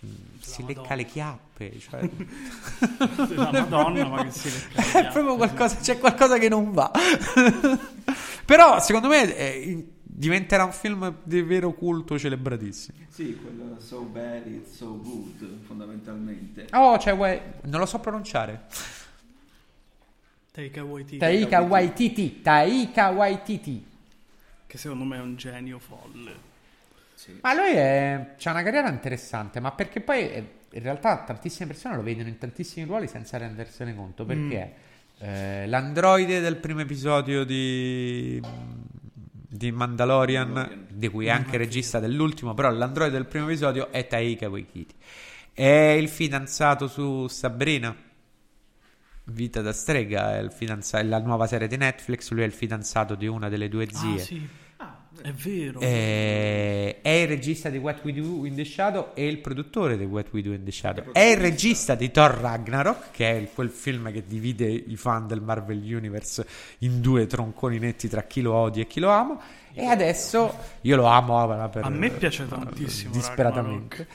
mm, 0.06 0.12
si 0.39 0.64
lecca 0.66 0.93
le 0.93 1.06
chiappe, 1.06 1.49
cioè... 1.80 2.10
La 3.36 3.51
Madonna, 3.51 4.08
ma 4.08 4.24
che 4.24 4.32
si 4.32 4.47
È 4.74 5.09
proprio 5.12 5.36
qualcosa, 5.36 5.75
c'è 5.78 5.97
qualcosa 5.97 6.38
che 6.38 6.50
non 6.50 6.71
va. 6.71 6.92
Però 8.46 8.79
secondo 8.79 9.08
me 9.08 9.36
eh, 9.36 9.88
diventerà 10.01 10.63
un 10.63 10.71
film 10.71 11.17
di 11.24 11.42
vero 11.42 11.74
culto 11.74 12.17
celebratissimo. 12.17 12.97
Sì, 13.09 13.36
quello 13.36 13.70
so 13.79 14.01
bad, 14.01 14.46
it's 14.46 14.75
so 14.75 15.00
good, 15.01 15.66
fondamentalmente. 15.66 16.67
Oh, 16.71 16.97
cioè, 17.00 17.13
Wai- 17.13 17.42
non 17.63 17.79
lo 17.79 17.86
so 17.86 18.00
pronunciare. 18.00 18.66
Taika 20.51 20.83
Waititi, 20.83 21.17
Taika 21.17 21.62
Waititi, 21.62 22.42
Taika 22.42 23.09
Waititi. 23.09 23.86
che 24.67 24.78
secondo 24.78 25.05
me 25.05 25.17
è 25.17 25.21
un 25.21 25.36
genio 25.36 25.79
folle. 25.79 26.47
Ma 27.42 27.54
lui 27.54 27.71
è, 27.71 28.36
c'ha 28.38 28.51
una 28.51 28.63
carriera 28.63 28.89
interessante, 28.89 29.59
ma 29.59 29.71
perché 29.71 30.01
poi 30.01 30.32
eh, 30.32 30.58
in 30.71 30.82
realtà 30.82 31.24
tantissime 31.24 31.67
persone 31.67 31.96
lo 31.96 32.04
vedono 32.04 32.28
in 32.28 32.37
tantissimi 32.37 32.86
ruoli 32.86 33.08
senza 33.08 33.37
rendersene 33.37 33.96
conto, 33.96 34.25
perché 34.25 34.74
eh, 35.20 35.67
l'androide 35.67 36.39
del 36.39 36.58
primo 36.58 36.82
episodio 36.82 37.43
di, 37.43 38.41
di 39.50 39.71
Mandalorian, 39.71 40.51
Mandalorian. 40.51 40.87
di 40.91 41.08
cui 41.09 41.25
è 41.25 41.29
anche 41.29 41.58
regista 41.58 42.00
dell'ultimo, 42.00 42.54
però 42.54 42.70
l'androide 42.70 43.13
del 43.13 43.25
primo 43.25 43.46
episodio 43.46 43.91
è 43.91 44.08
Taika 44.08 44.47
Waititi. 44.50 44.96
È 45.54 45.63
il 45.63 46.08
fidanzato 46.08 46.87
su 46.87 47.28
Sabrina. 47.28 47.96
Vita 49.25 49.62
da 49.62 49.74
strega, 49.74 50.37
è 50.37 50.39
il 50.39 50.51
fidanza- 50.51 51.00
è 51.00 51.04
la 51.04 51.20
nuova 51.20 51.46
serie 51.46 51.67
di 51.67 51.78
Netflix, 51.78 52.32
lui 52.32 52.41
è 52.41 52.46
il 52.46 52.51
fidanzato 52.51 53.13
di 53.16 53.28
una 53.28 53.50
delle 53.50 53.70
due 53.70 53.87
zie. 53.91 54.21
Ah, 54.21 54.24
sì. 54.24 54.47
È 55.21 55.32
vero. 55.32 55.79
Eh, 55.79 57.00
è 57.01 57.09
il 57.09 57.28
regista 57.28 57.70
di 57.70 57.78
What 57.78 58.04
We 58.04 58.13
Do 58.13 58.46
in 58.46 58.55
the 58.55 58.66
Shadow 58.66 59.12
e 59.13 59.28
il 59.28 59.39
produttore 59.39 59.97
di 59.97 60.05
What 60.05 60.28
We 60.32 60.41
Do 60.41 60.54
in 60.54 60.63
the 60.63 60.71
Shadow. 60.71 61.12
È 61.12 61.20
il 61.20 61.37
regista 61.37 61.96
di 61.96 62.12
Thor 62.12 62.32
Ragnarok, 62.32 63.12
che 63.12 63.29
è 63.29 63.50
quel 63.54 63.70
film 63.70 64.12
che 64.12 64.25
divide 64.25 64.67
i 64.67 64.96
fan 64.96 65.28
del 65.28 65.41
Marvel 65.41 65.78
Universe 65.78 66.46
in 66.79 67.01
due 67.01 67.28
tronconi 67.28 67.79
netti 67.79 68.08
tra 68.08 68.24
chi 68.24 68.41
lo 68.41 68.54
odia 68.54 68.83
e 68.83 68.87
chi 68.87 69.00
lo 69.00 69.09
ama. 69.09 69.39
E 69.74 69.86
adesso 69.86 70.58
io 70.82 70.96
lo 70.96 71.05
amo 71.05 71.70
per, 71.70 71.86
A 71.86 71.89
me 71.89 72.09
piace 72.09 72.47
tantissimo 72.47 73.12
Disperatamente. 73.13 74.08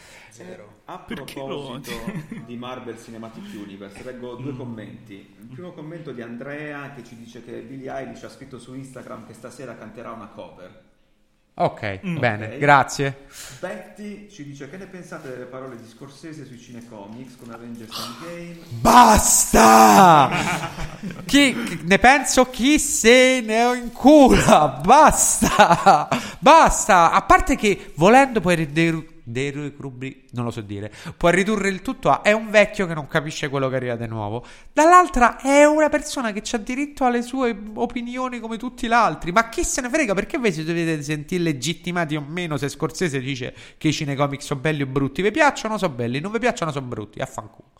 A 0.86 0.98
proposito 0.98 1.92
di 2.44 2.56
Marvel 2.56 2.98
Cinematic 2.98 3.44
Universe, 3.54 4.02
leggo 4.02 4.34
due 4.34 4.54
commenti. 4.54 5.14
Il 5.14 5.46
primo 5.46 5.72
commento 5.72 6.12
di 6.12 6.20
Andrea 6.20 6.92
che 6.92 7.04
ci 7.04 7.16
dice 7.16 7.42
che 7.42 7.60
Billie 7.60 7.90
Eilish 7.90 8.24
ha 8.24 8.28
scritto 8.28 8.58
su 8.58 8.74
Instagram 8.74 9.26
che 9.26 9.32
stasera 9.32 9.76
canterà 9.76 10.10
una 10.10 10.26
cover. 10.26 10.83
Ok, 11.56 12.00
bene, 12.18 12.46
Ok. 12.46 12.58
grazie. 12.58 13.26
Betty 13.60 14.28
ci 14.28 14.42
dice 14.44 14.68
che 14.68 14.76
ne 14.76 14.86
pensate 14.86 15.28
delle 15.28 15.44
parole 15.44 15.76
di 15.76 15.86
Scorsese 15.88 16.44
sui 16.44 16.58
cinecomics 16.58 17.36
come 17.38 17.54
Avengers 17.54 17.96
Endgame? 17.96 18.56
Basta! 18.80 20.30
chi, 21.24 21.78
ne 21.84 21.98
penso 22.00 22.50
chi 22.50 22.80
se 22.80 23.40
ne 23.40 23.64
ho 23.64 23.74
in 23.74 23.92
cura. 23.92 24.66
Basta! 24.66 26.08
Basta! 26.40 27.12
A 27.12 27.22
parte 27.22 27.54
che 27.54 27.92
volendo 27.94 28.40
puoi 28.40 28.56
ridurre. 29.24 30.24
non 30.30 30.44
lo 30.44 30.50
so 30.50 30.60
dire. 30.60 30.92
Puoi 31.16 31.32
ridurre 31.32 31.68
il 31.68 31.82
tutto 31.82 32.10
a 32.10 32.22
è 32.22 32.32
un 32.32 32.50
vecchio 32.50 32.86
che 32.86 32.94
non 32.94 33.06
capisce 33.06 33.48
quello 33.48 33.68
che 33.68 33.76
arriva 33.76 33.96
di 33.96 34.06
nuovo. 34.06 34.44
Dall'altra 34.72 35.40
è 35.40 35.64
una 35.64 35.88
persona 35.88 36.32
che 36.32 36.42
ha 36.54 36.58
diritto 36.58 37.04
alle 37.04 37.22
sue 37.22 37.56
opinioni 37.74 38.40
come 38.40 38.56
tutti 38.56 38.86
gli 38.86 38.92
altri. 38.92 39.32
Ma 39.32 39.48
chi 39.48 39.64
se 39.64 39.80
ne 39.80 39.88
frega? 39.88 40.14
Perché 40.14 40.38
voi 40.38 40.52
si 40.52 40.64
dovete 40.64 41.02
sentire 41.02 41.42
legittimati 41.42 42.16
o 42.16 42.24
meno 42.26 42.56
se 42.56 42.68
Scorsese 42.68 43.20
dice 43.20 43.54
che 43.78 43.88
i 43.88 43.92
cinecomics 43.92 44.44
sono 44.44 44.60
belli 44.60 44.82
o 44.82 44.86
brutti? 44.86 45.22
Vi 45.22 45.30
piacciono? 45.30 45.78
Sono 45.78 45.94
belli. 45.94 46.20
Non 46.20 46.32
vi 46.32 46.38
piacciono? 46.38 46.70
Sono 46.72 46.86
brutti. 46.86 47.20
Affanculo. 47.20 47.70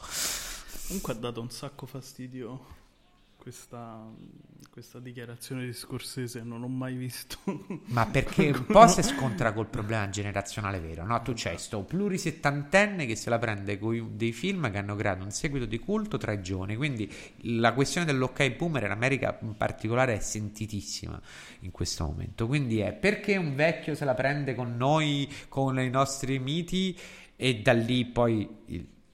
Comunque 0.87 1.13
ha 1.13 1.17
dato 1.17 1.41
un 1.41 1.51
sacco 1.51 1.87
fastidio 1.87 2.83
questa, 3.45 4.11
questa 4.71 4.99
dichiarazione 5.01 5.67
di 5.67 5.75
Scorsese, 5.75 6.41
non 6.41 6.63
ho 6.63 6.69
mai 6.69 6.95
visto. 6.95 7.37
Ma 7.89 8.07
perché 8.07 8.49
un 8.57 8.65
po' 8.65 8.89
si 8.89 9.03
scontra 9.03 9.53
col 9.53 9.67
problema 9.67 10.09
generazionale 10.09 10.81
vero, 10.81 11.05
no? 11.05 11.21
Tu 11.21 11.35
c'hai 11.37 11.59
sto 11.59 11.83
plurisettantenne 11.83 13.05
che 13.05 13.15
se 13.17 13.29
la 13.29 13.39
prende 13.39 13.79
con 13.79 14.17
dei 14.17 14.33
film 14.33 14.71
che 14.71 14.79
hanno 14.79 14.97
creato 14.97 15.25
un 15.25 15.31
seguito 15.31 15.67
di 15.67 15.79
culto 15.79 16.17
tra 16.17 16.33
i 16.33 16.41
giovani, 16.41 16.75
quindi 16.75 17.13
la 17.43 17.75
questione 17.75 18.07
dell'ok 18.07 18.57
boomer 18.57 18.85
in 18.85 18.93
America 18.93 19.39
in 19.43 19.59
particolare 19.59 20.15
è 20.15 20.21
sentitissima 20.21 21.21
in 21.61 21.71
questo 21.71 22.07
momento, 22.07 22.47
quindi 22.47 22.79
è 22.79 22.95
perché 22.95 23.37
un 23.37 23.55
vecchio 23.55 23.95
se 23.95 24.07
la 24.07 24.15
prende 24.15 24.55
con 24.55 24.75
noi, 24.75 25.31
con 25.51 25.79
i 25.79 25.91
nostri 25.91 26.39
miti 26.39 26.99
e 27.37 27.61
da 27.61 27.75
lì 27.75 28.07
poi 28.07 28.49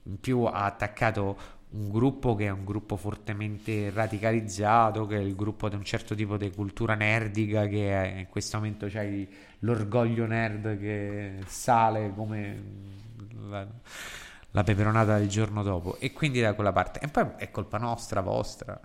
in 0.03 0.19
più 0.21 0.43
ha 0.43 0.63
attaccato 0.63 1.59
un 1.71 1.89
gruppo 1.89 2.35
che 2.35 2.45
è 2.47 2.49
un 2.49 2.65
gruppo 2.65 2.97
fortemente 2.97 3.89
radicalizzato, 3.91 5.05
che 5.07 5.15
è 5.17 5.19
il 5.19 5.35
gruppo 5.35 5.69
di 5.69 5.75
un 5.75 5.83
certo 5.83 6.15
tipo 6.15 6.37
di 6.37 6.51
cultura 6.51 6.95
nerdica, 6.95 7.67
che 7.67 7.89
è- 7.91 8.19
in 8.19 8.27
questo 8.29 8.57
momento 8.57 8.87
c'hai 8.89 9.27
l'orgoglio 9.59 10.25
nerd 10.25 10.77
che 10.79 11.39
sale 11.47 12.11
come 12.15 12.63
la, 13.49 13.65
la 14.51 14.63
peperonata 14.63 15.17
del 15.17 15.29
giorno 15.29 15.63
dopo, 15.63 15.97
e 15.99 16.11
quindi 16.11 16.41
da 16.41 16.53
quella 16.53 16.71
parte. 16.73 16.99
E 16.99 17.07
poi 17.07 17.25
è 17.37 17.51
colpa 17.51 17.77
nostra, 17.77 18.21
vostra. 18.21 18.79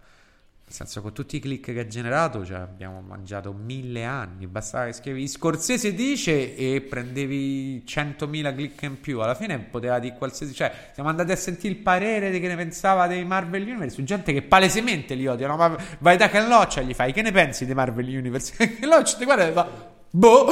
Nel 0.68 0.74
senso, 0.74 1.00
con 1.00 1.12
tutti 1.12 1.36
i 1.36 1.38
click 1.38 1.72
che 1.72 1.78
ha 1.78 1.86
generato, 1.86 2.44
cioè, 2.44 2.56
abbiamo 2.56 3.00
mangiato 3.00 3.52
mille 3.52 4.02
anni. 4.02 4.48
Bastava 4.48 4.86
che 4.86 4.94
scrivevi 4.94 5.28
Scorsese 5.28 5.94
dice 5.94 6.56
e 6.56 6.80
prendevi 6.80 7.84
100.000 7.86 8.52
click 8.52 8.82
in 8.82 9.00
più. 9.00 9.20
Alla 9.20 9.36
fine 9.36 9.60
poteva 9.60 10.00
dire 10.00 10.16
qualsiasi. 10.16 10.52
Cioè, 10.52 10.90
siamo 10.92 11.08
andati 11.08 11.30
a 11.30 11.36
sentire 11.36 11.72
il 11.72 11.78
parere 11.78 12.32
di 12.32 12.40
che 12.40 12.48
ne 12.48 12.56
pensava 12.56 13.06
dei 13.06 13.24
Marvel 13.24 13.62
Universe 13.62 13.94
su 13.94 14.02
gente 14.02 14.32
che 14.32 14.42
palesemente 14.42 15.14
li 15.14 15.28
odiano. 15.28 15.54
Ma 15.54 15.76
vai 16.00 16.16
da 16.16 16.28
Ken 16.28 16.48
Loach 16.48 16.80
gli 16.80 16.94
fai: 16.94 17.12
Che 17.12 17.22
ne 17.22 17.30
pensi 17.30 17.64
dei 17.64 17.74
Marvel 17.76 18.08
Universe? 18.08 18.56
Ken 18.58 18.88
Loach 18.88 19.16
ti 19.16 19.24
guarda 19.24 19.46
e 19.46 19.52
fa: 19.52 19.94
Boh. 20.10 20.46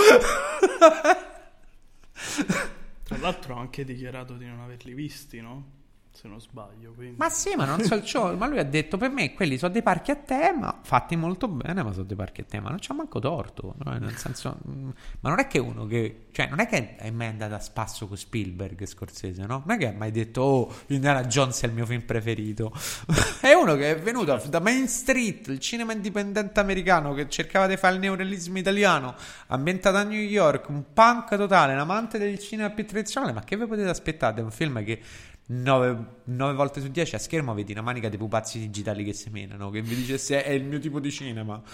Tra 3.02 3.16
l'altro 3.18 3.56
ha 3.56 3.58
anche 3.58 3.84
dichiarato 3.84 4.34
di 4.34 4.46
non 4.46 4.60
averli 4.60 4.94
visti, 4.94 5.40
no? 5.40 5.82
Se 6.14 6.28
non 6.28 6.40
sbaglio. 6.40 6.92
Quindi... 6.92 7.16
Ma 7.18 7.28
sì, 7.28 7.56
ma 7.56 7.64
non 7.64 7.80
so 7.80 7.96
il 7.96 8.04
show. 8.06 8.36
Ma 8.36 8.46
lui 8.46 8.60
ha 8.60 8.64
detto: 8.64 8.96
Per 8.96 9.10
me 9.10 9.34
quelli 9.34 9.58
sono 9.58 9.72
dei 9.72 9.82
parchi 9.82 10.12
a 10.12 10.14
tema, 10.14 10.78
fatti 10.80 11.16
molto 11.16 11.48
bene, 11.48 11.82
ma 11.82 11.90
sono 11.90 12.04
dei 12.04 12.16
parchi 12.16 12.42
a 12.42 12.44
tema. 12.44 12.68
Non 12.68 12.78
c'ha 12.80 12.94
manco 12.94 13.18
torto. 13.18 13.74
no? 13.78 13.98
Nel 13.98 14.14
senso, 14.16 14.58
mm, 14.68 14.90
ma 15.20 15.28
non 15.28 15.40
è 15.40 15.48
che 15.48 15.58
uno 15.58 15.86
che, 15.86 16.26
cioè, 16.30 16.46
non 16.46 16.60
è 16.60 16.68
che 16.68 16.94
è 16.94 17.10
mai 17.10 17.26
andato 17.26 17.54
a 17.54 17.58
spasso 17.58 18.06
con 18.06 18.16
Spielberg 18.16 18.84
Scorsese, 18.86 19.44
no? 19.44 19.64
Non 19.66 19.74
è 19.74 19.78
che 19.78 19.88
ha 19.88 19.92
mai 19.92 20.12
detto: 20.12 20.40
Oh, 20.40 20.74
Indiana 20.86 21.24
Jones 21.24 21.60
è 21.62 21.66
il 21.66 21.72
mio 21.72 21.84
film 21.84 22.02
preferito. 22.02 22.72
è 23.42 23.52
uno 23.52 23.74
che 23.74 23.90
è 23.90 23.98
venuto 23.98 24.40
da 24.48 24.60
Main 24.60 24.86
Street, 24.86 25.48
il 25.48 25.58
cinema 25.58 25.92
indipendente 25.92 26.60
americano 26.60 27.12
che 27.12 27.28
cercava 27.28 27.66
di 27.66 27.76
fare 27.76 27.94
il 27.94 28.00
neorealismo 28.00 28.56
italiano, 28.56 29.16
ambientato 29.48 29.96
a 29.96 30.04
New 30.04 30.20
York, 30.20 30.68
un 30.68 30.84
punk 30.92 31.36
totale, 31.36 31.72
un 31.72 31.80
amante 31.80 32.18
del 32.18 32.38
cinema 32.38 32.70
più 32.70 32.86
tradizionale. 32.86 33.32
Ma 33.32 33.42
che 33.42 33.56
vi 33.56 33.66
potete 33.66 33.88
aspettare? 33.88 34.40
È 34.40 34.44
un 34.44 34.52
film 34.52 34.84
che. 34.84 35.00
9, 35.46 36.54
volte 36.54 36.80
su 36.80 36.88
10 36.88 37.14
a 37.14 37.18
schermo 37.18 37.54
vedi 37.54 37.72
una 37.72 37.82
manica 37.82 38.08
di 38.08 38.16
pupazzi 38.16 38.58
digitali 38.58 39.04
che 39.04 39.12
semenano 39.12 39.70
che 39.70 39.82
vi 39.82 39.94
dice 39.94 40.16
se 40.16 40.42
è 40.42 40.50
il 40.50 40.64
mio 40.64 40.78
tipo 40.78 41.00
di 41.00 41.10
cinema 41.10 41.62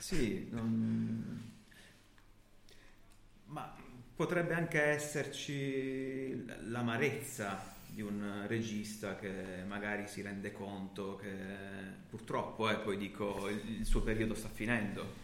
Sì, 0.00 0.48
non- 0.50 1.52
ma 3.46 3.74
potrebbe 4.14 4.52
anche 4.54 4.82
esserci 4.82 6.44
l'amarezza 6.68 7.72
di 7.86 8.02
un 8.02 8.44
regista 8.46 9.16
che 9.16 9.62
magari 9.66 10.06
si 10.08 10.20
rende 10.20 10.52
conto 10.52 11.16
che 11.16 11.32
purtroppo, 12.10 12.68
eh, 12.68 12.76
poi 12.76 12.96
dico, 12.96 13.48
il 13.48 13.86
suo 13.86 14.02
periodo 14.02 14.34
sta 14.34 14.48
finendo. 14.48 15.23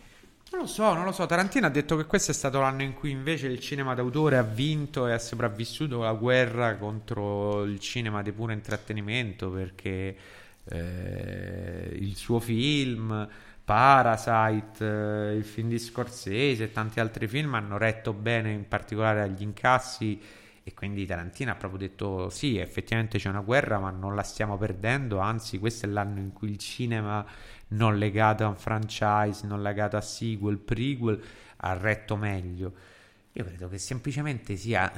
Non 0.50 0.62
lo 0.62 0.66
so 0.66 0.94
non 0.94 1.04
lo 1.04 1.12
so. 1.12 1.26
Tarantino 1.26 1.66
ha 1.66 1.70
detto 1.70 1.96
che 1.96 2.06
questo 2.06 2.32
è 2.32 2.34
stato 2.34 2.60
l'anno 2.60 2.82
in 2.82 2.94
cui 2.94 3.10
invece 3.10 3.46
il 3.46 3.60
cinema 3.60 3.94
d'autore 3.94 4.36
ha 4.36 4.42
vinto 4.42 5.06
e 5.06 5.12
ha 5.12 5.18
sopravvissuto 5.18 6.00
la 6.00 6.12
guerra 6.12 6.76
contro 6.76 7.64
il 7.64 7.78
cinema 7.78 8.22
di 8.22 8.32
puro 8.32 8.52
intrattenimento 8.52 9.50
perché 9.50 10.16
eh, 10.64 11.90
il 11.92 12.16
suo 12.16 12.40
film 12.40 13.28
Parasite, 13.64 14.84
eh, 14.84 15.36
il 15.36 15.44
film 15.44 15.68
di 15.68 15.78
Scorsese 15.78 16.64
e 16.64 16.72
tanti 16.72 16.98
altri 16.98 17.28
film 17.28 17.54
hanno 17.54 17.78
retto 17.78 18.12
bene 18.12 18.50
in 18.50 18.66
particolare 18.66 19.22
agli 19.22 19.42
incassi 19.42 20.20
e 20.64 20.74
quindi 20.74 21.06
Tarantino 21.06 21.52
ha 21.52 21.54
proprio 21.54 21.78
detto 21.78 22.28
sì, 22.30 22.58
effettivamente 22.58 23.18
c'è 23.18 23.28
una 23.28 23.40
guerra 23.40 23.78
ma 23.78 23.90
non 23.90 24.16
la 24.16 24.22
stiamo 24.24 24.58
perdendo, 24.58 25.18
anzi 25.20 25.58
questo 25.60 25.86
è 25.86 25.88
l'anno 25.88 26.18
in 26.18 26.32
cui 26.32 26.50
il 26.50 26.58
cinema 26.58 27.24
non 27.70 27.98
legato 27.98 28.44
a 28.44 28.48
un 28.48 28.56
franchise, 28.56 29.46
non 29.46 29.62
legato 29.62 29.96
a 29.96 30.00
sequel, 30.00 30.58
prequel, 30.58 31.22
ha 31.56 31.72
retto 31.74 32.16
meglio. 32.16 32.72
Io 33.32 33.44
credo 33.44 33.68
che 33.68 33.78
semplicemente 33.78 34.56
sia 34.56 34.92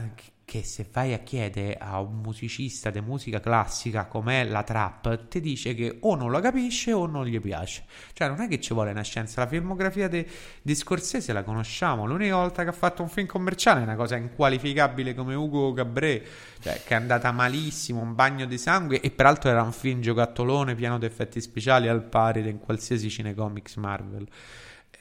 che 0.45 0.63
se 0.65 0.87
vai 0.93 1.15
a 1.15 1.19
chiedere 1.19 1.77
a 1.77 2.01
un 2.01 2.21
musicista 2.21 2.91
di 2.91 3.01
musica 3.01 3.41
classica 3.41 4.07
com'è 4.07 4.45
la 4.45 4.63
trap, 4.63 5.29
ti 5.29 5.41
dice 5.41 5.75
che 5.75 5.99
o 6.01 6.15
non 6.15 6.31
la 6.31 6.41
capisce 6.41 6.93
o 6.93 7.07
non 7.07 7.27
gli 7.27 7.41
piace. 7.41 7.85
Cioè 8.13 8.29
non 8.29 8.41
è 8.41 8.49
che 8.49 8.61
ci 8.61 8.75
vuole 8.75 8.91
una 8.91 9.03
scienza, 9.03 9.41
la 9.41 9.47
filmografia 9.47 10.09
di 10.09 10.75
Scorsese 10.75 11.33
la 11.33 11.43
conosciamo, 11.43 12.07
l'unica 12.07 12.37
volta 12.37 12.65
che 12.65 12.71
ha 12.71 12.75
fatto 12.75 13.03
un 13.03 13.09
film 13.09 13.27
commerciale 13.27 13.81
è 13.81 13.83
una 13.85 13.97
cosa 13.97 14.17
inqualificabile 14.17 15.15
come 15.15 15.35
Ugo 15.35 15.73
Cabré, 15.73 16.25
cioè 16.61 16.83
che 16.85 16.95
è 16.95 16.95
andata 16.95 17.33
malissimo, 17.33 18.01
un 18.01 18.15
bagno 18.15 18.45
di 18.47 18.59
sangue 18.59 19.01
e 19.01 19.11
peraltro 19.11 19.51
era 19.51 19.63
un 19.63 19.73
film 19.73 20.01
giocattolone 20.01 20.75
pieno 20.75 20.99
di 20.99 21.07
effetti 21.07 21.41
speciali 21.41 21.89
al 21.89 22.03
pari 22.05 22.43
di 22.43 22.55
qualsiasi 22.59 23.09
cinecomics 23.09 23.77
Marvel. 23.77 24.27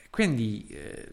Quindi... 0.09 0.67
eh, 0.69 1.11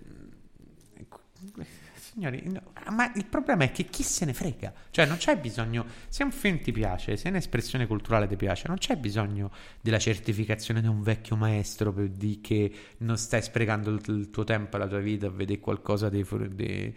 Signori, 2.19 2.43
no, 2.47 2.73
ma 2.91 3.13
il 3.15 3.27
problema 3.27 3.63
è 3.63 3.71
che 3.71 3.85
chi 3.85 4.03
se 4.03 4.25
ne 4.25 4.35
frega? 4.35 4.73
Cioè, 4.91 5.07
non 5.07 5.19
c'è 5.19 5.39
bisogno. 5.39 5.87
Se 6.09 6.25
un 6.25 6.33
film 6.33 6.59
ti 6.59 6.73
piace, 6.73 7.17
se 7.17 7.29
un'espressione 7.29 7.87
culturale 7.87 8.27
ti 8.27 8.35
piace, 8.35 8.67
non 8.67 8.77
c'è 8.77 8.97
bisogno 8.97 9.53
della 9.81 10.01
certificazione 10.01 10.81
di 10.81 10.89
un 10.89 11.01
vecchio 11.01 11.37
maestro 11.37 11.93
per 11.93 12.09
dire 12.09 12.41
che 12.41 12.73
non 12.99 13.17
stai 13.17 13.41
sprecando 13.41 13.91
il, 13.91 14.03
il 14.07 14.31
tuo 14.31 14.43
tempo 14.43 14.75
e 14.75 14.79
la 14.81 14.89
tua 14.89 14.99
vita 14.99 15.29
a 15.29 15.31
vedere 15.31 15.61
qualcosa 15.61 16.09
di, 16.09 16.27
di 16.55 16.93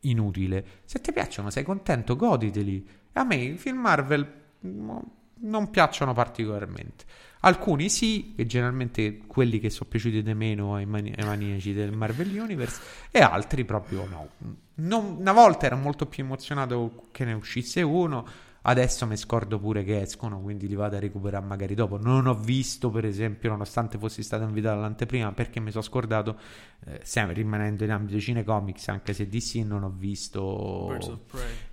inutile. 0.00 0.64
Se 0.86 1.02
ti 1.02 1.12
piacciono, 1.12 1.50
sei 1.50 1.64
contento, 1.64 2.16
goditeli. 2.16 2.88
A 3.12 3.24
me 3.24 3.34
i 3.36 3.58
film 3.58 3.76
Marvel 3.78 4.26
non 5.42 5.70
piacciono 5.70 6.12
particolarmente. 6.12 7.04
Alcuni 7.40 7.88
sì, 7.88 8.34
e 8.36 8.46
generalmente 8.46 9.18
quelli 9.26 9.58
che 9.58 9.70
sono 9.70 9.88
piaciuti 9.90 10.22
di 10.22 10.34
meno 10.34 10.74
ai, 10.74 10.86
mani- 10.86 11.12
ai 11.16 11.24
maniaci 11.24 11.72
del 11.72 11.92
Marvel 11.92 12.38
Universe, 12.38 12.80
e 13.10 13.20
altri 13.20 13.64
proprio 13.64 14.06
no. 14.06 14.28
Non- 14.74 15.16
una 15.18 15.32
volta 15.32 15.66
ero 15.66 15.76
molto 15.76 16.06
più 16.06 16.24
emozionato 16.24 17.08
che 17.10 17.24
ne 17.24 17.32
uscisse 17.32 17.82
uno, 17.82 18.26
Adesso 18.64 19.06
mi 19.08 19.16
scordo 19.16 19.58
pure 19.58 19.82
che 19.82 20.02
escono, 20.02 20.40
quindi 20.40 20.68
li 20.68 20.76
vado 20.76 20.94
a 20.94 21.00
recuperare 21.00 21.44
magari 21.44 21.74
dopo. 21.74 21.98
Non 21.98 22.26
ho 22.26 22.34
visto, 22.34 22.90
per 22.90 23.04
esempio, 23.04 23.50
nonostante 23.50 23.98
fossi 23.98 24.22
stato 24.22 24.44
invitato 24.44 24.78
all'anteprima, 24.78 25.32
perché 25.32 25.58
mi 25.58 25.72
sono 25.72 25.82
scordato, 25.82 26.38
eh, 26.86 27.00
sempre 27.02 27.34
rimanendo 27.34 27.82
in 27.82 27.90
ambito 27.90 28.20
cinecomics, 28.20 28.86
anche 28.86 29.14
se 29.14 29.26
DC 29.26 29.56
non 29.64 29.82
ho 29.82 29.90
visto... 29.90 30.86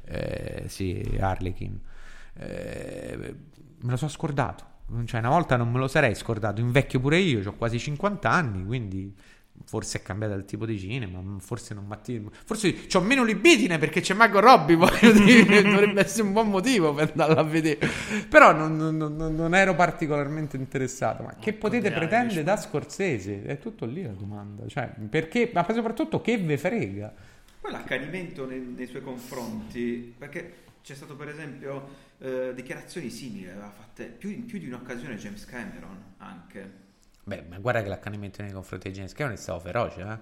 Eh, 0.05 0.63
sì, 0.65 1.17
Harlequin. 1.19 1.79
Eh, 2.33 3.35
me 3.81 3.91
lo 3.91 3.97
sono 3.97 4.10
scordato. 4.11 4.65
Cioè, 5.06 5.19
una 5.19 5.30
volta 5.30 5.56
non 5.56 5.72
me 5.72 5.77
lo 5.80 5.88
sarei 5.88 6.15
scordato. 6.15 6.61
Invecchio 6.61 6.99
pure 6.99 7.18
io, 7.19 7.47
ho 7.47 7.53
quasi 7.53 7.77
50 7.77 8.30
anni, 8.30 8.65
quindi 8.65 9.15
forse 9.65 9.99
è 9.99 10.01
cambiato 10.01 10.34
il 10.35 10.45
tipo 10.45 10.65
di 10.65 10.80
cinema, 10.80 11.22
forse 11.39 11.73
non 11.73 11.85
m'attiro. 11.85 12.31
Forse 12.45 12.73
ho 12.93 12.99
meno 13.01 13.23
libidine 13.23 13.77
perché 13.77 14.01
c'è 14.01 14.14
Margot 14.15 14.41
Robbie, 14.41 14.76
voglio 14.77 15.11
dire, 15.11 15.61
dovrebbe 15.61 16.01
essere 16.01 16.23
un 16.23 16.34
buon 16.34 16.49
motivo 16.49 16.93
per 16.93 17.10
andarla 17.11 17.41
a 17.41 17.43
vedere. 17.43 17.88
Però 18.27 18.51
non, 18.51 18.76
non- 18.77 18.95
non- 18.97 19.35
non 19.35 19.53
ero 19.53 19.76
particolarmente 19.76 20.57
interessato. 20.57 21.22
Ma 21.23 21.35
che 21.39 21.53
potete 21.53 21.91
pretendere 21.91 22.41
da 22.43 22.57
Scorsese? 22.57 23.43
È 23.43 23.60
tutto 23.60 23.85
lì 23.85 24.01
la 24.01 24.14
domanda. 24.14 24.65
Cioè, 24.65 24.91
perché, 25.10 25.51
ma 25.53 25.64
soprattutto 25.72 26.19
che 26.22 26.38
ve 26.38 26.57
frega? 26.57 27.14
Poi 27.61 27.72
l'accanimento 27.72 28.47
nei, 28.47 28.60
nei 28.76 28.88
suoi 28.88 29.03
confronti, 29.03 30.15
perché 30.18 30.53
c'è 30.84 30.95
stato 30.95 31.15
per 31.15 31.30
esempio 31.30 31.88
eh, 32.19 32.51
dichiarazioni 32.56 33.10
simili, 33.10 33.47
aveva 33.49 33.69
fatte 33.72 34.06
più, 34.06 34.30
in 34.30 34.45
più 34.45 34.60
di 34.60 34.68
un'occasione 34.68 35.15
James 35.15 35.45
Cameron 35.45 36.14
anche. 36.18 36.88
Beh, 37.23 37.43
ma 37.47 37.57
guarda 37.60 37.81
che 37.84 37.89
l'accanimento 37.89 38.41
nei 38.41 38.51
confronti 38.51 38.89
di 38.89 38.95
James 38.95 39.14
Cameron 39.14 39.38
è 39.38 39.41
stato 39.41 39.60
feroce, 39.60 40.01
eh? 40.01 40.18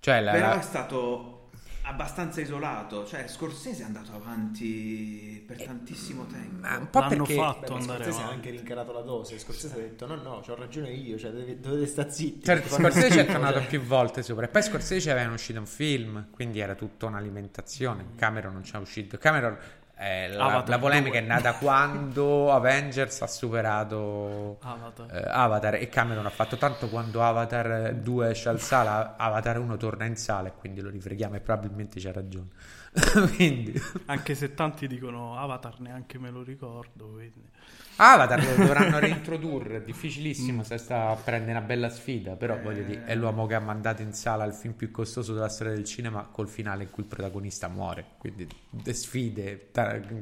Cioè, 0.00 0.20
la, 0.20 0.32
Però 0.32 0.48
la- 0.48 0.58
è 0.58 0.62
stato 0.62 1.50
abbastanza 1.86 2.40
isolato, 2.40 3.04
cioè 3.06 3.26
Scorsese 3.28 3.82
è 3.82 3.84
andato 3.84 4.12
avanti 4.12 5.42
per 5.46 5.62
tantissimo 5.62 6.26
tempo. 6.26 6.60
ma 6.66 6.76
un 6.78 6.88
po' 6.90 7.00
L'hanno 7.00 7.16
perché... 7.24 7.34
fatto 7.34 7.74
Beh, 7.74 7.80
andare 7.80 8.04
Scorsese 8.04 8.22
ha 8.24 8.28
anche 8.30 8.50
rincarato 8.50 8.92
la 8.92 9.00
dose. 9.00 9.38
Scorsese 9.38 9.74
ha 9.74 9.78
detto: 9.78 10.06
No, 10.06 10.14
no, 10.16 10.42
ho 10.46 10.54
ragione 10.54 10.90
io. 10.92 11.18
Cioè, 11.18 11.30
deve- 11.30 11.60
dovete 11.60 11.86
stare 11.86 12.10
zitti. 12.10 12.44
Quando- 12.44 12.68
Scorsese 12.68 13.10
ci 13.10 13.18
è 13.18 13.24
Cioè, 13.24 13.32
tornato 13.32 13.62
più 13.66 13.80
volte 13.82 14.22
sopra. 14.22 14.44
E 14.46 14.48
poi 14.48 14.62
Scorsese 14.62 15.10
aveva 15.10 15.32
uscito 15.32 15.58
un 15.58 15.66
film, 15.66 16.28
quindi 16.30 16.60
era 16.60 16.74
tutta 16.74 17.06
un'alimentazione. 17.06 18.10
Cameron 18.16 18.52
non 18.52 18.62
c'è 18.62 18.78
uscito. 18.78 19.18
Cameron, 19.18 19.56
eh, 19.96 20.28
la, 20.28 20.64
la 20.66 20.78
polemica 20.78 21.18
2. 21.18 21.18
è 21.18 21.22
nata 21.22 21.54
quando 21.58 22.52
Avengers 22.52 23.22
ha 23.22 23.26
superato 23.26 24.58
Avatar. 24.60 25.16
eh, 25.16 25.24
Avatar 25.26 25.74
e 25.76 25.88
Cameron 25.88 26.26
ha 26.26 26.30
fatto 26.30 26.56
tanto 26.56 26.88
quando 26.88 27.22
Avatar 27.22 27.94
2 27.94 28.30
esce 28.30 28.48
al 28.48 28.60
sala, 28.60 29.14
Avatar 29.16 29.58
1 29.58 29.76
torna 29.76 30.04
in 30.04 30.16
sala 30.16 30.48
e 30.48 30.52
quindi 30.54 30.80
lo 30.80 30.90
rifreghiamo 30.90 31.36
e 31.36 31.40
probabilmente 31.40 32.00
c'ha 32.00 32.12
ragione. 32.12 32.48
quindi 33.36 33.72
Anche 34.06 34.34
se 34.34 34.54
tanti 34.54 34.86
dicono 34.86 35.36
Avatar 35.38 35.80
neanche 35.80 36.18
me 36.18 36.30
lo 36.30 36.42
ricordo. 36.42 37.06
Quindi. 37.12 37.50
Avatar 37.96 38.44
lo 38.44 38.64
dovranno 38.64 38.98
reintrodurre, 39.00 39.76
è 39.76 39.82
difficilissimo 39.82 40.62
se 40.64 40.78
sta 40.78 41.10
a 41.10 41.14
prendere 41.14 41.52
una 41.52 41.66
bella 41.66 41.88
sfida, 41.90 42.34
però 42.34 42.60
voglio 42.60 42.82
dire, 42.82 43.04
è 43.04 43.14
l'uomo 43.14 43.46
che 43.46 43.54
ha 43.54 43.60
mandato 43.60 44.02
in 44.02 44.12
sala 44.12 44.44
il 44.44 44.52
film 44.52 44.74
più 44.74 44.90
costoso 44.90 45.32
della 45.32 45.48
storia 45.48 45.74
del 45.74 45.84
cinema 45.84 46.24
col 46.24 46.48
finale 46.48 46.84
in 46.84 46.90
cui 46.90 47.04
il 47.04 47.08
protagonista 47.08 47.68
muore, 47.68 48.04
quindi 48.18 48.48
le 48.70 48.92
sfide, 48.94 49.70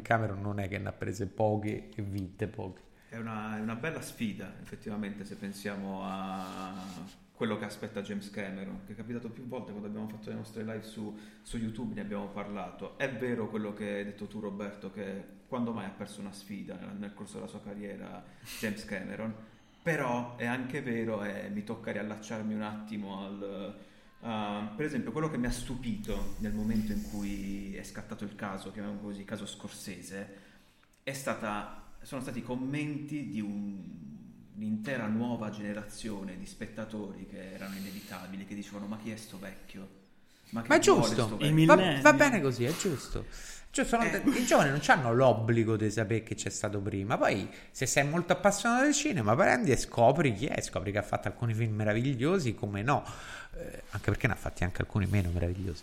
Cameron 0.03 0.41
non 0.41 0.61
è 0.61 0.69
che 0.69 0.79
ne 0.79 0.89
ha 0.89 0.93
prese 0.93 1.27
poche 1.27 1.89
e 1.95 2.03
vinte 2.03 2.47
poche. 2.47 2.81
È 3.09 3.17
una, 3.17 3.59
è 3.59 3.61
una 3.61 3.75
bella 3.75 4.01
sfida, 4.01 4.55
effettivamente, 4.63 5.25
se 5.25 5.37
pensiamo 5.37 6.03
a 6.03 6.73
quello 7.43 7.59
che 7.59 7.65
aspetta 7.65 8.03
James 8.03 8.31
Cameron, 8.31 8.85
che 8.87 8.93
è 8.93 8.95
capitato 8.95 9.29
più 9.29 9.49
volte 9.49 9.73
quando 9.73 9.89
abbiamo 9.89 10.07
fatto 10.07 10.31
le 10.31 10.37
nostre 10.37 10.63
live 10.63 10.85
su, 10.85 11.19
su 11.43 11.57
YouTube, 11.57 11.93
ne 11.93 12.03
abbiamo 12.03 12.29
parlato. 12.29 12.97
È 12.97 13.11
vero 13.11 13.49
quello 13.51 13.73
che 13.73 13.95
hai 13.97 14.05
detto 14.05 14.29
tu, 14.29 14.39
Roberto, 14.39 14.93
che 14.93 15.25
quando 15.49 15.73
mai 15.73 15.87
ha 15.87 15.91
perso 15.91 16.21
una 16.21 16.31
sfida 16.31 16.77
nel, 16.77 16.95
nel 16.99 17.15
corso 17.15 17.39
della 17.39 17.49
sua 17.49 17.61
carriera 17.61 18.25
James 18.61 18.85
Cameron, 18.85 19.35
però 19.83 20.37
è 20.37 20.47
anche 20.47 20.83
vero, 20.83 21.25
e 21.25 21.49
mi 21.49 21.65
tocca 21.65 21.91
riallacciarmi 21.91 22.55
un 22.55 22.63
attimo 22.63 23.27
al... 23.27 23.77
a- 24.21 24.73
per 24.77 24.87
esempio, 24.87 25.11
quello 25.11 25.29
che 25.29 25.37
mi 25.37 25.47
ha 25.47 25.51
stupito 25.51 26.37
nel 26.39 26.53
momento 26.53 26.93
in 26.93 27.03
cui 27.11 27.75
è 27.75 27.83
scattato 27.83 28.23
il 28.23 28.37
caso, 28.37 28.71
chiamiamolo 28.71 29.03
così, 29.03 29.25
caso 29.25 29.47
Scorsese, 29.47 30.37
stata, 31.11 31.95
sono 32.03 32.21
stati 32.21 32.41
commenti 32.41 33.27
di 33.31 33.41
un- 33.41 34.12
un'intera 34.57 35.07
nuova 35.07 35.51
generazione 35.51 36.37
di 36.37 36.47
spettatori 36.47 37.27
che 37.27 37.53
erano 37.55 37.75
inevitabili, 37.77 38.45
che 38.47 38.55
dicevano 38.55 38.87
ma 38.87 38.99
chi 39.03 39.11
è 39.11 39.17
sto 39.17 39.39
vecchio? 39.39 39.89
Ma, 40.51 40.63
che 40.63 40.69
Ma 40.69 40.77
è 40.77 40.79
giusto, 40.79 41.27
sto 41.27 41.37
I 41.41 41.51
vecchio?" 41.53 41.75
va, 41.75 42.01
va 42.01 42.13
bene 42.13 42.41
così, 42.41 42.65
è 42.65 42.75
giusto. 42.77 43.25
Giusto, 43.71 43.97
no? 43.97 44.03
Eh. 44.03 44.23
I 44.39 44.45
giovani 44.45 44.69
non 44.69 44.83
hanno 44.87 45.15
l'obbligo 45.15 45.77
di 45.77 45.91
sapere 45.91 46.23
che 46.23 46.35
c'è 46.35 46.51
stato 46.51 46.79
prima. 46.81 47.17
Poi, 47.17 47.49
se 47.71 47.87
sei 47.87 48.07
molto 48.07 48.35
appassionato 48.35 48.85
del 48.85 48.93
cinema, 48.93 49.35
prendi 49.35 49.71
e 49.71 49.77
scopri 49.79 50.35
chi 50.35 50.45
è. 50.45 50.61
Scopri 50.61 50.93
che 50.93 50.99
ha 50.99 51.03
fatto 51.03 51.29
alcuni 51.29 51.55
film 51.55 51.75
meravigliosi, 51.75 52.55
come 52.55 52.83
no, 52.83 53.03
Eh, 53.55 53.83
anche 53.91 54.11
perché 54.11 54.27
ne 54.27 54.33
ha 54.35 54.37
fatti 54.37 54.65
anche 54.65 54.83
alcuni 54.83 55.07
meno 55.07 55.31
meravigliosi. 55.31 55.83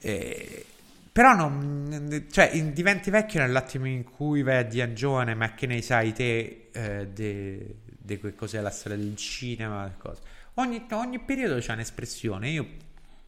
Eh, 0.00 0.64
però 1.12 1.34
non, 1.34 2.26
cioè, 2.30 2.50
in- 2.54 2.72
diventi 2.72 3.10
vecchio 3.10 3.40
nell'attimo 3.40 3.86
in 3.86 4.04
cui 4.04 4.42
vai 4.42 4.58
a 4.58 4.62
dire 4.62 4.92
giovane, 4.92 5.34
ma 5.34 5.54
che 5.54 5.66
ne 5.66 5.82
sai 5.82 6.12
te 6.12 6.68
eh, 6.72 7.12
di 8.08 8.18
che 8.18 8.34
cos'è 8.34 8.60
la 8.62 8.70
storia 8.70 8.96
del 8.96 9.14
cinema? 9.16 9.94
Ogni, 10.54 10.86
ogni 10.92 11.18
periodo 11.20 11.58
c'ha 11.60 11.74
un'espressione. 11.74 12.48
Io 12.48 12.66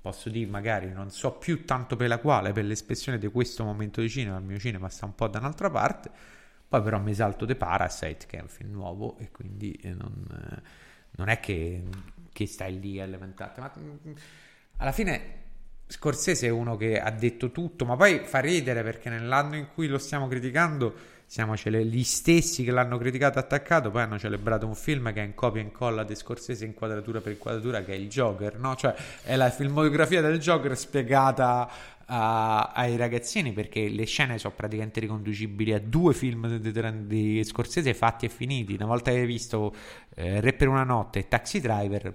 posso 0.01 0.31
dire, 0.31 0.49
magari 0.49 0.91
non 0.91 1.11
so 1.11 1.33
più 1.33 1.67
tanto 1.67 1.97
per 1.97 2.09
la 2.09 2.19
quale, 2.19 2.53
per 2.53 2.65
l'espressione 2.65 3.19
di 3.19 3.29
questo 3.29 3.63
momento 3.63 4.01
di 4.01 4.09
cinema. 4.09 4.39
Il 4.39 4.45
mio 4.45 4.59
cinema 4.59 4.89
sta 4.89 5.05
un 5.05 5.15
po' 5.15 5.29
da 5.29 5.39
un'altra 5.39 5.69
parte. 5.69 6.11
Poi, 6.67 6.83
però, 6.83 6.99
mi 6.99 7.13
salto 7.13 7.45
The 7.45 7.57
Parasite, 7.57 8.27
che 8.27 8.39
è 8.39 8.41
un 8.41 8.49
film 8.49 8.73
nuovo, 8.73 9.19
e 9.19 9.31
quindi 9.31 9.73
eh, 9.83 9.93
non, 9.93 10.25
eh, 10.31 10.63
non 11.17 11.29
è 11.29 11.41
che, 11.41 11.83
che 12.33 12.47
stai 12.47 12.81
lì 12.81 13.01
a 13.01 13.05
elementarti. 13.05 13.61
Ma 13.61 13.71
mm, 13.79 14.13
alla 14.79 14.93
fine. 14.93 15.39
Scorsese 15.91 16.47
è 16.47 16.51
uno 16.51 16.77
che 16.77 17.01
ha 17.01 17.11
detto 17.11 17.51
tutto, 17.51 17.85
ma 17.85 17.97
poi 17.97 18.21
fa 18.21 18.39
ridere 18.39 18.85
perché 18.85 19.11
nell'anno 19.11 19.57
in 19.57 19.71
cui 19.75 19.89
lo 19.89 19.99
stiamo 19.99 20.29
criticando 20.29 20.95
siamo 21.31 21.57
cele- 21.57 21.85
gli 21.85 22.03
stessi 22.03 22.65
che 22.65 22.73
l'hanno 22.73 22.99
criticato 22.99 23.39
attaccato, 23.39 23.93
poi 23.93 24.03
hanno 24.03 24.19
celebrato 24.19 24.67
un 24.67 24.75
film 24.75 25.13
che 25.13 25.21
è 25.23 25.25
in 25.25 25.37
copia 25.37 25.61
e 25.61 25.65
incolla 25.65 26.03
di 26.03 26.17
Scorsese 26.17 26.65
inquadratura 26.65 27.21
per 27.21 27.31
inquadratura, 27.31 27.85
che 27.85 27.93
è 27.93 27.97
il 27.97 28.09
Joker, 28.09 28.59
no? 28.59 28.75
Cioè 28.75 28.93
è 29.23 29.37
la 29.37 29.49
filmografia 29.49 30.21
del 30.23 30.41
Joker 30.41 30.77
spiegata 30.77 31.71
a- 32.07 32.73
ai 32.75 32.97
ragazzini 32.97 33.53
perché 33.53 33.89
le 33.89 34.07
scene 34.07 34.39
sono 34.39 34.55
praticamente 34.57 34.99
riconducibili 34.99 35.73
a 35.73 35.79
due 35.79 36.15
film 36.15 36.59
di, 36.59 36.73
di- 36.73 37.07
di 37.07 37.45
Scorsese 37.45 37.95
fatti 37.95 38.27
e 38.27 38.29
finiti. 38.29 38.75
Una 38.75 38.87
volta 38.87 39.13
che 39.13 39.19
hai 39.19 39.27
visto 39.27 39.73
eh, 40.17 40.41
Re 40.41 40.53
per 40.55 40.67
una 40.67 40.83
notte 40.83 41.21
e 41.21 41.29
Taxi 41.29 41.61
Driver, 41.61 42.13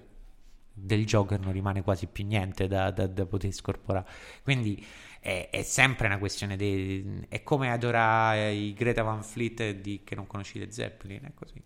del 0.74 1.06
Joker 1.06 1.40
non 1.40 1.54
rimane 1.54 1.84
quasi 1.84 2.06
più 2.08 2.26
niente 2.26 2.68
da, 2.68 2.92
da- 2.92 3.08
da 3.08 3.26
poter 3.26 3.54
scorporare. 3.54 4.06
Quindi 4.44 4.86
è, 5.26 5.50
è 5.50 5.64
sempre 5.64 6.06
una 6.06 6.20
questione 6.20 6.56
di... 6.56 7.26
è 7.28 7.42
come 7.42 7.72
adorare 7.72 8.52
i 8.54 8.74
Greta 8.74 9.02
Van 9.02 9.24
Fleet 9.24 9.72
di 9.72 10.02
che 10.04 10.14
non 10.14 10.28
conosci 10.28 10.60
le 10.60 10.72
Zeppelin, 10.72 11.24
è 11.24 11.34
così. 11.34 11.62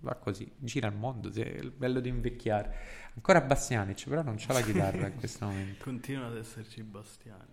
Va 0.00 0.14
così, 0.16 0.50
gira 0.58 0.86
il 0.88 0.94
mondo, 0.94 1.32
è 1.32 1.40
il 1.40 1.70
bello 1.70 1.98
di 2.00 2.08
invecchiare. 2.10 3.10
Ancora 3.14 3.40
Bastianic, 3.40 4.06
però 4.08 4.22
non 4.22 4.36
c'ha 4.38 4.52
la 4.52 4.60
chitarra 4.60 5.06
in 5.06 5.16
questo 5.16 5.46
momento. 5.46 5.82
Continua 5.84 6.26
ad 6.26 6.36
esserci 6.36 6.82
Bastianic. 6.82 7.50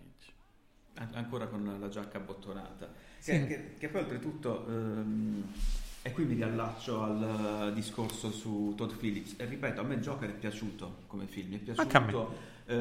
An- 0.96 1.10
ancora 1.14 1.46
con 1.46 1.78
la 1.80 1.88
giacca 1.88 2.18
abbottonata. 2.18 2.92
Sì. 3.18 3.32
Che, 3.32 3.46
che- 3.46 3.74
che 3.78 3.88
poi 3.88 4.02
oltretutto, 4.02 4.66
ehm, 4.68 5.52
e 6.02 6.12
qui 6.12 6.24
mi 6.24 6.34
riallaccio 6.34 7.02
al 7.02 7.68
eh, 7.70 7.74
discorso 7.74 8.30
su 8.30 8.74
Todd 8.76 8.92
Phillips, 8.92 9.34
e 9.38 9.46
ripeto, 9.46 9.80
a 9.80 9.84
me 9.84 9.98
Joker 9.98 10.30
è 10.30 10.34
piaciuto 10.34 11.02
come 11.06 11.26
film, 11.26 11.48
mi 11.50 11.64
è 11.64 11.72
Anche 11.76 11.96
a 11.96 12.00
me. 12.00 12.06
piaciuto, 12.06 12.36
eh, 12.70 12.76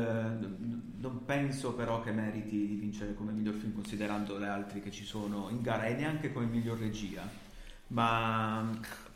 non 1.00 1.26
penso 1.26 1.74
però 1.74 2.02
che 2.04 2.12
meriti 2.12 2.68
di 2.68 2.76
vincere 2.76 3.16
come 3.16 3.32
miglior 3.32 3.56
film 3.56 3.74
considerando 3.74 4.38
le 4.38 4.48
altre 4.48 4.82
che 4.82 4.92
ci 4.92 5.04
sono 5.04 5.48
in 5.50 5.64
gara 5.64 5.86
e 5.86 5.96
neanche 5.96 6.32
come 6.32 6.46
miglior 6.46 6.78
regia, 6.78 7.28
ma 7.88 8.70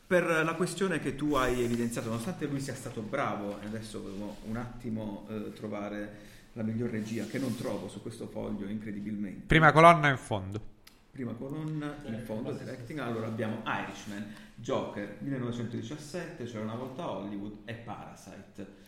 per 0.08 0.24
la 0.44 0.56
questione 0.56 1.00
che 1.00 1.16
tu 1.16 1.36
hai 1.36 1.62
evidenziato, 1.62 2.10
nonostante 2.10 2.48
lui 2.48 2.60
sia 2.60 2.74
stato 2.74 3.02
bravo, 3.02 3.60
e 3.62 3.68
adesso 3.68 4.02
volevo 4.02 4.38
un 4.46 4.58
attimo 4.58 5.28
eh, 5.30 5.54
trovare 5.54 6.32
la 6.54 6.64
miglior 6.64 6.90
regia 6.90 7.26
che 7.28 7.38
non 7.38 7.56
trovo 7.56 7.88
su 7.88 8.02
questo 8.02 8.28
foglio 8.28 8.68
incredibilmente. 8.68 9.46
Prima 9.46 9.72
colonna 9.72 10.10
in 10.10 10.18
fondo. 10.18 10.72
Prima 11.12 11.34
colonna 11.34 11.98
in 12.06 12.20
fondo, 12.26 12.52
directing, 12.52 12.98
allora 12.98 13.28
abbiamo 13.28 13.62
Irishman, 13.66 14.26
Joker, 14.56 15.18
1917, 15.20 16.46
c'era 16.46 16.64
una 16.64 16.74
volta 16.74 17.08
Hollywood 17.12 17.58
e 17.66 17.74
Parasite. 17.76 18.83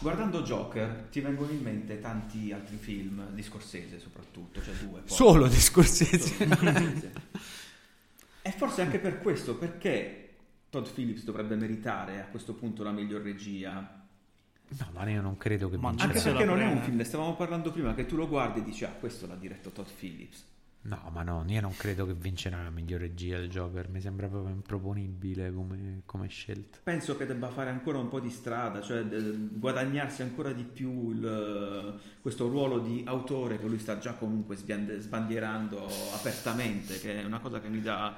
Guardando 0.00 0.42
Joker 0.42 1.06
ti 1.10 1.20
vengono 1.20 1.50
in 1.52 1.62
mente 1.62 2.00
tanti 2.00 2.52
altri 2.52 2.76
film 2.76 3.30
di 3.30 3.42
Scorsese 3.42 3.98
soprattutto, 3.98 4.62
cioè 4.62 4.74
due. 4.74 5.00
poi. 5.00 5.08
Solo 5.08 5.46
di 5.48 5.60
Scorsese. 5.60 6.46
E 8.42 8.50
forse 8.52 8.82
anche 8.82 8.98
per 8.98 9.20
questo, 9.20 9.56
perché 9.56 10.34
Todd 10.68 10.86
Phillips 10.86 11.24
dovrebbe 11.24 11.56
meritare 11.56 12.20
a 12.20 12.26
questo 12.26 12.52
punto 12.52 12.82
la 12.82 12.90
miglior 12.90 13.22
regia? 13.22 14.02
No, 14.66 14.90
ma 14.92 15.08
io 15.08 15.22
non 15.22 15.38
credo 15.38 15.70
che. 15.70 15.78
Anche 15.80 16.20
perché 16.20 16.44
non 16.44 16.60
è 16.60 16.66
un 16.66 16.82
film, 16.82 16.96
ne 16.96 17.04
stavamo 17.04 17.36
parlando 17.36 17.70
prima, 17.70 17.94
che 17.94 18.04
tu 18.04 18.16
lo 18.16 18.28
guardi 18.28 18.60
e 18.60 18.64
dici, 18.64 18.84
ah, 18.84 18.90
questo 18.90 19.26
l'ha 19.26 19.36
diretto 19.36 19.70
Todd 19.70 19.86
Phillips. 19.86 20.44
No, 20.86 21.10
ma 21.14 21.22
no, 21.22 21.42
io 21.48 21.62
non 21.62 21.74
credo 21.74 22.04
che 22.04 22.12
vincerà 22.12 22.62
la 22.62 22.68
miglior 22.68 23.00
regia 23.00 23.38
del 23.38 23.48
Joker. 23.48 23.88
Mi 23.88 24.02
sembra 24.02 24.28
proprio 24.28 24.52
improponibile 24.54 25.50
come, 25.50 26.02
come 26.04 26.28
scelta. 26.28 26.78
Penso 26.82 27.16
che 27.16 27.24
debba 27.24 27.48
fare 27.48 27.70
ancora 27.70 27.96
un 27.96 28.08
po' 28.10 28.20
di 28.20 28.28
strada, 28.28 28.82
cioè 28.82 28.98
eh, 28.98 29.34
guadagnarsi 29.52 30.20
ancora 30.20 30.52
di 30.52 30.62
più 30.64 31.10
il- 31.10 31.98
questo 32.20 32.48
ruolo 32.48 32.80
di 32.80 33.02
autore 33.06 33.58
che 33.58 33.66
lui 33.66 33.78
sta 33.78 33.96
già 33.98 34.12
comunque 34.12 34.56
sbandierando 34.56 35.86
apertamente, 36.14 37.00
che 37.00 37.22
è 37.22 37.24
una 37.24 37.38
cosa 37.40 37.60
che 37.60 37.68
mi 37.68 37.80
dà 37.80 38.14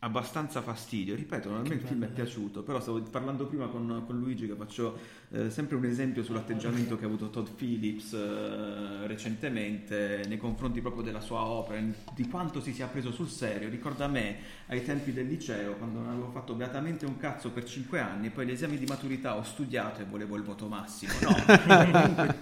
abbastanza 0.00 0.62
fastidio. 0.62 1.16
Ripeto, 1.16 1.52
a 1.54 1.60
me 1.60 1.74
il 1.74 1.80
film 1.80 2.04
è 2.04 2.08
piaciuto, 2.08 2.62
però 2.62 2.80
stavo 2.80 3.00
parlando 3.02 3.46
prima 3.46 3.66
con, 3.66 4.04
con 4.06 4.18
Luigi 4.18 4.46
che 4.46 4.54
faccio 4.54 4.96
eh, 5.30 5.50
sempre 5.50 5.76
un 5.76 5.84
esempio 5.84 6.22
sull'atteggiamento 6.22 6.96
che 6.96 7.04
ha 7.04 7.06
avuto 7.08 7.30
Todd 7.30 7.48
Phillips 7.48 8.12
eh, 8.12 9.06
recentemente 9.06 10.22
nei 10.28 10.38
confronti 10.38 10.80
proprio 10.80 11.02
della 11.02 11.20
sua 11.20 11.40
opera, 11.40 11.80
di 12.14 12.28
quanto 12.28 12.60
si 12.60 12.72
sia 12.72 12.86
preso 12.86 13.10
sul 13.10 13.28
serio. 13.28 13.68
Ricorda 13.68 14.06
me 14.06 14.36
ai 14.66 14.84
tempi 14.84 15.12
del 15.12 15.26
liceo, 15.26 15.74
quando 15.74 15.98
non 15.98 16.10
avevo 16.10 16.30
fatto 16.30 16.54
beatamente 16.54 17.04
un 17.04 17.16
cazzo 17.16 17.50
per 17.50 17.64
cinque 17.64 17.98
anni, 17.98 18.30
poi 18.30 18.44
agli 18.44 18.52
esami 18.52 18.78
di 18.78 18.86
maturità 18.86 19.36
ho 19.36 19.42
studiato 19.42 20.00
e 20.00 20.04
volevo 20.04 20.36
il 20.36 20.42
voto 20.42 20.68
massimo. 20.68 21.12
No, 21.22 21.34
comunque 21.90 22.36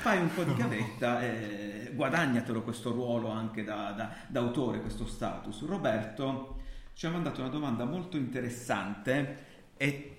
fai 0.00 0.18
un 0.18 0.32
po' 0.32 0.44
di 0.44 0.54
gavetta 0.54 1.22
e 1.22 1.92
guadagnatelo 1.94 2.62
questo 2.62 2.92
ruolo 2.92 3.28
anche 3.28 3.64
da, 3.64 3.92
da- 3.92 4.10
da 4.26 4.40
autore, 4.40 4.80
questo 4.80 5.06
status. 5.06 5.66
Roberto 5.66 6.55
ci 6.96 7.04
ha 7.04 7.10
mandato 7.10 7.42
una 7.42 7.50
domanda 7.50 7.84
molto 7.84 8.16
interessante 8.16 9.44
e... 9.76 10.12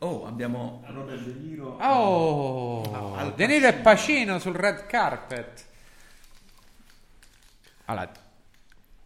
Oh, 0.00 0.26
abbiamo 0.26 0.82
Robert 0.88 1.22
De 1.22 1.32
Niro. 1.32 1.78
Oh, 1.80 3.14
Al 3.16 3.34
De 3.34 3.46
Niro 3.46 3.66
e 3.66 3.72
Pacino 3.72 4.38
sul 4.38 4.52
red 4.54 4.84
carpet. 4.84 5.64
Allora, 7.86 8.12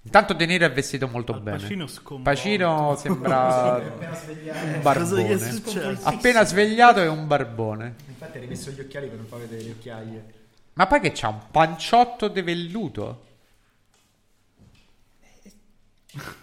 intanto 0.03 0.33
De 0.33 0.45
Niro 0.47 0.65
è 0.67 0.73
vestito 0.73 1.07
molto 1.07 1.35
Al 1.35 1.41
bene. 1.41 1.59
Pacino. 1.59 1.87
Pacino 2.21 2.97
sembra 2.99 3.75
Appena 3.77 4.15
svegliato. 4.17 4.59
un 4.67 4.83
barbone. 4.83 5.99
Appena 6.03 6.45
svegliato 6.45 7.01
è 7.01 7.09
un 7.09 7.27
barbone. 7.29 7.95
Infatti 8.09 8.39
ha 8.39 8.41
rimesso 8.41 8.73
gli 8.73 8.81
occhiali 8.81 9.07
per 9.07 9.19
non 9.19 9.27
far 9.27 9.39
vedere 9.39 9.63
le 9.63 9.71
occhiaie. 9.71 10.35
Ma 10.73 10.89
poi 10.89 10.99
che 10.99 11.13
c'ha 11.13 11.29
un 11.29 11.43
panciotto 11.49 12.27
di 12.27 12.43
velluto? 12.43 13.25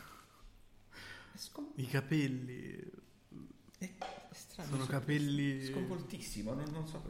I 1.79 1.85
capelli 1.85 2.75
È 3.77 3.87
strano, 4.31 4.69
sono 4.71 4.85
capelli 4.87 5.63
sconvoltissimo, 5.63 6.53
non, 6.53 6.65
non 6.71 6.87
so. 6.87 7.03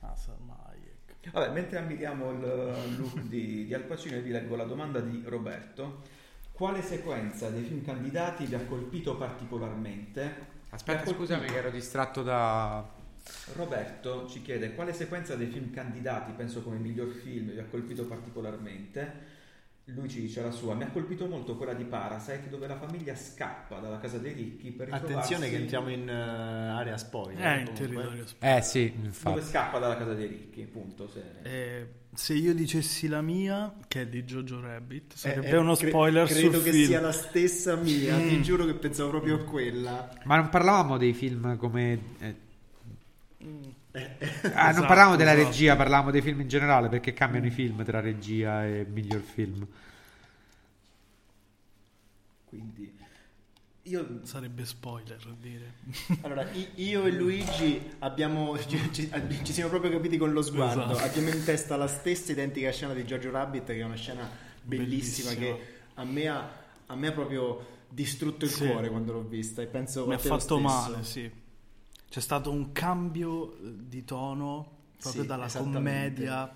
Ah, 0.00 0.14
Salma 0.14 0.56
Hayek. 0.68 1.32
Vabbè, 1.32 1.52
mentre 1.52 1.78
ammiriamo 1.78 2.30
il 2.30 2.96
look 2.96 3.22
di, 3.22 3.64
di 3.64 3.74
Al 3.74 3.82
Pacino, 3.82 4.20
vi 4.20 4.30
leggo 4.30 4.54
la 4.54 4.64
domanda 4.66 5.00
di 5.00 5.20
Roberto. 5.24 6.02
Quale 6.52 6.80
sequenza 6.80 7.50
dei 7.50 7.64
film 7.64 7.84
candidati 7.84 8.46
vi 8.46 8.54
ha 8.54 8.64
colpito 8.64 9.16
particolarmente? 9.16 10.54
Aspetta, 10.68 11.02
colpito- 11.02 11.24
scusami 11.24 11.48
che 11.48 11.56
ero 11.56 11.70
distratto 11.70 12.22
da... 12.22 12.88
Roberto 13.54 14.28
ci 14.28 14.42
chiede 14.42 14.74
quale 14.74 14.92
sequenza 14.92 15.34
dei 15.34 15.48
film 15.48 15.72
candidati, 15.72 16.30
penso 16.30 16.62
come 16.62 16.78
miglior 16.78 17.08
film, 17.08 17.50
vi 17.50 17.58
ha 17.58 17.64
colpito 17.64 18.06
particolarmente. 18.06 19.34
Lui 19.90 20.08
ci 20.08 20.20
dice 20.20 20.42
la 20.42 20.50
sua, 20.50 20.74
mi 20.74 20.82
ha 20.82 20.88
colpito 20.88 21.26
molto 21.26 21.56
quella 21.56 21.72
di 21.72 21.84
Parasite 21.84 22.48
dove 22.50 22.66
la 22.66 22.76
famiglia 22.76 23.14
scappa 23.14 23.78
dalla 23.78 24.00
casa 24.00 24.18
dei 24.18 24.32
ricchi 24.32 24.72
per 24.72 24.88
ritrovarsi... 24.90 25.12
Attenzione 25.34 25.48
che 25.48 25.56
entriamo 25.62 25.88
in 25.90 26.08
eh, 26.08 26.12
area 26.12 26.96
spoiler. 26.98 27.40
È 27.40 27.60
in 27.60 27.72
territorio 27.72 28.26
sp- 28.26 28.42
Eh 28.42 28.62
sì, 28.62 28.90
Dove 28.92 29.06
infatti. 29.06 29.42
scappa 29.42 29.78
dalla 29.78 29.96
casa 29.96 30.14
dei 30.14 30.26
ricchi, 30.26 30.62
appunto. 30.62 31.06
Se... 31.08 31.22
Eh, 31.42 31.86
se 32.12 32.34
io 32.34 32.52
dicessi 32.52 33.06
la 33.06 33.20
mia, 33.20 33.76
che 33.86 34.00
è 34.00 34.06
di 34.08 34.24
Jojo 34.24 34.60
Rabbit, 34.60 35.14
sarebbe 35.14 35.46
Eh, 35.46 35.50
eh, 35.50 35.56
uno 35.56 35.76
cre- 35.76 35.88
spoiler 35.90 36.26
credo 36.26 36.52
sul 36.54 36.62
che 36.64 36.70
film. 36.72 36.86
sia 36.86 37.00
la 37.00 37.12
stessa 37.12 37.76
mia, 37.76 38.16
Mm. 38.16 38.28
ti 38.28 38.42
giuro 38.42 38.64
che 38.64 38.74
pensavo 38.74 39.10
proprio 39.10 39.36
a 39.36 39.44
quella. 39.44 40.18
Ma 40.24 40.34
non 40.36 40.48
parlavamo 40.48 40.96
dei 40.96 41.12
film 41.12 41.56
come... 41.56 42.00
eh, 43.96 44.16
Ah, 44.52 44.72
non 44.72 44.82
Esatto, 44.82 44.86
parlavamo 44.86 45.16
della 45.16 45.32
esatto. 45.32 45.48
regia, 45.48 45.76
parlavamo 45.76 46.10
dei 46.10 46.22
film 46.22 46.40
in 46.40 46.48
generale, 46.48 46.88
perché 46.88 47.12
cambiano 47.12 47.46
i 47.46 47.50
film 47.50 47.84
tra 47.84 48.00
regia 48.00 48.66
e 48.66 48.86
miglior 48.88 49.20
film. 49.22 49.66
Quindi 52.44 52.94
io 53.82 54.20
Sarebbe 54.24 54.64
spoiler 54.64 55.24
dire. 55.40 55.74
Allora, 56.22 56.48
io 56.74 57.04
e 57.04 57.10
Luigi 57.12 57.80
abbiamo, 58.00 58.58
ci, 58.58 58.80
ci- 58.92 59.10
ci 59.44 59.52
siamo 59.52 59.70
proprio 59.70 59.90
capiti 59.92 60.16
con 60.16 60.32
lo 60.32 60.42
sguardo. 60.42 60.92
Esatto. 60.92 61.08
Abbiamo 61.08 61.28
in 61.28 61.44
testa 61.44 61.76
la 61.76 61.86
stessa 61.86 62.32
identica 62.32 62.70
scena 62.72 62.94
di 62.94 63.04
Giorgio 63.04 63.30
Rabbit, 63.30 63.64
che 63.66 63.78
è 63.78 63.84
una 63.84 63.94
scena 63.96 64.28
bellissima, 64.62 65.30
Bellissima. 65.30 65.34
che 65.34 65.66
a 65.94 66.04
me 66.04 66.28
ha, 66.28 66.50
a 66.86 66.94
me 66.96 67.06
ha 67.06 67.12
proprio 67.12 67.74
distrutto 67.88 68.44
il 68.44 68.50
Sì. 68.50 68.66
cuore 68.66 68.88
quando 68.88 69.12
l'ho 69.12 69.22
vista. 69.22 69.62
E 69.62 69.66
penso 69.66 70.06
Mi 70.06 70.14
ha 70.14 70.18
fatto 70.18 70.58
male, 70.58 71.04
sì. 71.04 71.30
C'è 72.08 72.20
stato 72.20 72.50
un 72.50 72.72
cambio 72.72 73.52
eh, 73.54 73.58
di 73.88 74.04
tono 74.04 74.74
proprio 75.00 75.22
Sì, 75.22 75.28
dalla 75.28 75.48
commedia. 75.52 76.54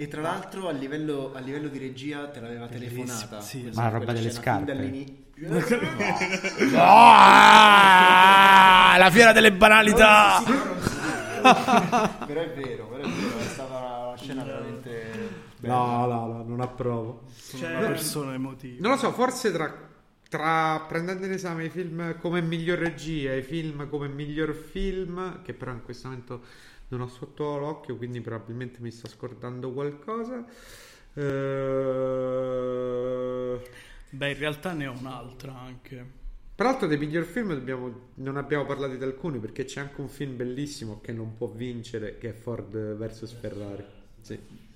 E 0.00 0.06
tra 0.08 0.20
l'altro 0.20 0.68
a 0.68 0.72
livello, 0.72 1.32
a 1.34 1.40
livello 1.40 1.68
di 1.68 1.78
regia 1.78 2.28
te 2.28 2.38
l'aveva 2.40 2.66
Bellissimo, 2.66 3.04
telefonata. 3.04 3.40
sì, 3.40 3.62
quella- 3.62 3.76
Ma 3.76 3.82
la 3.90 3.98
roba 3.98 4.12
delle 4.12 4.30
scarpe. 4.30 4.64
dall'inizio. 4.72 5.26
Ah, 7.70 8.96
la 8.98 9.10
fiera 9.10 9.32
delle 9.32 9.52
banalità! 9.52 10.42
però 10.42 12.40
è 12.40 12.52
vero, 12.52 12.86
però 12.88 13.02
è 13.04 13.08
vero, 13.08 13.38
è 13.38 13.42
stata 13.44 14.06
una 14.08 14.16
scena 14.16 14.42
veramente 14.44 15.12
bella. 15.58 15.74
No, 15.74 16.06
no, 16.06 16.26
no, 16.26 16.42
non 16.44 16.60
approvo. 16.60 17.22
Sono 17.36 17.66
una 17.78 17.86
persona 17.86 18.34
emotiva. 18.34 18.76
Non 18.80 18.90
lo 18.92 18.96
so, 18.98 19.12
forse 19.12 19.52
tra, 19.52 19.87
tra 20.28 20.80
prendendo 20.86 21.26
in 21.26 21.32
esame 21.32 21.64
i 21.64 21.70
film 21.70 22.18
come 22.18 22.40
miglior 22.42 22.78
regia 22.78 23.32
e 23.32 23.38
i 23.38 23.42
film 23.42 23.88
come 23.88 24.08
miglior 24.08 24.54
film, 24.54 25.42
che 25.42 25.54
però 25.54 25.72
in 25.72 25.82
questo 25.82 26.08
momento 26.08 26.42
non 26.88 27.00
ho 27.02 27.08
sotto 27.08 27.56
l'occhio, 27.58 27.96
quindi 27.96 28.20
probabilmente 28.20 28.80
mi 28.80 28.90
sto 28.90 29.08
scordando 29.08 29.72
qualcosa. 29.72 30.44
Eh, 31.14 31.22
Beh, 34.10 34.30
in 34.30 34.38
realtà 34.38 34.72
ne 34.72 34.86
ho 34.86 34.92
un'altra 34.92 35.58
anche. 35.58 36.16
Peraltro 36.54 36.86
dei 36.88 36.98
miglior 36.98 37.24
film 37.24 37.54
dobbiamo- 37.54 38.08
non 38.14 38.36
abbiamo 38.36 38.64
parlato 38.66 38.96
di 38.96 39.04
alcuni 39.04 39.38
perché 39.38 39.64
c'è 39.64 39.80
anche 39.80 40.00
un 40.00 40.08
film 40.08 40.36
bellissimo 40.36 41.00
che 41.00 41.12
non 41.12 41.34
può 41.36 41.46
vincere 41.48 42.18
che 42.18 42.30
è 42.30 42.32
Ford 42.32 42.96
vs 42.96 43.32
Ferrari. 43.32 43.84
Sì. 44.20 44.66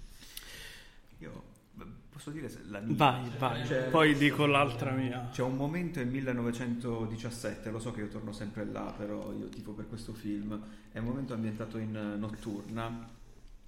Posso 2.23 2.37
dire 2.37 2.49
se 2.49 2.61
la 2.69 2.79
mia. 2.79 2.95
Vai, 2.95 3.29
vai. 3.37 3.67
Cioè, 3.67 3.89
Poi 3.89 4.15
dico 4.15 4.47
l'altra 4.47 4.93
mia. 4.93 5.29
C'è 5.33 5.43
un 5.43 5.57
momento 5.57 5.99
in 5.99 6.09
1917, 6.09 7.69
lo 7.73 7.81
so 7.81 7.91
che 7.91 8.03
io 8.03 8.07
torno 8.07 8.31
sempre 8.31 8.65
là, 8.65 8.95
però 8.97 9.33
io 9.33 9.49
tifo 9.49 9.73
per 9.73 9.89
questo 9.89 10.13
film. 10.13 10.57
È 10.93 10.99
un 10.99 11.05
momento 11.07 11.35
ambientato 11.35 11.79
in 11.79 11.97
eh, 11.97 12.17
notturna, 12.17 13.09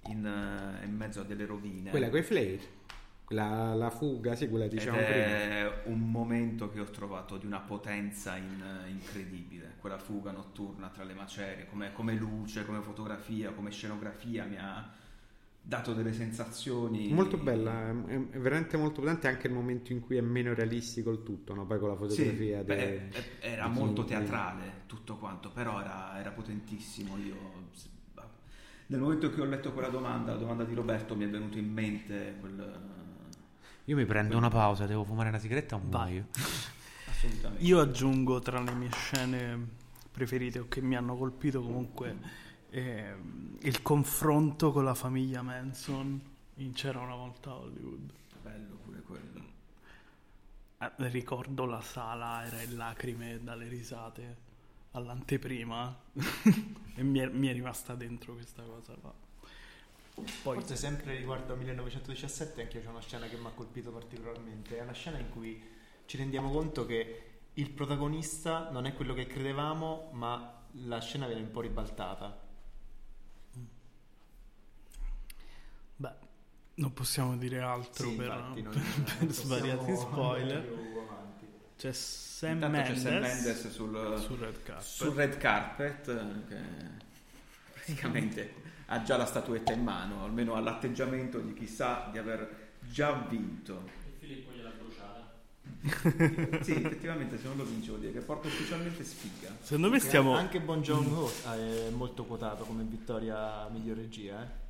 in, 0.07 0.25
eh, 0.25 0.85
in 0.85 0.95
mezzo 0.95 1.19
a 1.19 1.23
delle 1.25 1.45
rovine. 1.45 1.89
Quella 1.89 2.09
con 2.09 2.19
i 2.19 2.23
flare. 2.23 2.59
La, 3.29 3.73
la 3.73 3.89
fuga, 3.89 4.35
sì, 4.35 4.47
quella 4.47 4.65
Ed 4.65 4.71
diciamo 4.71 4.99
prima. 4.99 5.11
è 5.11 5.81
un 5.85 6.09
momento 6.09 6.69
che 6.69 6.79
ho 6.79 6.85
trovato 6.85 7.35
di 7.35 7.47
una 7.47 7.59
potenza 7.59 8.37
in- 8.37 8.63
incredibile, 8.87 9.73
quella 9.79 9.97
fuga 9.97 10.31
notturna 10.31 10.87
tra 10.89 11.03
le 11.03 11.15
macerie, 11.15 11.65
come, 11.65 11.91
come 11.91 12.13
luce, 12.13 12.63
come 12.65 12.81
fotografia, 12.81 13.51
come 13.51 13.71
scenografia, 13.71 14.45
mi 14.45 14.57
ha 14.57 14.87
dato 15.67 15.93
delle 15.93 16.13
sensazioni 16.13 17.09
Molto 17.09 17.37
bella, 17.37 17.89
è, 17.89 18.29
è 18.31 18.37
veramente 18.39 18.77
molto 18.77 19.01
potente 19.01 19.27
anche 19.27 19.47
il 19.47 19.53
momento 19.53 19.91
in 19.91 19.99
cui 19.99 20.17
è 20.17 20.21
meno 20.21 20.53
realistico 20.53 21.11
il 21.11 21.23
tutto, 21.23 21.53
no? 21.53 21.65
poi 21.65 21.79
con 21.79 21.89
la 21.89 21.95
Sì, 22.07 22.23
fotografia. 22.23 22.63
beh, 22.63 22.75
de- 22.75 23.09
eh, 23.11 23.23
era 23.39 23.67
molto 23.67 24.03
King. 24.03 24.09
teatrale 24.19 24.83
tutto 24.85 25.17
quanto, 25.17 25.51
però 25.51 25.79
era, 25.81 26.19
era 26.19 26.31
potentissimo. 26.31 27.17
Io, 27.17 27.35
nel 28.87 28.99
momento 28.99 29.29
che 29.31 29.41
ho 29.41 29.45
letto 29.45 29.73
quella 29.73 29.89
domanda, 29.89 30.33
la 30.33 30.37
domanda 30.39 30.63
di 30.63 30.73
Roberto, 30.75 31.15
mi 31.15 31.25
è 31.25 31.29
venuto 31.29 31.57
in 31.57 31.71
mente 31.71 32.35
quel... 32.39 32.79
Io 33.85 33.95
mi 33.95 34.05
prendo 34.05 34.35
una 34.37 34.49
pausa, 34.49 34.85
devo 34.85 35.03
fumare 35.03 35.29
una 35.29 35.37
sigaretta 35.39 35.75
o 35.75 35.81
Vai. 35.81 36.11
muoio? 36.11 36.27
Assolutamente. 37.05 37.63
Io 37.63 37.79
aggiungo 37.79 38.39
tra 38.39 38.59
le 38.61 38.73
mie 38.73 38.89
scene 38.91 39.67
preferite 40.11 40.59
o 40.59 40.67
che 40.67 40.81
mi 40.81 40.95
hanno 40.95 41.15
colpito 41.17 41.61
comunque 41.61 42.15
ehm, 42.79 43.57
il 43.61 43.81
confronto 43.81 44.71
con 44.71 44.83
la 44.83 44.95
famiglia 44.95 45.41
Manson 45.41 46.21
in 46.55 46.73
C'era 46.73 46.99
una 46.99 47.15
volta 47.15 47.51
a 47.51 47.55
Hollywood. 47.55 48.11
Bello 48.41 48.75
pure 48.75 49.01
quello. 49.01 49.43
Eh, 50.79 50.91
ricordo 51.09 51.65
la 51.65 51.81
sala, 51.81 52.45
era 52.45 52.61
in 52.61 52.75
lacrime 52.75 53.41
dalle 53.43 53.67
risate 53.67 54.43
all'anteprima 54.91 55.97
e 56.95 57.03
mi 57.03 57.19
è, 57.19 57.27
mi 57.27 57.47
è 57.47 57.53
rimasta 57.53 57.95
dentro 57.95 58.33
questa 58.33 58.63
cosa 58.63 58.93
qua. 58.93 59.13
Poi 60.15 60.55
Forse 60.55 60.77
sempre 60.77 61.15
riguardo 61.15 61.53
a 61.53 61.55
1917 61.57 62.61
anche 62.61 62.81
c'è 62.81 62.87
una 62.87 63.01
scena 63.01 63.27
che 63.27 63.35
mi 63.37 63.47
ha 63.47 63.51
colpito 63.51 63.91
particolarmente. 63.91 64.77
È 64.77 64.81
una 64.81 64.93
scena 64.93 65.17
in 65.17 65.29
cui 65.29 65.61
ci 66.05 66.17
rendiamo 66.17 66.49
conto 66.51 66.85
che 66.85 67.23
il 67.53 67.69
protagonista 67.71 68.69
non 68.71 68.85
è 68.85 68.93
quello 68.93 69.13
che 69.13 69.27
credevamo, 69.27 70.09
ma 70.13 70.63
la 70.83 70.99
scena 70.99 71.25
viene 71.25 71.41
un 71.41 71.51
po' 71.51 71.61
ribaltata. 71.61 72.44
Beh, 75.97 76.13
Non 76.75 76.93
possiamo 76.93 77.37
dire 77.37 77.59
altro 77.61 78.09
Sì, 78.09 78.15
per, 78.15 78.25
infatti, 78.27 78.61
non- 78.61 78.71
per 78.73 79.15
non 79.19 79.31
svariati 79.31 79.95
spoiler. 79.95 80.93
C'è 81.77 81.91
Sam 81.91 82.53
Intanto 82.53 82.77
Mendes, 82.77 83.03
c'è 83.03 83.09
Sam 83.09 83.21
Mendes 83.21 83.69
sul, 83.71 84.19
sul 84.23 84.37
red 84.37 84.63
carpet. 84.63 84.83
sul 84.85 85.13
red 85.13 85.37
carpet 85.37 86.07
eh, 86.07 86.47
che 86.47 86.61
praticamente 87.73 88.53
ha 88.87 89.01
già 89.03 89.17
la 89.17 89.25
statuetta 89.25 89.73
in 89.73 89.83
mano, 89.83 90.23
almeno 90.23 90.53
ha 90.55 90.59
l'atteggiamento 90.61 91.39
di 91.39 91.53
chi 91.53 91.67
sa 91.67 92.07
di 92.11 92.17
aver 92.17 92.69
già 92.81 93.11
vinto. 93.29 93.83
E 94.05 94.11
Filippo 94.19 94.51
gliel'ha 94.53 94.71
bruciata. 94.71 96.61
Sì, 96.63 96.73
effettivamente 96.75 97.37
se 97.39 97.47
non 97.47 97.57
lo 97.57 97.65
vince 97.65 97.89
vuol 97.89 97.99
dire 98.01 98.13
che 98.13 98.19
porta 98.21 98.47
ufficialmente 98.47 99.03
sfiga. 99.03 99.49
Secondo 99.61 99.89
me 99.89 99.99
stiamo... 99.99 100.33
Anche 100.35 100.61
Bon 100.61 100.81
Joon-ho 100.81 101.29
è 101.51 101.89
molto 101.89 102.23
quotato 102.25 102.63
come 102.63 102.83
vittoria 102.83 103.67
miglior 103.69 103.97
regia, 103.97 104.41
eh. 104.43 104.63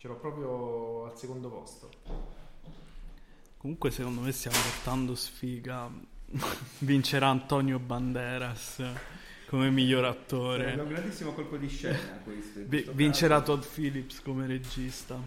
Ce 0.00 0.08
l'ho 0.08 0.16
proprio 0.16 1.04
al 1.10 1.18
secondo 1.18 1.50
posto. 1.50 1.90
Comunque 3.58 3.90
secondo 3.90 4.22
me 4.22 4.32
stiamo 4.32 4.56
portando 4.56 5.14
sfiga. 5.14 5.90
Vincerà 6.78 7.28
Antonio 7.28 7.78
Banderas 7.78 8.82
come 9.46 9.68
miglior 9.68 10.06
attore. 10.06 10.72
un 10.72 10.88
grandissimo 10.88 11.34
colpo 11.34 11.58
di 11.58 11.68
scena 11.68 11.98
questo. 12.24 12.60
questo 12.64 12.92
vincerà 12.94 13.40
caso. 13.40 13.56
Todd 13.56 13.64
Phillips 13.74 14.22
come 14.22 14.46
regista. 14.46 15.20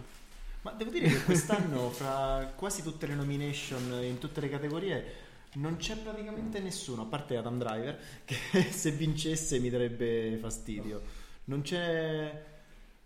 Ma 0.62 0.72
devo 0.72 0.90
dire 0.90 1.06
che 1.06 1.22
quest'anno, 1.22 1.90
fra 1.90 2.52
quasi 2.56 2.82
tutte 2.82 3.06
le 3.06 3.14
nomination 3.14 4.02
in 4.02 4.18
tutte 4.18 4.40
le 4.40 4.48
categorie, 4.48 5.04
non 5.52 5.76
c'è 5.76 5.96
praticamente 5.98 6.58
nessuno, 6.58 7.02
a 7.02 7.04
parte 7.04 7.36
Adam 7.36 7.58
Driver, 7.58 7.96
che 8.26 8.72
se 8.72 8.90
vincesse 8.90 9.60
mi 9.60 9.70
darebbe 9.70 10.36
fastidio. 10.40 11.00
Non 11.44 11.62
c'è, 11.62 12.53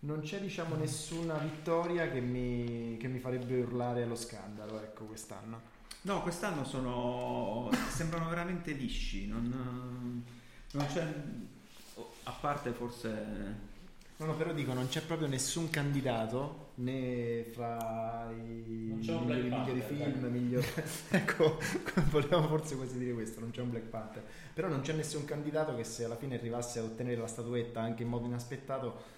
non 0.01 0.21
c'è 0.21 0.41
diciamo, 0.41 0.77
nessuna 0.77 1.35
vittoria 1.39 2.11
che 2.11 2.21
mi, 2.21 2.97
che 2.99 3.09
mi 3.09 3.19
farebbe 3.19 3.61
urlare 3.61 4.03
allo 4.03 4.17
scandalo, 4.17 4.81
ecco, 4.81 5.05
quest'anno. 5.05 5.77
No, 6.03 6.23
quest'anno 6.23 6.65
sono 6.65 7.71
sembrano 7.91 8.29
veramente 8.29 8.73
lisci, 8.73 9.27
non, 9.27 10.25
non 10.71 10.87
c'è 10.87 11.15
a 12.23 12.33
parte 12.33 12.71
forse 12.71 13.67
No, 14.19 14.27
no, 14.27 14.35
però 14.35 14.53
dico, 14.53 14.73
non 14.73 14.89
c'è 14.89 15.01
proprio 15.03 15.29
nessun 15.29 15.71
candidato 15.71 16.71
né 16.77 17.45
fra 17.53 18.29
i 18.33 18.93
migliori, 18.97 19.49
Panther, 19.49 19.81
film, 19.81 20.25
migliori... 20.25 20.67
ecco, 21.11 21.57
volevamo 22.11 22.49
forse 22.49 22.75
quasi 22.75 22.99
dire 22.99 23.13
questo, 23.13 23.39
non 23.39 23.53
c'è 23.53 23.61
un 23.61 23.71
Black 23.71 23.87
Panther. 23.87 24.25
Però 24.53 24.67
non 24.67 24.81
c'è 24.81 24.93
nessun 24.93 25.25
candidato 25.25 25.77
che 25.77 25.85
se 25.85 26.03
alla 26.03 26.17
fine 26.17 26.37
arrivasse 26.37 26.81
ad 26.81 26.87
ottenere 26.87 27.21
la 27.21 27.29
statuetta 27.29 27.81
anche 27.81 28.03
in 28.03 28.09
modo 28.09 28.27
inaspettato 28.27 29.18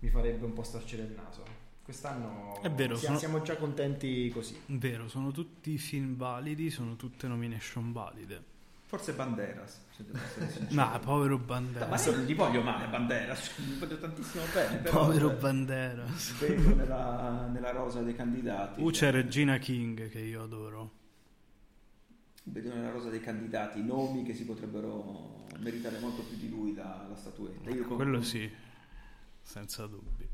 mi 0.00 0.08
farebbe 0.10 0.44
un 0.44 0.52
po' 0.52 0.62
storcere 0.62 1.02
il 1.02 1.12
naso. 1.12 1.42
Quest'anno 1.82 2.60
È 2.62 2.70
vero, 2.70 2.96
siamo, 2.96 3.16
sono- 3.16 3.18
siamo 3.34 3.42
già 3.44 3.56
contenti 3.56 4.28
così. 4.30 4.58
Vero, 4.66 5.08
sono 5.08 5.30
tutti 5.30 5.78
film 5.78 6.16
validi, 6.16 6.68
sono 6.70 6.96
tutte 6.96 7.28
nomination 7.28 7.92
valide. 7.92 8.54
forse 8.86 9.12
Banderas, 9.14 9.80
se 9.90 10.04
devo 10.04 10.18
essere 10.24 10.48
sincero. 10.68 10.98
Povero 11.00 11.36
No, 11.38 11.44
Banderas. 11.44 11.88
ma 11.88 12.00
io 12.10 12.16
non 12.16 12.24
gli 12.26 12.34
voglio 12.34 12.62
male 12.62 12.88
Banderas, 12.88 13.52
gli 13.58 13.78
voglio 13.78 13.98
tantissimo 13.98 14.44
bene, 14.52 14.76
però 14.78 15.06
Povero 15.06 15.30
eh, 15.30 15.34
Banderas. 15.34 16.38
vedo 16.40 16.74
nella, 16.74 17.46
nella 17.52 17.70
rosa 17.70 18.02
dei 18.02 18.14
candidati. 18.16 18.80
Uh, 18.82 18.90
c'è 18.90 19.10
Regina 19.12 19.58
King 19.58 20.08
che 20.08 20.18
io 20.20 20.42
adoro. 20.42 20.90
Vedo 22.44 22.72
nella 22.74 22.90
rosa 22.90 23.10
dei 23.10 23.20
candidati 23.20 23.82
nomi 23.82 24.22
che 24.22 24.32
si 24.34 24.44
potrebbero 24.44 25.46
meritare 25.58 25.98
molto 25.98 26.22
più 26.22 26.36
di 26.36 26.48
lui 26.48 26.74
la, 26.74 27.06
la 27.08 27.16
statuetta. 27.16 27.70
Io 27.70 27.84
con- 27.86 27.96
Quello 27.96 28.22
sì, 28.22 28.48
senza 29.46 29.86
dubbi. 29.86 30.28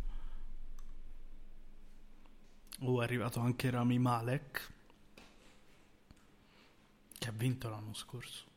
Oh, 2.81 3.01
è 3.01 3.05
arrivato 3.05 3.39
anche 3.39 3.71
Rami 3.71 3.99
Malek, 3.99 4.73
che 7.19 7.29
ha 7.29 7.33
vinto 7.33 7.69
l'anno 7.69 7.95
scorso. 7.95 8.51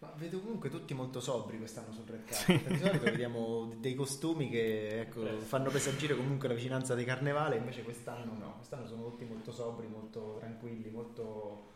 Ma 0.00 0.12
vedo 0.16 0.40
comunque 0.40 0.68
tutti 0.68 0.92
molto 0.92 1.20
sobri 1.20 1.56
quest'anno 1.56 1.92
sul 1.92 2.04
Red 2.04 2.24
Carpet. 2.24 2.66
Di 2.66 2.78
solito 2.78 3.04
vediamo 3.04 3.72
dei 3.78 3.94
costumi 3.94 4.50
che 4.50 5.00
ecco, 5.00 5.24
fanno 5.38 5.70
presagire 5.70 6.14
comunque 6.14 6.48
la 6.48 6.54
vicinanza 6.54 6.94
di 6.94 7.04
carnevale, 7.04 7.56
invece 7.56 7.82
quest'anno 7.84 8.36
no. 8.36 8.54
Quest'anno 8.56 8.86
sono 8.86 9.04
tutti 9.04 9.24
molto 9.24 9.52
sobri, 9.52 9.86
molto 9.86 10.36
tranquilli, 10.40 10.90
molto... 10.90 11.70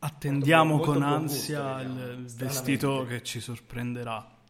Attendiamo 0.00 0.76
Molto 0.76 0.90
con 0.90 1.00
molto 1.00 1.08
buon 1.08 1.22
ansia 1.22 1.74
gusto, 1.74 1.88
il, 1.88 1.94
vediamo. 1.94 2.20
il 2.20 2.34
vestito 2.34 3.04
che 3.06 3.22
ci 3.22 3.40
sorprenderà. 3.40 4.42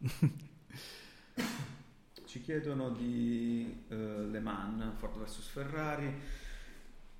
Ci 2.25 2.41
chiedono 2.41 2.89
di 2.89 3.85
eh, 3.87 3.95
Le 3.95 4.39
Mans, 4.39 4.97
Ford 4.97 5.17
vs 5.17 5.47
Ferrari. 5.47 6.13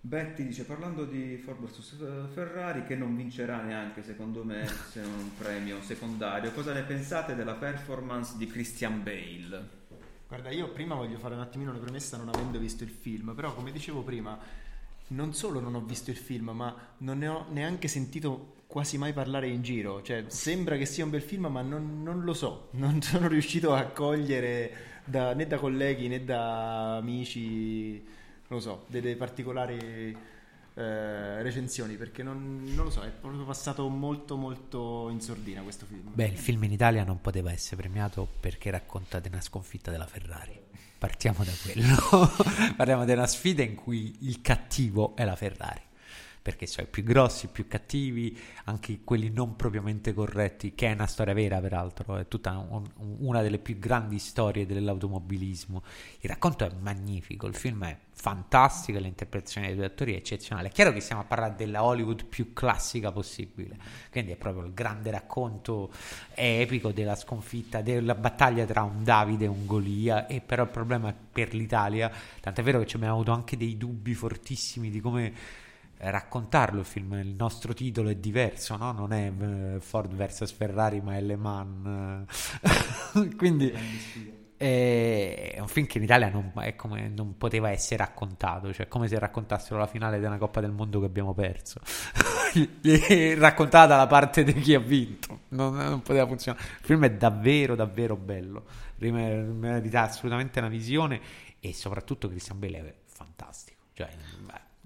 Betty 0.01 0.45
dice 0.45 0.65
parlando 0.65 1.05
di 1.05 1.37
Ford 1.37 1.59
vs 1.59 2.31
Ferrari 2.31 2.83
che 2.83 2.95
non 2.95 3.15
vincerà 3.15 3.61
neanche 3.61 4.03
secondo 4.03 4.43
me 4.43 4.67
se 4.67 5.01
non 5.01 5.13
un 5.13 5.35
premio 5.35 5.81
secondario. 5.81 6.51
Cosa 6.51 6.73
ne 6.73 6.83
pensate 6.83 7.33
della 7.33 7.55
performance 7.55 8.37
di 8.37 8.45
Christian 8.45 9.01
Bale? 9.01 9.83
Guarda, 10.27 10.49
io 10.51 10.69
prima 10.71 10.95
voglio 10.95 11.17
fare 11.17 11.35
un 11.35 11.41
attimino 11.41 11.71
una 11.71 11.79
premessa 11.79 12.17
non 12.17 12.29
avendo 12.29 12.59
visto 12.59 12.83
il 12.83 12.89
film, 12.89 13.33
però 13.35 13.53
come 13.53 13.71
dicevo 13.71 14.01
prima, 14.01 14.37
non 15.07 15.33
solo 15.33 15.59
non 15.59 15.75
ho 15.75 15.81
visto 15.81 16.09
il 16.09 16.17
film, 16.17 16.49
ma 16.49 16.75
non 16.97 17.19
ne 17.19 17.27
ho 17.27 17.45
neanche 17.51 17.87
sentito 17.87 18.54
quasi 18.75 18.97
mai 18.97 19.13
parlare 19.13 19.47
in 19.47 19.61
giro. 19.61 20.01
Cioè, 20.01 20.25
sembra 20.27 20.75
che 20.75 20.85
sia 20.85 21.05
un 21.05 21.09
bel 21.09 21.21
film, 21.21 21.45
ma 21.45 21.61
non, 21.61 22.03
non 22.03 22.25
lo 22.25 22.33
so. 22.33 22.67
Non 22.75 23.01
sono 23.01 23.29
riuscito 23.29 23.73
a 23.73 23.85
cogliere 23.85 25.01
da- 25.05 25.33
né 25.33 25.47
da 25.47 25.57
colleghi 25.57 26.09
né 26.09 26.25
da 26.25 26.97
amici, 26.97 28.03
non 28.49 28.59
so, 28.59 28.83
delle 28.87 29.15
particolari 29.15 29.77
eh, 30.73 31.41
recensioni, 31.41 31.95
perché 31.95 32.21
non, 32.21 32.63
non 32.75 32.83
lo 32.83 32.89
so, 32.89 33.01
è 33.03 33.11
proprio 33.11 33.45
passato 33.45 33.87
molto 33.87 34.35
molto 34.35 35.07
in 35.09 35.21
sordina 35.21 35.61
questo 35.61 35.85
film. 35.85 36.11
Beh, 36.13 36.25
il 36.25 36.37
film 36.37 36.65
in 36.65 36.73
Italia 36.73 37.05
non 37.05 37.21
poteva 37.21 37.53
essere 37.53 37.77
premiato 37.77 38.27
perché 38.41 38.71
racconta 38.71 39.21
di 39.21 39.29
una 39.29 39.39
sconfitta 39.39 39.89
della 39.89 40.05
Ferrari. 40.05 40.59
Partiamo 40.97 41.45
da 41.45 41.51
quello. 41.63 42.29
Parliamo 42.75 43.05
di 43.05 43.13
una 43.13 43.27
sfida 43.27 43.63
in 43.63 43.75
cui 43.75 44.17
il 44.27 44.41
cattivo 44.41 45.15
è 45.15 45.23
la 45.23 45.37
Ferrari. 45.37 45.84
Perché 46.45 46.65
i 46.65 46.85
più 46.85 47.01
grossi, 47.01 47.47
i 47.47 47.49
più 47.51 47.67
cattivi, 47.67 48.37
anche 48.65 48.99
quelli 49.03 49.31
non 49.31 49.55
propriamente 49.55 50.13
corretti, 50.13 50.75
che 50.75 50.89
è 50.89 50.93
una 50.93 51.07
storia 51.07 51.33
vera 51.33 51.59
peraltro, 51.59 52.17
è 52.17 52.27
tutta 52.27 52.55
un- 52.55 52.87
un- 52.97 53.15
una 53.21 53.41
delle 53.41 53.57
più 53.57 53.79
grandi 53.79 54.19
storie 54.19 54.67
dell'automobilismo. 54.67 55.81
Il 56.19 56.29
racconto 56.29 56.63
è 56.63 56.71
magnifico, 56.79 57.47
il 57.47 57.55
film 57.55 57.85
è 57.85 57.97
fantastico, 58.11 58.99
l'interpretazione 58.99 59.65
dei 59.65 59.75
due 59.75 59.85
attori 59.85 60.13
è 60.13 60.17
eccezionale. 60.17 60.67
È 60.67 60.71
chiaro 60.71 60.93
che 60.93 60.99
stiamo 60.99 61.23
a 61.23 61.25
parlare 61.25 61.55
della 61.57 61.83
Hollywood 61.83 62.25
più 62.25 62.53
classica 62.53 63.11
possibile, 63.11 63.79
quindi 64.11 64.31
è 64.33 64.35
proprio 64.35 64.65
il 64.65 64.73
grande 64.75 65.09
racconto 65.09 65.91
epico 66.35 66.91
della 66.91 67.15
sconfitta, 67.15 67.81
della 67.81 68.13
battaglia 68.13 68.65
tra 68.65 68.83
un 68.83 69.03
Davide 69.03 69.45
e 69.45 69.47
un 69.47 69.65
Golia, 69.65 70.27
e 70.27 70.41
però 70.41 70.61
il 70.61 70.69
problema 70.69 71.11
per 71.11 71.55
l'Italia, 71.55 72.11
tant'è 72.39 72.61
vero 72.61 72.77
che 72.77 72.85
ci 72.85 72.97
abbiamo 72.97 73.15
avuto 73.15 73.31
anche 73.31 73.57
dei 73.57 73.77
dubbi 73.77 74.13
fortissimi 74.13 74.91
di 74.91 74.99
come 74.99 75.63
raccontarlo 75.97 76.79
il 76.79 76.85
film, 76.85 77.13
il 77.13 77.35
nostro 77.35 77.73
titolo 77.73 78.09
è 78.09 78.15
diverso, 78.15 78.75
no? 78.77 78.91
non 78.91 79.13
è 79.13 79.31
eh, 79.31 79.79
Ford 79.79 80.13
vs 80.13 80.51
Ferrari 80.51 81.01
ma 81.01 81.15
è 81.15 81.21
Le 81.21 81.35
Mans, 81.35 82.25
eh. 82.61 83.35
quindi 83.35 83.73
è 84.57 85.57
un 85.59 85.67
film 85.67 85.85
che 85.85 85.97
in 85.97 86.05
Italia 86.05 86.29
non, 86.29 86.51
è 86.55 86.75
come, 86.75 87.09
non 87.09 87.37
poteva 87.37 87.69
essere 87.69 87.97
raccontato, 87.97 88.73
cioè 88.73 88.87
come 88.87 89.07
se 89.07 89.19
raccontassero 89.19 89.77
la 89.77 89.85
finale 89.85 90.19
di 90.19 90.25
una 90.25 90.37
Coppa 90.37 90.61
del 90.61 90.71
Mondo 90.71 90.99
che 90.99 91.05
abbiamo 91.05 91.33
perso, 91.33 91.79
raccontata 93.37 93.87
dalla 93.87 94.07
parte 94.07 94.43
di 94.43 94.53
chi 94.53 94.73
ha 94.73 94.79
vinto, 94.79 95.41
non, 95.49 95.75
non 95.75 96.01
poteva 96.01 96.25
funzionare. 96.25 96.63
Il 96.79 96.85
film 96.85 97.03
è 97.05 97.11
davvero, 97.11 97.75
davvero 97.75 98.15
bello, 98.15 98.63
merita 98.97 100.03
assolutamente 100.03 100.59
una 100.59 100.69
visione 100.69 101.19
e 101.59 101.73
soprattutto 101.73 102.29
Christian 102.29 102.59
Bale 102.59 102.77
è 102.79 102.93
fantastico. 103.05 103.75
Cioè, 103.93 104.09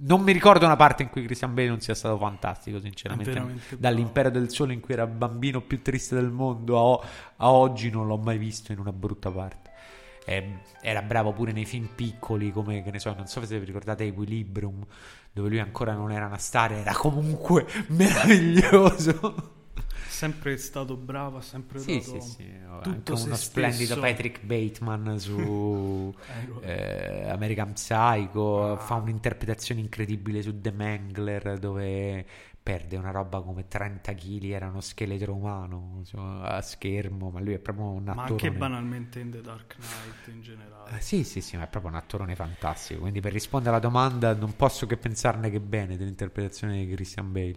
non 0.01 0.21
mi 0.21 0.31
ricordo 0.31 0.65
una 0.65 0.75
parte 0.75 1.03
in 1.03 1.09
cui 1.09 1.23
Christian 1.23 1.53
Bale 1.53 1.67
non 1.67 1.81
sia 1.81 1.93
stato 1.93 2.17
fantastico, 2.17 2.79
sinceramente. 2.79 3.31
Dall'impero 3.77 4.29
del 4.29 4.49
sole 4.49 4.73
in 4.73 4.79
cui 4.79 4.93
era 4.93 5.03
il 5.03 5.09
bambino 5.09 5.61
più 5.61 5.81
triste 5.81 6.15
del 6.15 6.29
mondo 6.29 6.99
a, 6.99 7.07
a 7.37 7.51
oggi 7.51 7.89
non 7.89 8.07
l'ho 8.07 8.17
mai 8.17 8.37
visto 8.37 8.71
in 8.71 8.79
una 8.79 8.93
brutta 8.93 9.29
parte. 9.31 9.71
Eh, 10.25 10.59
era 10.81 11.01
bravo 11.01 11.33
pure 11.33 11.51
nei 11.51 11.65
film 11.65 11.89
piccoli, 11.93 12.51
come 12.51 12.83
che 12.83 12.91
ne 12.91 12.99
so, 12.99 13.13
non 13.13 13.27
so 13.27 13.43
se 13.45 13.59
vi 13.59 13.65
ricordate 13.65 14.05
Equilibrium, 14.05 14.85
dove 15.33 15.49
lui 15.49 15.59
ancora 15.59 15.93
non 15.93 16.11
era 16.11 16.27
una 16.27 16.37
star, 16.37 16.71
era 16.73 16.93
comunque 16.93 17.65
meraviglioso. 17.89 19.57
Sempre 20.07 20.57
stato 20.57 20.95
bravo, 20.97 21.37
ha 21.37 21.41
sempre 21.41 21.79
Sì, 21.79 21.99
dato 21.99 22.19
sì, 22.19 22.21
sì. 22.21 22.49
tutto 22.81 22.89
Anche 22.89 23.11
uno 23.13 23.35
splendido 23.35 23.95
stesso. 23.95 23.99
Patrick 23.99 24.41
Bateman 24.43 25.19
su 25.19 26.13
eh, 26.61 27.29
American 27.29 27.73
Psycho. 27.73 28.73
Ah. 28.73 28.77
Fa 28.77 28.95
un'interpretazione 28.95 29.81
incredibile 29.81 30.41
su 30.41 30.59
The 30.59 30.71
Mangler 30.71 31.57
dove 31.59 32.25
perde 32.61 32.97
una 32.97 33.11
roba 33.11 33.41
come 33.41 33.67
30 33.67 34.13
kg, 34.13 34.43
era 34.51 34.67
uno 34.67 34.81
scheletro 34.81 35.33
umano 35.33 35.95
insomma, 35.99 36.43
a 36.43 36.61
schermo, 36.61 37.29
ma 37.31 37.39
lui 37.39 37.53
è 37.53 37.59
proprio 37.59 37.85
un 37.85 38.03
Ma 38.11 38.23
attore. 38.23 38.47
anche 38.47 38.51
banalmente 38.51 39.19
in 39.19 39.31
The 39.31 39.41
Dark 39.41 39.75
Knight 39.77 40.27
in 40.27 40.41
generale. 40.41 40.97
Eh, 40.97 41.01
sì, 41.01 41.23
sì, 41.23 41.41
sì, 41.41 41.55
ma 41.57 41.63
è 41.63 41.67
proprio 41.67 41.91
un 41.91 41.97
attorone 41.97 42.35
fantastico. 42.35 43.01
Quindi 43.01 43.21
per 43.21 43.31
rispondere 43.31 43.71
alla 43.75 43.79
domanda 43.83 44.33
non 44.33 44.55
posso 44.55 44.85
che 44.87 44.97
pensarne 44.97 45.49
che 45.49 45.59
bene 45.59 45.97
dell'interpretazione 45.97 46.85
di 46.85 46.93
Christian 46.93 47.31
Bale. 47.31 47.55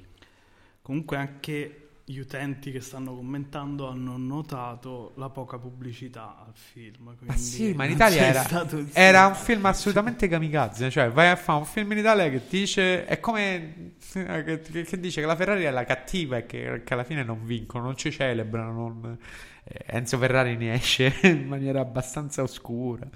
Comunque 0.83 1.17
anche 1.17 1.82
gli 2.05 2.19
utenti 2.19 2.73
che 2.73 2.81
stanno 2.81 3.15
commentando 3.15 3.89
hanno 3.89 4.17
notato 4.17 5.13
la 5.17 5.29
poca 5.31 5.57
pubblicità 5.59 6.45
al 6.47 6.53
film. 6.55 7.15
Ma 7.21 7.37
sì, 7.37 7.73
ma 7.75 7.85
in 7.85 7.93
Italia 7.93 8.23
era, 8.27 8.67
era 8.93 9.27
un 9.29 9.35
film 9.35 9.65
assolutamente 9.67 10.27
kamikaze. 10.29 10.91
Cioè, 10.91 11.11
vai 11.11 11.29
a 11.29 11.37
fare 11.37 11.61
un 11.61 11.65
film 11.65 11.93
in 11.93 11.99
Italia 11.99 12.29
che 12.29 12.43
dice. 12.49 13.05
È 13.07 13.21
come. 13.21 13.95
Che, 14.13 14.61
che- 14.61 14.83
che 14.85 15.01
dice 15.01 15.21
che 15.23 15.27
la 15.27 15.37
Ferrari 15.37 15.63
è 15.63 15.71
la 15.71 15.85
cattiva 15.85 16.37
e 16.37 16.45
che, 16.45 16.83
che 16.85 16.93
alla 16.93 17.05
fine 17.05 17.23
non 17.25 17.45
vincono, 17.47 17.85
non 17.85 17.97
ci 17.97 18.11
celebrano. 18.11 18.73
non- 18.73 19.19
eh, 19.65 19.85
Enzo 19.87 20.19
Ferrari 20.19 20.55
ne 20.57 20.75
esce 20.75 21.15
in 21.23 21.47
maniera 21.47 21.81
abbastanza 21.81 22.43
oscura. 22.43 23.09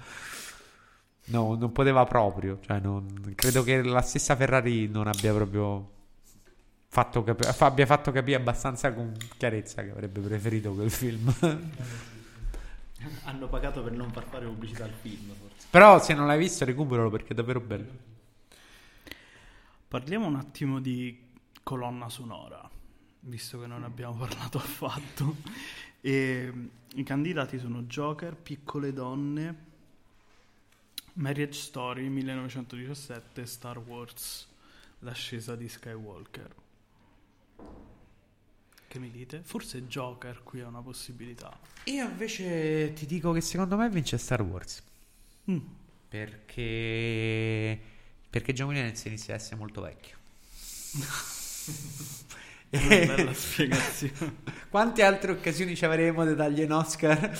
No, 1.25 1.55
non 1.55 1.71
poteva 1.71 2.03
proprio. 2.05 2.59
Cioè, 2.61 2.79
non- 2.79 3.33
credo 3.35 3.61
che 3.63 3.81
la 3.83 4.01
stessa 4.01 4.35
Ferrari 4.35 4.87
non 4.87 5.07
abbia 5.07 5.33
proprio. 5.33 5.91
Fatto 6.97 7.21
capi- 7.21 7.43
fa- 7.43 7.67
abbia 7.67 7.85
fatto 7.85 8.11
capire 8.11 8.37
abbastanza 8.37 8.91
con 8.91 9.15
chiarezza 9.37 9.83
che 9.83 9.91
avrebbe 9.91 10.19
preferito 10.19 10.73
quel 10.73 10.89
film. 10.89 11.31
Hanno 13.25 13.47
pagato 13.47 13.83
per 13.83 13.91
non 13.91 14.11
far 14.11 14.23
fare 14.23 14.47
pubblicità 14.47 14.85
al 14.85 14.93
film, 14.99 15.31
forse. 15.39 15.67
Però 15.69 16.01
se 16.01 16.15
non 16.15 16.25
l'hai 16.25 16.39
visto 16.39 16.65
recuperalo 16.65 17.11
perché 17.11 17.33
è 17.33 17.35
davvero 17.35 17.59
bello. 17.59 17.91
Parliamo 19.87 20.25
un 20.25 20.37
attimo 20.37 20.79
di 20.79 21.23
colonna 21.61 22.09
sonora, 22.09 22.67
visto 23.19 23.59
che 23.59 23.67
non 23.67 23.83
abbiamo 23.83 24.15
parlato 24.17 24.57
affatto. 24.57 25.35
E, 26.01 26.51
I 26.95 27.03
candidati 27.03 27.59
sono 27.59 27.83
Joker, 27.83 28.35
Piccole 28.35 28.91
donne, 28.91 29.55
Marriage 31.13 31.59
Story 31.59 32.09
1917 32.09 33.41
e 33.41 33.45
Star 33.45 33.77
Wars, 33.77 34.47
l'ascesa 35.01 35.55
di 35.55 35.69
Skywalker. 35.69 36.65
Che 38.87 38.99
mi 38.99 39.11
dite? 39.11 39.41
Forse 39.43 39.85
Joker 39.87 40.41
qui 40.43 40.59
è 40.59 40.65
una 40.65 40.81
possibilità. 40.81 41.57
Io 41.85 42.05
invece 42.05 42.93
ti 42.93 43.05
dico 43.05 43.31
che 43.33 43.41
secondo 43.41 43.75
me 43.75 43.89
vince 43.89 44.17
Star 44.17 44.41
Wars. 44.41 44.81
Mm. 45.51 45.59
Perché. 46.07 47.79
Perché 48.29 48.53
John 48.53 48.67
Williams 48.67 49.03
inizia 49.05 49.33
a 49.33 49.37
essere 49.37 49.57
molto 49.57 49.81
vecchio. 49.81 50.15
Una 52.69 52.87
bella 53.15 53.33
spiegazione. 53.33 54.35
Quante 54.69 55.03
altre 55.03 55.31
occasioni 55.31 55.75
ci 55.75 55.85
avremo 55.85 56.25
di 56.25 56.35
dargli 56.35 56.63
un 56.63 56.71
Oscar? 56.71 57.37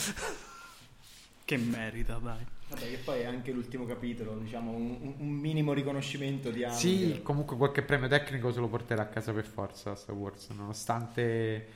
che 1.44 1.58
merita, 1.58 2.18
dai. 2.18 2.46
Vabbè, 2.70 2.82
che 2.82 2.98
poi 2.98 3.22
è 3.22 3.26
anche 3.26 3.52
l'ultimo 3.52 3.86
capitolo, 3.86 4.38
diciamo, 4.38 4.72
un, 4.72 5.14
un- 5.20 5.30
minimo 5.30 5.72
riconoscimento 5.74 6.52
di 6.52 6.64
anni. 6.64 6.78
Sì, 6.78 7.20
comunque 7.24 7.56
qualche 7.56 7.82
premio 7.82 8.08
tecnico 8.10 8.52
se 8.52 8.60
lo 8.60 8.68
porterà 8.68 9.04
a 9.04 9.08
casa 9.08 9.32
per 9.32 9.46
forza 9.46 9.96
Star 9.96 10.16
Wars, 10.16 10.50
nonostante 10.50 11.68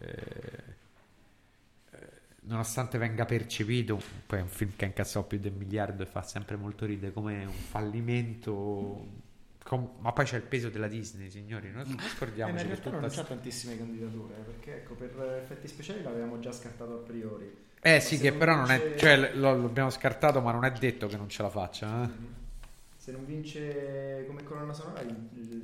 eh, 0.00 0.76
eh, 1.90 1.98
nonostante 2.42 2.98
venga 2.98 3.24
percepito, 3.24 4.00
poi 4.26 4.38
è 4.38 4.42
un 4.42 4.48
film 4.48 4.72
che 4.76 4.84
ha 4.84 4.88
incassato 4.88 5.26
più 5.26 5.38
del 5.38 5.52
miliardo 5.52 6.02
e 6.02 6.06
fa 6.06 6.22
sempre 6.22 6.56
molto 6.56 6.86
ridere 6.86 7.12
come 7.12 7.44
un 7.44 7.52
fallimento 7.52 9.06
com- 9.62 9.96
ma 9.98 10.12
poi 10.12 10.24
c'è 10.24 10.36
il 10.36 10.42
peso 10.42 10.70
della 10.70 10.88
Disney, 10.88 11.30
signori, 11.30 11.70
non 11.70 11.82
Eh, 11.82 12.08
scordiamoci 12.08 12.64
in 12.64 12.70
che 12.70 12.80
tutta 12.80 12.90
non 13.00 13.08
c'ha 13.10 13.10
sta- 13.10 13.24
tantissime 13.24 13.76
candidature, 13.76 14.34
eh, 14.38 14.42
perché 14.42 14.76
ecco, 14.76 14.94
per 14.94 15.40
effetti 15.42 15.68
speciali 15.68 16.02
l'avevamo 16.02 16.38
già 16.38 16.52
scartato 16.52 16.94
a 16.94 17.02
priori. 17.02 17.66
Eh 17.80 18.00
sì, 18.00 18.18
che 18.18 18.32
però 18.32 18.54
non 18.56 18.70
è, 18.70 18.78
vince- 18.80 18.98
cioè 18.98 19.32
lo- 19.34 19.56
l'abbiamo 19.56 19.90
scartato, 19.90 20.40
ma 20.40 20.50
non 20.52 20.64
è 20.64 20.72
detto 20.72 21.06
che 21.06 21.16
non 21.16 21.28
ce 21.28 21.42
la 21.42 21.50
faccia, 21.50 22.04
eh. 22.04 22.08
Se 22.96 23.12
non 23.12 23.24
vince 23.24 24.24
come 24.26 24.42
colonna 24.42 24.72
sonora 24.72 25.00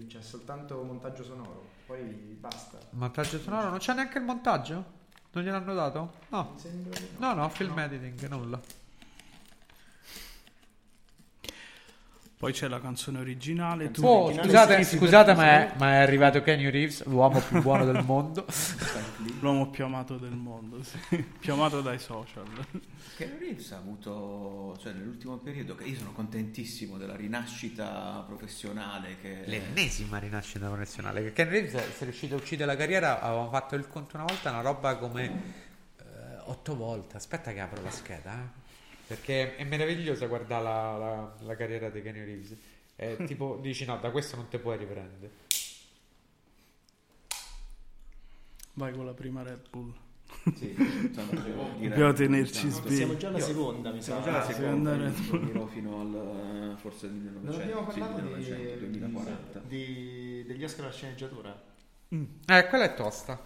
c'è 0.07 0.20
soltanto 0.23 0.82
montaggio 0.82 1.24
sonoro, 1.24 1.69
poi 1.86 1.99
basta. 2.39 2.78
Montaggio 2.91 3.39
sonoro, 3.39 3.69
non 3.69 3.78
c'è 3.78 3.93
neanche 3.95 4.19
il 4.19 4.24
montaggio? 4.24 4.85
Non 5.32 5.43
gliel'hanno 5.45 5.74
dato? 5.74 6.12
No. 6.28 6.57
No. 6.57 6.57
No, 7.19 7.35
no, 7.35 7.49
film 7.51 7.78
editing, 7.78 8.28
nulla. 8.28 8.61
Poi 12.36 12.53
c'è 12.53 12.69
la 12.69 12.81
canzone 12.81 13.19
originale. 13.20 13.91
Tu 13.91 14.05
Oh, 14.05 14.24
originale 14.24 14.49
scusate, 14.49 14.85
scusate 14.85 15.35
ma, 15.35 15.45
è, 15.45 15.73
ma 15.78 15.93
è 15.93 15.97
arrivato 15.97 16.43
Kenny 16.43 16.69
Reeves, 16.70 17.05
l'uomo 17.07 17.41
più 17.41 17.61
buono 17.62 17.85
del 17.85 18.03
mondo. 18.05 18.45
L'uomo 19.41 19.70
più 19.70 19.85
amato 19.85 20.16
del 20.16 20.32
mondo, 20.32 20.82
sì. 20.82 20.99
più 21.39 21.53
amato 21.53 21.81
dai 21.81 21.99
social. 21.99 22.47
Keanu 23.16 23.39
Reeves 23.39 23.73
ha 23.73 23.77
avuto, 23.77 24.77
cioè 24.81 24.93
nell'ultimo 24.93 25.36
periodo, 25.39 25.74
che 25.74 25.85
io 25.85 25.97
sono 25.97 26.12
contentissimo 26.12 26.97
della 26.97 27.15
rinascita 27.16 28.24
professionale 28.27 29.16
che... 29.20 29.43
L'ennesima 29.47 30.19
rinascita 30.19 30.69
professionale. 30.69 31.23
Che 31.23 31.32
Kenny 31.32 31.51
Reeves 31.51 31.73
se 31.73 32.01
è 32.01 32.05
riuscito 32.05 32.35
a 32.35 32.39
uccidere 32.39 32.70
la 32.73 32.77
carriera, 32.77 33.20
avevamo 33.20 33.51
fatto 33.51 33.74
il 33.77 33.86
conto 33.89 34.16
una 34.16 34.24
volta, 34.24 34.51
una 34.51 34.61
roba 34.61 34.97
come 34.97 35.43
eh, 35.99 36.03
otto 36.45 36.74
volte. 36.77 37.16
Aspetta 37.16 37.53
che 37.53 37.61
apro 37.61 37.82
la 37.82 37.91
scheda, 37.91 38.32
eh. 38.35 38.62
Perché 39.07 39.57
è 39.57 39.65
meravigliosa 39.65 40.27
guardare 40.27 40.62
la, 40.65 40.97
la- 40.97 41.35
la 41.41 41.57
carriera 41.57 41.91
di 41.91 42.03
Kenny 42.03 42.24
Reeves. 42.24 42.57
È 42.97 43.16
tipo, 43.27 43.59
dici 43.61 43.85
no, 43.85 43.99
da 43.99 44.11
questo 44.11 44.36
non 44.36 44.49
ti 44.49 44.59
puoi 44.59 44.78
riprendere. 44.78 45.31
Vai 48.74 48.92
con 48.92 49.05
la 49.06 49.14
prima 49.14 49.42
Red 49.42 49.68
Bull. 49.70 49.92
Sì, 50.56 50.74
direi- 50.74 51.88
Dobbiamo 51.88 52.12
tenerci 52.12 52.66
diciamo, 52.66 52.82
svegli. 52.86 52.96
Siamo 52.96 53.16
già 53.16 53.28
alla 53.28 53.38
Io- 53.38 53.44
seconda, 53.44 53.92
mi 53.92 54.02
Siamo 54.02 54.20
sa. 54.20 54.24
già 54.26 54.34
alla 54.36 54.44
Ah, 54.46 54.52
seconda, 54.52 54.96
Red 54.96 55.44
dirò 55.44 55.66
fino 55.66 56.01
al 56.01 56.72
eh, 56.72 56.76
forse 56.80 57.06
il 57.06 57.12
1900, 57.12 57.52
Non 57.52 57.60
abbiamo 57.60 57.92
sì, 57.92 57.98
parlato 58.01 58.22
1900, 58.22 58.84
di, 58.84 58.98
2040. 58.98 59.59
di- 59.60 60.44
degli 60.46 60.64
Oscar 60.64 60.84
alla 60.86 60.92
sceneggiatura. 60.94 61.62
Eh, 62.09 62.66
quella 62.68 62.84
è 62.84 62.94
tosta. 62.94 63.40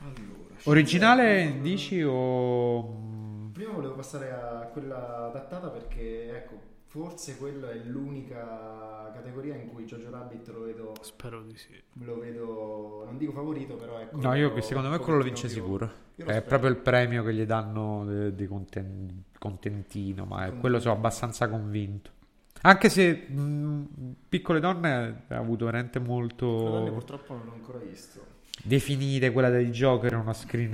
Allora, 0.00 0.54
Originale 0.64 1.58
dici 1.60 2.00
o... 2.02 3.50
Prima 3.52 3.72
volevo 3.72 3.94
passare 3.94 4.30
a 4.30 4.68
quella 4.72 5.26
adattata 5.26 5.68
perché, 5.70 6.36
ecco, 6.36 6.60
forse 6.90 7.36
quella 7.36 7.70
è 7.70 7.76
l'unica 7.84 9.10
categoria 9.14 9.54
in 9.56 9.68
cui 9.68 9.84
Jojo 9.84 10.10
Rabbit 10.10 10.48
lo 10.48 10.60
vedo, 10.62 10.92
Spero 11.02 11.42
di 11.42 11.56
sì. 11.56 11.80
lo 12.04 12.18
vedo 12.18 13.02
non 13.04 13.18
dico 13.18 13.32
favorito, 13.32 13.76
però 13.76 13.98
ecco. 14.00 14.18
No, 14.20 14.34
io 14.34 14.52
lo- 14.54 14.60
secondo 14.62 14.88
me 14.88 14.98
quello 14.98 15.18
lo 15.18 15.24
vince 15.24 15.46
più- 15.46 15.56
sicuro. 15.56 15.84
lo 16.16 16.24
È 16.24 16.30
spero. 16.30 16.46
proprio 16.46 16.70
il 16.70 16.76
premio 16.78 17.22
che 17.22 17.34
gli 17.34 17.44
danno 17.44 18.30
di, 18.30 18.46
conten- 18.46 19.24
contentino, 19.38 20.24
ma 20.24 20.46
è- 20.46 20.56
quello 20.58 20.80
sono 20.80 20.94
abbastanza 20.94 21.48
convinto. 21.48 22.10
Anche 22.62 22.88
se 22.88 23.12
mh, 23.28 24.14
Piccole 24.28 24.58
Donne 24.58 25.24
ha 25.28 25.36
avuto 25.36 25.66
veramente 25.66 26.00
Quella 26.00 26.10
donne 26.16 26.20
molto... 26.22 26.92
purtroppo 26.92 27.34
non 27.34 27.44
l'ho 27.44 27.52
ancora 27.52 27.78
visto. 27.78 28.36
Definire 28.64 29.30
quella 29.30 29.50
del 29.50 29.70
Joker 29.70 30.16
una 30.16 30.32
screen, 30.32 30.72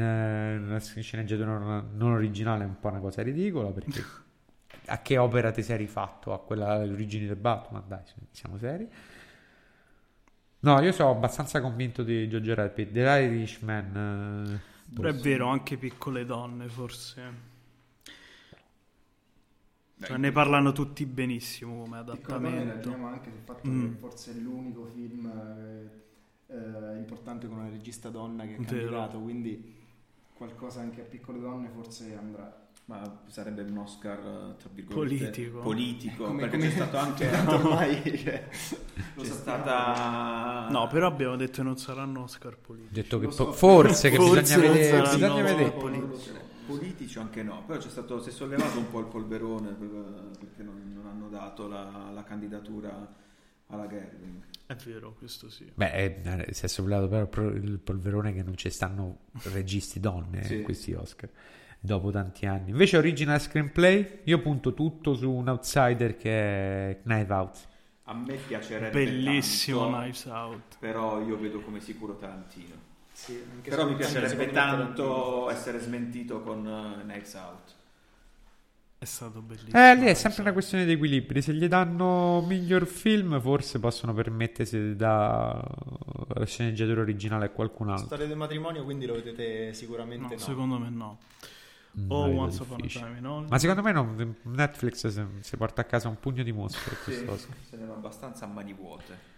una 0.66 0.80
screen 0.80 1.02
sceneggiatura 1.04 1.58
non, 1.58 1.88
non 1.94 2.12
originale 2.12 2.64
è 2.64 2.66
un 2.66 2.78
po' 2.80 2.88
una 2.88 3.00
cosa 3.00 3.20
ridicola 3.22 3.68
perché 3.70 4.00
a 4.86 5.00
che 5.02 5.18
opera 5.18 5.50
ti 5.50 5.62
sei 5.62 5.76
rifatto? 5.78 6.32
A 6.32 6.40
quella 6.40 6.72
alle 6.72 6.92
origini 6.92 7.26
del 7.26 7.36
Batman? 7.36 7.82
Dai, 7.86 8.02
siamo 8.30 8.58
seri. 8.58 8.88
No, 10.60 10.80
io 10.80 10.92
sono 10.92 11.10
abbastanza 11.10 11.60
convinto 11.60 12.02
di 12.02 12.26
Jojo 12.26 12.54
Rabbit. 12.54 12.90
The 12.92 13.00
Irishman. 13.00 14.60
eh, 14.60 14.92
Però 14.94 15.08
è 15.08 15.14
vero, 15.14 15.48
anche 15.48 15.76
piccole 15.76 16.24
donne 16.24 16.68
forse. 16.68 17.52
Cioè, 20.00 20.16
ne 20.18 20.32
parlano 20.32 20.72
tutti 20.72 21.06
benissimo 21.06 21.84
come 21.84 22.02
Piccole 22.04 22.40
donne 22.40 22.72
adattamento. 22.72 23.06
anche 23.06 23.30
sul 23.30 23.40
fatto 23.44 23.68
Mm. 23.70 23.92
che 23.92 23.98
forse 23.98 24.32
è 24.32 24.34
l'unico 24.34 24.84
film 24.86 25.26
eh, 26.48 26.54
eh, 26.54 26.96
importante 26.96 27.46
con 27.46 27.58
una 27.58 27.68
regista 27.70 28.10
donna 28.10 28.44
che 28.44 28.56
è 28.56 28.58
Vero. 28.58 28.66
candidato, 28.66 29.20
quindi 29.20 29.82
qualcosa 30.34 30.80
anche 30.80 31.00
a 31.00 31.04
piccole 31.04 31.38
donne 31.40 31.68
forse 31.68 32.14
andrà. 32.16 32.63
Ma 32.86 33.22
sarebbe 33.28 33.62
un 33.62 33.78
Oscar 33.78 34.18
tra 34.58 34.68
virgolette 34.70 35.16
Politico. 35.30 35.58
politico, 35.60 36.24
Come- 36.24 36.40
perché 36.42 36.56
come- 36.58 36.68
c'è 36.68 36.74
stato 36.74 36.96
anche 36.98 37.30
Tanto 37.30 37.54
ormai 37.54 38.02
cioè, 38.22 38.48
lo 39.14 39.22
c'è 39.22 39.28
stata 39.30 40.68
No, 40.70 40.86
però 40.88 41.06
abbiamo 41.06 41.36
detto 41.36 41.56
che 41.56 41.62
non 41.62 41.78
saranno 41.78 42.22
Oscar 42.24 42.58
politici. 42.58 42.92
detto 42.92 43.18
che 43.18 43.30
so. 43.30 43.46
po- 43.46 43.52
forse 43.52 44.10
che 44.10 44.16
Forse 44.16 44.40
bisogna 44.40 44.62
non 44.66 44.72
vedere. 44.74 44.88
saranno 45.06 45.14
Bisogna 45.16 45.42
vedere. 45.42 45.70
politici. 45.72 46.30
politici 46.66 47.18
o 47.18 47.20
anche 47.22 47.42
no, 47.42 47.62
però 47.66 47.78
c'è 47.78 47.88
stato, 47.88 48.20
si 48.20 48.28
è 48.28 48.32
sollevato 48.32 48.78
un 48.78 48.90
po' 48.90 48.98
il 49.00 49.06
polverone 49.06 49.68
per- 49.72 50.30
perché 50.38 50.62
non, 50.62 50.92
non 50.94 51.06
hanno 51.06 51.28
dato 51.30 51.66
la, 51.66 52.10
la 52.12 52.22
candidatura 52.22 53.14
alla 53.68 53.86
Gerwig. 53.86 54.42
È 54.66 54.74
vero, 54.74 55.14
questo 55.18 55.48
sì. 55.48 55.70
Beh, 55.74 56.20
eh, 56.44 56.52
si 56.52 56.66
è 56.66 56.68
sopravvivato 56.68 57.28
però 57.28 57.48
il 57.48 57.78
polverone 57.78 58.34
che 58.34 58.42
non 58.42 58.56
ci 58.58 58.68
stanno 58.68 59.20
registi 59.52 60.00
donne 60.00 60.44
Sì. 60.44 60.56
in 60.56 60.62
questi 60.62 60.92
Oscar 60.92 61.30
dopo 61.84 62.10
tanti 62.10 62.46
anni. 62.46 62.70
Invece 62.70 62.96
original 62.96 63.38
screenplay, 63.38 64.20
io 64.24 64.40
punto 64.40 64.72
tutto 64.72 65.14
su 65.14 65.30
un 65.30 65.48
outsider 65.48 66.16
che 66.16 66.30
è 66.90 67.00
Knife 67.02 67.32
Out. 67.32 67.68
A 68.04 68.14
me 68.14 68.34
piacerebbe 68.36 69.04
Bellissimo 69.04 69.80
tanto, 69.80 69.96
Knives 69.98 70.24
Out. 70.24 70.76
però 70.78 71.20
io 71.20 71.36
vedo 71.38 71.60
come 71.60 71.80
sicuro 71.80 72.16
Tarantino. 72.16 72.74
Sì, 73.12 73.38
anche 73.54 73.68
Però 73.70 73.86
mi 73.86 73.96
piacerebbe 73.96 74.50
tanto 74.50 75.50
essere 75.50 75.78
smentito 75.78 76.40
con 76.40 76.64
uh, 76.66 77.02
Knives 77.02 77.34
Out. 77.34 77.72
È 78.98 79.04
stato 79.04 79.42
bellissimo. 79.42 79.78
Eh, 79.78 79.94
lì 79.96 80.06
è 80.06 80.14
sempre 80.14 80.40
una 80.40 80.52
questione 80.52 80.86
di 80.86 80.92
equilibri. 80.92 81.42
Se 81.42 81.52
gli 81.52 81.68
danno 81.68 82.42
miglior 82.46 82.86
film, 82.86 83.38
forse 83.42 83.78
possono 83.78 84.14
permettersi 84.14 84.96
da 84.96 85.62
la 86.28 86.46
sceneggiatura 86.46 87.02
originale 87.02 87.44
a 87.44 87.50
qualcun 87.50 87.90
altro. 87.90 88.06
Storia 88.06 88.26
del 88.26 88.38
matrimonio, 88.38 88.84
quindi 88.84 89.04
lo 89.04 89.14
vedete 89.14 89.74
sicuramente 89.74 90.22
No, 90.22 90.30
no. 90.32 90.38
secondo 90.38 90.78
me 90.78 90.88
no. 90.88 91.18
Mm, 91.98 92.10
O 92.10 92.20
la 92.22 92.26
vedo 92.28 92.40
Once 92.40 92.62
Upon 92.62 92.80
a. 92.80 92.86
Time 92.88 93.18
in 93.18 93.26
Hollywood. 93.26 93.50
Ma 93.50 93.58
secondo 93.58 93.82
me 93.82 93.92
non- 93.92 94.36
Netflix 94.42 95.06
si, 95.06 95.24
si 95.40 95.56
porta 95.56 95.82
a 95.82 95.84
casa 95.84 96.08
un 96.08 96.18
pugno 96.18 96.42
di 96.42 96.52
mosche 96.52 96.90
Sì, 96.90 96.96
questo 97.04 97.30
Oscar. 97.32 97.56
se 97.68 97.76
ne 97.76 97.86
va 97.86 97.94
abbastanza 97.94 98.44
a 98.44 98.48
mani 98.48 98.72
vuote. 98.72 99.32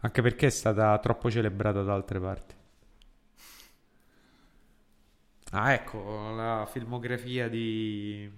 Anche 0.00 0.22
perché 0.22 0.46
è 0.46 0.50
stata 0.50 0.98
troppo 0.98 1.30
celebrata 1.30 1.82
da 1.82 1.94
altre 1.94 2.20
parti. 2.20 2.54
Ah, 5.50 5.72
ecco 5.72 6.30
la 6.34 6.66
filmografia 6.70 7.48
di, 7.48 8.28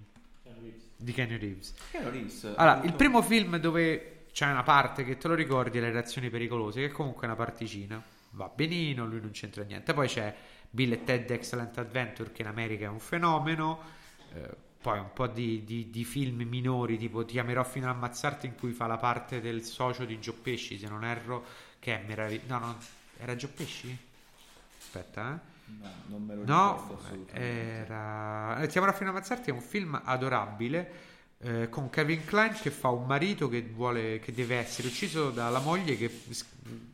di 0.95 1.11
Kenny 1.13 1.37
Reeves. 1.37 1.73
Keanu 1.91 2.09
Reeves, 2.09 2.53
Allora, 2.55 2.83
il 2.83 2.93
primo 2.93 3.21
film 3.21 3.57
dove 3.57 4.25
c'è 4.31 4.49
una 4.49 4.61
parte 4.63 5.03
che 5.03 5.17
te 5.17 5.27
lo 5.27 5.33
ricordi 5.33 5.79
è 5.79 5.81
Le 5.81 5.91
reazioni 5.91 6.29
pericolose, 6.29 6.79
che 6.81 6.91
comunque 6.91 7.23
è 7.23 7.25
una 7.25 7.35
particina. 7.35 8.01
Va 8.31 8.51
benino, 8.53 9.05
lui 9.07 9.19
non 9.19 9.31
c'entra 9.31 9.63
niente. 9.63 9.93
Poi 9.93 10.07
c'è 10.07 10.35
Bill 10.69 10.91
e 10.93 11.03
Ted 11.03 11.29
Excellent 11.31 11.77
Adventure, 11.77 12.31
che 12.31 12.41
in 12.41 12.47
America 12.47 12.85
è 12.85 12.89
un 12.89 12.99
fenomeno. 12.99 13.79
Eh, 14.33 14.65
poi 14.81 14.99
un 14.99 15.11
po' 15.13 15.27
di, 15.27 15.63
di- 15.63 15.89
di 15.89 16.03
film 16.05 16.41
minori, 16.43 16.97
tipo 16.97 17.25
Ti 17.25 17.39
amerò 17.39 17.63
fino 17.63 17.87
a 17.87 17.91
ammazzarti, 17.91 18.45
in 18.47 18.55
cui 18.55 18.71
fa 18.73 18.87
la 18.87 18.97
parte 18.97 19.41
del 19.41 19.63
socio 19.63 20.05
di 20.05 20.19
Gio 20.19 20.33
Pesci, 20.33 20.77
se 20.77 20.87
non 20.87 21.03
erro, 21.03 21.45
che 21.79 21.99
è 22.01 22.05
meraviglioso. 22.07 22.47
No, 22.53 22.59
no, 22.59 22.77
era 23.17 23.35
Gio 23.35 23.49
Pesci? 23.49 23.97
Aspetta, 24.79 25.33
eh. 25.35 25.55
No, 25.67 26.03
non 26.07 26.23
me 26.25 26.35
lo 26.35 26.43
No, 26.43 26.45
ricordo 26.45 26.95
assolutamente. 26.95 27.85
era... 27.85 28.59
eh, 28.61 28.67
Ti 28.67 28.77
amerò 28.77 28.93
fino 28.93 29.09
a 29.09 29.13
ammazzarti 29.13 29.49
è 29.49 29.53
un 29.53 29.61
film 29.61 29.99
adorabile 30.03 30.91
eh, 31.39 31.69
con 31.69 31.89
Kevin 31.89 32.23
Klein 32.25 32.53
che 32.53 32.71
fa 32.71 32.89
un 32.89 33.05
marito 33.05 33.49
che 33.49 33.61
vuole 33.63 34.19
che 34.19 34.31
deve 34.33 34.55
essere 34.57 34.87
ucciso 34.87 35.29
dalla 35.31 35.59
moglie 35.59 35.97
che, 35.97 36.09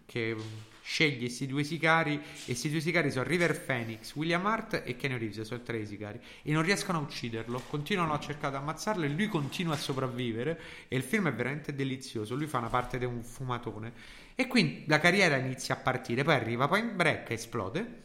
che 0.06 0.36
sceglie 0.84 1.20
questi 1.20 1.48
due 1.48 1.64
sicari 1.64 2.16
e 2.16 2.46
questi 2.46 2.70
due 2.70 2.82
sicari 2.82 3.10
sono 3.10 3.24
River 3.24 3.64
Phoenix, 3.64 4.14
William 4.16 4.46
Hart 4.46 4.82
e 4.86 4.98
Kenny 4.98 5.18
Reeves, 5.18 5.42
sono 5.42 5.62
tre 5.62 5.86
sicari 5.86 6.20
e 6.42 6.52
non 6.52 6.62
riescono 6.62 6.98
a 6.98 7.02
ucciderlo, 7.02 7.64
continuano 7.70 8.14
a 8.14 8.20
cercare 8.20 8.52
di 8.52 8.58
ammazzarlo 8.58 9.06
e 9.06 9.10
lui 9.10 9.28
continua 9.28 9.76
a 9.76 9.78
sopravvivere 9.78 10.60
e 10.90 10.98
il 10.98 11.04
film 11.04 11.30
è 11.30 11.34
veramente 11.34 11.74
delizioso, 11.74 12.36
lui 12.36 12.48
fa 12.48 12.58
una 12.58 12.68
parte 12.68 12.98
di 12.98 13.06
un 13.06 13.24
fumatone 13.24 13.94
e 14.36 14.48
quindi 14.48 14.84
la 14.88 15.00
carriera 15.00 15.38
inizia 15.38 15.76
a 15.76 15.78
partire, 15.78 16.24
poi 16.24 16.36
arriva 16.36 16.68
poi 16.68 16.82
in 16.82 16.96
break 16.96 17.30
esplode 17.30 18.02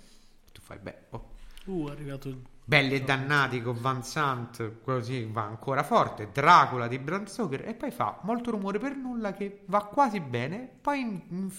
tu 0.52 0.60
fai 0.60 0.78
beh, 0.78 0.94
oh, 1.10 1.36
Uh, 1.68 1.88
è 1.88 1.90
arrivato 1.90 2.28
il... 2.28 2.40
Belli 2.64 2.94
e 2.94 3.02
dannati 3.02 3.60
con 3.60 3.78
Van 3.78 4.02
Sant, 4.02 4.80
così 4.82 5.28
va 5.30 5.42
ancora 5.42 5.82
forte. 5.82 6.30
Dracula 6.32 6.88
di 6.88 6.98
Bram 6.98 7.24
Stoker 7.24 7.66
e 7.66 7.74
poi 7.74 7.90
fa 7.90 8.20
molto 8.22 8.50
rumore 8.50 8.78
per 8.78 8.94
nulla 8.94 9.32
che 9.32 9.62
va 9.66 9.84
quasi 9.84 10.20
bene, 10.20 10.66
poi 10.80 11.00
in, 11.00 11.20
in. 11.28 11.50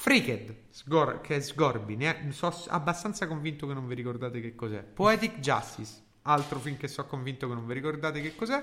Freaked, 0.00 0.54
Sgor- 0.70 1.20
che 1.20 1.36
è 1.36 1.40
Sgorbi, 1.40 1.94
ne 1.94 2.28
è- 2.28 2.32
sono 2.32 2.56
abbastanza 2.68 3.26
convinto 3.26 3.66
che 3.66 3.74
non 3.74 3.86
vi 3.86 3.94
ricordate 3.94 4.40
che 4.40 4.54
cos'è. 4.54 4.82
Poetic 4.82 5.40
Justice, 5.40 5.92
altro 6.22 6.58
film 6.58 6.78
che 6.78 6.88
sono 6.88 7.06
convinto 7.06 7.46
che 7.46 7.52
non 7.52 7.66
vi 7.66 7.74
ricordate 7.74 8.22
che 8.22 8.34
cos'è. 8.34 8.62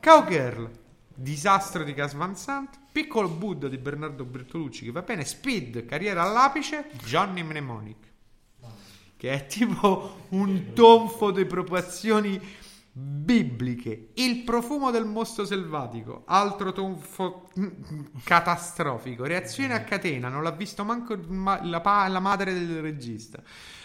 Cowgirl, 0.00 0.70
disastro 1.14 1.84
di 1.84 1.92
Gas 1.92 2.14
Van 2.14 2.34
Sant. 2.34 2.78
Piccolo 2.90 3.28
Buddha 3.28 3.68
di 3.68 3.76
Bernardo 3.76 4.24
Bertolucci, 4.24 4.86
che 4.86 4.90
va 4.90 5.02
bene. 5.02 5.26
Speed, 5.26 5.84
carriera 5.84 6.22
all'apice. 6.22 6.88
Johnny 7.04 7.42
Mnemonic 7.42 8.08
che 9.20 9.32
è 9.32 9.44
tipo 9.44 10.24
un 10.30 10.72
tonfo 10.72 11.30
di 11.30 11.44
proporzioni 11.44 12.40
bibliche. 12.92 14.08
Il 14.14 14.42
profumo 14.42 14.90
del 14.90 15.04
mostro 15.04 15.44
selvatico, 15.44 16.24
altro 16.26 16.72
tonfo 16.72 17.50
catastrofico. 18.24 19.24
Reazione 19.24 19.74
a 19.74 19.82
catena, 19.82 20.28
non 20.28 20.42
l'ha 20.42 20.50
visto 20.50 20.84
manco 20.84 21.16
ma- 21.28 21.64
la, 21.64 21.80
pa- 21.80 22.08
la 22.08 22.20
madre 22.20 22.52
del 22.52 22.80
regista. 22.80 23.42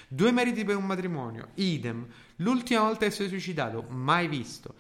Due 0.08 0.32
meriti 0.32 0.64
per 0.64 0.76
un 0.76 0.86
matrimonio, 0.86 1.50
idem. 1.56 2.06
L'ultima 2.38 2.82
volta 2.82 3.06
che 3.06 3.12
si 3.12 3.24
è 3.24 3.28
suicidato, 3.28 3.86
mai 3.90 4.28
visto. 4.28 4.74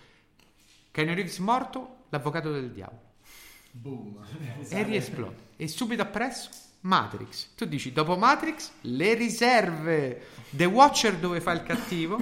Keanu 0.91 1.13
Reeves 1.13 1.39
morto, 1.39 2.05
l'avvocato 2.09 2.51
del 2.51 2.71
diavolo. 2.71 3.01
E 4.69 4.83
riesplode. 4.83 5.35
E 5.57 5.67
subito 5.67 6.01
appresso 6.01 6.49
Matrix. 6.81 7.49
Tu 7.55 7.65
dici, 7.65 7.91
dopo 7.91 8.15
Matrix, 8.15 8.71
le 8.81 9.13
riserve. 9.15 10.27
The 10.51 10.65
Watcher 10.65 11.17
dove 11.17 11.41
fa 11.41 11.51
il 11.51 11.63
cattivo. 11.63 12.21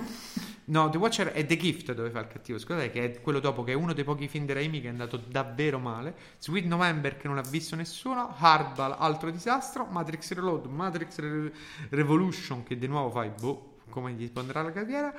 No, 0.65 0.89
The 0.89 0.97
Watcher 0.97 1.31
è 1.31 1.45
The 1.45 1.57
Gift 1.57 1.93
dove 1.93 2.09
fa 2.09 2.21
il 2.21 2.27
cattivo. 2.27 2.57
Scusate, 2.57 2.89
che 2.89 3.03
è 3.03 3.21
quello 3.21 3.39
dopo, 3.39 3.63
che 3.63 3.73
è 3.73 3.75
uno 3.75 3.93
dei 3.93 4.03
pochi 4.03 4.27
film 4.27 4.45
di 4.45 4.53
Raimi 4.53 4.79
che 4.79 4.87
è 4.87 4.91
andato 4.91 5.17
davvero 5.17 5.79
male. 5.79 6.15
Sweet 6.39 6.65
November 6.65 7.17
che 7.17 7.27
non 7.27 7.37
ha 7.37 7.41
visto 7.41 7.75
nessuno. 7.75 8.33
Hardball, 8.37 8.95
altro 8.97 9.29
disastro. 9.29 9.85
Matrix 9.85 10.31
Reload, 10.31 10.65
Matrix 10.65 11.17
Re- 11.17 11.53
Revolution 11.89 12.63
che 12.63 12.77
di 12.77 12.87
nuovo 12.87 13.09
fai, 13.09 13.29
boh, 13.29 13.77
come 13.89 14.13
gli 14.13 14.19
risponderà 14.19 14.61
la 14.61 14.71
carriera. 14.71 15.13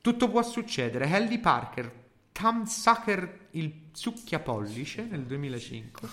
Tutto 0.00 0.28
può 0.28 0.42
succedere. 0.42 1.06
Helly 1.06 1.38
Parker, 1.38 1.92
Tom 2.32 2.64
Sucker, 2.64 3.48
il 3.52 3.72
succhiapollice 3.92 5.06
nel 5.08 5.22
2005. 5.22 6.08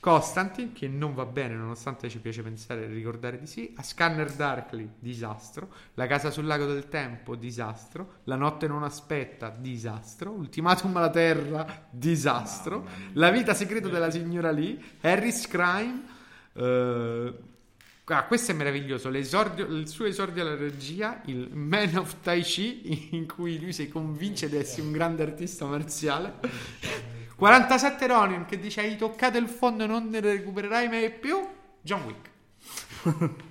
Constantine, 0.00 0.72
che 0.72 0.86
non 0.86 1.12
va 1.14 1.24
bene 1.26 1.54
nonostante 1.54 2.08
ci 2.08 2.18
piace 2.20 2.42
pensare 2.42 2.84
e 2.84 2.86
ricordare 2.86 3.38
di 3.38 3.46
sì. 3.46 3.72
A 3.76 3.82
Scanner 3.82 4.30
Darkly, 4.32 4.88
disastro. 4.98 5.68
La 5.94 6.06
casa 6.06 6.30
sul 6.30 6.46
lago 6.46 6.66
del 6.66 6.88
tempo, 6.88 7.34
disastro. 7.34 8.20
La 8.24 8.36
notte 8.36 8.68
non 8.68 8.84
aspetta, 8.84 9.48
disastro. 9.48 10.30
Ultimatum 10.30 10.96
alla 10.96 11.10
terra, 11.10 11.86
disastro. 11.90 12.86
La 13.14 13.30
vita 13.30 13.54
segreta 13.54 13.88
della 13.88 14.10
signora 14.10 14.50
Lee. 14.52 14.78
Harry's 15.00 15.46
Crime. 15.48 16.02
eh, 16.54 17.34
Ah, 18.10 18.24
questo 18.24 18.52
è 18.52 18.54
meraviglioso. 18.54 19.10
L'esordio- 19.10 19.66
il 19.66 19.86
suo 19.86 20.06
esordio 20.06 20.40
alla 20.40 20.54
regia, 20.56 21.20
il 21.26 21.50
Man 21.52 21.94
of 21.96 22.22
Tai 22.22 22.40
Chi, 22.40 23.14
in 23.14 23.26
cui 23.26 23.60
lui 23.60 23.74
si 23.74 23.90
convince 23.90 24.48
di 24.48 24.56
essere 24.56 24.80
un 24.80 24.92
grande 24.92 25.22
artista 25.24 25.66
marziale. 25.66 26.36
47 27.38 28.06
Ronin 28.08 28.46
che 28.46 28.58
dice 28.58 28.80
hai 28.80 28.96
toccato 28.96 29.38
il 29.38 29.46
fondo 29.46 29.84
e 29.84 29.86
non 29.86 30.08
ne 30.08 30.18
recupererai 30.18 30.88
mai 30.88 31.12
più. 31.12 31.38
John 31.80 32.02
Wick. 32.02 32.30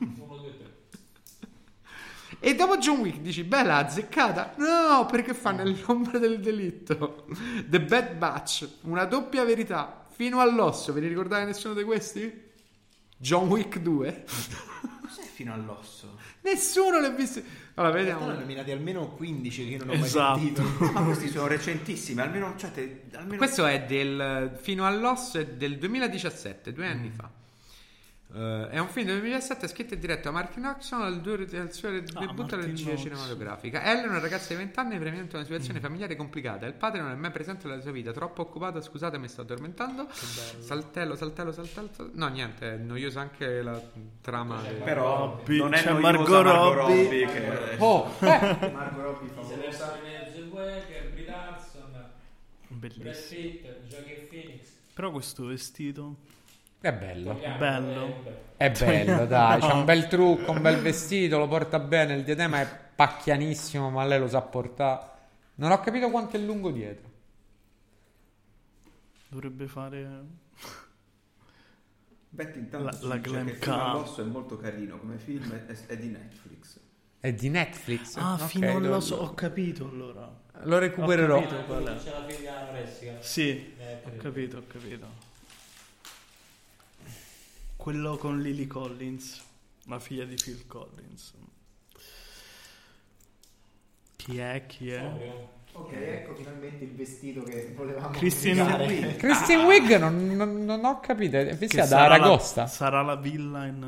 E 2.39 2.53
dopo 2.53 2.77
John 2.77 2.99
Wick 2.99 3.17
dici, 3.17 3.43
bella 3.43 3.77
azzeccata. 3.77 4.53
No, 4.57 5.07
perché 5.09 5.33
fa 5.33 5.51
nell'ombra 5.51 6.19
del 6.19 6.39
delitto. 6.39 7.25
The 7.65 7.81
Bad 7.81 8.15
Batch, 8.15 8.69
una 8.81 9.05
doppia 9.05 9.43
verità, 9.43 10.05
fino 10.11 10.39
all'osso. 10.39 10.93
Vi 10.93 10.99
ricordate 10.99 11.45
nessuno 11.45 11.73
di 11.73 11.83
questi? 11.83 12.51
John 13.17 13.47
Wick 13.47 13.79
2. 13.79 14.25
Cos'è 15.01 15.23
fino 15.23 15.51
all'osso? 15.51 16.19
Nessuno 16.51 16.99
l'ha 16.99 17.09
visto. 17.09 17.41
Allora, 17.75 17.93
realtà 17.93 18.13
ne 18.13 18.19
vediamo. 18.19 18.25
ho 18.25 18.39
nominati 18.39 18.71
almeno 18.71 19.09
15 19.11 19.63
che 19.63 19.69
io 19.71 19.77
non 19.79 19.89
ho 19.89 19.93
mai 19.97 20.05
Esatto. 20.05 20.39
sentito. 20.39 20.63
Ma 20.93 21.03
questi 21.03 21.27
sono 21.29 21.47
recentissimi, 21.47 22.21
almeno, 22.21 22.53
cioè, 22.57 22.71
te- 22.71 23.01
almeno 23.13 23.37
Questo 23.37 23.65
è 23.65 23.83
del 23.83 24.57
fino 24.59 24.85
all'osso 24.87 25.39
è 25.39 25.45
del 25.47 25.77
2017, 25.77 26.73
due 26.73 26.87
anni 26.87 27.11
fa. 27.15 27.29
Eh, 28.33 28.69
è 28.71 28.79
un 28.79 28.89
film 28.89 29.05
del 29.07 29.19
2017 29.19 29.67
scritto 29.69 29.93
e 29.93 29.99
diretto 29.99 30.23
da 30.23 30.31
Martin 30.31 30.65
Oxon 30.65 31.01
al, 31.01 31.21
due- 31.21 31.47
al 31.57 31.71
suo 31.71 31.89
debutto 31.91 32.55
alla 32.55 32.65
regia 32.65 32.95
cinematografica. 32.97 33.83
Ellen 33.83 34.03
è 34.03 34.07
una 34.09 34.19
ragazza 34.19 34.49
di 34.49 34.55
20 34.55 34.77
anni 34.79 34.97
previamente 34.99 35.35
una 35.37 35.45
situazione 35.45 35.79
familiare 35.79 36.15
complicata. 36.17 36.65
Il 36.65 36.73
padre 36.73 36.99
non 37.01 37.11
è 37.11 37.15
mai 37.15 37.31
presente 37.31 37.67
nella 37.67 37.79
sua 37.81 37.91
vita, 37.91 38.11
troppo 38.11 38.41
occupato. 38.41 38.81
Scusate, 38.81 39.17
mi 39.17 39.29
sto 39.29 39.41
addormentando. 39.41 40.07
Saltello, 40.11 41.15
saltello, 41.15 41.51
saltello. 41.53 41.89
sal- 41.93 42.11
No, 42.15 42.27
niente, 42.27 42.73
è 42.73 42.77
noiosa 42.77 43.21
anche 43.21 43.61
la 43.61 43.81
trama. 44.21 44.61
del- 44.61 44.81
però 44.81 45.17
Robbie, 45.37 45.57
non 45.59 45.73
è 45.73 45.77
c'è 45.77 45.91
noiosa 45.91 46.01
Margot 46.11 46.29
Margot 46.29 46.73
Robbie. 46.75 47.03
Robbie 47.03 47.25
che 47.27 47.75
Oh, 47.79 48.13
beh, 48.19 48.71
Marco 48.73 49.01
Robbi 49.01 49.27
Lisa 49.29 49.41
famosa. 49.41 49.55
Larson, 51.27 51.91
Brad 52.67 52.97
Bellissimo. 52.97 53.41
Pitt, 53.41 53.65
Joaquin 53.87 54.27
Phoenix. 54.29 54.67
Però 54.93 55.11
questo 55.11 55.45
vestito... 55.45 56.15
è 56.79 56.93
bello. 56.93 57.33
Togliamo, 57.33 57.57
Bello. 57.57 58.35
È 58.57 58.71
bello, 58.71 59.25
dai, 59.27 59.59
c'ha 59.59 59.73
un 59.75 59.85
bel 59.85 60.07
trucco, 60.09 60.51
un 60.51 60.61
bel 60.61 60.77
vestito, 60.77 61.37
lo 61.37 61.47
porta 61.47 61.77
bene, 61.79 62.15
il 62.15 62.23
diadema 62.23 62.59
è 62.61 62.67
pacchianissimo, 62.95 63.89
ma 63.91 64.03
lei 64.03 64.19
lo 64.19 64.27
sa 64.27 64.41
portare. 64.41 65.15
Non 65.55 65.71
ho 65.71 65.79
capito 65.79 66.09
quanto 66.09 66.37
è 66.37 66.39
lungo 66.39 66.71
dietro. 66.71 67.09
Dovrebbe 69.29 69.67
fare... 69.67 70.45
Betty 72.29 72.59
intanto 72.59 73.07
La- 73.07 73.15
la 73.15 73.17
glam 73.17 73.51
all'osso 73.61 74.21
è 74.21 74.25
molto 74.25 74.57
carino 74.57 74.97
come 74.99 75.17
film, 75.17 75.51
è, 75.53 75.65
è 75.87 75.97
di 75.97 76.07
Netflix. 76.09 76.79
È 77.19 77.33
di 77.33 77.49
Netflix. 77.49 78.15
Ah, 78.17 78.33
Ok, 78.33 78.45
fino 78.47 78.69
allo 78.75 78.89
lo- 78.89 78.99
so, 78.99 79.15
ho 79.17 79.33
capito 79.33 79.87
allora. 79.89 80.29
Lo 80.63 80.77
recupererò. 80.77 81.37
Ho 81.37 81.41
capito 81.41 81.63
qual 81.65 81.83
è. 81.85 81.95
C'è 81.97 82.11
la 82.11 82.25
figlia 82.27 82.59
anoressica. 82.59 83.21
Sì, 83.21 83.73
Eh, 83.77 84.01
ho 84.03 84.17
capito, 84.17 84.57
ho 84.57 84.63
capito. 84.67 85.07
Quello 87.77 88.17
con 88.17 88.41
Lily 88.41 88.67
Collins, 88.67 89.41
la 89.85 89.99
figlia 89.99 90.25
di 90.25 90.35
Phil 90.35 90.65
Collins. 90.67 91.33
Chi 94.15 94.37
è? 94.39 94.63
Chi 94.67 94.89
è? 94.91 95.45
Ok, 95.73 95.91
ecco 95.93 96.33
finalmente 96.33 96.83
il 96.85 96.91
vestito 96.95 97.43
che 97.43 97.71
volevamo 97.75 98.09
Christine 98.09 98.61
comunicare. 98.63 98.85
Wiig. 98.87 99.15
Christine 99.17 99.63
Wig 99.63 99.97
non, 99.99 100.35
non- 100.35 100.65
non 100.65 100.83
ho 100.85 100.99
capito. 100.99 101.37
È 101.37 101.55
vestita 101.55 101.83
da 101.83 101.87
sarà 101.87 102.15
Aragosta. 102.15 102.61
La, 102.63 102.67
sarà 102.67 103.01
la 103.03 103.15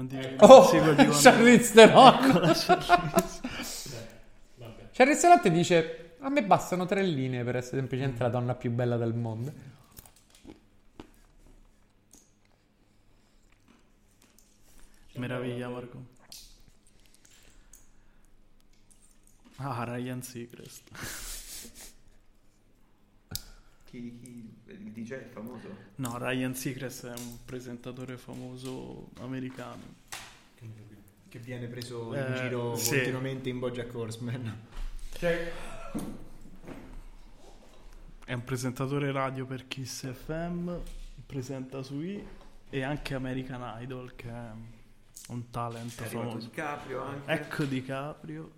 di 0.06 0.18
Oh, 0.40 0.66
sequel 0.68 0.96
di 0.96 1.02
Wonder- 1.02 1.22
Charlize 1.22 1.74
Theron. 1.74 2.14
Ecco 2.14 2.40
Charlize. 2.54 4.08
Theron 4.94 5.50
dice: 5.50 6.14
A 6.20 6.30
me 6.30 6.44
bastano 6.44 6.86
tre 6.86 7.02
linee 7.02 7.44
per 7.44 7.56
essere 7.56 7.78
semplicemente 7.78 8.22
la 8.22 8.30
donna 8.30 8.54
più 8.54 8.70
bella 8.70 8.96
del 8.96 9.16
mondo. 9.16 9.52
Meraviglia, 15.20 15.68
Marco. 15.70 16.18
Ah, 19.58 19.84
Ryan 19.84 20.22
Seacrest. 20.22 20.90
Chi, 23.86 24.18
chi- 24.22 24.54
il 24.68 24.92
DJ 24.92 25.12
è 25.14 25.28
famoso? 25.30 25.68
No, 25.96 26.18
Ryan 26.18 26.56
Seacrest 26.56 27.08
è 27.08 27.14
un 27.18 27.40
presentatore 27.44 28.18
famoso 28.18 29.10
americano. 29.20 29.98
Che 31.28 31.40
viene 31.40 31.68
preso 31.68 32.14
Eh, 32.16 32.20
in 32.28 32.36
giro 32.38 32.76
sì. 32.76 32.92
continuamente 32.96 33.50
in 33.50 33.60
Bojack 33.60 33.94
Horseman. 33.94 34.58
È 38.26 38.34
un 38.34 38.44
presentatore 38.44 39.12
radio 39.12 39.46
per 39.46 39.68
Kiss 39.68 40.12
FM, 40.12 40.72
presenta 41.26 41.82
su 41.84 42.00
I 42.00 42.24
e 42.70 42.84
anche 42.84 43.16
American 43.16 43.82
Idol 43.82 44.16
che 44.16 44.30
è 44.30 44.52
un 45.30 45.50
talent 45.50 46.00
È 46.00 46.06
arrivato 46.06 46.30
famoso. 46.30 46.48
DiCaprio 46.48 47.04
anche. 47.04 47.32
Ecco 47.32 47.64
DiCaprio. 47.64 48.52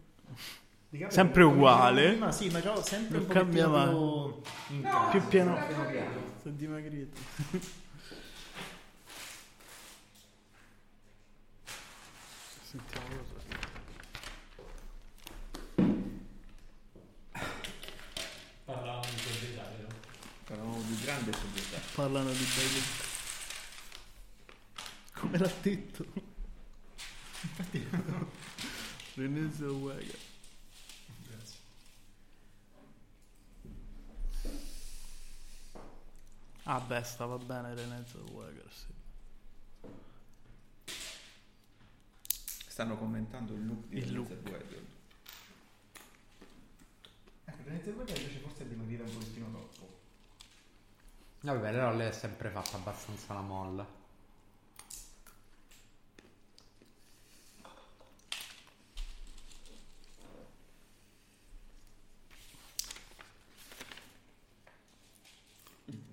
Di 0.89 1.06
Sempre 1.10 1.43
uguale. 1.43 2.10
Prima, 2.10 2.31
sì, 2.31 2.49
ma 2.49 2.61
già 2.61 2.81
sempre 2.81 3.18
Non 3.18 3.27
un 3.27 3.34
cambia 3.34 3.69
pochettino 3.69 4.41
più 4.68 4.81
casa. 4.81 5.10
Più 5.10 5.27
pieno. 5.27 5.53
Piano 5.53 5.89
è 6.43 6.49
dimagrito. 6.49 7.19
Sentiamo 12.64 13.07
cosa. 13.34 13.39
Parlavamo 18.65 19.02
di 19.02 19.22
proprietario. 19.22 19.88
Parlavamo 20.45 20.81
di 20.81 20.99
grande 21.03 21.31
società. 21.34 21.77
Parlano 21.95 22.31
di 22.31 22.45
belli. 22.56 22.81
Come 25.14 25.38
l'ha 25.38 25.52
detto? 25.61 26.31
René 29.16 29.52
Zellweger. 29.52 30.20
Ah 36.64 36.80
beh, 36.80 37.04
stava 37.04 37.38
bene 37.38 37.74
René 37.74 38.06
Zellweger, 38.06 38.72
sì. 38.72 39.00
Stanno 42.68 42.98
commentando 42.98 43.54
il 43.54 43.66
look 43.66 43.88
di 43.88 43.98
Il 43.98 44.14
look. 44.14 44.28
Zellweger. 44.28 44.86
Ecco, 47.46 47.64
Renate 47.64 47.84
Zellweger 47.84 48.18
invece 48.18 48.40
forse 48.40 48.64
è 48.64 48.68
dimagrita 48.68 49.04
un 49.04 49.14
pochettino 49.14 49.50
troppo. 49.50 50.00
Vabbè, 51.42 51.72
però 51.72 51.94
lei 51.96 52.10
è 52.10 52.12
sempre 52.12 52.50
fatta 52.52 52.78
abbastanza 52.78 53.34
la 53.34 53.42
molla. 53.42 54.01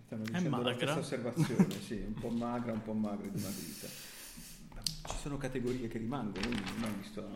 Stanno 0.09 0.23
dicendo 0.23 0.63
la 0.63 0.73
stessa 0.75 0.99
osservazione, 0.99 1.81
sì, 1.83 2.03
un 2.07 2.15
po' 2.15 2.31
magra, 2.31 2.73
un 2.73 2.83
po' 2.83 2.95
magra, 2.95 3.27
dimagrita. 3.29 3.87
Ci 3.87 5.17
sono 5.21 5.37
categorie 5.37 5.87
che 5.89 5.99
rimangono, 5.99 6.47
io 6.49 6.57
non 6.79 6.91
ho 6.91 6.97
visto... 6.97 7.31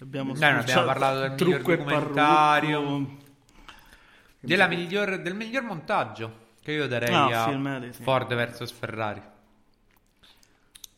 Abbiamo, 0.00 0.34
Dai, 0.34 0.50
non 0.52 0.60
abbiamo 0.60 0.84
parlato 0.84 1.20
del 1.20 1.34
trucco 1.36 1.56
miglior 1.70 1.70
e 1.70 1.76
documentario. 1.86 2.82
parrucco. 2.82 3.22
Della 4.40 4.66
miglior- 4.66 5.22
del 5.22 5.34
miglior 5.34 5.62
montaggio. 5.62 6.48
Che 6.60 6.72
io 6.72 6.86
darei 6.86 7.14
Ah, 7.14 7.44
a 7.44 7.48
film 7.48 7.66
editing. 7.66 8.02
Ford 8.04 8.34
vs 8.34 8.70
Ferrari. 8.72 9.22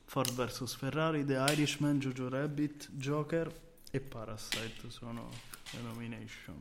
Ford 0.04 0.32
vs 0.32 0.74
Ferrari, 0.74 1.24
The 1.24 1.44
Irishman, 1.50 2.00
Jojo 2.00 2.28
Rabbit, 2.28 2.88
Joker 2.90 3.52
e 3.90 4.00
Parasite 4.00 4.88
sono 4.90 5.30
le 5.70 5.80
nomination 5.80 6.60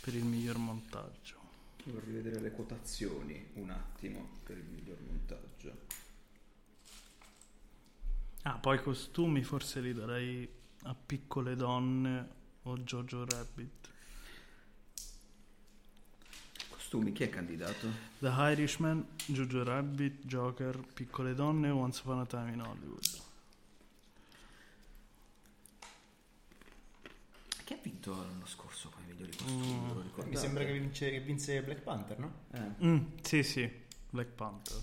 per 0.00 0.14
il 0.14 0.24
miglior 0.24 0.56
montaggio. 0.56 1.35
Vorrei 1.86 2.04
rivedere 2.06 2.40
le 2.40 2.50
quotazioni 2.50 3.50
un 3.54 3.70
attimo 3.70 4.40
per 4.42 4.58
il 4.58 4.64
miglior 4.64 4.98
montaggio. 5.02 5.72
Ah, 8.42 8.58
poi 8.58 8.82
costumi 8.82 9.44
forse 9.44 9.80
li 9.80 9.94
darei 9.94 10.48
a 10.82 10.94
Piccole 10.94 11.54
Donne 11.54 12.28
o 12.62 12.76
Jojo 12.78 13.24
Rabbit. 13.24 13.88
Costumi, 16.70 17.12
chi 17.12 17.22
è 17.22 17.30
candidato? 17.30 17.88
The 18.18 18.32
Irishman, 18.36 19.06
Jojo 19.26 19.62
Rabbit, 19.62 20.26
Joker, 20.26 20.76
Piccole 20.92 21.34
Donne 21.34 21.70
Once 21.70 22.00
Upon 22.02 22.18
a 22.18 22.26
Time 22.26 22.52
in 22.52 22.62
Hollywood. 22.62 23.22
Chi 27.64 27.72
ha 27.72 27.78
vinto 27.80 28.10
l'anno 28.10 28.46
scorso 28.46 28.90
Mm. 29.44 30.00
Mi 30.28 30.36
sembra 30.36 30.64
che, 30.64 30.72
vince, 30.72 31.10
che 31.10 31.20
vinse 31.20 31.62
Black 31.62 31.80
Panther, 31.82 32.18
no? 32.18 32.32
Eh, 32.52 32.84
Mm, 32.86 32.98
sì, 33.22 33.42
sì, 33.42 33.70
Black 34.10 34.30
Panther. 34.30 34.76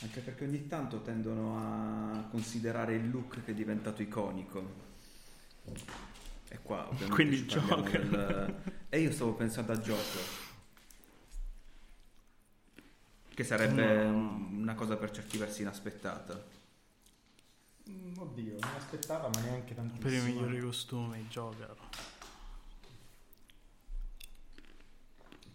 anche 0.00 0.20
perché 0.20 0.44
ogni 0.44 0.66
tanto 0.68 1.02
tendono 1.02 1.56
a 1.58 2.22
considerare 2.30 2.94
il 2.94 3.10
look 3.10 3.42
che 3.44 3.50
è 3.50 3.54
diventato 3.54 4.02
iconico. 4.02 4.86
E 6.50 6.58
qua 6.62 6.86
ovviamente 6.88 7.14
Quindi 7.14 7.42
parliamo 7.42 7.82
Joker. 7.82 8.06
del- 8.08 8.76
E 8.90 9.00
io 9.00 9.12
stavo 9.12 9.34
pensando 9.34 9.72
a 9.72 9.76
Joker. 9.78 10.22
Che 13.34 13.44
sarebbe 13.44 14.04
No. 14.06 14.48
una 14.50 14.74
cosa 14.74 14.96
per 14.96 15.10
certi 15.10 15.38
versi 15.38 15.62
inaspettata. 15.62 16.42
Mm, 17.90 18.16
Oddio, 18.18 18.56
non 18.60 18.70
aspettava, 18.76 19.28
ma 19.32 19.40
neanche 19.40 19.74
tantissimo. 19.74 20.08
Per 20.08 20.12
i 20.12 20.20
migliori 20.32 20.60
costumi, 20.60 21.24
Joker. 21.28 21.74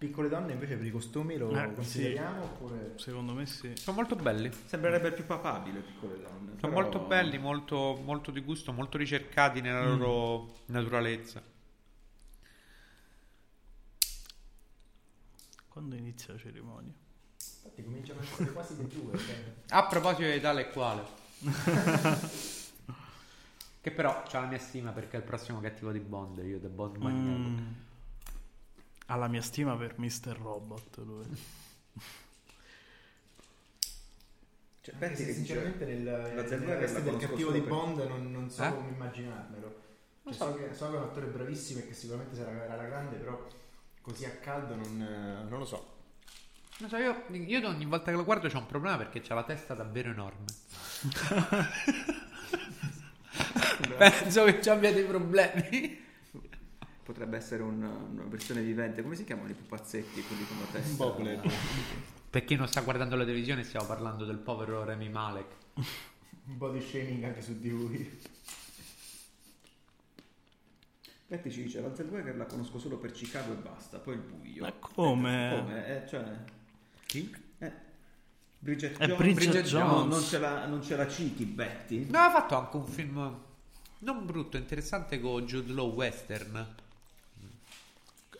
Piccole 0.03 0.27
donne 0.27 0.51
invece 0.51 0.75
per 0.75 0.85
i 0.85 0.91
costumi 0.91 1.37
lo 1.37 1.49
Eh, 1.57 1.73
consideriamo 1.75 2.43
oppure... 2.43 2.93
Secondo 2.97 3.31
me 3.33 3.45
sì. 3.45 3.71
Sono 3.77 3.95
molto 3.95 4.17
belli. 4.17 4.51
Sembrerebbe 4.65 5.13
più 5.13 5.25
papabile, 5.25 5.79
piccole 5.79 6.15
donne. 6.21 6.59
Sono 6.59 6.73
però- 6.73 6.81
molto 6.81 6.99
belli, 6.99 7.37
molto, 7.37 8.01
molto 8.03 8.29
di 8.31 8.41
gusto, 8.41 8.73
molto 8.73 8.97
ricercati 8.97 9.61
nella 9.61 9.83
Mm. 9.85 9.97
loro 9.97 10.55
naturalezza. 10.65 11.41
Quando 15.69 15.95
inizia 15.95 16.33
la 16.33 16.39
cerimonia? 16.39 16.91
Infatti 17.63 17.81
cominciano 17.83 18.19
a 18.19 18.23
essere 18.23 18.51
quasi 18.51 18.75
le 18.75 18.87
due. 18.87 19.17
cioè. 19.17 19.53
A 19.69 19.85
proposito 19.87 20.29
di 20.29 20.39
tale 20.41 20.67
e 20.67 20.71
quale. 20.71 21.03
che 23.79 23.91
però 23.91 24.21
c'ha 24.27 24.41
la 24.41 24.47
mia 24.47 24.59
stima 24.59 24.91
perché 24.91 25.15
è 25.15 25.19
il 25.19 25.25
prossimo 25.25 25.61
cattivo 25.61 25.91
di 25.93 25.99
Bond, 25.99 26.39
io 26.43 26.59
The 26.59 26.67
Bond 26.67 26.97
Maniac. 26.97 27.37
Mm. 27.37 27.67
Ha 29.07 29.15
la 29.15 29.27
mia 29.27 29.41
stima 29.41 29.75
per 29.75 29.97
Mr. 29.99 30.37
Robot 30.41 30.97
lui. 30.97 31.25
Cioè, 34.81 35.15
se 35.15 35.25
che 35.25 35.33
sinceramente 35.33 35.85
nel, 35.85 36.01
nel 36.35 36.47
Zellweger 36.47 36.79
veste 36.79 36.97
la 36.99 37.03
del 37.11 37.17
cattivo 37.17 37.51
di 37.51 37.61
Bond 37.61 37.99
non, 38.05 38.31
non 38.31 38.49
so 38.49 38.63
Eh? 38.63 38.69
come 38.69 38.89
immaginarmelo. 38.89 39.81
Cioè, 40.25 40.33
so, 40.33 40.55
che, 40.55 40.73
so 40.73 40.89
che 40.89 40.95
è 40.95 40.97
un 40.97 41.03
attore 41.03 41.27
bravissimo 41.27 41.79
e 41.79 41.87
che 41.87 41.93
sicuramente 41.93 42.35
sarà 42.35 42.51
era 42.51 42.75
la 42.75 42.83
grande, 42.83 43.15
però 43.15 43.47
così 44.01 44.25
a 44.25 44.31
caldo 44.31 44.75
non, 44.75 44.97
non 45.49 45.59
lo 45.59 45.65
so. 45.65 45.91
Non 46.79 46.89
so, 46.89 46.97
io, 46.97 47.23
io 47.29 47.67
ogni 47.67 47.85
volta 47.85 48.11
che 48.11 48.17
lo 48.17 48.25
guardo 48.25 48.49
c'ho 48.49 48.57
un 48.57 48.65
problema 48.65 48.97
perché 48.97 49.21
c'ha 49.21 49.35
la 49.35 49.43
testa 49.43 49.73
davvero 49.73 50.09
enorme. 50.09 50.45
Penso 53.97 54.43
che 54.45 54.61
ci 54.61 54.69
abbia 54.69 54.91
dei 54.91 55.05
problemi. 55.05 56.02
Potrebbe 57.03 57.37
essere 57.37 57.61
un- 57.63 57.83
una 57.83 58.23
versione 58.25 58.61
vivente. 58.61 59.01
Come 59.01 59.15
si 59.15 59.23
chiamano 59.25 59.49
i 59.49 59.53
pupazzetti, 59.53 60.23
quelli 60.23 60.45
con 60.47 60.57
la 60.59 60.65
testa? 60.71 60.89
Un 60.89 60.95
bobblehead. 61.09 61.51
Per 62.29 62.43
chi 62.45 62.55
non 62.55 62.67
sta 62.67 62.81
guardando 62.81 63.15
la 63.15 63.25
televisione, 63.25 63.63
stiamo 63.63 63.85
parlando 63.85 64.25
del 64.25 64.37
povero 64.37 64.83
Remy 64.83 65.09
Malek. 65.09 65.55
Body 66.45 66.81
shaming 66.81 67.23
anche 67.23 67.41
su 67.41 67.59
di 67.59 67.69
lui. 67.69 68.19
Betty 71.27 71.49
ci 71.49 71.63
dice, 71.63 71.81
la 71.81 71.93
Zellweger 71.95 72.35
la 72.35 72.45
conosco 72.45 72.79
solo 72.79 72.97
per 72.97 73.11
Chicago 73.11 73.53
e 73.53 73.55
basta, 73.55 73.97
poi 73.99 74.15
il 74.15 74.19
buio. 74.21 74.63
Ma 74.63 74.71
come? 74.73 75.55
Come? 75.57 75.87
Eh, 76.03 76.07
cioè... 76.07 76.23
Chi? 77.05 77.33
Eh, 77.59 77.71
Bridget 78.59 78.97
È 78.97 79.05
Jones. 79.07 79.17
Bridget 79.17 79.49
Bridget 79.51 79.65
Jones. 79.65 80.07
Non, 80.09 80.21
ce 80.21 80.37
la, 80.39 80.65
non 80.67 80.83
ce 80.83 80.95
la 80.95 81.07
citi, 81.07 81.45
Betty? 81.45 82.09
No, 82.09 82.19
ha 82.19 82.29
fatto 82.31 82.55
anche 82.55 82.77
un 82.77 82.85
film 82.87 83.39
non 83.99 84.25
brutto, 84.25 84.57
interessante 84.57 85.19
con 85.19 85.45
Jude 85.45 85.71
Law 85.73 85.91
Western. 85.93 86.75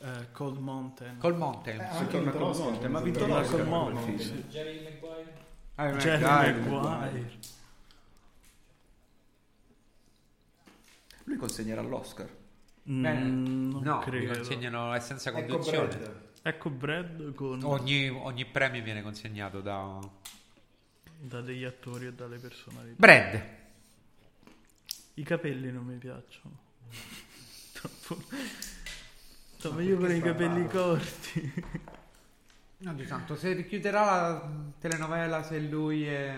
Eh, 0.04 0.32
Cold 0.34 0.58
Mountain. 0.60 1.18
Col 1.18 1.38
Mountain. 1.38 1.80
Eh, 1.80 1.88
Si 1.92 1.98
anche 1.98 2.12
torna 2.12 2.32
vinto 2.32 2.38
col 2.38 2.48
l'Oscar, 2.48 2.70
Monte, 2.72 2.88
ma 2.90 3.00
ha 3.00 3.02
vinto 3.02 3.26
l'Oscar 3.26 3.44
Col 3.44 3.50
per 3.50 3.60
quel 3.60 3.68
Monte, 3.94 4.02
film. 4.02 4.18
sì. 4.20 4.44
Jerry 4.50 4.84
Maguire. 4.84 5.34
Ah, 5.76 5.92
Jerry 5.94 6.22
Maguire. 6.22 6.70
Maguire. 6.70 7.38
Lui 11.26 11.38
consegnerà 11.38 11.82
l'Oscar. 11.82 12.28
Beh, 12.86 13.14
Mm, 13.14 13.70
non 13.72 13.82
no, 13.82 13.98
mi 14.00 14.04
credo. 14.04 14.34
consegnano 14.34 14.94
è 14.94 15.00
senza 15.00 15.30
Ecco 15.30 15.48
condizione. 15.56 15.88
Brad. 15.88 16.22
Ecco 16.42 16.70
Brad 16.70 17.34
con 17.34 17.64
Ogni, 17.64 18.10
ogni 18.10 18.46
premio 18.46 18.84
viene 18.84 19.02
consegnato 19.02 19.62
da 19.62 20.00
da 21.18 21.40
degli 21.40 21.64
attori 21.64 22.08
e 22.08 22.14
dalle 22.14 22.38
personalità. 22.40 22.96
Brad. 22.98 23.42
I 25.14 25.24
capelli 25.24 25.72
non 25.72 25.86
mi 25.86 25.96
piacciono. 25.96 26.58
Troppo. 27.72 28.22
Sto 29.64 29.72
meglio 29.72 29.96
con 29.96 30.14
i 30.14 30.20
capelli 30.20 30.68
corti. 30.68 31.64
No, 32.80 32.94
di 32.96 33.06
santo, 33.06 33.38
se 33.38 33.54
richiuderà 33.54 34.04
la 34.04 34.52
telenovela 34.78 35.42
se 35.42 35.58
lui 35.58 36.06
è 36.06 36.36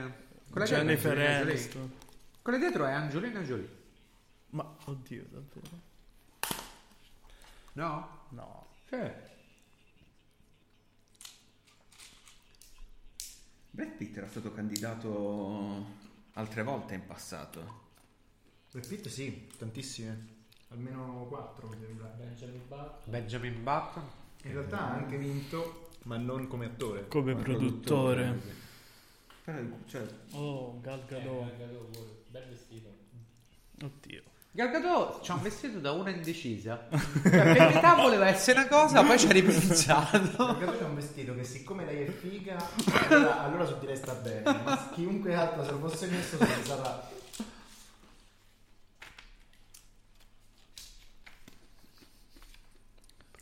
quella 0.48 0.68
dietro 0.68 0.84
è 0.84 0.86
Jennifer. 0.86 1.18
Aniston. 1.18 1.94
Quella 2.44 2.60
dietro 2.60 2.86
è 2.86 2.92
Angelina 2.92 3.42
Jolie. 3.42 3.70
Ma 4.52 4.78
oddio, 4.84 5.26
davvero? 5.32 5.82
No? 7.74 8.28
No. 8.30 8.68
Sì. 8.90 9.12
Brad 13.72 13.90
Pitt 13.90 14.18
era 14.18 14.28
stato 14.28 14.54
candidato 14.54 15.84
altre 16.34 16.62
volte 16.62 16.94
in 16.94 17.08
passato. 17.08 17.88
Brad 18.72 18.88
Pitt 18.88 19.08
sì, 19.08 19.50
tantissime. 19.58 20.35
Almeno 20.76 21.26
quattro 21.30 21.68
mi 21.70 21.78
sembra. 21.80 22.08
Benjamin 22.18 22.62
Button. 22.68 22.90
Benjamin 23.06 23.64
Button. 23.64 24.04
In 24.44 24.52
realtà 24.52 24.80
ha 24.80 24.94
anche 24.94 25.18
vinto, 25.18 25.90
ma 26.04 26.18
non 26.18 26.48
come 26.48 26.66
attore. 26.66 27.08
Come 27.08 27.32
Come 27.32 27.44
produttore. 27.44 28.42
Però, 29.46 29.58
cioè, 29.88 30.02
Oh, 30.32 30.82
Gal 30.82 31.00
Eh, 31.00 31.06
Gadot. 31.08 31.58
Gal 31.58 31.58
Gadot. 31.58 31.98
Bel 32.28 32.48
vestito. 32.50 32.94
Oddio. 33.82 34.22
Gal 34.52 34.72
Gadot 34.72 35.26
c'ha 35.26 35.34
un 35.36 35.42
vestito 35.44 35.80
da 35.80 35.92
una 35.94 36.10
indecisa. 36.10 36.88
Cioè, 36.90 37.22
per 37.30 37.74
metà 37.74 37.96
voleva 37.96 38.28
essere 38.28 38.60
una 38.60 38.68
cosa, 38.68 39.02
poi 39.04 39.18
ci 39.18 39.28
ha 39.28 39.32
ripensato. 39.32 40.56
Perché 40.58 40.80
è 40.80 40.84
un 40.84 40.96
vestito 40.96 41.34
che 41.36 41.44
siccome 41.46 41.86
lei 41.86 42.04
è 42.04 42.12
figa, 42.12 42.58
allora, 43.08 43.44
allora 43.44 43.66
su 43.66 43.80
di 43.80 43.86
lei 43.86 43.96
sta 43.96 44.14
bene. 44.14 44.42
Ma 44.44 44.90
chiunque 44.94 45.34
altro 45.36 45.64
se 45.64 45.72
lo 45.72 45.80
fosse 45.88 46.08
messo 46.08 46.38
sarebbe 46.38 46.64
stata... 46.64 47.14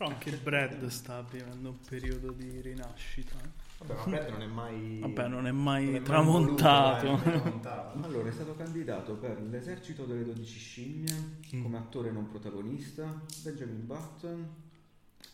Però 0.03 0.15
anche 0.15 0.35
Brad 0.35 0.85
sta 0.87 1.21
vivendo 1.21 1.69
un 1.69 1.79
periodo 1.79 2.31
di 2.33 2.59
rinascita. 2.59 3.37
Vabbè, 3.77 3.93
ma 3.93 4.03
Brad 4.03 4.29
non 4.31 4.41
è 4.41 4.47
mai... 4.47 4.99
Vabbè, 4.99 5.27
non 5.29 5.47
è 5.47 5.51
mai 5.51 5.85
non 5.85 5.95
è 5.95 5.99
mai 5.99 6.03
tramontato. 6.03 7.07
voluto, 7.07 7.29
eh, 7.29 7.31
tramontato. 7.31 8.03
allora 8.03 8.27
è 8.27 8.31
stato 8.33 8.53
candidato 8.55 9.13
per 9.13 9.41
l'esercito 9.41 10.03
delle 10.03 10.25
12 10.25 10.59
scimmie 10.59 11.39
come 11.61 11.77
attore 11.77 12.11
non 12.11 12.27
protagonista, 12.27 13.21
Benjamin 13.43 13.85
Button, 13.85 14.55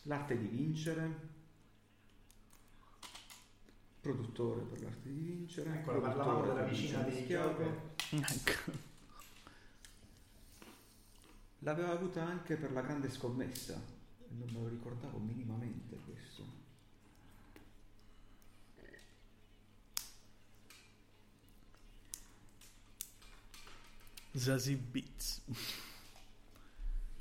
l'arte 0.02 0.38
di 0.38 0.46
vincere, 0.46 1.28
produttore 4.00 4.60
per 4.60 4.82
l'arte 4.82 5.08
di 5.08 5.20
vincere, 5.20 5.80
Ecco, 5.80 5.98
parlavamo 5.98 6.46
della 6.46 6.62
vicina 6.62 7.02
di 7.02 7.22
Schiavo. 7.22 7.94
Ecco. 8.10 8.72
L'aveva 11.58 11.90
avuta 11.90 12.24
anche 12.24 12.54
per 12.54 12.70
la 12.70 12.82
grande 12.82 13.10
scommessa, 13.10 13.98
non 14.30 14.48
me 14.52 14.60
lo 14.60 14.68
ricordavo 14.68 15.18
minimamente 15.18 15.96
questo. 16.04 16.44
Zazie 24.32 24.76
Beats. 24.76 25.40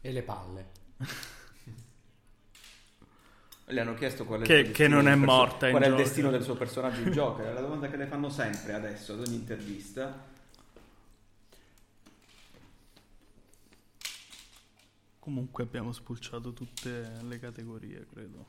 E 0.02 0.12
le 0.12 0.22
palle. 0.22 0.66
Le 3.72 3.82
hanno 3.82 3.94
chiesto 3.94 4.26
qual 4.26 4.42
è 4.42 4.46
Che- 4.46 4.54
il 4.58 4.66
suo 4.66 4.74
che 4.74 4.88
destino 4.88 4.96
non 4.96 5.04
del 5.06 5.14
è 5.14 5.18
perso- 5.20 5.36
morta 5.36 5.66
in 5.68 5.72
Qual 5.74 5.84
è 5.84 5.86
il 5.86 5.92
Joker. 5.92 6.06
destino 6.08 6.32
del 6.32 6.42
suo 6.44 6.56
personaggio 6.56 7.02
in 7.02 7.12
Joker? 7.12 7.46
È 7.46 7.54
la 7.54 7.62
domanda 7.62 7.88
che 7.88 7.98
le 7.98 8.08
fanno 8.08 8.30
sempre 8.30 8.74
adesso 8.74 9.14
ad 9.14 9.20
ogni 9.28 9.36
intervista. 9.36 10.29
Comunque 15.30 15.62
abbiamo 15.62 15.92
spulciato 15.92 16.54
tutte 16.54 17.20
le 17.22 17.38
categorie, 17.38 18.08
credo. 18.12 18.48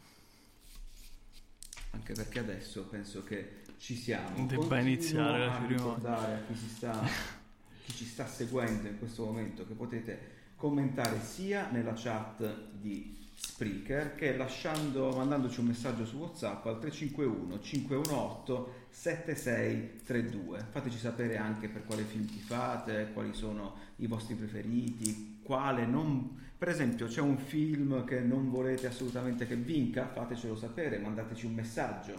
Anche 1.91 2.15
perché 2.15 2.39
adesso 2.39 2.87
penso 2.87 3.23
che 3.23 3.65
ci 3.77 3.95
siamo. 3.95 4.47
Debba 4.47 4.55
Continuo 4.55 4.79
iniziare 4.79 5.45
la 5.45 5.61
cerimonia. 5.61 6.17
a 6.17 6.41
chi, 6.47 6.55
si 6.55 6.69
sta, 6.71 6.99
chi 7.85 7.93
ci 7.93 8.07
sta 8.07 8.27
seguendo 8.27 8.89
in 8.89 8.97
questo 8.99 9.27
momento 9.27 9.67
che 9.67 9.75
potete 9.75 10.21
commentare 10.57 11.21
sia 11.21 11.69
nella 11.69 11.93
chat 11.95 12.71
di 12.73 13.29
Spreaker 13.35 14.15
che 14.15 14.35
lasciando, 14.35 15.11
mandandoci 15.11 15.61
un 15.61 15.67
messaggio 15.67 16.07
su 16.07 16.17
WhatsApp 16.17 16.65
al 16.65 16.81
351 16.81 17.61
518 17.61 18.75
7632. 18.89 20.67
Fateci 20.71 20.97
sapere 20.97 21.37
anche 21.37 21.69
per 21.69 21.85
quale 21.85 22.05
film 22.05 22.25
ti 22.25 22.39
fate, 22.39 23.11
quali 23.13 23.35
sono 23.35 23.75
i 23.97 24.07
vostri 24.07 24.35
preferiti, 24.35 25.41
quale 25.43 25.85
non... 25.85 26.49
Per 26.61 26.69
esempio 26.69 27.07
c'è 27.07 27.23
un 27.23 27.39
film 27.39 28.05
che 28.05 28.21
non 28.21 28.51
volete 28.51 28.87
assolutamente 28.87 29.47
che 29.47 29.55
vinca, 29.57 30.07
fatecelo 30.09 30.55
sapere, 30.55 30.99
mandateci 30.99 31.47
un 31.47 31.55
messaggio. 31.55 32.13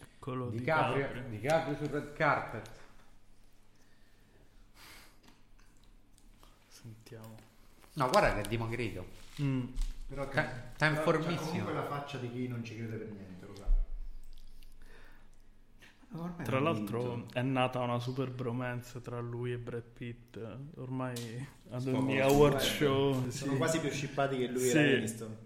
Eccolo 0.00 0.48
Di 0.48 0.56
di 0.60 0.64
Caprio, 0.64 1.04
Caprio. 1.04 1.22
di 1.28 1.38
Caprio 1.38 1.76
sul 1.76 1.88
red 1.88 2.14
carpet. 2.14 2.70
Sentiamo. 6.66 7.36
No, 7.92 8.08
guarda 8.08 8.32
che 8.36 8.40
è 8.40 8.48
dimagrito. 8.48 9.04
Mm. 9.42 9.66
Però 10.08 10.26
che- 10.30 10.48
formissimo. 11.02 11.36
c'ha 11.36 11.46
comunque 11.46 11.72
la 11.74 11.86
faccia 11.86 12.16
di 12.16 12.32
chi 12.32 12.48
non 12.48 12.64
ci 12.64 12.74
crede 12.74 12.96
per 12.96 13.06
niente. 13.08 13.27
Ormai 16.12 16.44
Tra 16.44 16.58
l'altro 16.58 17.14
vinto. 17.14 17.34
è 17.38 17.42
nata 17.42 17.80
una 17.80 17.98
super 17.98 18.30
bromance 18.30 19.00
tra 19.02 19.20
lui 19.20 19.52
e 19.52 19.58
Brad 19.58 19.82
Pitt. 19.92 20.38
Ormai 20.76 21.46
ad 21.70 21.80
Sfogano 21.80 22.04
ogni 22.04 22.20
award 22.20 22.58
show. 22.58 23.28
Sono 23.30 23.52
sì. 23.52 23.56
quasi 23.58 23.80
più 23.80 23.90
scippati 23.90 24.38
che 24.38 24.48
lui 24.48 24.60
Sì. 24.68 24.76
e 24.78 24.96
Aniston. 24.96 25.36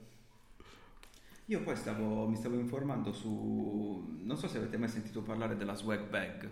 Io 1.47 1.60
poi 1.62 1.76
stavo, 1.76 2.28
mi 2.28 2.36
stavo 2.36 2.55
informando 2.56 3.12
su... 3.12 4.18
Non 4.22 4.36
so 4.36 4.47
se 4.47 4.59
avete 4.59 4.76
mai 4.78 4.89
sentito 4.89 5.20
parlare 5.22 5.56
della 5.56 5.74
swag 5.74 6.09
bag. 6.09 6.48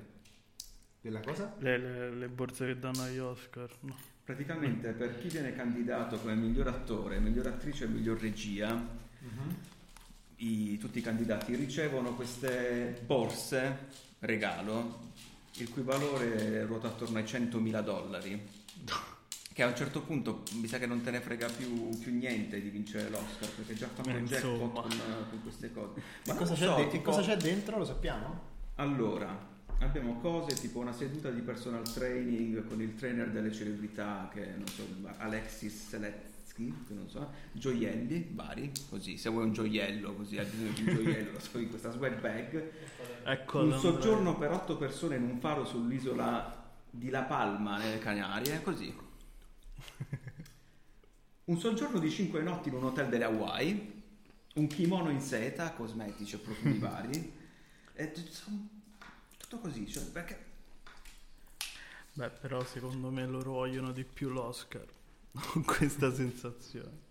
Della 1.00 1.20
cosa? 1.20 1.54
Le, 1.58 1.78
le- 1.78 2.10
le 2.10 2.28
borse 2.28 2.66
che 2.66 2.78
danno 2.78 3.02
agli 3.02 3.18
Oscar. 3.18 3.70
no. 3.80 3.96
Praticamente 4.24 4.90
per 4.92 5.18
chi 5.18 5.28
viene 5.28 5.54
candidato 5.54 6.18
come 6.18 6.34
miglior 6.34 6.68
attore, 6.68 7.18
miglior 7.20 7.46
attrice 7.46 7.84
e 7.84 7.88
miglior 7.88 8.20
regia, 8.20 8.80
i- 10.42 10.76
tutti 10.78 10.98
i 10.98 11.02
candidati 11.02 11.54
ricevono 11.54 12.14
queste 12.14 13.00
borse 13.04 13.88
regalo, 14.20 15.08
il 15.54 15.68
cui 15.70 15.82
valore 15.82 16.64
ruota 16.66 16.88
attorno 16.88 17.18
ai 17.18 17.24
100.000 17.24 17.80
dollari. 17.82 18.58
Che 19.52 19.62
a 19.62 19.66
un 19.66 19.74
certo 19.76 20.00
punto 20.02 20.42
mi 20.54 20.66
sa 20.68 20.78
che 20.78 20.86
non 20.86 21.02
te 21.02 21.10
ne 21.10 21.20
frega 21.20 21.48
più, 21.48 21.88
più 21.98 22.14
niente 22.16 22.60
di 22.62 22.68
vincere 22.70 23.10
l'Oscar 23.10 23.48
perché 23.50 23.74
già 23.74 23.88
fatto 23.88 24.08
Eh, 24.08 24.14
il 24.18 24.26
jackpot 24.26 24.72
con, 24.72 24.98
con 25.30 25.42
queste 25.42 25.72
cose. 25.72 26.00
Ma 26.26 26.34
cosa, 26.34 26.54
c'è 26.54 26.64
so, 26.64 26.74
de- 26.76 26.88
tipo- 26.88 27.10
cosa 27.10 27.22
c'è 27.22 27.36
dentro? 27.36 27.76
Lo 27.78 27.84
sappiamo? 27.84 28.48
allora, 28.76 29.48
abbiamo 29.80 30.18
cose 30.20 30.54
tipo 30.54 30.78
una 30.78 30.92
seduta 30.92 31.30
di 31.30 31.40
personal 31.42 31.82
training 31.92 32.66
con 32.66 32.80
il 32.80 32.94
trainer 32.94 33.28
delle 33.30 33.52
celebrità 33.52 34.30
che 34.32 34.46
non 34.56 34.66
so, 34.68 34.86
Alexis 35.18 35.98
Seletsky, 36.60 36.84
che 36.86 36.94
non 36.94 37.08
so, 37.08 37.32
gioielli 37.52 38.28
vari, 38.32 38.70
così, 38.88 39.16
se 39.16 39.30
vuoi 39.30 39.44
un 39.44 39.52
gioiello 39.52 40.14
così, 40.14 40.38
hai 40.38 40.46
bisogno 40.46 40.70
di 40.72 40.82
un 40.82 40.94
gioiello, 40.94 41.32
lo 41.32 41.40
so, 41.40 41.58
in 41.58 41.68
questa 41.68 41.90
swag 41.90 42.20
bag, 42.20 42.70
Ecco 43.22 43.62
un 43.62 43.78
soggiorno 43.78 44.36
per 44.36 44.50
otto 44.50 44.76
persone 44.76 45.16
in 45.16 45.22
un 45.22 45.38
faro 45.40 45.64
sull'isola 45.64 46.72
di 46.90 47.10
La 47.10 47.22
Palma 47.22 47.78
nelle 47.78 47.98
Canarie, 47.98 48.62
così. 48.62 48.94
Un 51.44 51.58
soggiorno 51.58 51.98
di 51.98 52.10
5 52.10 52.42
notti 52.42 52.68
in 52.68 52.76
un 52.76 52.84
hotel 52.84 53.08
delle 53.08 53.24
Hawaii, 53.24 54.02
un 54.54 54.66
kimono 54.68 55.10
in 55.10 55.20
seta, 55.20 55.72
cosmetici 55.72 56.36
e 56.36 56.38
profumi 56.38 56.78
vari. 56.78 57.32
E 57.92 58.12
tutto 58.12 59.58
così, 59.58 59.86
cioè, 59.90 60.04
perché 60.04 60.48
Beh, 62.12 62.30
però 62.30 62.64
secondo 62.64 63.10
me 63.10 63.26
loro 63.26 63.52
vogliono 63.52 63.92
di 63.92 64.04
più 64.04 64.30
l'Oscar. 64.30 64.86
Ho 65.32 65.62
questa 65.64 66.12
sensazione. 66.12 67.08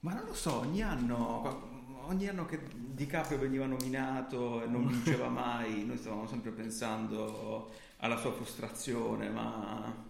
Ma 0.00 0.14
non 0.14 0.26
lo 0.26 0.34
so, 0.34 0.60
ogni 0.60 0.82
anno, 0.82 2.04
ogni 2.06 2.28
anno 2.28 2.46
che 2.46 2.60
DiCaprio 2.74 3.38
veniva 3.38 3.66
nominato 3.66 4.62
e 4.62 4.66
non 4.66 4.86
vinceva 4.86 5.28
mai, 5.30 5.84
noi 5.84 5.98
stavamo 5.98 6.26
sempre 6.26 6.50
pensando 6.50 7.70
alla 7.98 8.16
sua 8.16 8.32
frustrazione, 8.32 9.28
ma 9.28 10.08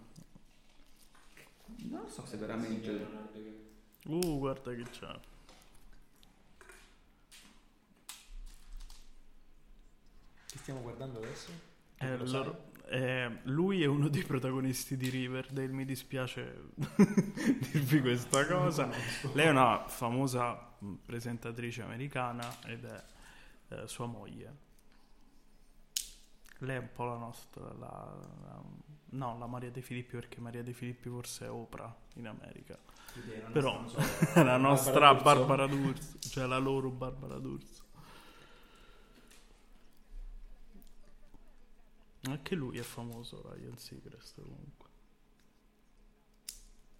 non 1.88 2.02
lo 2.02 2.08
so 2.08 2.24
se 2.26 2.36
veramente... 2.36 3.18
Uh, 4.04 4.38
guarda 4.38 4.72
che 4.74 4.84
c'è. 4.90 5.18
Che 10.46 10.58
stiamo 10.58 10.80
guardando 10.80 11.18
adesso? 11.18 11.50
Eh, 11.98 12.16
loro- 12.16 12.69
eh, 12.90 13.38
lui 13.44 13.84
è 13.84 13.86
uno 13.86 14.08
dei 14.08 14.24
protagonisti 14.24 14.96
di 14.96 15.08
Riverdale, 15.10 15.68
mi 15.68 15.84
dispiace 15.84 16.70
dirvi 17.70 18.00
questa 18.00 18.44
cosa. 18.46 18.90
Lei 19.32 19.46
è 19.46 19.50
una 19.50 19.86
famosa 19.86 20.74
presentatrice 21.06 21.82
americana 21.82 22.52
ed 22.66 22.84
è 22.84 23.04
eh, 23.68 23.86
sua 23.86 24.06
moglie. 24.06 24.68
Lei 26.58 26.76
è 26.76 26.80
un 26.80 26.88
po' 26.92 27.04
la 27.04 27.16
nostra, 27.16 27.72
la, 27.78 28.16
la- 28.42 28.62
no, 29.10 29.38
la 29.38 29.46
Maria 29.46 29.70
De 29.70 29.82
Filippi 29.82 30.16
perché 30.16 30.40
Maria 30.40 30.64
De 30.64 30.72
Filippi 30.72 31.08
forse 31.08 31.44
è 31.46 31.50
Oprah 31.50 31.96
in 32.14 32.26
America. 32.26 32.76
Però 33.52 33.84
è 34.34 34.42
la 34.42 34.56
nostra 34.56 35.14
Barbara 35.22 35.66
D'Urso, 35.68 36.18
cioè 36.28 36.46
la 36.46 36.58
loro 36.58 36.90
Barbara 36.90 37.38
D'Urso. 37.38 37.84
Anche 42.22 42.54
lui 42.54 42.78
è 42.78 42.82
famoso, 42.82 43.42
Ryan 43.50 43.78
Seacrest 43.78 44.40
comunque. 44.42 44.88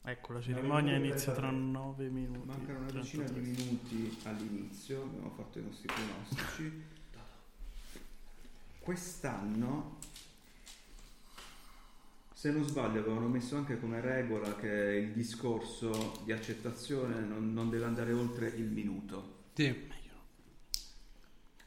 Ecco, 0.02 0.32
la 0.32 0.40
cerimonia 0.40 0.96
inizia 0.96 1.32
tra 1.32 1.50
9 1.50 2.08
minuti. 2.08 2.46
Mancano 2.46 2.78
una 2.78 2.90
decina 2.90 3.24
di 3.24 3.32
33. 3.32 3.62
minuti 3.64 4.18
all'inizio, 4.24 5.02
abbiamo 5.02 5.30
fatto 5.30 5.58
i 5.58 5.62
nostri 5.62 5.88
pronostici. 5.88 6.84
Quest'anno, 8.78 9.98
se 12.32 12.50
non 12.50 12.64
sbaglio, 12.64 13.00
avevano 13.00 13.28
messo 13.28 13.56
anche 13.56 13.78
come 13.78 14.00
regola 14.00 14.56
che 14.56 14.68
il 14.68 15.12
discorso 15.12 16.22
di 16.24 16.32
accettazione 16.32 17.20
non, 17.20 17.52
non 17.52 17.68
deve 17.68 17.84
andare 17.84 18.14
oltre 18.14 18.48
il 18.48 18.70
minuto. 18.70 19.48
Sì. 19.52 19.98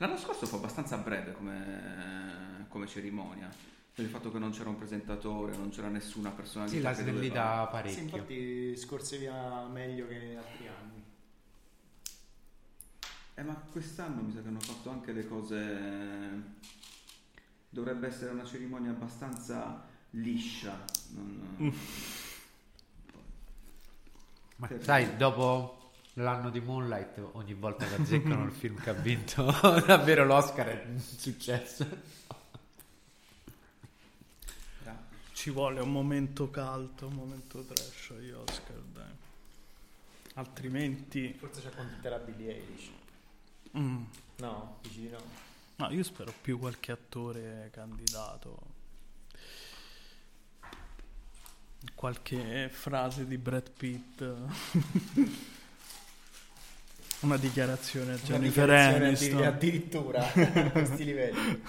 L'anno 0.04 0.18
scorso 0.18 0.46
fu 0.46 0.56
abbastanza 0.56 0.98
breve 0.98 1.32
come, 1.32 2.66
come 2.68 2.88
cerimonia, 2.88 3.50
per 3.96 4.04
il 4.04 4.12
fatto 4.12 4.30
che 4.34 4.38
non 4.38 4.52
c'era 4.52 4.68
un 4.68 4.76
presentatore, 4.78 5.56
non 5.56 5.70
c'era 5.70 5.88
nessuna 5.88 6.30
personalità. 6.32 6.94
Sì, 6.94 7.04
doveva- 7.06 7.18
snellita 7.20 7.64
Sì, 7.66 7.72
parecchio. 7.72 8.02
infatti 8.02 8.76
scorse 8.76 9.18
via 9.18 9.66
meglio 9.68 10.06
che 10.10 10.36
altri 10.36 10.68
anni. 10.68 11.04
Eh, 13.36 13.44
ma 13.44 13.54
quest'anno 13.72 14.22
mi 14.24 14.34
sa 14.34 14.42
che 14.42 14.48
hanno 14.50 14.60
fatto 14.60 14.90
anche 14.90 15.14
le 15.14 15.26
cose. 15.26 16.42
Dovrebbe 17.70 18.08
essere 18.08 18.32
una 18.32 18.44
cerimonia 18.44 18.90
abbastanza 18.92 19.86
liscia. 20.10 20.84
non- 21.12 21.74
Ma 24.58 24.68
Che- 24.68 24.82
sai, 24.84 25.16
dopo 25.16 25.83
l'anno 26.14 26.50
di 26.50 26.60
Moonlight, 26.60 27.30
ogni 27.34 27.54
volta 27.54 27.86
che 27.86 27.96
azzeccano 28.02 28.46
il 28.46 28.52
film 28.52 28.80
che 28.80 28.90
ha 28.90 28.94
vinto 28.94 29.44
davvero 29.86 30.26
l'Oscar 30.26 30.68
è 30.68 30.86
un 30.88 31.00
successo. 31.00 32.22
Ci 35.34 35.50
vuole 35.50 35.82
un 35.82 35.92
momento 35.92 36.50
caldo, 36.50 37.08
un 37.08 37.16
momento 37.16 37.66
trash 37.66 38.12
agli 38.12 38.32
Oscar, 38.32 38.78
dai. 38.94 39.12
Altrimenti... 40.36 41.34
Forse 41.34 41.60
ci 41.60 41.68
accontenterà 41.68 42.18
Billie 42.18 42.56
Eilish. 42.56 42.90
Mm. 43.78 44.04
No, 44.38 44.78
dici 44.82 45.02
di 45.02 45.10
no. 45.10 45.22
No, 45.76 45.90
io 45.90 46.04
spero 46.04 46.34
più 46.40 46.58
qualche 46.58 46.94
attore 46.94 47.70
candidato. 47.74 48.58
Qualche 51.94 52.70
frase 52.70 53.28
di 53.28 53.38
Brad 53.38 53.70
Pitt. 53.70 54.24
Una 57.24 57.38
dichiarazione 57.38 58.12
a 58.12 58.16
Una 58.16 58.24
Jennifer 58.24 58.66
dichiarazione 58.66 59.06
Aniston. 59.08 59.44
addir- 59.44 59.54
addirittura 59.56 60.32
a 60.66 60.72
questi 60.72 61.06
livelli. 61.06 61.62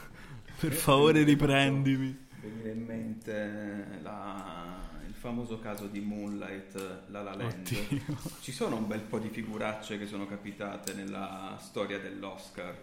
Per 0.59 0.73
favore 0.73 1.23
riprendimi. 1.23 2.27
venire 2.41 2.71
in 2.71 2.85
mente 2.85 3.87
la- 4.03 4.83
il 5.07 5.15
famoso 5.15 5.59
caso 5.61 5.87
di 5.87 6.01
Moonlight, 6.01 7.05
La 7.09 7.23
La 7.23 7.35
Land. 7.35 7.53
Oddio. 7.67 8.19
Ci 8.41 8.51
sono 8.53 8.77
un 8.77 8.87
bel 8.89 9.01
po' 9.01 9.19
di 9.21 9.29
figuracce 9.29 9.97
che 9.99 10.07
sono 10.07 10.27
capitate 10.27 10.93
nella 10.93 11.57
storia 11.61 11.99
dell'Oscar. 12.01 12.77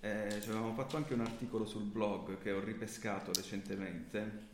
Eh, 0.00 0.38
ci 0.40 0.48
avevamo 0.50 0.74
fatto 0.74 0.96
anche 0.96 1.12
un 1.14 1.20
articolo 1.20 1.66
sul 1.66 1.82
blog 1.82 2.40
che 2.40 2.52
ho 2.52 2.60
ripescato 2.60 3.32
recentemente 3.32 4.46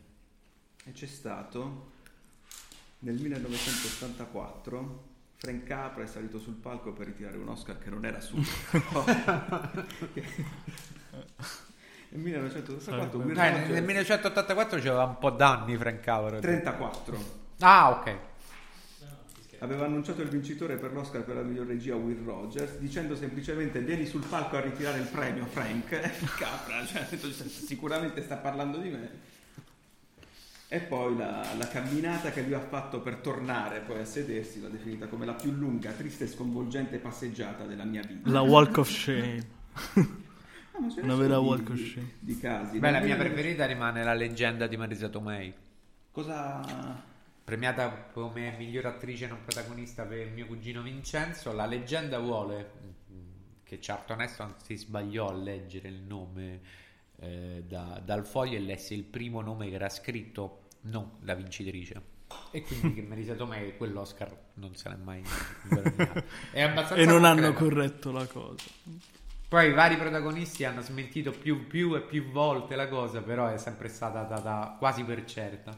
e 0.85 0.91
c'è 0.91 1.05
stato 1.05 1.91
nel 2.99 3.13
1984 3.21 5.13
Frank 5.37 5.63
Capra 5.63 6.03
è 6.03 6.07
salito 6.07 6.39
sul 6.39 6.53
palco 6.55 6.93
per 6.93 7.07
ritirare 7.07 7.37
un 7.37 7.47
Oscar 7.49 7.77
che 7.77 7.89
non 7.89 8.05
era 8.05 8.19
suo. 8.19 8.39
nel 12.09 12.21
1984 12.21 13.19
Will 13.19 13.31
Eh, 13.31 13.33
nel, 13.41 13.51
Rogers- 13.51 13.69
nel 13.69 13.83
1984 13.83 14.77
c'aveva 14.79 15.03
un 15.03 15.17
po' 15.17 15.29
d'anni 15.31 15.77
Frank 15.77 15.99
Capra. 15.99 16.39
34 16.39 17.43
Ah, 17.59 17.89
ok. 17.91 18.17
aveva 19.59 19.85
annunciato 19.85 20.21
il 20.21 20.27
vincitore 20.29 20.75
per 20.77 20.91
l'Oscar 20.93 21.23
per 21.23 21.35
la 21.35 21.41
miglior 21.41 21.65
regia 21.67 21.95
Will 21.95 22.23
Rogers 22.23 22.77
dicendo 22.77 23.15
semplicemente 23.15 23.79
vieni 23.79 24.05
sul 24.05 24.23
palco 24.25 24.57
a 24.57 24.61
ritirare 24.61 24.99
il 24.99 25.07
premio 25.07 25.45
Frank 25.45 25.87
Capra 26.37 26.85
cioè, 26.85 27.01
ha 27.01 27.07
detto, 27.09 27.29
sicuramente 27.31 28.21
sta 28.21 28.35
parlando 28.37 28.77
di 28.77 28.89
me 28.89 29.09
e 30.67 30.79
poi 30.79 31.15
la, 31.15 31.53
la 31.57 31.67
camminata 31.67 32.31
che 32.31 32.41
lui 32.41 32.53
ha 32.53 32.59
fatto 32.59 32.99
per 33.01 33.17
tornare 33.17 33.81
poi 33.81 33.99
a 34.01 34.05
sedersi 34.05 34.61
l'ha 34.61 34.67
definita 34.69 35.07
come 35.07 35.25
la 35.25 35.33
più 35.33 35.51
lunga, 35.51 35.91
triste 35.91 36.23
e 36.23 36.27
sconvolgente 36.27 36.97
passeggiata 36.97 37.65
della 37.65 37.83
mia 37.83 38.01
vita 38.01 38.29
La 38.29 38.41
Walk 38.41 38.77
of 38.77 38.89
Shame. 38.89 39.43
Ah, 40.77 40.81
ma 40.81 40.93
una 41.03 41.15
vera 41.15 41.39
di- 41.39 41.45
walk 41.45 41.69
of 41.69 41.77
shame. 41.77 42.11
di 42.19 42.37
casi 42.37 42.79
Beh, 42.79 42.91
la 42.91 42.99
mia 42.99 43.15
19 43.15 43.29
preferita 43.33 43.65
rimane 43.65 44.03
la 44.03 44.13
leggenda 44.13 44.67
di 44.67 44.75
Marisa 44.75 45.07
Tomei. 45.07 45.53
cosa 46.11 47.03
Premiata 47.45 48.09
come 48.11 48.55
miglior 48.57 48.87
attrice 48.87 49.27
non 49.27 49.37
protagonista 49.45 50.03
per 50.03 50.29
mio 50.31 50.47
cugino 50.47 50.81
Vincenzo, 50.81 51.53
la 51.53 51.65
leggenda 51.67 52.17
vuole 52.19 52.71
che 53.63 53.77
Charlton 53.79 54.21
Heston 54.21 54.55
si 54.63 54.75
sbagliò 54.75 55.29
a 55.29 55.33
leggere 55.33 55.87
il 55.87 56.01
nome 56.01 56.59
eh, 57.25 57.63
da- 57.67 58.01
dal 58.03 58.25
foglio 58.25 58.55
e 58.57 58.59
lesse 58.59 58.93
il 58.93 59.03
primo 59.03 59.41
nome 59.41 59.67
che 59.69 59.75
era 59.75 59.89
scritto, 59.89 60.67
non 60.81 61.11
la 61.21 61.33
vincitrice. 61.35 62.13
E 62.51 62.61
quindi 62.63 62.93
che 62.95 63.01
Marisa 63.01 63.35
Tomei 63.35 63.77
quell'Oscar 63.77 64.35
non 64.55 64.75
se 64.75 64.89
l'è 64.89 64.95
mai 64.95 65.23
guadagnato. 65.69 66.23
Abbastanza 66.53 66.95
E 66.95 67.05
non 67.05 67.23
hanno 67.23 67.53
concreto. 67.53 67.63
corretto 67.63 68.11
la 68.11 68.25
cosa. 68.27 68.63
Poi 69.47 69.69
i 69.69 69.73
vari 69.73 69.95
protagonisti 69.95 70.63
hanno 70.65 70.81
smentito 70.81 71.31
più, 71.31 71.67
più 71.67 71.95
e 71.95 72.01
più 72.01 72.31
volte 72.31 72.75
la 72.75 72.87
cosa, 72.89 73.21
però 73.21 73.47
è 73.47 73.57
sempre 73.57 73.89
stata 73.89 74.23
data 74.23 74.75
quasi 74.79 75.03
per 75.03 75.23
certa. 75.25 75.71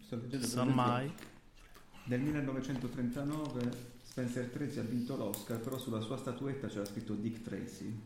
sto 0.00 0.16
leggendo 0.16 0.38
per 0.38 0.40
Sa 0.48 0.62
esempio- 0.62 0.74
mai. 0.74 1.12
Nel 2.04 2.20
1939 2.20 3.94
Spencer 4.16 4.48
Tracy 4.48 4.78
ha 4.78 4.82
vinto 4.82 5.14
l'Oscar, 5.14 5.60
però 5.60 5.76
sulla 5.76 6.00
sua 6.00 6.16
statuetta 6.16 6.68
c'era 6.68 6.86
scritto 6.86 7.12
Dick 7.12 7.42
Tracy. 7.42 7.92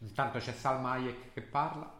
Intanto 0.00 0.38
c'è 0.40 0.52
Salma 0.52 0.90
Hayek 0.90 1.32
che 1.32 1.40
parla. 1.40 1.90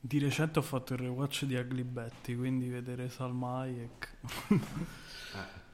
Di 0.00 0.18
recente 0.18 0.58
ho 0.58 0.62
fatto 0.62 0.94
il 0.94 1.00
rewatch 1.00 1.44
di 1.44 1.54
Ugly 1.54 1.82
Betty, 1.82 2.34
quindi 2.34 2.70
vedere 2.70 3.10
Salma 3.10 3.58
Hayek. 3.58 4.16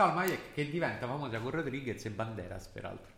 Salma 0.00 0.22
Hayek 0.22 0.54
che 0.54 0.70
diventa 0.70 1.06
famosa 1.06 1.38
con 1.40 1.50
Rodriguez 1.50 2.02
e 2.06 2.08
Banderas 2.08 2.68
peraltro. 2.68 3.12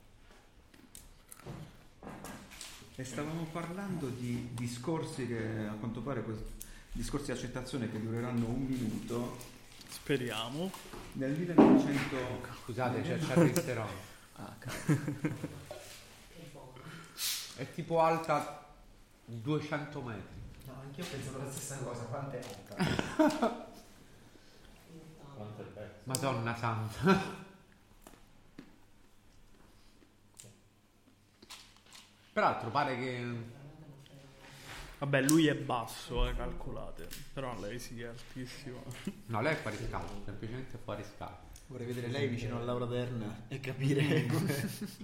E 2.96 3.04
stavamo 3.04 3.44
parlando 3.52 4.08
di 4.08 4.48
discorsi 4.52 5.28
che 5.28 5.68
a 5.70 5.74
quanto 5.74 6.00
pare 6.00 6.24
discorsi 6.90 7.26
di 7.26 7.38
accettazione 7.38 7.88
che 7.88 8.02
dureranno 8.02 8.46
un 8.46 8.64
minuto. 8.64 9.36
Speriamo. 9.86 10.72
Nel 11.12 11.30
1900 11.38 12.16
Scusate, 12.64 13.02
c'è 13.02 13.16
Charlize 13.16 13.76
Ah, 14.34 14.56
cavolo. 14.58 15.00
È 17.54 17.74
tipo 17.74 18.00
alta 18.00 18.66
200 19.26 20.02
metri. 20.02 20.40
No, 20.66 20.80
anch'io 20.82 21.04
ho 21.04 21.06
pensato 21.08 21.38
la 21.38 21.48
stessa 21.48 21.76
cosa, 21.76 22.02
quanto 22.02 22.34
è 22.34 22.40
alta? 22.40 23.60
È? 26.12 26.24
Madonna 26.24 26.54
santa. 26.56 27.40
Peraltro 32.32 32.70
pare 32.70 32.96
che... 32.98 33.60
Vabbè, 34.98 35.22
lui 35.22 35.46
è 35.46 35.54
basso, 35.54 36.28
eh, 36.28 36.36
calcolate. 36.36 37.08
Però 37.32 37.58
lei 37.60 37.78
sì 37.78 37.96
che 37.96 38.04
è 38.04 38.08
altissima. 38.08 38.80
No, 39.26 39.40
lei 39.40 39.54
è 39.54 39.56
fuori 39.56 39.78
scala, 39.88 40.08
semplicemente 40.24 40.78
fuori 40.82 41.02
scala. 41.02 41.40
Vorrei 41.66 41.86
vedere 41.86 42.08
lei 42.08 42.28
vicino 42.28 42.58
a 42.58 42.60
Laura 42.62 42.84
Dern 42.84 43.44
e 43.48 43.60
capire 43.60 44.26
come... 44.28 45.00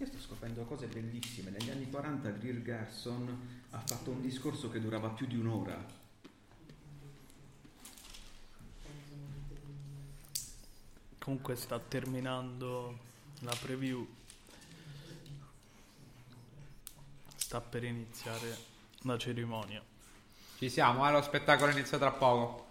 Io 0.00 0.06
sto 0.06 0.18
scoprendo 0.18 0.64
cose 0.80 0.86
bellissime. 0.86 1.50
Negli 1.50 1.70
anni 1.70 1.90
40 1.90 2.30
Greer 2.30 2.62
Garson 2.62 3.64
ha 3.70 3.78
fatto 3.80 4.10
un 4.10 4.22
discorso 4.22 4.70
che 4.70 4.80
durava 4.80 5.10
più 5.10 5.26
di 5.26 5.36
un'ora. 5.36 5.98
Comunque 11.18 11.56
sta 11.56 11.78
terminando 11.78 12.98
la 13.40 13.54
preview. 13.60 14.06
Sta 17.36 17.60
per 17.60 17.84
iniziare 17.84 18.56
la 19.02 19.18
cerimonia. 19.18 19.82
Ci 20.56 20.70
siamo, 20.70 21.06
eh, 21.06 21.12
lo 21.12 21.20
spettacolo 21.20 21.72
inizia 21.72 21.98
tra 21.98 22.12
poco. 22.12 22.68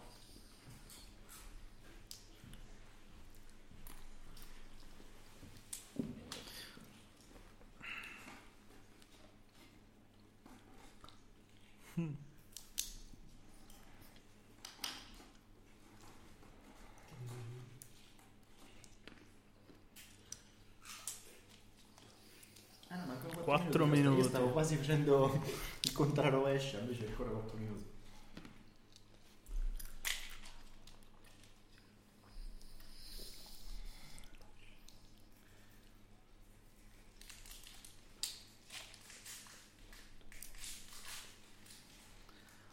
Ah, 22.87 22.95
no, 22.95 23.05
mancano 23.05 23.43
Quattro 23.43 23.85
Io 23.85 23.89
minuti. 23.91 24.23
stavo 24.23 24.49
quasi 24.49 24.75
facendo 24.75 25.41
il 25.81 25.91
contrarovescia, 25.91 26.79
invece 26.79 27.07
ancora 27.07 27.29
4 27.31 27.57
minuti. 27.57 27.97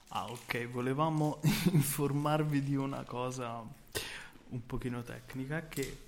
Ah, 0.08 0.30
ok, 0.56 0.68
volevamo 0.70 1.40
informarvi 1.72 2.62
di 2.62 2.76
una 2.76 3.02
cosa 3.04 3.62
un 4.48 4.64
pochino 4.64 5.02
tecnica 5.02 5.66
che 5.68 6.04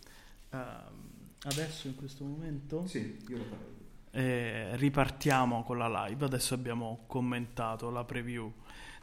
ehm, 0.50 0.60
adesso 1.42 1.88
in 1.88 1.96
questo 1.96 2.24
momento 2.24 2.86
Sì, 2.86 3.18
io 3.28 3.36
lo 3.36 3.76
eh, 4.10 4.76
ripartiamo 4.76 5.62
con 5.64 5.76
la 5.76 6.06
live. 6.06 6.24
Adesso 6.24 6.54
abbiamo 6.54 7.04
commentato 7.06 7.90
la 7.90 8.04
preview 8.04 8.50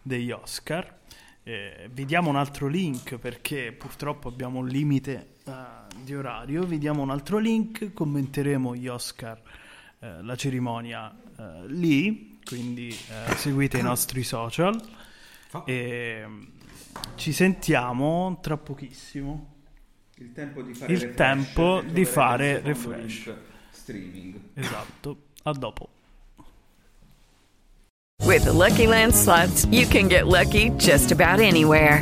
degli 0.01 0.31
Oscar. 0.31 1.01
Eh, 1.43 1.89
vi 1.91 2.05
diamo 2.05 2.29
un 2.29 2.37
altro 2.37 2.67
link 2.67 3.17
perché 3.17 3.71
purtroppo 3.71 4.29
abbiamo 4.29 4.59
un 4.59 4.67
limite 4.67 5.35
eh, 5.45 5.53
di 6.01 6.15
orario. 6.15 6.63
Vi 6.63 6.79
diamo 6.79 7.03
un 7.03 7.11
altro 7.11 7.37
link, 7.37 7.93
commenteremo 7.93 8.75
gli 8.75 8.87
Oscar, 8.87 9.39
eh, 9.99 10.23
la 10.23 10.35
cerimonia 10.35 11.15
eh, 11.37 11.67
lì. 11.67 12.39
Quindi 12.43 12.89
eh, 12.89 13.35
seguite 13.35 13.77
i 13.77 13.83
nostri 13.83 14.23
social 14.23 15.03
e 15.65 16.23
mm, 16.25 16.43
ci 17.15 17.31
sentiamo 17.31 18.39
tra 18.41 18.57
pochissimo. 18.57 19.53
Il 20.17 20.31
tempo 20.31 20.61
di 20.61 20.73
fare 20.73 20.93
Il 20.93 20.99
refresh 20.99 21.15
tempo 21.15 21.81
di 21.81 22.05
fare 22.05 22.59
refresh. 22.61 23.33
Streaming. 23.71 24.39
Esatto, 24.53 25.17
a 25.43 25.51
dopo. 25.51 25.89
With 28.23 28.45
the 28.45 28.51
Lucky 28.51 28.87
Land 28.87 29.13
slots, 29.13 29.65
you 29.69 29.85
can 29.87 30.07
get 30.07 30.25
lucky 30.25 30.71
just 30.77 31.11
about 31.11 31.39
anywhere. 31.39 32.01